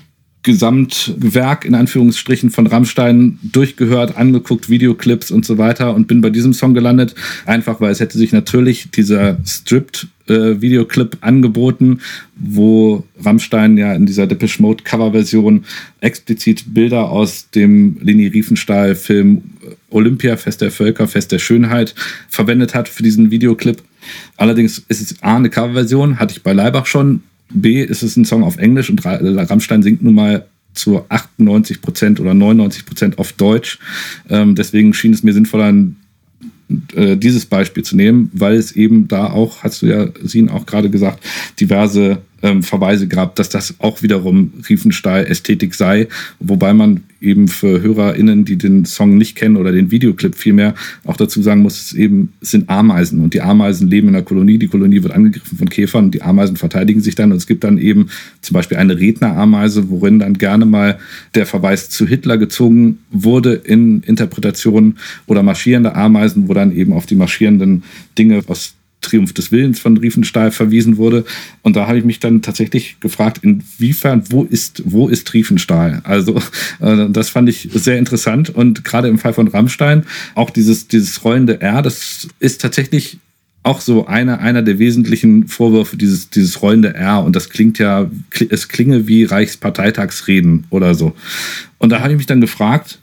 Gesamtwerk 0.48 1.66
in 1.66 1.76
Anführungsstrichen 1.76 2.52
von 2.52 2.68
Rammstein 2.68 3.38
durchgehört, 3.44 4.16
angeguckt, 4.16 4.70
Videoclips 4.70 5.30
und 5.30 5.46
so 5.46 5.58
weiter 5.58 5.94
und 5.94 6.08
bin 6.08 6.22
bei 6.22 6.30
diesem 6.30 6.54
Song 6.54 6.74
gelandet, 6.74 7.16
einfach 7.46 7.82
weil 7.82 7.92
es 7.92 8.00
hätte 8.00 8.18
sich 8.18 8.32
natürlich 8.32 8.90
dieser 8.92 9.38
Stripped 9.46 10.08
äh, 10.28 10.62
Videoclip 10.62 11.18
angeboten, 11.20 12.00
wo 12.38 13.04
Rammstein 13.26 13.78
ja 13.78 13.94
in 13.94 14.06
dieser 14.06 14.26
Depeche 14.26 14.62
Mode 14.62 14.86
Coverversion 14.86 15.66
explizit 16.00 16.74
Bilder 16.74 17.10
aus 17.10 17.50
dem 17.50 17.98
Leni 18.02 18.28
Riefenstahl 18.28 18.96
Film 18.96 19.42
Olympia, 19.90 20.38
Fest 20.38 20.62
der 20.62 20.72
Völker, 20.72 21.10
Fest 21.10 21.34
der 21.34 21.40
Schönheit 21.40 21.94
verwendet 22.30 22.74
hat 22.74 22.88
für 22.88 23.04
diesen 23.04 23.32
Videoclip. 23.32 23.84
Allerdings 24.38 24.82
ist 24.88 25.02
es 25.02 25.22
A, 25.22 25.36
eine 25.36 25.50
Coverversion, 25.50 26.20
hatte 26.20 26.32
ich 26.32 26.42
bei 26.42 26.54
Leibach 26.54 26.86
schon, 26.86 27.24
B 27.50 27.82
ist 27.82 28.04
es 28.04 28.18
ein 28.18 28.26
Song 28.26 28.44
auf 28.44 28.58
Englisch 28.58 28.90
und 28.90 29.06
Rammstein 29.06 29.84
singt 29.84 30.04
nun 30.04 30.16
mal 30.16 30.46
zu 30.74 31.06
98 31.10 31.82
Prozent 31.82 32.20
oder 32.20 32.34
99 32.34 32.86
Prozent 32.86 33.20
auf 33.20 33.34
Deutsch. 33.34 33.80
Ähm, 34.30 34.56
deswegen 34.56 34.94
schien 34.94 35.14
es 35.14 35.24
mir 35.24 35.34
sinnvoller, 35.34 35.74
äh, 36.94 37.18
dieses 37.18 37.46
Beispiel 37.46 37.84
zu 37.84 37.96
nehmen, 37.96 38.30
weil 38.34 38.56
es 38.56 38.74
eben 38.74 39.08
da 39.08 39.28
auch, 39.28 39.64
hast 39.64 39.82
du 39.82 39.88
ja 39.88 40.08
Sin 40.24 40.50
auch 40.50 40.66
gerade 40.66 40.90
gesagt, 40.90 41.24
diverse 41.60 42.22
ähm, 42.42 42.64
Verweise 42.64 43.08
gab, 43.08 43.36
dass 43.36 43.50
das 43.50 43.76
auch 43.80 44.02
wiederum 44.02 44.54
Riefenstahl-Ästhetik 44.68 45.74
sei, 45.74 46.08
wobei 46.40 46.74
man 46.74 47.02
eben 47.20 47.48
für 47.48 47.82
HörerInnen, 47.82 48.46
die 48.46 48.58
den 48.58 48.86
Song 48.86 49.18
nicht 49.18 49.36
kennen 49.36 49.58
oder 49.58 49.72
den 49.72 49.90
Videoclip 49.90 50.36
vielmehr, 50.36 50.76
auch 51.04 51.18
dazu 51.18 51.42
sagen 51.42 51.62
muss, 51.62 51.82
es 51.82 51.94
eben 51.94 52.34
sind 52.42 52.70
Ameisen 52.70 53.22
und 53.22 53.34
die 53.34 53.42
Ameisen 53.42 53.88
leben 53.88 54.08
in 54.08 54.14
der 54.14 54.22
Kolonie, 54.22 54.60
die 54.60 54.68
Kolonie 54.68 55.02
wird 55.02 55.14
angegriffen 55.14 55.58
von 55.58 55.70
Käfern 55.70 56.12
die 56.12 56.22
Ameisen 56.22 56.58
verteidigen 56.58 57.02
sich 57.02 57.16
dann 57.16 57.32
und 57.32 57.38
es 57.38 57.48
gibt 57.48 57.64
dann 57.64 57.78
eben 57.78 58.10
zum 58.42 58.54
Beispiel 58.54 58.78
eine 58.78 59.00
Rednerameise, 59.00 59.90
worin 59.90 60.20
dann 60.20 60.36
gerne 60.36 60.66
mal 60.66 61.00
der 61.34 61.46
Verweis 61.46 61.90
zu 61.90 62.08
Hitler 62.08 62.38
gezogen 62.38 63.00
wurde 63.12 63.54
in 63.54 64.02
Interpretationen 64.02 64.98
oder 65.26 65.44
marschierende 65.44 65.96
Ameisen, 65.96 66.48
wo 66.48 66.54
dann 66.54 66.72
eben 66.72 66.94
auf 66.94 67.06
die 67.06 67.16
marschierenden 67.16 67.84
Dinge 68.18 68.42
aus 68.48 68.77
Triumph 69.08 69.34
des 69.34 69.52
Willens 69.52 69.80
von 69.80 69.98
Riefenstahl 69.98 70.52
verwiesen 70.52 70.98
wurde. 70.98 71.26
Und 71.62 71.76
da 71.76 71.88
habe 71.88 71.98
ich 71.98 72.04
mich 72.04 72.20
dann 72.20 72.42
tatsächlich 72.42 73.00
gefragt, 73.00 73.40
inwiefern, 73.42 74.24
wo 74.30 74.44
ist, 74.44 74.84
wo 74.86 75.08
ist 75.08 75.34
Riefenstahl? 75.34 76.02
Also 76.04 76.42
äh, 76.80 77.10
das 77.10 77.30
fand 77.30 77.50
ich 77.50 77.70
sehr 77.74 77.98
interessant. 77.98 78.50
Und 78.50 78.84
gerade 78.84 79.08
im 79.08 79.20
Fall 79.20 79.34
von 79.34 79.48
Rammstein, 79.48 80.04
auch 80.36 80.50
dieses, 80.50 80.88
dieses 80.88 81.24
rollende 81.24 81.62
R, 81.62 81.82
das 81.82 82.28
ist 82.40 82.62
tatsächlich 82.62 83.20
auch 83.64 83.82
so 83.82 84.08
einer, 84.08 84.40
einer 84.40 84.62
der 84.62 84.80
wesentlichen 84.80 85.48
Vorwürfe, 85.48 85.98
dieses, 85.98 86.30
dieses 86.30 86.62
rollende 86.62 86.94
R. 86.94 87.24
Und 87.24 87.36
das 87.36 87.50
klingt 87.50 87.80
ja, 87.80 88.10
es 88.50 88.70
klinge 88.70 89.08
wie 89.08 89.26
Reichsparteitagsreden 89.26 90.66
oder 90.70 90.96
so. 90.96 91.14
Und 91.78 91.92
da 91.92 92.00
habe 92.00 92.12
ich 92.12 92.18
mich 92.18 92.28
dann 92.28 92.42
gefragt, 92.42 93.00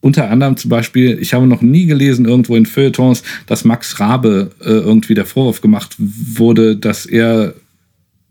unter 0.00 0.30
anderem 0.30 0.56
zum 0.56 0.68
Beispiel, 0.68 1.18
ich 1.20 1.34
habe 1.34 1.46
noch 1.46 1.62
nie 1.62 1.86
gelesen 1.86 2.24
irgendwo 2.24 2.56
in 2.56 2.66
Feuilletons, 2.66 3.22
dass 3.46 3.64
Max 3.64 3.98
Rabe 3.98 4.50
äh, 4.60 4.70
irgendwie 4.70 5.14
der 5.14 5.26
Vorwurf 5.26 5.60
gemacht 5.60 5.96
wurde, 5.98 6.76
dass 6.76 7.04
er 7.04 7.54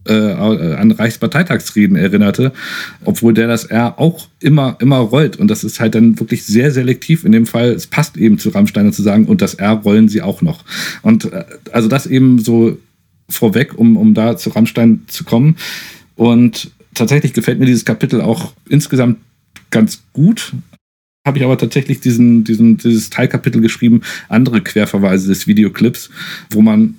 äh, 0.07 0.13
an 0.13 0.91
Reichsparteitagsreden 0.91 1.97
erinnerte, 1.97 2.53
obwohl 3.03 3.33
der 3.33 3.47
das 3.47 3.65
R 3.65 3.99
auch 3.99 4.27
immer, 4.39 4.77
immer 4.79 4.97
rollt. 4.97 5.35
Und 5.35 5.49
das 5.49 5.63
ist 5.65 5.79
halt 5.79 5.95
dann 5.95 6.17
wirklich 6.19 6.45
sehr 6.45 6.71
selektiv 6.71 7.25
in 7.25 7.33
dem 7.33 7.45
Fall. 7.45 7.71
Es 7.71 7.87
passt 7.87 8.15
eben 8.15 8.39
zu 8.39 8.49
Rammsteiner 8.49 8.91
zu 8.91 9.01
sagen, 9.01 9.25
und 9.25 9.41
das 9.41 9.55
R 9.55 9.73
rollen 9.73 10.07
sie 10.07 10.21
auch 10.21 10.41
noch. 10.41 10.63
Und 11.01 11.31
äh, 11.33 11.43
also 11.71 11.89
das 11.89 12.05
eben 12.05 12.39
so 12.39 12.77
vorweg, 13.29 13.77
um, 13.77 13.97
um 13.97 14.13
da 14.13 14.37
zu 14.37 14.51
Rammstein 14.51 15.01
zu 15.07 15.25
kommen. 15.25 15.57
Und 16.15 16.71
tatsächlich 16.93 17.33
gefällt 17.33 17.59
mir 17.59 17.65
dieses 17.65 17.85
Kapitel 17.85 18.21
auch 18.21 18.53
insgesamt 18.69 19.17
ganz 19.69 20.03
gut 20.13 20.53
habe 21.27 21.37
ich 21.37 21.43
aber 21.43 21.57
tatsächlich 21.57 21.99
diesen, 21.99 22.43
diesen, 22.43 22.77
dieses 22.77 23.11
Teilkapitel 23.11 23.61
geschrieben, 23.61 24.01
andere 24.29 24.61
Querverweise 24.61 25.27
des 25.27 25.45
Videoclips, 25.45 26.09
wo 26.51 26.61
man 26.61 26.95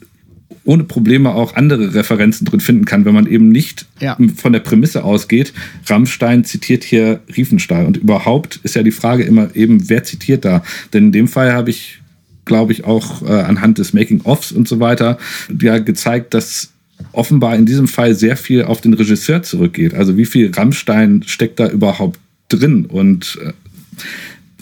ohne 0.65 0.85
Probleme 0.85 1.35
auch 1.35 1.57
andere 1.57 1.95
Referenzen 1.95 2.47
drin 2.47 2.61
finden 2.61 2.85
kann, 2.85 3.07
wenn 3.07 3.15
man 3.15 3.27
eben 3.27 3.49
nicht 3.49 3.87
ja. 4.01 4.19
von 4.37 4.53
der 4.53 4.61
Prämisse 4.61 5.03
ausgeht. 5.03 5.55
Rammstein 5.87 6.45
zitiert 6.45 6.85
hier 6.85 7.21
Riefenstahl. 7.35 7.87
Und 7.87 7.97
überhaupt 7.97 8.61
ist 8.65 8.77
ja 8.77 8.83
die 8.83 8.91
Frage 8.91 9.23
immer 9.23 9.57
eben, 9.57 9.89
wer 9.89 10.05
zitiert 10.05 10.45
da? 10.45 10.63
Denn 10.93 11.07
in 11.07 11.13
dem 11.13 11.29
Fall 11.29 11.55
habe 11.55 11.71
ich, 11.71 12.01
glaube 12.45 12.73
ich, 12.73 12.85
auch 12.85 13.23
äh, 13.23 13.33
anhand 13.33 13.79
des 13.79 13.95
Making-ofs 13.95 14.53
und 14.53 14.69
so 14.69 14.79
weiter 14.79 15.17
ja 15.59 15.79
gezeigt, 15.79 16.35
dass 16.35 16.71
offenbar 17.13 17.57
in 17.57 17.65
diesem 17.65 17.89
Fall 17.89 18.15
sehr 18.15 18.37
viel 18.37 18.65
auf 18.65 18.83
den 18.83 18.93
Regisseur 18.93 19.43
zurückgeht. 19.43 19.95
Also 19.95 20.19
wie 20.19 20.27
viel 20.27 20.51
Rammstein 20.51 21.23
steckt 21.27 21.61
da 21.61 21.69
überhaupt 21.69 22.19
drin? 22.49 22.85
Und 22.85 23.39
äh, 23.43 23.53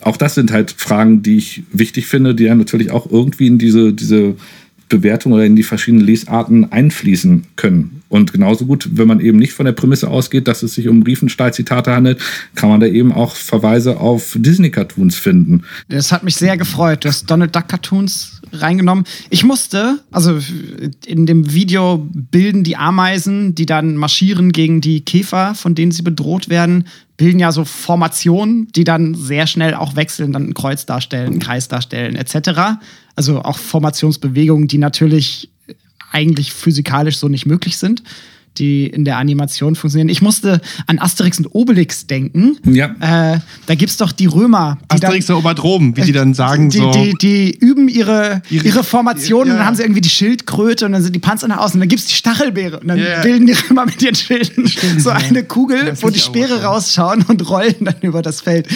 auch 0.03 0.17
das 0.17 0.35
sind 0.35 0.53
halt 0.53 0.73
Fragen, 0.73 1.23
die 1.23 1.37
ich 1.37 1.63
wichtig 1.73 2.07
finde, 2.07 2.35
die 2.35 2.45
ja 2.45 2.55
natürlich 2.55 2.91
auch 2.91 3.11
irgendwie 3.11 3.47
in 3.47 3.59
diese, 3.59 3.93
diese 3.93 4.37
Bewertung 4.89 5.33
oder 5.33 5.45
in 5.45 5.57
die 5.57 5.63
verschiedenen 5.63 6.05
Lesarten 6.05 6.71
einfließen 6.71 7.45
können. 7.57 8.03
Und 8.09 8.33
genauso 8.33 8.67
gut, 8.67 8.89
wenn 8.93 9.09
man 9.09 9.21
eben 9.21 9.39
nicht 9.39 9.53
von 9.53 9.67
der 9.67 9.73
Prämisse 9.73 10.09
ausgeht, 10.09 10.47
dass 10.47 10.63
es 10.63 10.75
sich 10.75 10.89
um 10.89 11.03
Riefenstahl-Zitate 11.03 11.93
handelt, 11.93 12.21
kann 12.55 12.69
man 12.69 12.79
da 12.79 12.87
eben 12.87 13.13
auch 13.13 13.35
Verweise 13.35 13.99
auf 13.99 14.37
Disney-Cartoons 14.39 15.17
finden. 15.17 15.65
Das 15.89 16.13
hat 16.13 16.23
mich 16.23 16.37
sehr 16.37 16.57
gefreut. 16.57 17.05
Du 17.05 17.09
hast 17.09 17.29
Donald 17.29 17.55
Duck-Cartoons 17.55 18.41
reingenommen. 18.53 19.05
Ich 19.31 19.45
musste, 19.45 20.01
also 20.13 20.39
in 21.05 21.27
dem 21.27 21.53
Video 21.53 22.07
bilden 22.13 22.63
die 22.63 22.77
Ameisen, 22.77 23.57
die 23.57 23.67
dann 23.67 23.97
marschieren 23.97 24.53
gegen 24.53 24.81
die 24.81 25.01
Käfer, 25.01 25.55
von 25.57 25.75
denen 25.75 25.91
sie 25.91 26.03
bedroht 26.03 26.49
werden, 26.49 26.85
bilden 27.17 27.39
ja 27.39 27.51
so 27.51 27.65
Formationen, 27.65 28.69
die 28.77 28.85
dann 28.85 29.15
sehr 29.15 29.47
schnell 29.47 29.75
auch 29.75 29.97
wechseln, 29.97 30.33
dann 30.33 30.51
ein 30.51 30.55
Kreuz 30.55 30.87
darstellen, 30.87 31.33
einen 31.33 31.39
Kreis 31.41 31.69
darstellen, 31.69 32.15
etc. 32.15 32.79
Also 33.17 33.43
auch 33.43 33.59
Formationsbewegungen, 33.59 34.69
die 34.69 34.79
natürlich 34.79 35.51
eigentlich 36.13 36.53
physikalisch 36.53 37.19
so 37.19 37.29
nicht 37.29 37.47
möglich 37.47 37.77
sind 37.77 38.03
die 38.59 38.87
in 38.87 39.05
der 39.05 39.19
Animation 39.19 39.75
funktionieren. 39.77 40.09
Ich 40.09 40.23
musste 40.23 40.61
an 40.87 40.99
Asterix 40.99 41.39
und 41.39 41.47
Obelix 41.55 42.07
denken. 42.07 42.57
Ja. 42.65 42.95
Äh, 43.01 43.41
da 43.67 43.75
gibt 43.75 43.91
es 43.91 43.97
doch 43.97 44.13
die 44.13 44.27
Römer. 44.27 44.79
Die 44.91 44.95
Asterix 44.95 45.27
dann, 45.27 45.37
und 45.37 45.43
Oberdrom, 45.43 45.97
wie 45.97 46.03
die 46.03 46.13
dann 46.13 46.35
sagen 46.35 46.71
die, 46.71 46.79
so. 46.79 46.91
Die, 46.91 47.15
die 47.21 47.57
üben 47.59 47.89
ihre, 47.89 48.43
Ihre- 48.51 48.67
ihre 48.67 48.85
Formationen 48.85 49.49
ja. 49.49 49.53
und 49.55 49.59
dann 49.59 49.67
haben 49.67 49.77
sie 49.77 49.83
irgendwie 49.83 50.01
die 50.01 50.09
Schildkröte 50.09 50.87
und 50.87 50.93
dann 50.93 51.03
sind 51.03 51.15
die 51.15 51.21
Panzer 51.21 51.49
nach 51.49 51.59
außen 51.59 51.75
und 51.75 51.81
dann 51.81 51.89
gibt 51.89 52.01
es 52.03 52.09
die 52.09 52.15
Stachelbeere 52.15 52.81
und 52.81 52.89
dann 52.89 52.99
ja. 52.99 53.21
bilden 53.23 53.47
die 53.47 53.53
Römer 53.71 53.87
mit 53.87 54.01
ihren 54.03 54.15
Schilden 54.15 54.67
so 54.99 55.11
ja. 55.11 55.17
eine 55.17 55.45
Kugel, 55.45 55.95
wo 56.01 56.11
die 56.11 56.19
Speere 56.19 56.63
rausschauen 56.63 57.23
und 57.29 57.49
rollen 57.49 57.75
dann 57.81 57.97
über 58.03 58.23
das 58.23 58.41
Feld. 58.41 58.67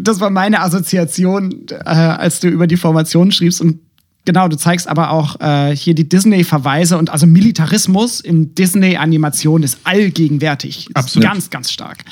Das 0.00 0.20
war 0.20 0.30
meine 0.30 0.60
Assoziation, 0.60 1.66
äh, 1.70 1.88
als 1.88 2.40
du 2.40 2.48
über 2.48 2.66
die 2.66 2.76
Formation 2.76 3.32
schriebst 3.32 3.60
und 3.60 3.78
Genau, 4.26 4.48
du 4.48 4.56
zeigst 4.56 4.88
aber 4.88 5.10
auch 5.10 5.38
äh, 5.40 5.76
hier 5.76 5.94
die 5.94 6.08
Disney-Verweise 6.08 6.96
und 6.96 7.10
also 7.10 7.26
Militarismus 7.26 8.20
in 8.20 8.54
Disney-Animation 8.54 9.62
ist 9.62 9.78
allgegenwärtig. 9.84 10.86
Ist 10.88 10.96
Absolut. 10.96 11.28
Ganz, 11.28 11.50
ganz 11.50 11.70
stark. 11.70 12.04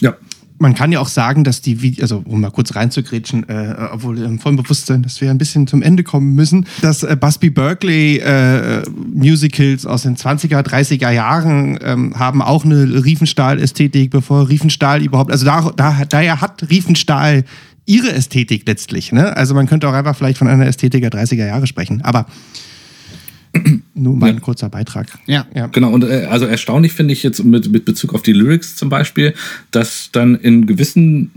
Ja. 0.00 0.14
Man 0.60 0.74
kann 0.74 0.90
ja 0.90 0.98
auch 0.98 1.06
sagen, 1.06 1.44
dass 1.44 1.60
die, 1.60 1.82
Vide- 1.82 2.02
also 2.02 2.24
um 2.24 2.40
mal 2.40 2.50
kurz 2.50 2.74
reinzugrätschen, 2.74 3.48
äh, 3.48 3.76
obwohl 3.92 4.18
im 4.18 4.40
vollen 4.40 4.56
Bewusstsein, 4.56 5.04
dass 5.04 5.20
wir 5.20 5.30
ein 5.30 5.38
bisschen 5.38 5.68
zum 5.68 5.82
Ende 5.82 6.02
kommen 6.02 6.34
müssen, 6.34 6.66
dass 6.82 7.04
äh, 7.04 7.14
Busby 7.14 7.50
Berkeley 7.50 8.16
äh, 8.16 8.82
Musicals 9.14 9.86
aus 9.86 10.02
den 10.02 10.16
20er, 10.16 10.62
30er 10.66 11.10
Jahren 11.12 11.78
ähm, 11.80 12.18
haben 12.18 12.42
auch 12.42 12.64
eine 12.64 13.04
Riefenstahl-Ästhetik, 13.04 14.10
bevor 14.10 14.48
Riefenstahl 14.48 15.00
überhaupt, 15.04 15.30
also 15.30 15.44
da, 15.44 15.70
da, 15.76 16.04
daher 16.08 16.40
hat 16.40 16.68
Riefenstahl 16.68 17.44
ihre 17.88 18.12
Ästhetik 18.12 18.62
letztlich. 18.66 19.12
Ne? 19.12 19.36
Also 19.36 19.54
man 19.54 19.66
könnte 19.66 19.88
auch 19.88 19.94
einfach 19.94 20.14
vielleicht 20.14 20.38
von 20.38 20.46
einer 20.46 20.66
Ästhetik 20.66 21.00
der 21.00 21.10
30er 21.10 21.46
Jahre 21.46 21.66
sprechen, 21.66 22.02
aber 22.02 22.26
nur 23.94 24.14
mal 24.14 24.30
ein 24.30 24.42
kurzer 24.42 24.68
Beitrag. 24.68 25.06
Ja. 25.26 25.46
ja. 25.54 25.66
Genau, 25.68 25.90
und 25.90 26.04
äh, 26.04 26.26
also 26.30 26.44
erstaunlich 26.44 26.92
finde 26.92 27.14
ich 27.14 27.22
jetzt 27.22 27.42
mit, 27.42 27.72
mit 27.72 27.86
Bezug 27.86 28.14
auf 28.14 28.22
die 28.22 28.34
Lyrics 28.34 28.76
zum 28.76 28.90
Beispiel, 28.90 29.34
dass 29.70 30.10
dann 30.12 30.34
in 30.36 30.66
gewissen 30.66 31.30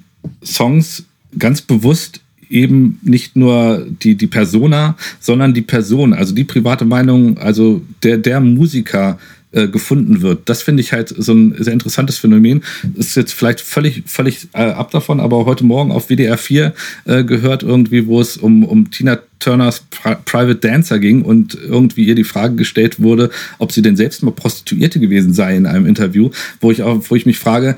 Songs 0.44 1.06
ganz 1.40 1.62
bewusst 1.62 2.20
eben 2.50 3.00
nicht 3.02 3.38
nur 3.38 3.88
die, 4.04 4.16
die 4.16 4.28
Persona, 4.28 4.98
sondern 5.22 5.54
die 5.54 5.62
Person, 5.62 6.14
also 6.14 6.36
die 6.36 6.44
private 6.44 6.84
Meinung, 6.84 7.38
also 7.38 7.82
der, 8.04 8.18
der 8.18 8.42
Musiker 8.42 9.18
äh, 9.52 9.68
gefunden 9.68 10.22
wird. 10.22 10.48
Das 10.50 10.62
finde 10.64 10.82
ich 10.82 10.94
halt 10.94 11.14
so 11.18 11.34
ein 11.34 11.56
sehr 11.58 11.74
interessantes 11.74 12.18
Phänomen. 12.18 12.64
Ist 12.96 13.16
jetzt 13.16 13.34
vielleicht 13.34 13.62
völlig, 13.62 14.04
völlig 14.06 14.48
äh, 14.54 14.64
ab 14.64 14.92
davon, 14.92 15.20
aber 15.20 15.46
heute 15.46 15.66
Morgen 15.66 15.92
auf 15.92 16.08
WDR 16.10 16.38
4 16.38 16.74
äh, 17.06 17.24
gehört 17.24 17.64
irgendwie, 17.64 18.08
wo 18.08 18.22
es 18.22 18.38
um, 18.38 18.64
um 18.64 18.92
Tina 18.92 19.20
Turners 19.40 19.84
Pri 19.90 20.16
Private 20.24 20.56
Dancer 20.56 21.00
ging 21.00 21.24
und 21.24 21.56
irgendwie 21.56 22.06
ihr 22.06 22.16
die 22.16 22.24
Frage 22.24 22.56
gestellt 22.56 23.02
wurde, 23.02 23.30
ob 23.58 23.72
sie 23.72 23.82
denn 23.82 23.98
selbst 23.98 24.24
mal 24.24 24.32
Prostituierte 24.32 25.00
gewesen 25.00 25.34
sei 25.34 25.56
in 25.56 25.66
einem 25.66 25.86
Interview, 25.86 26.30
wo 26.60 26.72
ich 26.72 26.84
auch, 26.84 27.04
wo 27.10 27.16
ich 27.16 27.26
mich 27.26 27.40
frage, 27.40 27.78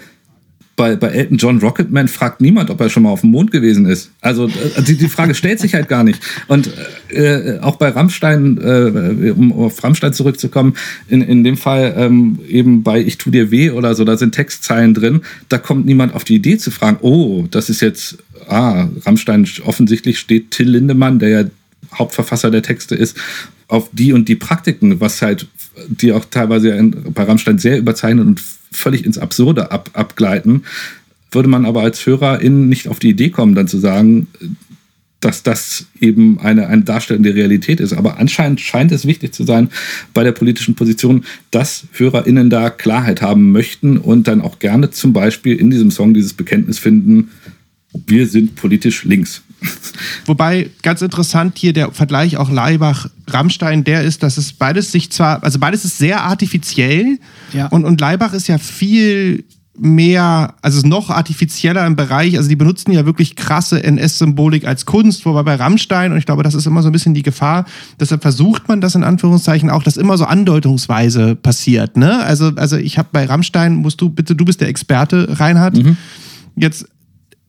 bei, 0.76 0.96
bei 0.96 1.10
Elton 1.10 1.38
John 1.38 1.60
Rocketman 1.60 2.08
fragt 2.08 2.42
niemand, 2.42 2.70
ob 2.72 2.82
er 2.82 2.90
schon 2.90 3.04
mal 3.04 3.10
auf 3.10 3.22
dem 3.22 3.32
Mond 3.32 3.52
gewesen 3.52 3.86
ist. 3.86 4.10
Also 4.22 4.48
äh, 4.48 4.82
die, 4.82 4.98
die 4.98 5.08
Frage 5.08 5.36
stellt 5.36 5.60
sich 5.60 5.76
halt 5.76 5.88
gar 5.88 6.04
nicht. 6.04 6.20
Und 6.48 6.72
äh, 7.10 7.60
auch 7.60 7.76
bei 7.76 7.90
Rammstein, 7.90 8.58
äh, 8.58 9.32
um 9.32 9.54
auf 9.54 9.84
Rammstein 9.84 10.14
zurückzukommen, 10.14 10.76
in, 11.08 11.22
in 11.22 11.44
dem 11.44 11.58
Fall 11.58 11.94
ähm, 11.98 12.40
eben 12.48 12.82
bei 12.82 13.00
Ich 13.02 13.18
tu 13.18 13.30
dir 13.30 13.52
weh 13.52 13.70
oder 13.70 13.94
so, 13.94 14.04
da 14.04 14.18
sind 14.18 14.34
Textzeilen 14.34 14.94
drin, 14.94 15.22
da 15.50 15.60
kommt 15.60 15.86
niemand 15.86 16.16
auf 16.16 16.24
die 16.24 16.36
Idee 16.36 16.58
zu 16.58 16.72
fragen, 16.72 16.98
oh, 17.02 17.46
das 17.52 17.70
ist 17.70 17.82
jetzt, 17.82 18.18
ah, 18.48 18.88
Rammstein, 19.06 19.48
offensichtlich 19.66 20.18
steht 20.18 20.52
Till 20.52 20.70
Lindemann, 20.70 21.20
der 21.20 21.30
ja 21.30 21.44
Hauptverfasser 21.94 22.50
der 22.50 22.64
Texte 22.64 22.96
ist, 22.96 23.16
auf 23.68 23.90
die 23.92 24.14
und 24.14 24.28
die 24.28 24.36
Praktiken, 24.36 25.00
was 25.00 25.22
halt, 25.22 25.48
die 25.88 26.14
auch 26.14 26.26
teilweise 26.26 26.92
bei 27.14 27.24
Rammstein 27.24 27.60
sehr 27.60 27.78
überzeichnet 27.78 28.26
und 28.26 28.42
völlig 28.74 29.06
ins 29.06 29.18
Absurde 29.18 29.72
ab, 29.72 29.90
abgleiten, 29.94 30.64
würde 31.32 31.50
man 31.50 31.66
aber 31.66 31.82
als 31.82 32.06
Hörerin 32.06 32.70
nicht 32.70 32.88
auf 32.88 33.00
die 33.00 33.10
Idee 33.10 33.30
kommen, 33.30 33.56
dann 33.56 33.68
zu 33.68 33.80
sagen, 33.80 34.28
dass 35.24 35.42
das 35.42 35.88
eben 36.00 36.40
eine, 36.40 36.68
eine 36.68 36.84
darstellende 36.84 37.34
Realität 37.34 37.80
ist. 37.80 37.94
Aber 37.94 38.20
anscheinend 38.20 38.60
scheint 38.60 38.92
es 38.92 39.06
wichtig 39.06 39.34
zu 39.34 39.46
sein 39.46 39.70
bei 40.14 40.24
der 40.24 40.34
politischen 40.34 40.76
Position, 40.76 41.24
dass 41.52 41.86
HörerInnen 41.94 42.50
da 42.50 42.70
Klarheit 42.70 43.22
haben 43.22 43.52
möchten 43.52 43.98
und 43.98 44.28
dann 44.28 44.42
auch 44.42 44.60
gerne 44.60 44.92
zum 44.92 45.14
Beispiel 45.14 45.56
in 45.56 45.70
diesem 45.70 45.92
Song 45.92 46.14
dieses 46.14 46.34
Bekenntnis 46.34 46.78
finden, 46.78 47.32
wir 48.08 48.28
sind 48.28 48.56
politisch 48.56 49.06
links. 49.06 49.44
Wobei 50.26 50.70
ganz 50.82 51.02
interessant 51.02 51.58
hier 51.58 51.74
der 51.74 51.92
Vergleich 51.92 52.38
auch 52.38 52.50
Leibach-Rammstein, 52.50 53.84
der 53.84 54.04
ist, 54.04 54.24
dass 54.24 54.38
es 54.38 54.54
beides 54.54 54.92
sich 54.92 55.12
zwar, 55.12 55.44
also 55.44 55.60
beides 55.60 55.86
ist 55.86 55.98
sehr 55.98 56.22
artifiziell 56.24 57.20
Ja. 57.54 57.68
und, 57.68 57.86
und 57.86 58.00
Leibach 58.00 58.34
ist 58.34 58.48
ja 58.48 58.58
viel 58.58 59.44
mehr, 59.76 60.54
also 60.62 60.78
ist 60.78 60.86
noch 60.86 61.10
artifizieller 61.10 61.86
im 61.88 61.96
Bereich, 61.96 62.38
also 62.38 62.48
die 62.48 62.56
benutzen 62.56 62.92
ja 62.92 63.08
wirklich 63.08 63.36
krasse 63.36 63.84
NS-Symbolik 63.84 64.68
als 64.68 64.86
Kunst, 64.86 65.26
wobei 65.26 65.42
bei 65.42 65.56
Rammstein, 65.56 66.12
und 66.12 66.20
ich 66.20 66.28
glaube, 66.28 66.44
das 66.44 66.54
ist 66.54 66.68
immer 66.68 66.84
so 66.84 66.90
ein 66.90 66.92
bisschen 66.92 67.16
die 67.16 67.24
Gefahr, 67.24 67.66
deshalb 68.00 68.22
versucht 68.22 68.68
man 68.68 68.82
das 68.82 68.94
in 68.94 69.04
Anführungszeichen 69.04 69.72
auch, 69.72 69.82
dass 69.82 69.98
immer 69.98 70.16
so 70.18 70.26
andeutungsweise 70.26 71.34
passiert, 71.36 71.98
ne? 71.98 72.24
Also, 72.24 72.52
also 72.56 72.78
ich 72.78 73.00
habe 73.00 73.10
bei 73.12 73.26
Rammstein, 73.26 73.76
musst 73.76 74.00
du 74.00 74.10
bitte, 74.10 74.36
du 74.36 74.46
bist 74.46 74.62
der 74.62 74.68
Experte, 74.68 75.40
Reinhard, 75.40 75.76
jetzt 76.56 76.86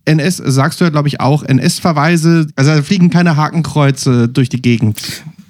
NS, 0.04 0.36
sagst 0.36 0.80
du 0.80 0.84
ja, 0.84 0.90
glaube 0.90 1.08
ich, 1.08 1.20
auch, 1.20 1.42
NS-Verweise, 1.42 2.46
also 2.56 2.70
da 2.70 2.82
fliegen 2.82 3.10
keine 3.10 3.36
Hakenkreuze 3.36 4.28
durch 4.28 4.48
die 4.48 4.60
Gegend. 4.60 5.00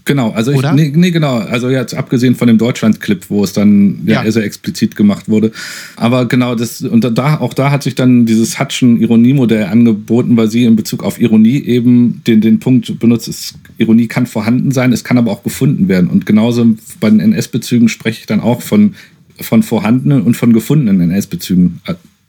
Genau, 0.07 0.33
also 0.33 0.53
ich, 0.53 0.61
nee, 0.73 0.93
nee, 0.95 1.11
genau, 1.11 1.39
also 1.39 1.71
jetzt 1.71 1.95
abgesehen 1.95 2.35
von 2.35 2.47
dem 2.47 2.59
Deutschland-Clip, 2.59 3.25
wo 3.31 3.43
es 3.43 3.55
dann 3.55 4.01
ja, 4.05 4.23
Ja. 4.23 4.31
sehr 4.31 4.45
explizit 4.45 4.97
gemacht 4.97 5.31
wurde. 5.31 5.51
Aber 5.97 6.29
genau, 6.29 6.55
das, 6.55 6.83
und 6.83 7.05
da, 7.17 7.39
auch 7.39 7.55
da 7.55 7.71
hat 7.71 7.83
sich 7.83 7.95
dann 7.95 8.27
dieses 8.27 8.59
Hutschen-Ironie-Modell 8.61 9.65
angeboten, 9.65 10.37
weil 10.37 10.51
sie 10.51 10.67
in 10.67 10.77
Bezug 10.77 11.03
auf 11.03 11.19
Ironie 11.19 11.59
eben 11.65 12.21
den, 12.27 12.43
den 12.43 12.59
Punkt 12.61 12.99
benutzt, 12.99 13.29
es, 13.29 13.55
Ironie 13.79 14.07
kann 14.07 14.27
vorhanden 14.27 14.73
sein, 14.73 14.93
es 14.93 15.05
kann 15.05 15.17
aber 15.17 15.31
auch 15.31 15.43
gefunden 15.43 15.89
werden. 15.89 16.11
Und 16.11 16.27
genauso 16.27 16.67
bei 17.01 17.09
den 17.09 17.21
NS-Bezügen 17.21 17.89
spreche 17.89 18.21
ich 18.21 18.27
dann 18.27 18.41
auch 18.41 18.61
von, 18.61 18.97
von 19.41 19.63
vorhandenen 19.63 20.21
und 20.21 20.37
von 20.37 20.53
gefundenen 20.53 21.01
NS-Bezügen. 21.01 21.81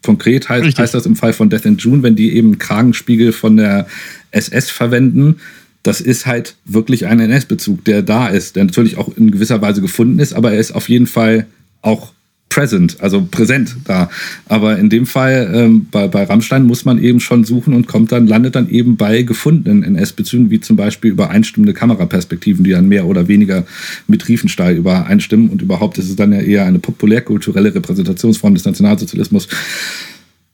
Konkret 0.06 0.48
heißt, 0.48 0.64
Richtig. 0.64 0.82
heißt 0.82 0.94
das 0.94 1.06
im 1.06 1.16
Fall 1.16 1.34
von 1.34 1.50
Death 1.50 1.66
in 1.66 1.78
June, 1.78 2.04
wenn 2.04 2.16
die 2.16 2.36
eben 2.36 2.50
einen 2.50 2.60
Kragenspiegel 2.60 3.32
von 3.32 3.58
der 3.58 3.88
SS 4.32 4.70
verwenden, 4.70 5.38
das 5.84 6.02
ist 6.02 6.26
halt 6.26 6.56
wirklich 6.66 7.06
ein 7.06 7.20
NS-Bezug, 7.20 7.84
der 7.86 8.02
da 8.02 8.28
ist, 8.28 8.56
der 8.56 8.66
natürlich 8.66 8.98
auch 8.98 9.16
in 9.18 9.32
gewisser 9.32 9.62
Weise 9.62 9.82
gefunden 9.82 10.20
ist, 10.20 10.34
aber 10.34 10.52
er 10.52 10.60
ist 10.60 10.72
auf 10.74 10.90
jeden 10.90 11.08
Fall 11.08 11.46
auch 11.82 12.14
present, 12.56 13.02
also 13.02 13.28
präsent 13.30 13.76
da. 13.84 14.10
Aber 14.48 14.80
in 14.80 14.90
dem 14.90 15.06
Fall 15.06 15.52
ähm, 15.54 15.88
bei, 15.92 16.08
bei 16.08 16.24
Rammstein 16.24 16.66
muss 16.66 16.86
man 16.86 17.04
eben 17.04 17.20
schon 17.20 17.44
suchen 17.44 17.74
und 17.74 17.86
kommt 17.86 18.14
dann, 18.14 18.28
landet 18.28 18.56
dann 18.56 18.70
eben 18.70 18.96
bei 18.96 19.24
gefundenen 19.24 19.84
NS-Bezügen, 19.84 20.50
wie 20.50 20.62
zum 20.62 20.78
Beispiel 20.78 21.12
übereinstimmende 21.12 21.74
Kameraperspektiven, 21.74 22.64
die 22.64 22.72
dann 22.72 22.88
mehr 22.88 23.08
oder 23.08 23.28
weniger 23.28 23.66
mit 24.08 24.30
Riefenstahl 24.30 24.74
übereinstimmen. 24.74 25.50
Und 25.50 25.62
überhaupt 25.62 25.98
ist 25.98 26.10
es 26.10 26.16
dann 26.16 26.32
ja 26.32 26.40
eher 26.40 26.66
eine 26.66 26.80
populärkulturelle 26.80 27.76
Repräsentationsform 27.76 28.54
des 28.56 28.64
Nationalsozialismus. 28.64 29.50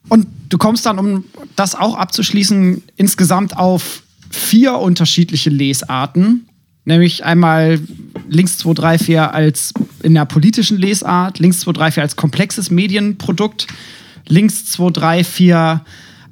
Und 0.10 0.26
du 0.49 0.57
kommst 0.57 0.88
dann, 0.88 0.98
um 0.98 1.26
das 1.56 1.76
auch 1.76 1.95
abzuschließen, 1.95 2.82
insgesamt 2.95 3.56
auf 3.56 4.02
vier 4.32 4.73
unterschiedliche 4.80 5.52
Lesarten. 5.52 6.48
Nämlich 6.91 7.23
einmal 7.23 7.80
links 8.27 8.57
2, 8.57 8.73
3, 8.73 8.97
4 8.97 9.34
als 9.34 9.73
in 10.03 10.13
der 10.13 10.26
politischen 10.26 10.77
Lesart, 10.77 11.39
links 11.39 11.61
2, 11.61 11.72
3, 11.72 11.91
4 11.91 12.03
als 12.03 12.15
komplexes 12.18 12.69
Medienprodukt, 12.69 13.68
links 14.27 14.65
2, 14.65 14.89
3, 14.89 15.23
4 15.23 15.85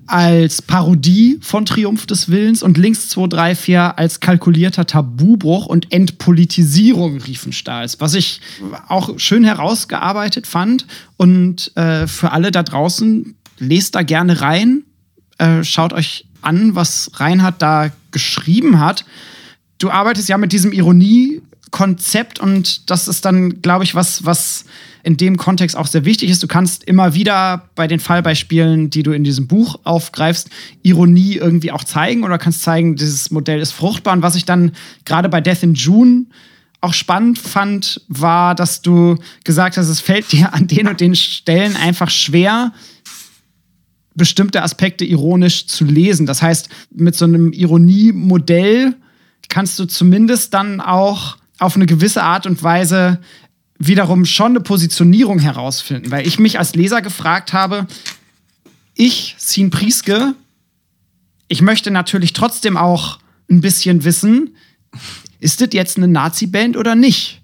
als 0.05 0.61
Parodie 0.61 1.39
von 1.39 1.65
Triumph 1.65 2.07
des 2.07 2.27
Willens 2.27 2.61
und 2.61 2.77
links 2.77 3.07
2, 3.07 3.27
3, 3.27 3.55
4 3.55 3.97
als 3.97 4.19
kalkulierter 4.19 4.85
Tabubruch 4.85 5.65
und 5.65 5.93
Entpolitisierung 5.93 7.21
Riefenstahls, 7.21 8.01
was 8.01 8.13
ich 8.13 8.41
auch 8.89 9.17
schön 9.17 9.45
herausgearbeitet 9.45 10.45
fand. 10.45 10.85
Und 11.15 11.71
äh, 11.77 12.05
für 12.05 12.33
alle 12.33 12.51
da 12.51 12.63
draußen, 12.63 13.33
lest 13.59 13.95
da 13.95 14.01
gerne 14.01 14.41
rein, 14.41 14.83
äh, 15.37 15.63
schaut 15.63 15.93
euch 15.93 16.25
an, 16.41 16.75
was 16.75 17.11
Reinhard 17.13 17.61
da 17.61 17.91
geschrieben 18.11 18.81
hat. 18.81 19.05
Du 19.79 19.89
arbeitest 19.89 20.29
ja 20.29 20.37
mit 20.37 20.51
diesem 20.51 20.73
Ironie-Konzept 20.73 22.39
und 22.39 22.89
das 22.89 23.07
ist 23.07 23.25
dann, 23.25 23.61
glaube 23.61 23.85
ich, 23.85 23.95
was, 23.95 24.25
was 24.25 24.65
in 25.03 25.15
dem 25.15 25.37
Kontext 25.37 25.77
auch 25.77 25.87
sehr 25.87 26.03
wichtig 26.03 26.29
ist. 26.29 26.43
Du 26.43 26.47
kannst 26.47 26.83
immer 26.83 27.13
wieder 27.13 27.69
bei 27.75 27.87
den 27.87 28.01
Fallbeispielen, 28.01 28.89
die 28.89 29.03
du 29.03 29.11
in 29.11 29.23
diesem 29.23 29.47
Buch 29.47 29.79
aufgreifst, 29.85 30.49
Ironie 30.83 31.35
irgendwie 31.35 31.71
auch 31.71 31.85
zeigen 31.85 32.25
oder 32.25 32.37
kannst 32.37 32.61
zeigen, 32.61 32.97
dieses 32.97 33.31
Modell 33.31 33.61
ist 33.61 33.71
fruchtbar. 33.71 34.13
Und 34.13 34.21
was 34.21 34.35
ich 34.35 34.43
dann 34.43 34.73
gerade 35.05 35.29
bei 35.29 35.39
Death 35.39 35.63
in 35.63 35.73
June 35.73 36.25
auch 36.81 36.93
spannend 36.93 37.39
fand, 37.39 38.01
war, 38.09 38.55
dass 38.55 38.81
du 38.81 39.17
gesagt 39.45 39.77
hast, 39.77 39.87
es 39.87 40.01
fällt 40.01 40.31
dir 40.33 40.53
an 40.53 40.67
den 40.67 40.87
und 40.87 40.99
den 40.99 41.15
Stellen 41.15 41.77
einfach 41.77 42.09
schwer, 42.09 42.73
bestimmte 44.15 44.61
Aspekte 44.61 45.05
ironisch 45.05 45.67
zu 45.67 45.85
lesen. 45.85 46.25
Das 46.25 46.41
heißt, 46.41 46.67
mit 46.91 47.15
so 47.15 47.23
einem 47.23 47.53
Ironiemodell 47.53 48.95
kannst 49.49 49.77
du 49.79 49.85
zumindest 49.85 50.53
dann 50.53 50.79
auch 50.79 51.37
auf 51.57 51.75
eine 51.75 51.85
gewisse 51.85 52.23
Art 52.23 52.45
und 52.45 52.63
Weise 52.63 53.19
wiederum 53.77 54.25
schon 54.25 54.53
eine 54.53 54.61
Positionierung 54.61 55.39
herausfinden, 55.39 56.11
weil 56.11 56.27
ich 56.27 56.39
mich 56.39 56.59
als 56.59 56.75
Leser 56.75 57.01
gefragt 57.01 57.53
habe, 57.53 57.87
ich, 58.93 59.35
Sin 59.37 59.69
Prieske, 59.69 60.35
ich 61.47 61.61
möchte 61.61 61.89
natürlich 61.89 62.33
trotzdem 62.33 62.77
auch 62.77 63.19
ein 63.49 63.61
bisschen 63.61 64.03
wissen, 64.03 64.55
ist 65.39 65.61
das 65.61 65.69
jetzt 65.71 65.97
eine 65.97 66.07
Nazi-Band 66.07 66.77
oder 66.77 66.95
nicht? 66.95 67.41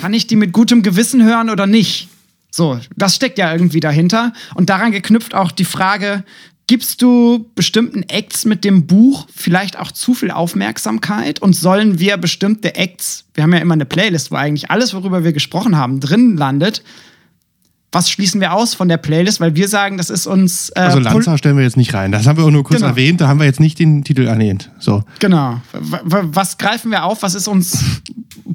Kann 0.00 0.14
ich 0.14 0.26
die 0.26 0.36
mit 0.36 0.52
gutem 0.52 0.82
Gewissen 0.82 1.24
hören 1.24 1.50
oder 1.50 1.66
nicht? 1.66 2.08
So, 2.50 2.80
das 2.96 3.16
steckt 3.16 3.36
ja 3.36 3.52
irgendwie 3.52 3.80
dahinter. 3.80 4.32
Und 4.54 4.70
daran 4.70 4.92
geknüpft 4.92 5.34
auch 5.34 5.50
die 5.50 5.64
Frage, 5.64 6.24
Gibst 6.68 7.00
du 7.00 7.48
bestimmten 7.54 8.02
Acts 8.02 8.44
mit 8.44 8.64
dem 8.64 8.88
Buch 8.88 9.28
vielleicht 9.32 9.78
auch 9.78 9.92
zu 9.92 10.14
viel 10.14 10.32
Aufmerksamkeit? 10.32 11.40
Und 11.40 11.54
sollen 11.54 12.00
wir 12.00 12.16
bestimmte 12.16 12.74
Acts, 12.74 13.24
wir 13.34 13.44
haben 13.44 13.52
ja 13.52 13.60
immer 13.60 13.74
eine 13.74 13.84
Playlist, 13.84 14.32
wo 14.32 14.34
eigentlich 14.34 14.68
alles, 14.68 14.92
worüber 14.92 15.22
wir 15.22 15.32
gesprochen 15.32 15.76
haben, 15.76 16.00
drin 16.00 16.36
landet. 16.36 16.82
Was 17.92 18.10
schließen 18.10 18.40
wir 18.40 18.52
aus 18.52 18.74
von 18.74 18.88
der 18.88 18.96
Playlist? 18.96 19.38
Weil 19.38 19.54
wir 19.54 19.68
sagen, 19.68 19.96
das 19.96 20.10
ist 20.10 20.26
uns. 20.26 20.70
Äh, 20.70 20.80
also 20.80 20.98
Lanza 20.98 21.38
stellen 21.38 21.56
wir 21.56 21.62
jetzt 21.62 21.76
nicht 21.76 21.94
rein. 21.94 22.10
Das 22.10 22.26
haben 22.26 22.36
wir 22.36 22.44
auch 22.44 22.50
nur 22.50 22.64
kurz 22.64 22.80
genau. 22.80 22.90
erwähnt. 22.90 23.20
Da 23.20 23.28
haben 23.28 23.38
wir 23.38 23.46
jetzt 23.46 23.60
nicht 23.60 23.78
den 23.78 24.02
Titel 24.02 24.26
erwähnt. 24.26 24.72
So. 24.80 25.04
Genau. 25.20 25.60
Was 25.72 26.58
greifen 26.58 26.90
wir 26.90 27.04
auf? 27.04 27.22
Was 27.22 27.36
ist 27.36 27.46
uns 27.46 27.84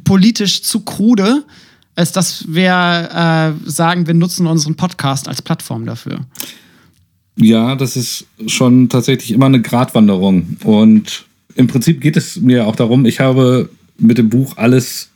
politisch 0.03 0.63
zu 0.63 0.81
krude, 0.81 1.45
als 1.95 2.11
dass 2.11 2.43
wir 2.49 3.55
äh, 3.65 3.69
sagen, 3.69 4.05
wir 4.05 4.15
nutzen 4.15 4.47
unseren 4.47 4.75
Podcast 4.75 5.29
als 5.29 5.41
Plattform 5.41 5.85
dafür? 5.85 6.19
Ja, 7.41 7.75
das 7.75 7.97
ist 7.97 8.27
schon 8.45 8.87
tatsächlich 8.89 9.31
immer 9.31 9.47
eine 9.47 9.61
Gratwanderung. 9.61 10.57
Und 10.63 11.25
im 11.55 11.67
Prinzip 11.67 11.99
geht 11.99 12.15
es 12.15 12.39
mir 12.39 12.67
auch 12.67 12.75
darum, 12.75 13.05
ich 13.05 13.19
habe 13.19 13.69
mit 13.97 14.19
dem 14.19 14.29
Buch 14.29 14.57
alles 14.57 15.09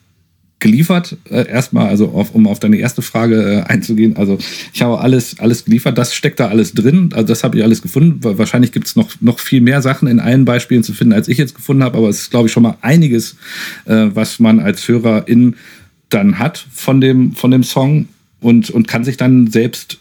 geliefert. 0.60 1.18
Äh, 1.30 1.48
erstmal, 1.48 1.88
also 1.88 2.10
auf, 2.10 2.34
um 2.34 2.48
auf 2.48 2.60
deine 2.60 2.78
erste 2.78 3.04
Frage 3.04 3.64
äh, 3.68 3.72
einzugehen. 3.72 4.18
Also 4.18 4.40
ich 4.74 4.82
habe 4.82 5.00
alles, 5.00 5.40
alles 5.40 5.66
geliefert. 5.66 6.00
Das 6.00 6.16
steckt 6.16 6.40
da 6.40 6.48
alles 6.48 6.74
drin. 6.74 7.12
Also 7.14 7.28
das 7.28 7.44
habe 7.44 7.58
ich 7.58 7.64
alles 7.64 7.84
gefunden. 7.84 8.20
Wahrscheinlich 8.24 8.72
gibt 8.72 8.88
es 8.88 8.96
noch, 8.96 9.10
noch 9.22 9.38
viel 9.38 9.62
mehr 9.62 9.84
Sachen 9.84 10.08
in 10.08 10.20
allen 10.20 10.46
Beispielen 10.46 10.82
zu 10.82 10.94
finden, 10.94 11.14
als 11.14 11.28
ich 11.28 11.38
jetzt 11.38 11.54
gefunden 11.54 11.84
habe. 11.84 12.00
Aber 12.00 12.10
es 12.10 12.22
ist, 12.22 12.32
glaube 12.32 12.48
ich, 12.48 12.52
schon 12.52 12.64
mal 12.64 12.78
einiges, 12.82 13.36
äh, 13.86 14.08
was 14.16 14.40
man 14.40 14.60
als 14.60 14.88
Hörerin 14.88 15.58
dann 16.10 16.40
hat 16.40 16.66
von 16.72 17.02
dem, 17.02 17.34
von 17.34 17.52
dem 17.52 17.64
Song 17.64 18.08
und, 18.40 18.72
und 18.72 18.88
kann 18.88 19.04
sich 19.04 19.18
dann 19.18 19.46
selbst 19.48 20.00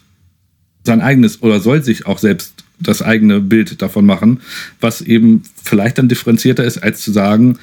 sein 0.85 1.01
eigenes 1.01 1.41
oder 1.41 1.59
soll 1.59 1.83
sich 1.83 2.05
auch 2.05 2.19
selbst 2.19 2.63
das 2.79 3.01
eigene 3.01 3.39
Bild 3.39 3.81
davon 3.81 4.05
machen, 4.05 4.41
was 4.79 5.01
eben 5.01 5.43
vielleicht 5.63 5.97
dann 5.97 6.09
differenzierter 6.09 6.63
ist, 6.63 6.77
als 6.77 7.01
zu 7.01 7.11
sagen, 7.11 7.57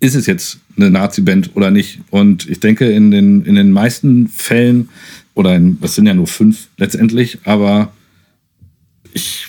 ist 0.00 0.14
es 0.14 0.26
jetzt 0.26 0.58
eine 0.76 0.90
Nazi-Band 0.90 1.50
oder 1.54 1.70
nicht? 1.70 2.00
Und 2.10 2.48
ich 2.48 2.60
denke, 2.60 2.90
in 2.90 3.10
den, 3.10 3.44
in 3.44 3.54
den 3.54 3.70
meisten 3.70 4.28
Fällen, 4.28 4.88
oder 5.34 5.54
in, 5.56 5.80
das 5.80 5.94
sind 5.94 6.06
ja 6.06 6.14
nur 6.14 6.26
fünf 6.26 6.68
letztendlich, 6.76 7.38
aber 7.44 7.92
ich 9.12 9.48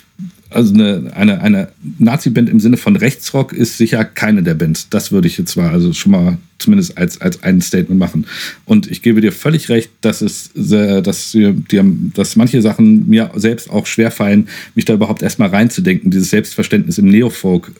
also 0.50 0.74
eine, 0.74 1.12
eine, 1.14 1.40
eine 1.40 1.68
Nazi-Band 1.98 2.48
im 2.48 2.60
Sinne 2.60 2.76
von 2.76 2.96
Rechtsrock 2.96 3.52
ist 3.52 3.78
sicher 3.78 4.04
keine 4.04 4.42
der 4.42 4.54
Bands. 4.54 4.88
Das 4.88 5.10
würde 5.10 5.26
ich 5.26 5.38
jetzt 5.38 5.56
mal 5.56 5.70
also 5.70 5.92
schon 5.92 6.12
mal 6.12 6.38
zumindest 6.58 6.96
als, 6.96 7.20
als 7.20 7.42
ein 7.42 7.60
Statement 7.60 7.98
machen. 7.98 8.26
Und 8.64 8.90
ich 8.90 9.02
gebe 9.02 9.20
dir 9.20 9.32
völlig 9.32 9.68
recht, 9.68 9.90
dass 10.00 10.22
es, 10.22 10.50
dass, 10.54 11.32
die, 11.32 11.82
dass 12.14 12.36
manche 12.36 12.62
Sachen 12.62 13.08
mir 13.08 13.30
selbst 13.34 13.70
auch 13.70 13.86
schwerfallen, 13.86 14.48
mich 14.74 14.84
da 14.84 14.94
überhaupt 14.94 15.22
erstmal 15.22 15.48
reinzudenken. 15.48 16.10
Dieses 16.10 16.30
Selbstverständnis 16.30 16.98
im 16.98 17.08
Neofolk 17.10 17.72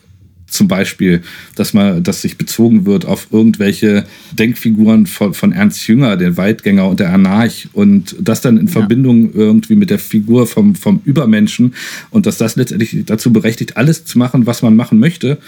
zum 0.47 0.69
Beispiel, 0.69 1.23
dass 1.55 1.75
man, 1.75 2.03
dass 2.03 2.23
sich 2.23 2.39
bezogen 2.39 2.87
wird 2.87 3.05
auf 3.05 3.29
irgendwelche 3.31 4.05
Denkfiguren 4.33 5.07
von, 5.07 5.35
von 5.35 5.53
Ernst 5.53 5.87
Jünger, 5.89 6.17
der 6.17 6.37
Weitgänger 6.37 6.89
und 6.89 7.01
der 7.01 7.13
Anarch 7.13 7.69
und 7.73 8.17
das 8.21 8.41
dann 8.41 8.57
in 8.57 8.67
ja. 8.67 8.73
Verbindung 8.73 9.33
irgendwie 9.33 9.75
mit 9.75 9.91
der 9.91 9.99
Figur 9.99 10.47
vom, 10.47 10.75
vom 10.75 11.01
Übermenschen 11.05 11.75
und 12.11 12.27
dass 12.27 12.39
das 12.39 12.57
letztendlich 12.57 12.97
dazu 13.07 13.33
berechtigt, 13.33 13.77
alles 13.77 14.05
zu 14.05 14.19
machen, 14.19 14.47
was 14.47 14.63
man 14.63 14.77
machen 14.77 14.99
möchte 14.99 15.39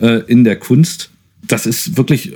äh, 0.00 0.22
in 0.26 0.44
der 0.44 0.56
Kunst. 0.56 1.10
Das 1.46 1.66
ist 1.66 1.96
wirklich 1.96 2.34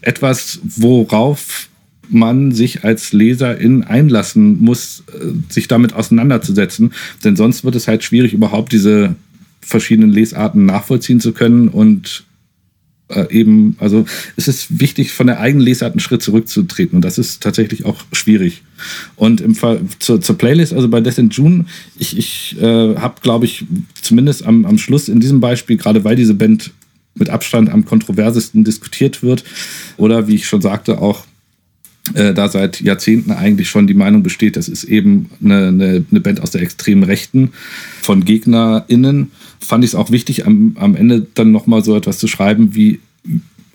etwas, 0.00 0.60
worauf 0.62 1.68
man 2.10 2.52
sich 2.52 2.84
als 2.84 3.12
Leserin 3.12 3.84
einlassen 3.84 4.60
muss, 4.60 5.04
äh, 5.08 5.52
sich 5.52 5.68
damit 5.68 5.92
auseinanderzusetzen. 5.92 6.92
Denn 7.24 7.36
sonst 7.36 7.64
wird 7.64 7.74
es 7.74 7.88
halt 7.88 8.02
schwierig, 8.02 8.32
überhaupt 8.32 8.72
diese 8.72 9.14
verschiedenen 9.60 10.10
Lesarten 10.10 10.66
nachvollziehen 10.66 11.20
zu 11.20 11.32
können 11.32 11.68
und 11.68 12.24
äh, 13.08 13.26
eben, 13.30 13.76
also 13.78 14.04
es 14.36 14.48
ist 14.48 14.80
wichtig, 14.80 15.12
von 15.12 15.26
der 15.26 15.40
eigenen 15.40 15.64
Lesart 15.64 15.92
einen 15.92 16.00
Schritt 16.00 16.22
zurückzutreten 16.22 16.96
und 16.96 17.04
das 17.04 17.18
ist 17.18 17.42
tatsächlich 17.42 17.84
auch 17.84 17.96
schwierig. 18.12 18.62
Und 19.16 19.40
im 19.40 19.54
Fall 19.54 19.80
zur, 19.98 20.20
zur 20.20 20.36
Playlist, 20.36 20.72
also 20.72 20.88
bei 20.88 21.00
Death 21.00 21.18
in 21.18 21.30
June, 21.30 21.64
ich, 21.98 22.18
ich 22.18 22.56
äh, 22.60 22.96
habe, 22.96 23.20
glaube 23.22 23.46
ich, 23.46 23.64
zumindest 24.00 24.44
am, 24.44 24.64
am 24.66 24.78
Schluss 24.78 25.08
in 25.08 25.20
diesem 25.20 25.40
Beispiel, 25.40 25.76
gerade 25.76 26.04
weil 26.04 26.16
diese 26.16 26.34
Band 26.34 26.70
mit 27.14 27.30
Abstand 27.30 27.70
am 27.70 27.84
kontroversesten 27.84 28.64
diskutiert 28.64 29.22
wird 29.22 29.44
oder 29.96 30.28
wie 30.28 30.36
ich 30.36 30.46
schon 30.46 30.60
sagte, 30.60 31.00
auch 31.00 31.24
äh, 32.14 32.34
da 32.34 32.48
seit 32.48 32.80
Jahrzehnten 32.80 33.30
eigentlich 33.30 33.68
schon 33.68 33.86
die 33.86 33.94
Meinung 33.94 34.22
besteht, 34.22 34.56
das 34.56 34.68
ist 34.68 34.84
eben 34.84 35.30
eine, 35.42 35.68
eine, 35.68 36.04
eine 36.10 36.20
Band 36.20 36.40
aus 36.40 36.50
der 36.50 36.62
extremen 36.62 37.02
Rechten 37.02 37.50
von 38.02 38.24
GegnerInnen 38.24 39.30
fand 39.60 39.84
ich 39.84 39.90
es 39.90 39.94
auch 39.94 40.10
wichtig, 40.10 40.46
am, 40.46 40.76
am 40.78 40.96
Ende 40.96 41.26
dann 41.34 41.50
nochmal 41.50 41.84
so 41.84 41.96
etwas 41.96 42.18
zu 42.18 42.28
schreiben, 42.28 42.74
wie 42.74 43.00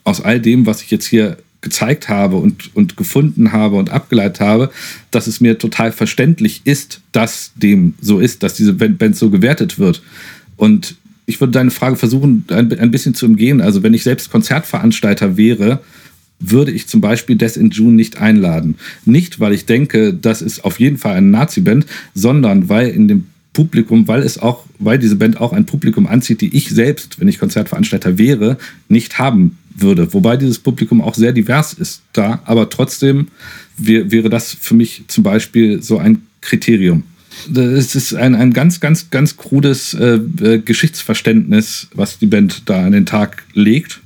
aus 0.03 0.22
all 0.22 0.39
dem, 0.39 0.65
was 0.65 0.81
ich 0.81 0.91
jetzt 0.91 1.05
hier 1.05 1.38
gezeigt 1.61 2.10
habe 2.10 2.35
und, 2.35 2.76
und 2.76 2.97
gefunden 2.97 3.53
habe 3.53 3.77
und 3.77 3.89
abgeleitet 3.89 4.41
habe, 4.41 4.69
dass 5.11 5.27
es 5.27 5.39
mir 5.39 5.57
total 5.57 5.91
verständlich 5.91 6.61
ist, 6.65 7.01
dass 7.14 7.53
dem 7.55 7.93
so 8.01 8.19
ist, 8.19 8.43
dass 8.43 8.55
diese 8.55 8.73
Band 8.73 9.15
so 9.15 9.30
gewertet 9.30 9.80
wird. 9.80 10.03
Und 10.57 10.95
ich 11.26 11.39
würde 11.39 11.51
deine 11.51 11.72
Frage 11.72 11.95
versuchen, 11.95 12.43
ein, 12.49 12.77
ein 12.77 12.91
bisschen 12.91 13.15
zu 13.15 13.26
umgehen. 13.26 13.61
Also 13.61 13.81
wenn 13.81 13.93
ich 13.93 14.03
selbst 14.03 14.30
Konzertveranstalter 14.30 15.38
wäre, 15.38 15.80
würde 16.44 16.72
ich 16.72 16.88
zum 16.88 17.02
Beispiel 17.02 17.36
Death 17.36 17.57
in 17.57 17.72
June 17.72 17.94
nicht 17.94 18.18
einladen. 18.18 18.76
Nicht, 19.06 19.40
weil 19.40 19.53
ich 19.53 19.65
denke, 19.65 20.14
das 20.14 20.41
ist 20.41 20.64
auf 20.65 20.80
jeden 20.80 20.98
Fall 20.98 21.15
eine 21.15 21.28
Nazi-Band, 21.28 21.86
sondern 22.14 22.70
weil 22.70 22.90
in 22.90 23.07
dem 23.07 23.26
Publikum, 23.53 24.07
weil 24.07 24.24
es 24.24 24.40
auch, 24.40 24.65
weil 24.80 24.98
diese 24.98 25.15
Band 25.15 25.40
auch 25.40 25.53
ein 25.53 25.65
Publikum 25.65 26.07
anzieht, 26.07 26.41
die 26.41 26.56
ich 26.56 26.70
selbst, 26.70 27.20
wenn 27.20 27.28
ich 27.28 27.40
Konzertveranstalter 27.40 28.18
wäre, 28.18 28.57
nicht 28.90 29.20
haben 29.20 29.57
würde. 29.76 30.14
Wobei 30.14 30.38
dieses 30.38 30.60
Publikum 30.60 31.02
auch 31.02 31.15
sehr 31.15 31.32
divers 31.32 31.74
ist 31.74 32.02
da, 32.14 32.41
aber 32.45 32.70
trotzdem 32.70 33.28
wäre 33.78 34.30
das 34.30 34.56
für 34.60 34.74
mich 34.76 35.03
zum 35.07 35.24
Beispiel 35.24 35.82
so 35.82 35.98
ein 35.98 36.24
Kriterium. 36.41 37.03
Das 37.49 37.95
ist 37.95 38.14
ein, 38.14 38.36
ein 38.36 38.53
ganz, 38.53 38.80
ganz, 38.80 39.10
ganz 39.10 39.38
krudes 39.38 39.94
äh, 39.95 40.20
äh 40.41 40.60
Geschichtsverständnis, 40.60 41.88
was 41.95 42.20
die 42.20 42.28
Band 42.28 42.64
da 42.70 42.86
an 42.86 42.91
den 42.91 43.06
Tag 43.06 43.44
legt 43.53 44.02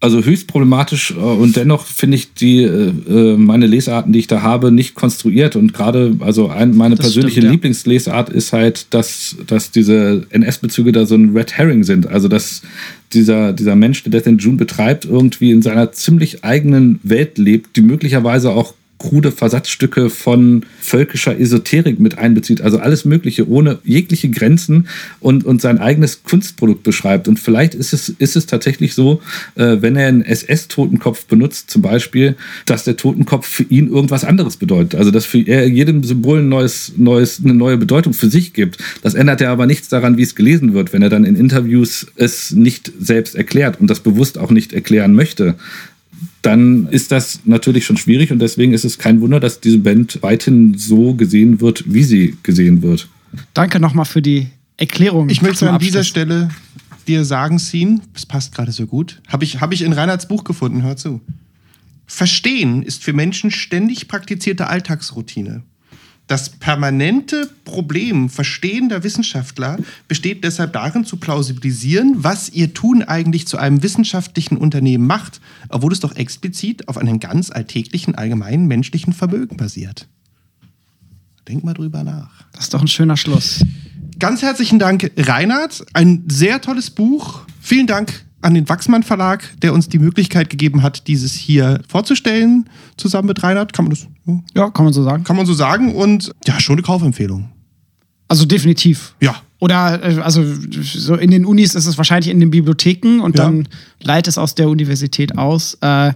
also 0.00 0.24
höchst 0.24 0.48
problematisch 0.48 1.12
äh, 1.12 1.20
und 1.20 1.56
dennoch 1.56 1.84
finde 1.84 2.16
ich 2.16 2.32
die 2.32 2.62
äh, 2.62 2.92
äh, 3.08 3.36
meine 3.36 3.66
Lesarten, 3.66 4.12
die 4.12 4.18
ich 4.18 4.26
da 4.26 4.42
habe, 4.42 4.72
nicht 4.72 4.94
konstruiert 4.94 5.56
und 5.56 5.74
gerade 5.74 6.16
also 6.20 6.48
ein, 6.48 6.74
meine 6.74 6.94
das 6.94 7.06
persönliche 7.06 7.40
stimmt, 7.40 7.44
ja. 7.44 7.50
Lieblingslesart 7.52 8.30
ist 8.30 8.52
halt, 8.52 8.86
dass 8.94 9.36
dass 9.46 9.70
diese 9.70 10.26
NS-Bezüge 10.30 10.92
da 10.92 11.04
so 11.04 11.16
ein 11.16 11.36
Red 11.36 11.52
Herring 11.52 11.84
sind, 11.84 12.06
also 12.06 12.28
dass 12.28 12.62
dieser 13.12 13.52
dieser 13.52 13.76
Mensch, 13.76 14.02
der 14.02 14.12
Death 14.12 14.26
in 14.26 14.38
June 14.38 14.56
betreibt, 14.56 15.04
irgendwie 15.04 15.50
in 15.50 15.60
seiner 15.60 15.92
ziemlich 15.92 16.44
eigenen 16.44 16.98
Welt 17.02 17.36
lebt, 17.36 17.76
die 17.76 17.82
möglicherweise 17.82 18.50
auch 18.50 18.74
krude 19.00 19.32
Versatzstücke 19.32 20.10
von 20.10 20.66
völkischer 20.78 21.38
Esoterik 21.40 21.98
mit 21.98 22.18
einbezieht, 22.18 22.60
also 22.60 22.78
alles 22.78 23.06
Mögliche 23.06 23.48
ohne 23.48 23.78
jegliche 23.82 24.28
Grenzen 24.28 24.88
und, 25.20 25.44
und 25.44 25.62
sein 25.62 25.78
eigenes 25.78 26.22
Kunstprodukt 26.22 26.82
beschreibt. 26.82 27.26
Und 27.26 27.38
vielleicht 27.38 27.74
ist 27.74 27.94
es, 27.94 28.10
ist 28.10 28.36
es 28.36 28.44
tatsächlich 28.44 28.94
so, 28.94 29.22
äh, 29.54 29.78
wenn 29.80 29.96
er 29.96 30.08
einen 30.08 30.22
SS-Totenkopf 30.22 31.24
benutzt, 31.24 31.70
zum 31.70 31.80
Beispiel, 31.80 32.36
dass 32.66 32.84
der 32.84 32.96
Totenkopf 32.96 33.48
für 33.48 33.62
ihn 33.64 33.88
irgendwas 33.88 34.22
anderes 34.22 34.58
bedeutet. 34.58 34.94
Also 34.94 35.10
dass 35.10 35.24
für 35.24 35.40
er 35.40 35.66
jedem 35.66 36.04
Symbol 36.04 36.40
ein 36.40 36.50
neues, 36.50 36.92
neues, 36.98 37.40
eine 37.42 37.54
neue 37.54 37.78
Bedeutung 37.78 38.12
für 38.12 38.28
sich 38.28 38.52
gibt. 38.52 38.76
Das 39.02 39.14
ändert 39.14 39.40
ja 39.40 39.50
aber 39.50 39.66
nichts 39.66 39.88
daran, 39.88 40.18
wie 40.18 40.22
es 40.22 40.34
gelesen 40.34 40.74
wird, 40.74 40.92
wenn 40.92 41.00
er 41.00 41.08
dann 41.08 41.24
in 41.24 41.36
Interviews 41.36 42.06
es 42.16 42.52
nicht 42.52 42.92
selbst 43.00 43.34
erklärt 43.34 43.80
und 43.80 43.88
das 43.88 44.00
bewusst 44.00 44.36
auch 44.36 44.50
nicht 44.50 44.74
erklären 44.74 45.14
möchte 45.14 45.56
dann 46.42 46.86
ist 46.88 47.12
das 47.12 47.40
natürlich 47.44 47.84
schon 47.84 47.96
schwierig 47.96 48.32
und 48.32 48.38
deswegen 48.38 48.72
ist 48.72 48.84
es 48.84 48.98
kein 48.98 49.20
Wunder, 49.20 49.40
dass 49.40 49.60
diese 49.60 49.78
Band 49.78 50.18
weiterhin 50.22 50.76
so 50.76 51.14
gesehen 51.14 51.60
wird, 51.60 51.84
wie 51.86 52.04
sie 52.04 52.36
gesehen 52.42 52.82
wird. 52.82 53.08
Danke 53.54 53.80
nochmal 53.80 54.04
für 54.04 54.22
die 54.22 54.48
Erklärung. 54.76 55.28
Ich 55.28 55.42
möchte 55.42 55.70
an 55.70 55.78
dieser 55.78 56.04
Stelle 56.04 56.50
dir 57.06 57.24
sagen, 57.24 57.58
Scene, 57.58 58.00
es 58.14 58.26
passt 58.26 58.54
gerade 58.54 58.72
so 58.72 58.86
gut, 58.86 59.20
habe 59.28 59.44
ich, 59.44 59.60
hab 59.60 59.72
ich 59.72 59.82
in 59.82 59.92
Reinhards 59.92 60.28
Buch 60.28 60.44
gefunden, 60.44 60.82
hör 60.82 60.96
zu. 60.96 61.20
Verstehen 62.06 62.82
ist 62.82 63.04
für 63.04 63.12
Menschen 63.12 63.50
ständig 63.50 64.08
praktizierte 64.08 64.66
Alltagsroutine. 64.66 65.62
Das 66.30 66.48
permanente 66.48 67.50
Problem 67.64 68.28
verstehender 68.28 69.02
Wissenschaftler 69.02 69.78
besteht 70.06 70.44
deshalb 70.44 70.74
darin, 70.74 71.04
zu 71.04 71.16
plausibilisieren, 71.16 72.22
was 72.22 72.50
ihr 72.50 72.72
Tun 72.72 73.02
eigentlich 73.02 73.48
zu 73.48 73.58
einem 73.58 73.82
wissenschaftlichen 73.82 74.56
Unternehmen 74.56 75.08
macht, 75.08 75.40
obwohl 75.70 75.92
es 75.92 75.98
doch 75.98 76.14
explizit 76.14 76.86
auf 76.86 76.98
einem 76.98 77.18
ganz 77.18 77.50
alltäglichen, 77.50 78.14
allgemeinen 78.14 78.68
menschlichen 78.68 79.12
Vermögen 79.12 79.56
basiert. 79.56 80.06
Denk 81.48 81.64
mal 81.64 81.74
drüber 81.74 82.04
nach. 82.04 82.44
Das 82.52 82.66
ist 82.66 82.74
doch 82.74 82.80
ein 82.80 82.86
schöner 82.86 83.16
Schluss. 83.16 83.64
Ganz 84.20 84.40
herzlichen 84.42 84.78
Dank, 84.78 85.10
Reinhard. 85.16 85.84
Ein 85.94 86.26
sehr 86.28 86.60
tolles 86.60 86.90
Buch. 86.90 87.40
Vielen 87.60 87.88
Dank 87.88 88.24
an 88.40 88.54
den 88.54 88.68
Wachsmann 88.68 89.02
Verlag, 89.02 89.60
der 89.62 89.74
uns 89.74 89.88
die 89.88 89.98
Möglichkeit 89.98 90.48
gegeben 90.48 90.84
hat, 90.84 91.08
dieses 91.08 91.32
hier 91.32 91.82
vorzustellen, 91.88 92.70
zusammen 92.96 93.26
mit 93.26 93.42
Reinhard. 93.42 93.72
Kann 93.72 93.86
man 93.86 93.90
das? 93.90 94.06
Ja, 94.54 94.70
kann 94.70 94.84
man 94.84 94.92
so 94.94 95.02
sagen. 95.02 95.24
Kann 95.24 95.36
man 95.36 95.46
so 95.46 95.54
sagen. 95.54 95.94
Und 95.94 96.32
ja, 96.46 96.60
schon 96.60 96.74
eine 96.74 96.82
Kaufempfehlung. 96.82 97.48
Also 98.28 98.44
definitiv. 98.44 99.14
Ja. 99.20 99.36
Oder 99.58 100.02
äh, 100.02 100.20
also 100.20 100.42
so 100.82 101.16
in 101.16 101.30
den 101.30 101.44
Unis 101.44 101.74
ist 101.74 101.86
es 101.86 101.96
wahrscheinlich 101.98 102.30
in 102.30 102.40
den 102.40 102.50
Bibliotheken 102.50 103.20
und 103.20 103.36
Ja. 103.36 103.44
dann 103.44 103.68
leitet 104.00 104.28
es 104.28 104.38
aus 104.38 104.54
der 104.54 104.68
Universität 104.68 105.36
aus. 105.36 105.74
Äh, 105.80 106.12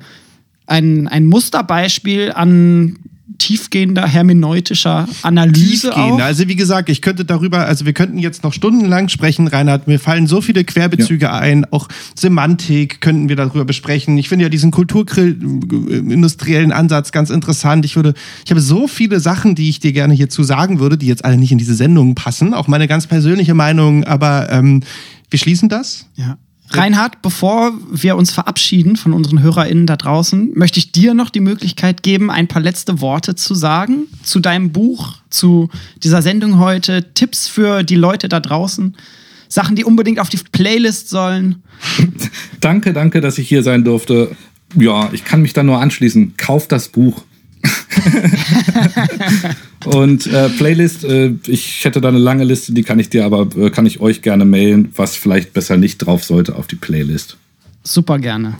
ein, 0.67 1.09
ein 1.09 1.27
Musterbeispiel 1.27 2.33
an 2.33 2.99
tiefgehender 3.39 4.07
hermeneutischer 4.07 5.09
Analyse 5.23 5.93
auch. 5.93 5.97
Tiefgehend. 5.97 6.21
Also 6.21 6.49
wie 6.49 6.57
gesagt, 6.57 6.89
ich 6.89 7.03
könnte 7.03 7.25
darüber, 7.25 7.67
also 7.67 7.87
wir 7.87 7.93
könnten 7.93 8.19
jetzt 8.19 8.45
noch 8.45 8.53
stundenlang 8.53 9.09
sprechen, 9.09 9.49
Reinhard. 9.49 9.87
Mir 9.87 9.99
fallen 9.99 10.27
so 10.27 10.41
viele 10.41 10.65
Querbezüge 10.65 11.33
ein, 11.33 11.65
auch 11.73 11.89
Semantik 12.15 13.01
könnten 13.01 13.29
wir 13.29 13.37
darüber 13.37 13.65
besprechen. 13.65 14.17
Ich 14.19 14.29
finde 14.29 14.45
ja 14.45 14.49
diesen 14.49 14.71
kulturindustriellen 14.71 16.73
Ansatz 16.73 17.13
ganz 17.13 17.31
interessant. 17.31 17.85
Ich 17.85 17.97
würde, 17.97 18.15
ich 18.45 18.51
habe 18.51 18.61
so 18.61 18.89
viele 18.89 19.21
Sachen, 19.21 19.55
die 19.55 19.69
ich 19.69 19.81
dir 19.81 19.93
gerne 19.93 20.15
hierzu 20.15 20.43
sagen 20.43 20.79
würde, 20.79 20.97
die 20.97 21.07
jetzt 21.07 21.25
alle 21.25 21.37
nicht 21.37 21.53
in 21.53 21.59
diese 21.59 21.75
Sendung 21.75 22.15
passen. 22.15 22.55
Auch 22.55 22.69
meine 22.69 22.89
ganz 22.89 23.07
persönliche 23.07 23.55
Meinung, 23.55 24.05
aber 24.05 24.51
ähm, 24.51 24.83
wir 25.31 25.39
schließen 25.39 25.69
das. 25.69 26.07
Ja. 26.17 26.39
Reinhard, 26.71 27.23
bevor 27.23 27.73
wir 27.91 28.17
uns 28.17 28.33
verabschieden 28.33 28.97
von 28.97 29.13
unseren 29.13 29.43
HörerInnen 29.43 29.87
da 29.87 29.97
draußen, 29.97 30.53
möchte 30.55 30.79
ich 30.79 30.93
dir 30.93 31.15
noch 31.15 31.31
die 31.31 31.41
Möglichkeit 31.41 32.03
geben, 32.03 32.31
ein 32.31 32.49
paar 32.49 32.63
letzte 32.63 33.01
Worte 33.01 33.35
zu 33.35 33.55
sagen 33.55 34.07
zu 34.23 34.41
deinem 34.41 34.73
Buch, 34.73 35.17
zu 35.31 35.69
dieser 36.03 36.23
Sendung 36.23 36.59
heute, 36.59 37.13
Tipps 37.15 37.47
für 37.49 37.83
die 37.83 37.97
Leute 37.97 38.29
da 38.29 38.41
draußen, 38.41 38.97
Sachen, 39.49 39.77
die 39.77 39.85
unbedingt 39.85 40.19
auf 40.19 40.31
die 40.31 40.39
Playlist 40.53 41.11
sollen. 41.11 41.63
Danke, 42.61 42.93
danke, 42.93 43.21
dass 43.21 43.39
ich 43.39 43.49
hier 43.49 43.63
sein 43.63 43.85
durfte. 43.85 44.35
Ja, 44.75 45.11
ich 45.13 45.25
kann 45.25 45.43
mich 45.43 45.53
da 45.53 45.63
nur 45.63 45.81
anschließen. 45.81 46.37
Kauft 46.37 46.73
das 46.73 46.89
Buch. 46.89 47.23
Und 49.85 50.27
äh, 50.27 50.49
Playlist, 50.51 51.05
äh, 51.05 51.35
ich 51.47 51.85
hätte 51.85 52.01
da 52.01 52.09
eine 52.09 52.19
lange 52.19 52.45
Liste, 52.45 52.73
die 52.73 52.83
kann 52.83 52.99
ich 52.99 53.11
dir 53.11 53.25
aber, 53.25 53.49
äh, 53.57 53.71
kann 53.71 53.87
ich 53.87 54.01
euch 54.01 54.23
gerne 54.23 54.45
mailen, 54.45 54.91
was 54.97 55.17
vielleicht 55.17 55.53
besser 55.53 55.77
nicht 55.77 55.99
drauf 55.99 56.25
sollte 56.25 56.57
auf 56.57 56.67
die 56.67 56.77
Playlist. 56.77 57.37
Super 57.83 58.19
gerne. 58.19 58.57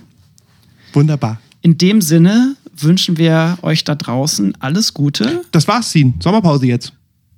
Wunderbar. 0.93 1.41
In 1.63 1.79
dem 1.79 2.03
Sinne 2.03 2.57
wünschen 2.77 3.17
wir 3.17 3.59
euch 3.63 3.85
da 3.85 3.95
draußen 3.95 4.55
alles 4.61 4.93
Gute. 4.93 5.43
Das 5.51 5.67
war's, 5.67 5.93
Sin. 5.93 6.15
Sommerpause 6.21 6.67
jetzt. 6.67 6.93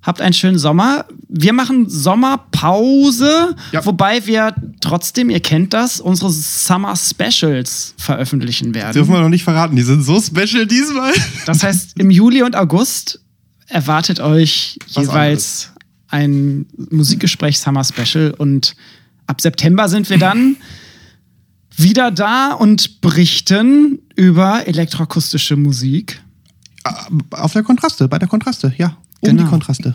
Habt 0.07 0.21
einen 0.21 0.33
schönen 0.35 0.57
Sommer. 0.59 1.05
Wir 1.29 1.53
machen 1.53 1.89
Sommerpause, 1.91 3.57
Ja. 3.73 3.85
wobei 3.85 4.25
wir 4.27 4.55
trotzdem, 4.81 5.31
ihr 5.31 5.41
kennt 5.41 5.75
das, 5.75 6.01
unsere 6.01 6.31
Summer 6.31 6.95
Specials 6.95 7.93
veröffentlichen 7.99 8.73
werden. 8.73 8.93
Dürfen 8.93 9.13
wir 9.13 9.21
noch 9.21 9.29
nicht 9.29 9.43
verraten. 9.43 9.75
Die 9.75 9.83
sind 9.83 10.03
so 10.05 10.21
special 10.21 10.65
diesmal. 10.67 11.13
Das 11.47 11.65
heißt, 11.65 11.99
im 11.99 12.11
Juli 12.11 12.43
und 12.45 12.55
August 12.55 13.21
erwartet 13.67 14.21
euch 14.21 14.79
Was 14.95 15.07
jeweils 15.07 15.71
ein 16.09 16.67
Musikgespräch 16.91 17.59
Summer 17.59 17.83
Special 17.83 18.33
und 18.39 18.77
ab 19.27 19.41
September 19.41 19.89
sind 19.89 20.09
wir 20.09 20.19
dann 20.19 20.55
wieder 21.77 22.13
da 22.13 22.53
und 22.53 23.01
berichten 23.01 23.99
über 24.15 24.69
elektroakustische 24.69 25.57
Musik. 25.57 26.23
Auf 27.33 27.53
der 27.55 27.65
Kontraste, 27.65 28.07
bei 28.07 28.21
der 28.21 28.29
Kontraste, 28.29 28.73
ja. 28.79 28.97
Um 29.21 29.31
Genau. 29.31 29.43
die 29.45 29.49
Kontraste. 29.49 29.95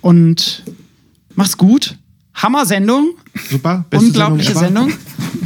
Und 0.00 0.62
mach's 1.34 1.56
gut. 1.56 1.96
Hammer-Sendung. 2.34 3.14
Super. 3.50 3.84
beste 3.90 4.06
Unglaubliche 4.06 4.50
ever. 4.52 4.60
Sendung. 4.60 4.92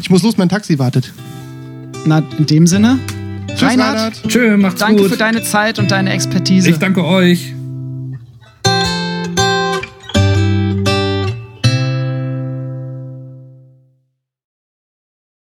Ich 0.00 0.10
muss 0.10 0.22
los, 0.22 0.36
mein 0.36 0.48
Taxi 0.48 0.78
wartet. 0.78 1.12
Na, 2.06 2.22
in 2.38 2.46
dem 2.46 2.66
Sinne. 2.66 2.98
Tschüss, 3.48 3.62
Reinhard, 3.62 3.96
Reinhard. 3.96 4.22
Tschö, 4.28 4.56
macht's 4.56 4.80
danke 4.80 5.02
gut. 5.02 5.10
für 5.12 5.16
deine 5.18 5.42
Zeit 5.42 5.78
und 5.78 5.90
deine 5.90 6.10
Expertise. 6.10 6.70
ich 6.70 6.78
danke 6.78 7.04
euch. 7.04 7.54